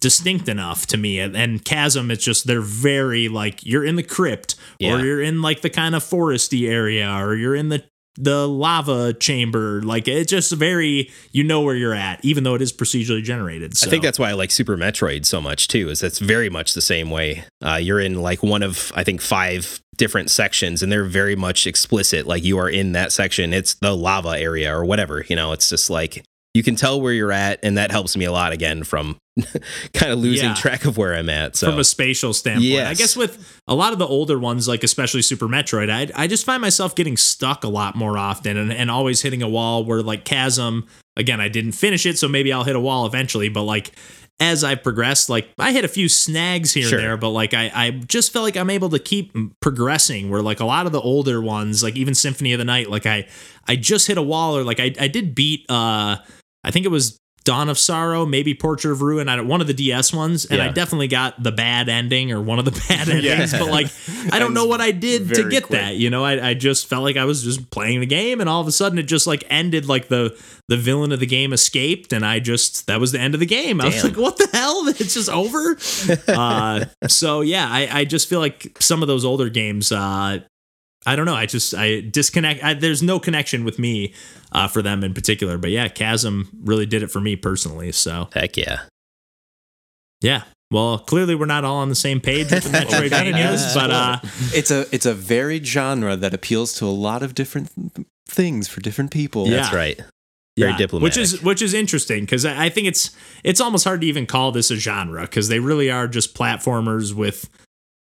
distinct 0.00 0.48
enough 0.48 0.86
to 0.86 0.96
me 0.96 1.20
and, 1.20 1.36
and 1.36 1.62
chasm 1.62 2.10
it's 2.10 2.24
just 2.24 2.46
they're 2.46 2.62
very 2.62 3.28
like 3.28 3.64
you're 3.66 3.84
in 3.84 3.96
the 3.96 4.02
crypt 4.02 4.54
Yeah. 4.78 4.94
or 4.94 5.04
you're 5.04 5.20
in 5.20 5.42
like 5.42 5.60
the 5.60 5.68
kind 5.68 5.94
of 5.94 6.02
foresty 6.02 6.66
area 6.70 7.06
or 7.06 7.34
you're 7.34 7.54
in 7.54 7.68
the 7.68 7.84
the 8.22 8.46
lava 8.46 9.12
chamber 9.14 9.82
like 9.82 10.06
it's 10.06 10.30
just 10.30 10.52
very 10.52 11.10
you 11.32 11.42
know 11.42 11.62
where 11.62 11.74
you're 11.74 11.94
at 11.94 12.22
even 12.24 12.44
though 12.44 12.54
it 12.54 12.62
is 12.62 12.72
procedurally 12.72 13.22
generated 13.22 13.76
so 13.76 13.86
I 13.86 13.90
think 13.90 14.02
that's 14.02 14.18
why 14.18 14.30
I 14.30 14.32
like 14.34 14.50
Super 14.50 14.76
Metroid 14.76 15.24
so 15.24 15.40
much 15.40 15.68
too. 15.68 15.88
Is 15.88 16.02
it's 16.02 16.18
very 16.18 16.50
much 16.50 16.74
the 16.74 16.80
same 16.80 17.10
way. 17.10 17.44
Uh, 17.62 17.76
you're 17.76 18.00
in 18.00 18.20
like 18.22 18.42
one 18.42 18.62
of 18.62 18.92
I 18.94 19.04
think 19.04 19.20
five 19.20 19.80
different 19.96 20.30
sections, 20.30 20.82
and 20.82 20.92
they're 20.92 21.04
very 21.04 21.36
much 21.36 21.66
explicit. 21.66 22.26
Like 22.26 22.44
you 22.44 22.58
are 22.58 22.68
in 22.68 22.92
that 22.92 23.12
section. 23.12 23.52
It's 23.52 23.74
the 23.74 23.96
lava 23.96 24.38
area 24.38 24.74
or 24.74 24.84
whatever. 24.84 25.24
You 25.28 25.36
know, 25.36 25.52
it's 25.52 25.68
just 25.68 25.90
like 25.90 26.24
you 26.54 26.62
can 26.62 26.74
tell 26.76 27.00
where 27.00 27.12
you're 27.12 27.32
at, 27.32 27.60
and 27.62 27.78
that 27.78 27.90
helps 27.90 28.16
me 28.16 28.24
a 28.24 28.32
lot 28.32 28.52
again 28.52 28.82
from 28.82 29.16
kind 29.94 30.12
of 30.12 30.18
losing 30.18 30.48
Yeah. 30.48 30.54
track 30.54 30.84
of 30.84 30.96
where 30.96 31.14
I'm 31.14 31.30
at. 31.30 31.54
So 31.56 31.70
from 31.70 31.78
a 31.78 31.84
spatial 31.84 32.32
standpoint. 32.34 32.80
I 32.86 32.94
guess 32.94 33.16
with 33.16 33.60
a 33.68 33.74
lot 33.74 33.92
of 33.92 33.98
the 33.98 34.06
older 34.06 34.38
ones, 34.38 34.66
like 34.66 34.82
especially 34.82 35.22
Super 35.22 35.46
Metroid, 35.46 35.90
I 35.90 36.10
I 36.20 36.26
just 36.26 36.44
find 36.44 36.60
myself 36.60 36.94
getting 36.96 37.16
stuck 37.16 37.62
a 37.64 37.68
lot 37.68 37.94
more 37.94 38.18
often 38.18 38.56
and, 38.56 38.72
and 38.72 38.90
always 38.90 39.22
hitting 39.22 39.42
a 39.42 39.48
wall 39.48 39.84
where 39.84 40.02
like 40.02 40.24
Chasm, 40.24 40.86
again, 41.16 41.40
I 41.40 41.48
didn't 41.48 41.72
finish 41.72 42.04
it, 42.06 42.18
so 42.18 42.26
maybe 42.28 42.52
I'll 42.52 42.64
hit 42.64 42.76
a 42.76 42.80
wall 42.80 43.06
eventually, 43.06 43.48
but 43.48 43.62
like 43.62 43.92
as 44.40 44.64
I've 44.64 44.82
progressed, 44.82 45.28
like 45.28 45.50
I 45.58 45.70
hit 45.70 45.84
a 45.84 45.88
few 45.88 46.08
snags 46.08 46.72
here 46.72 46.88
Sure. 46.88 46.98
and 46.98 47.06
there, 47.06 47.16
but 47.18 47.28
like 47.28 47.52
I, 47.54 47.70
I 47.74 47.90
just 47.90 48.32
felt 48.32 48.42
like 48.42 48.56
I'm 48.56 48.70
able 48.70 48.88
to 48.88 48.98
keep 48.98 49.32
progressing 49.60 50.30
where 50.30 50.40
like 50.42 50.60
a 50.60 50.64
lot 50.64 50.86
of 50.86 50.92
the 50.92 51.00
older 51.00 51.40
ones, 51.42 51.82
like 51.82 51.94
even 51.96 52.14
Symphony 52.14 52.52
of 52.54 52.58
the 52.58 52.64
Night, 52.64 52.88
like 52.90 53.06
I 53.06 53.26
I 53.68 53.76
just 53.76 54.06
hit 54.08 54.16
a 54.18 54.22
wall 54.22 54.56
or 54.56 54.64
like 54.64 54.80
I, 54.80 54.92
I 54.98 55.08
did 55.08 55.34
beat 55.34 55.66
uh 55.70 56.16
I 56.64 56.70
think 56.70 56.84
it 56.86 56.90
was 56.90 57.18
Dawn 57.44 57.70
of 57.70 57.78
Sorrow, 57.78 58.26
maybe 58.26 58.52
Portrait 58.52 58.92
of 58.92 59.00
Ruin, 59.00 59.26
I 59.26 59.36
don't, 59.36 59.48
one 59.48 59.62
of 59.62 59.66
the 59.66 59.72
DS 59.72 60.12
ones, 60.12 60.44
and 60.44 60.60
I 60.60 60.68
definitely 60.68 61.08
got 61.08 61.42
the 61.42 61.50
bad 61.50 61.88
ending 61.88 62.30
or 62.32 62.40
one 62.42 62.58
of 62.58 62.66
the 62.66 62.70
bad 62.88 63.08
Yeah. 63.08 63.14
endings. 63.32 63.52
But 63.52 63.68
like, 63.70 63.86
I 64.30 64.38
don't 64.38 64.52
know 64.52 64.66
what 64.66 64.82
I 64.82 64.90
did 64.90 65.26
to 65.34 65.48
get 65.48 65.64
quick. 65.64 65.80
that. 65.80 65.96
You 65.96 66.10
know, 66.10 66.22
I, 66.22 66.50
I 66.50 66.54
just 66.54 66.86
felt 66.86 67.02
like 67.02 67.16
I 67.16 67.24
was 67.24 67.42
just 67.42 67.70
playing 67.70 68.00
the 68.00 68.06
game, 68.06 68.40
and 68.42 68.48
all 68.48 68.60
of 68.60 68.66
a 68.66 68.72
sudden 68.72 68.98
it 68.98 69.04
just 69.04 69.26
like 69.26 69.42
ended. 69.48 69.86
Like 69.86 70.08
the 70.08 70.38
the 70.68 70.76
villain 70.76 71.12
of 71.12 71.18
the 71.20 71.26
game 71.26 71.54
escaped, 71.54 72.12
and 72.12 72.26
I 72.26 72.40
just 72.40 72.86
that 72.88 73.00
was 73.00 73.10
the 73.10 73.18
end 73.18 73.32
of 73.32 73.40
the 73.40 73.46
game. 73.46 73.80
I 73.80 73.86
was 73.86 74.04
like, 74.04 74.18
what 74.18 74.36
the 74.36 74.48
hell? 74.52 74.86
It's 74.88 75.14
just 75.14 75.30
over. 75.30 75.78
uh, 76.28 76.84
so 77.08 77.40
yeah, 77.40 77.66
I 77.70 78.00
I 78.00 78.04
just 78.04 78.28
feel 78.28 78.40
like 78.40 78.76
some 78.80 79.00
of 79.00 79.08
those 79.08 79.24
older 79.24 79.48
games. 79.48 79.90
Uh, 79.92 80.40
I 81.06 81.16
don't 81.16 81.24
know. 81.24 81.34
I 81.34 81.46
just 81.46 81.74
I 81.74 82.00
disconnect. 82.00 82.62
I, 82.62 82.74
there's 82.74 83.02
no 83.02 83.18
connection 83.18 83.64
with 83.64 83.78
me 83.78 84.12
uh, 84.52 84.68
for 84.68 84.82
them 84.82 85.02
in 85.02 85.14
particular. 85.14 85.56
But 85.56 85.70
yeah, 85.70 85.88
Chasm 85.88 86.50
really 86.62 86.86
did 86.86 87.02
it 87.02 87.10
for 87.10 87.20
me 87.20 87.36
personally. 87.36 87.92
So 87.92 88.28
heck 88.34 88.56
yeah. 88.56 88.80
yeah. 90.20 90.42
Well, 90.70 90.98
clearly 90.98 91.34
we're 91.34 91.46
not 91.46 91.64
all 91.64 91.78
on 91.78 91.88
the 91.88 91.96
same 91.96 92.20
page 92.20 92.52
with 92.52 92.64
the 92.64 92.70
Metroidvanias, 92.78 93.74
but 93.74 93.90
uh, 93.90 94.18
It's 94.54 94.70
a 94.70 94.86
it's 94.94 95.06
a 95.06 95.14
varied 95.14 95.66
genre 95.66 96.16
that 96.16 96.32
appeals 96.32 96.74
to 96.74 96.84
a 96.84 96.88
lot 96.94 97.22
of 97.22 97.34
different 97.34 97.70
things 98.28 98.68
for 98.68 98.80
different 98.80 99.10
people. 99.10 99.48
Yeah. 99.48 99.56
That's 99.56 99.74
right. 99.74 100.00
Very 100.58 100.72
yeah, 100.72 100.76
diplomatic. 100.76 101.02
which 101.04 101.16
is 101.16 101.42
which 101.42 101.62
is 101.62 101.74
interesting 101.74 102.24
because 102.24 102.44
I 102.44 102.66
I 102.66 102.68
think 102.68 102.86
it's 102.86 103.16
it's 103.42 103.60
almost 103.60 103.84
hard 103.84 104.02
to 104.02 104.06
even 104.06 104.26
call 104.26 104.52
this 104.52 104.70
a 104.70 104.76
genre 104.76 105.22
because 105.22 105.48
they 105.48 105.58
really 105.60 105.90
are 105.90 106.06
just 106.06 106.34
platformers 106.36 107.14
with 107.14 107.48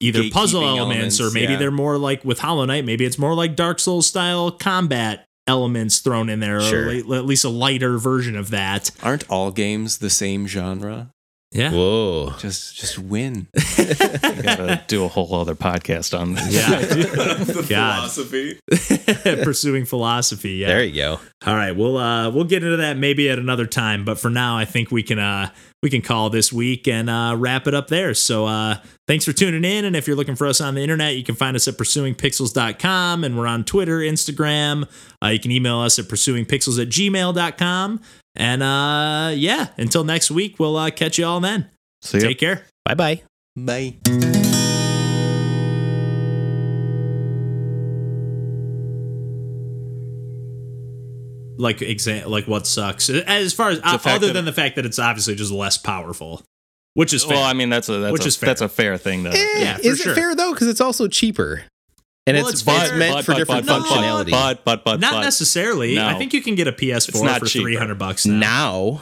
either 0.04 0.30
puzzle 0.32 0.64
elements, 0.64 1.20
or 1.22 1.32
maybe 1.32 1.54
yeah. 1.54 1.60
they're 1.60 1.72
more 1.72 1.98
like 1.98 2.24
with 2.26 2.40
Hollow 2.40 2.66
Knight. 2.66 2.86
Maybe 2.86 3.06
it's 3.06 3.18
more 3.18 3.34
like 3.34 3.56
Dark 3.56 3.80
Souls 3.80 4.08
style 4.08 4.52
combat 4.52 5.26
elements 5.48 6.00
thrown 6.00 6.30
in 6.30 6.40
there, 6.40 6.62
Sure. 6.62 6.88
or 6.88 7.16
at 7.16 7.26
least 7.26 7.44
a 7.44 7.50
lighter 7.50 7.98
version 7.98 8.36
of 8.36 8.50
that. 8.52 8.92
Aren't 9.02 9.30
all 9.30 9.52
games 9.52 9.98
the 9.98 10.10
same 10.10 10.48
genre? 10.48 11.10
Yeah, 11.54 11.72
Whoa. 11.72 12.34
Just 12.40 12.76
just 12.76 12.98
win. 12.98 13.48
I 13.56 14.40
gotta 14.44 14.84
do 14.88 15.06
a 15.06 15.08
whole 15.08 15.34
other 15.36 15.56
podcast 15.56 16.18
on 16.18 16.34
this. 16.34 16.52
yeah. 16.54 16.80
the 16.80 17.66
God. 17.70 18.10
philosophy. 18.12 18.60
Pursuing 19.44 19.86
philosophy. 19.86 20.52
Yeah. 20.54 20.68
There 20.68 20.84
you 20.84 20.96
go. 20.96 21.20
All 21.46 21.56
right, 21.56 21.72
we'll 21.74 21.98
uh 21.98 22.30
we'll 22.32 22.46
get 22.46 22.64
into 22.64 22.78
that 22.78 22.98
maybe 22.98 23.30
at 23.30 23.38
another 23.38 23.66
time, 23.68 24.04
but 24.04 24.18
for 24.20 24.30
now 24.30 24.58
I 24.58 24.66
think 24.66 24.90
we 24.92 25.04
can 25.04 25.20
uh 25.20 25.50
we 25.84 25.90
can 25.90 26.02
call 26.02 26.30
this 26.30 26.52
week 26.52 26.88
and 26.88 27.10
uh 27.10 27.36
wrap 27.38 27.68
it 27.68 27.74
up 27.74 27.88
there. 27.88 28.14
So 28.14 28.46
uh 28.46 28.78
thanks 29.08 29.26
for 29.26 29.34
tuning 29.34 29.64
in 29.64 29.86
and 29.86 29.96
if 29.96 30.08
you're 30.08 30.16
looking 30.16 30.36
for 30.36 30.48
us 30.48 30.60
on 30.62 30.74
the 30.76 30.82
internet, 30.82 31.16
you 31.16 31.24
can 31.24 31.36
find 31.36 31.56
us 31.56 31.68
at 31.68 31.76
pursuingpixels.com 31.76 33.24
and 33.24 33.38
we're 33.38 33.48
on 33.48 33.64
Twitter, 33.64 34.00
Instagram. 34.00 34.90
Uh, 35.24 35.28
you 35.28 35.40
can 35.40 35.52
email 35.52 35.80
us 35.80 36.00
at 36.00 36.06
pursuingpixels 36.06 36.82
at 36.82 36.90
gmail.com. 36.90 38.02
And 38.36 38.64
uh 38.64 39.32
yeah, 39.36 39.68
until 39.78 40.04
next 40.04 40.32
week, 40.32 40.60
we'll 40.60 40.76
uh 40.78 40.90
catch 40.92 41.18
you 41.20 41.26
all 41.26 41.40
then. 41.40 41.70
See 42.02 42.18
ya. 42.20 42.28
Take 42.28 42.40
care. 42.40 42.66
Bye 42.86 42.96
bye. 42.96 43.22
Bye. 43.56 43.98
like 51.58 51.78
exa- 51.80 52.26
like 52.26 52.48
what 52.48 52.66
sucks 52.66 53.10
as 53.10 53.54
far 53.54 53.70
as 53.70 53.80
uh, 53.84 53.98
fact 53.98 54.08
other 54.08 54.28
that- 54.28 54.34
than 54.34 54.46
the 54.46 54.54
fact 54.54 54.76
that 54.76 54.86
it's 54.86 55.00
obviously 55.00 55.36
just 55.36 55.52
less 55.52 55.78
powerful, 55.78 56.42
which 56.96 57.14
is 57.14 57.24
fair. 57.24 57.38
Well, 57.38 57.46
I 57.46 57.54
mean 57.54 57.70
that's 57.70 57.90
a 57.90 58.00
that's 58.00 58.12
Which 58.14 58.24
a, 58.26 58.28
is 58.28 58.36
fair. 58.38 58.48
that's 58.48 58.62
a 58.62 58.70
fair 58.70 58.98
thing 58.98 59.24
to. 59.26 59.30
Eh, 59.30 59.60
Yeah, 59.60 59.78
for 59.78 59.82
is 59.88 60.00
sure. 60.00 60.12
it 60.14 60.16
fair 60.16 60.36
though? 60.36 60.54
Because 60.54 60.68
it's 60.68 60.82
also 60.82 61.08
cheaper, 61.08 61.64
and 62.26 62.38
Well, 62.38 62.48
it's, 62.48 62.54
it's 62.54 62.62
fair. 62.62 62.86
it's 62.86 62.94
meant 62.98 63.26
for 63.26 63.34
different 63.34 63.66
but- 63.66 63.82
functionality. 63.84 64.32
But 64.32 64.64
but 64.66 64.84
but 64.86 65.00
not 65.00 65.14
but, 65.14 65.22
necessarily. 65.22 65.96
no. 65.96 66.08
I 66.08 66.18
think 66.18 66.34
you 66.34 66.42
can 66.42 66.56
get 66.56 66.68
a 66.68 66.72
PS4 66.72 67.40
for 67.40 67.46
cheaper. 67.46 67.64
three 67.64 67.76
hundred 67.76 68.00
bucks 68.00 68.26
now. 68.26 69.02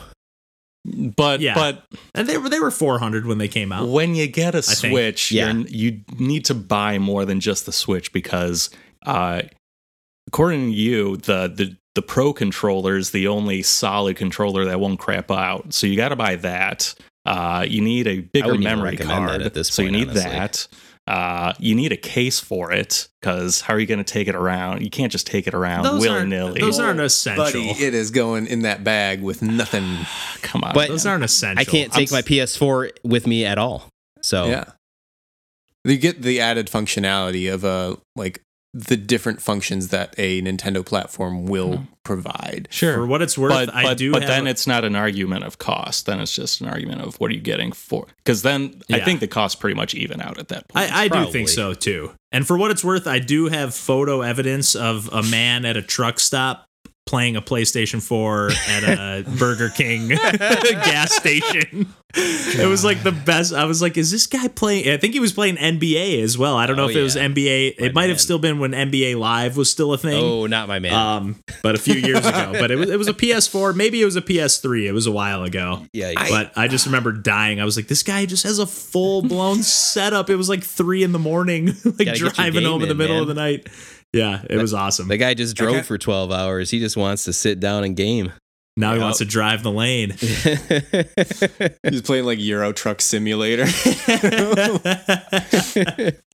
now, 0.86 1.11
but 1.15 1.39
Yeah. 1.41 1.53
but 1.53 1.86
and 2.15 2.28
they 2.28 2.38
were 2.38 2.49
they 2.49 2.59
were 2.59 2.72
four 2.72 2.97
hundred 2.99 3.26
when 3.28 3.38
they 3.38 3.47
came 3.47 3.72
out. 3.72 3.88
when 3.88 4.15
you 4.15 4.28
get 4.28 4.55
a. 4.55 4.61
Switch, 4.63 5.32
Yeah. 5.32 5.53
you're, 5.67 5.93
need 6.17 6.45
to 6.45 6.53
buy 6.55 6.97
more 6.97 7.26
than 7.26 7.39
just 7.39 7.65
the 7.67 7.72
Switch 7.72 8.11
because, 8.11 8.69
uh, 9.05 9.43
according 10.28 10.72
to 10.72 10.76
you, 10.76 11.17
the 11.17 11.47
the 11.47 11.78
the 11.93 12.01
Pro 12.01 12.32
controller 12.34 12.95
is 12.97 13.11
the 13.11 13.28
only 13.28 13.61
solid 13.61 14.15
controller 14.15 14.65
that 14.65 14.80
won't 14.80 14.97
crap 14.99 15.30
out. 15.30 15.74
So 15.74 15.86
you 15.88 15.95
got 15.97 16.09
to 16.09 16.15
buy 16.15 16.38
that. 16.38 16.95
Uh, 17.26 17.65
you 17.67 17.82
need 17.82 18.07
a 18.07 18.22
bigger 18.22 18.55
memory 18.57 18.91
recommend 18.91 19.26
that 19.26 19.30
card 19.30 19.41
at 19.43 19.53
this 19.53 19.67
point, 19.69 19.74
So 19.76 19.82
you 19.84 19.91
need 19.91 20.09
honestly. 20.09 20.32
that. 20.32 20.67
Uh, 21.08 21.52
you 21.60 21.74
need 21.76 21.91
a 21.91 21.97
case 21.97 22.39
for 22.39 22.72
it 22.72 23.08
because 23.20 23.62
how 23.62 23.74
are 23.74 23.80
you 23.80 23.88
going 23.88 23.97
to 23.97 24.04
take 24.04 24.28
it 24.28 24.36
around? 24.36 24.82
You 24.84 24.89
can't 24.89 25.12
just 25.12 25.26
take 25.28 25.47
it 25.47 25.54
around 25.54 25.84
willy 25.99 26.26
nilly. 26.26 26.62
those 26.62 26.80
aren't 26.80 26.99
essential. 26.99 27.43
Buddy, 27.43 27.70
it 27.72 27.93
is 27.93 28.12
going 28.12 28.45
in 28.47 28.62
that 28.62 28.84
bag 28.84 29.22
with 29.22 29.41
nothing. 29.41 29.97
Come 30.41 30.64
on, 30.64 30.74
But- 30.74 30.89
Those 30.89 31.06
aren't 31.06 31.24
essential. 31.24 31.60
I 31.62 31.66
can't 31.66 31.91
take 31.91 32.12
my 32.12 32.22
PS4 32.22 32.91
with 33.04 33.26
me 33.28 33.45
at 33.45 33.58
all. 33.58 33.89
So 34.22 34.45
Yeah. 34.47 34.66
You 35.84 35.97
get 35.97 36.22
the 36.22 36.39
added 36.39 36.68
functionality 36.68 37.52
of 37.52 37.66
uh 37.66 37.95
like 38.16 38.43
the 38.74 38.95
different 38.95 39.41
functions 39.41 39.89
that 39.89 40.15
a 40.17 40.41
Nintendo 40.41 40.86
platform 40.86 41.45
will 41.45 41.74
mm-hmm. 41.74 41.84
provide. 42.03 42.67
sure. 42.72 42.95
For 42.95 43.05
what 43.05 43.22
it's 43.22 43.38
worth, 43.38 43.51
but 43.51 43.74
I 43.74 43.84
but, 43.84 43.97
do. 43.97 44.13
but 44.13 44.22
have 44.22 44.30
then 44.30 44.47
a- 44.47 44.49
it's 44.49 44.65
not 44.65 44.86
an 44.86 44.95
argument 44.95 45.43
of 45.43 45.57
cost. 45.57 46.05
Then 46.05 46.22
it's 46.22 46.34
just 46.34 46.61
an 46.61 46.67
argument 46.67 47.01
of 47.01 47.19
what 47.19 47.32
are 47.32 47.34
you 47.34 47.41
getting 47.41 47.74
for? 47.74 48.07
Because 48.17 48.43
then 48.43 48.82
I 48.89 49.01
think 49.01 49.19
the 49.19 49.28
costs 49.28 49.59
pretty 49.59 49.76
much 49.76 49.93
even 49.93 50.22
out 50.22 50.38
at 50.38 50.47
that 50.49 50.69
point. 50.69 50.91
I, 50.91 51.03
I 51.03 51.07
do 51.09 51.32
think 51.32 51.49
so 51.49 51.74
too. 51.74 52.11
And 52.32 52.47
for 52.47 52.57
what 52.57 52.72
it's 52.72 52.84
worth, 52.84 53.07
I 53.07 53.19
do 53.19 53.47
have 53.47 53.76
photo 53.76 54.22
evidence 54.22 54.74
of 54.76 55.09
a 55.11 55.22
man 55.22 55.65
at 55.65 55.76
a 55.76 55.82
truck 55.82 56.19
stop 56.19 56.65
playing 57.08 57.36
a 57.36 57.41
PlayStation 57.41 58.02
4 58.02 58.52
at 58.70 58.84
a 58.84 59.24
Burger 59.39 59.70
King 59.70 60.08
gas 60.10 61.14
station. 61.14 61.93
It 62.14 62.68
was 62.68 62.84
like 62.84 63.04
the 63.04 63.12
best. 63.14 63.54
I 63.54 63.66
was 63.66 63.82
like, 63.82 63.97
is 63.97 64.12
this 64.12 64.28
guy 64.28 64.47
playing? 64.49 64.89
I 64.89 64.97
think 64.97 65.14
he 65.14 65.20
was 65.22 65.32
playing 65.34 65.56
NBA 65.56 66.22
as 66.22 66.38
well. 66.38 66.58
I 66.58 66.68
don't 66.68 66.76
know 66.76 66.86
Oh, 66.86 66.89
if 66.89 66.95
it 66.95 67.02
was. 67.02 67.16
NBA. 67.16 67.80
My 67.80 67.86
it 67.88 67.93
might 67.95 68.02
man. 68.04 68.10
have 68.10 68.22
still 68.22 68.38
been 68.39 68.60
when 68.60 68.72
NBA 68.72 69.18
Live 69.18 69.56
was 69.58 69.72
still 69.72 69.93
a 69.93 69.97
thing. 69.97 70.22
oh, 70.24 70.45
not 70.45 70.68
my 70.68 70.80
man. 70.80 70.93
Um, 70.93 71.43
but 71.64 71.76
a 71.76 71.78
few 71.78 71.95
years 71.95 72.26
ago. 72.26 72.54
But 72.62 72.70
it 72.70 72.76
was 72.76 72.89
it 72.89 72.97
was 72.97 73.08
a 73.08 73.14
PS4. 73.14 73.76
Maybe 73.76 74.02
it 74.02 74.06
was 74.06 74.16
a 74.18 74.22
PS3. 74.22 74.86
It 74.88 74.91
was 74.91 75.08
a 75.08 75.12
while 75.12 75.43
ago. 75.43 75.86
yeah, 75.93 76.14
but 76.30 76.52
I 76.58 76.68
just 76.68 76.86
remember 76.86 77.12
dying. 77.14 77.60
I 77.62 77.66
was 77.66 77.78
like, 77.78 77.88
this 77.88 78.04
guy 78.04 78.26
just 78.26 78.43
has 78.43 78.60
a 78.60 78.68
full 78.68 79.22
blown 79.22 79.64
setup. 79.64 80.30
It 80.30 80.36
was 80.36 80.49
like 80.49 80.64
three 80.64 81.04
in 81.04 81.14
the 81.14 81.20
morning, 81.20 81.68
like 81.68 81.84
Gotta 81.84 82.04
get 82.06 82.20
your 82.20 82.30
driving 82.30 82.66
home 82.66 82.84
in 82.84 82.89
the 82.89 82.95
middle 82.95 83.16
in, 83.18 83.22
of 83.24 83.28
the 83.30 83.34
night. 83.36 83.68
Yeah, 84.14 84.41
it 84.49 84.57
was 84.57 84.74
awesome. 84.74 85.07
the 85.07 85.18
guy 85.18 85.34
just 85.34 85.55
drove 85.55 85.76
Okay. 85.76 85.84
for 85.84 85.97
12 85.97 86.32
hours. 86.32 86.70
He 86.70 86.80
just 86.80 86.97
wants 86.97 87.24
to 87.26 87.34
sit 87.34 87.59
down 87.59 87.84
and 87.86 87.95
game. 87.95 88.34
now 88.78 88.91
he 88.93 88.99
Yeah. 88.99 89.03
wants 89.05 89.20
to 89.20 89.26
drive 89.26 89.64
the 89.64 89.72
lane. 89.72 90.12
He's 91.89 92.01
playing 92.01 92.26
like 92.26 92.39
Euro 92.39 92.72
Truck 92.74 93.01
Simulator. 93.01 93.66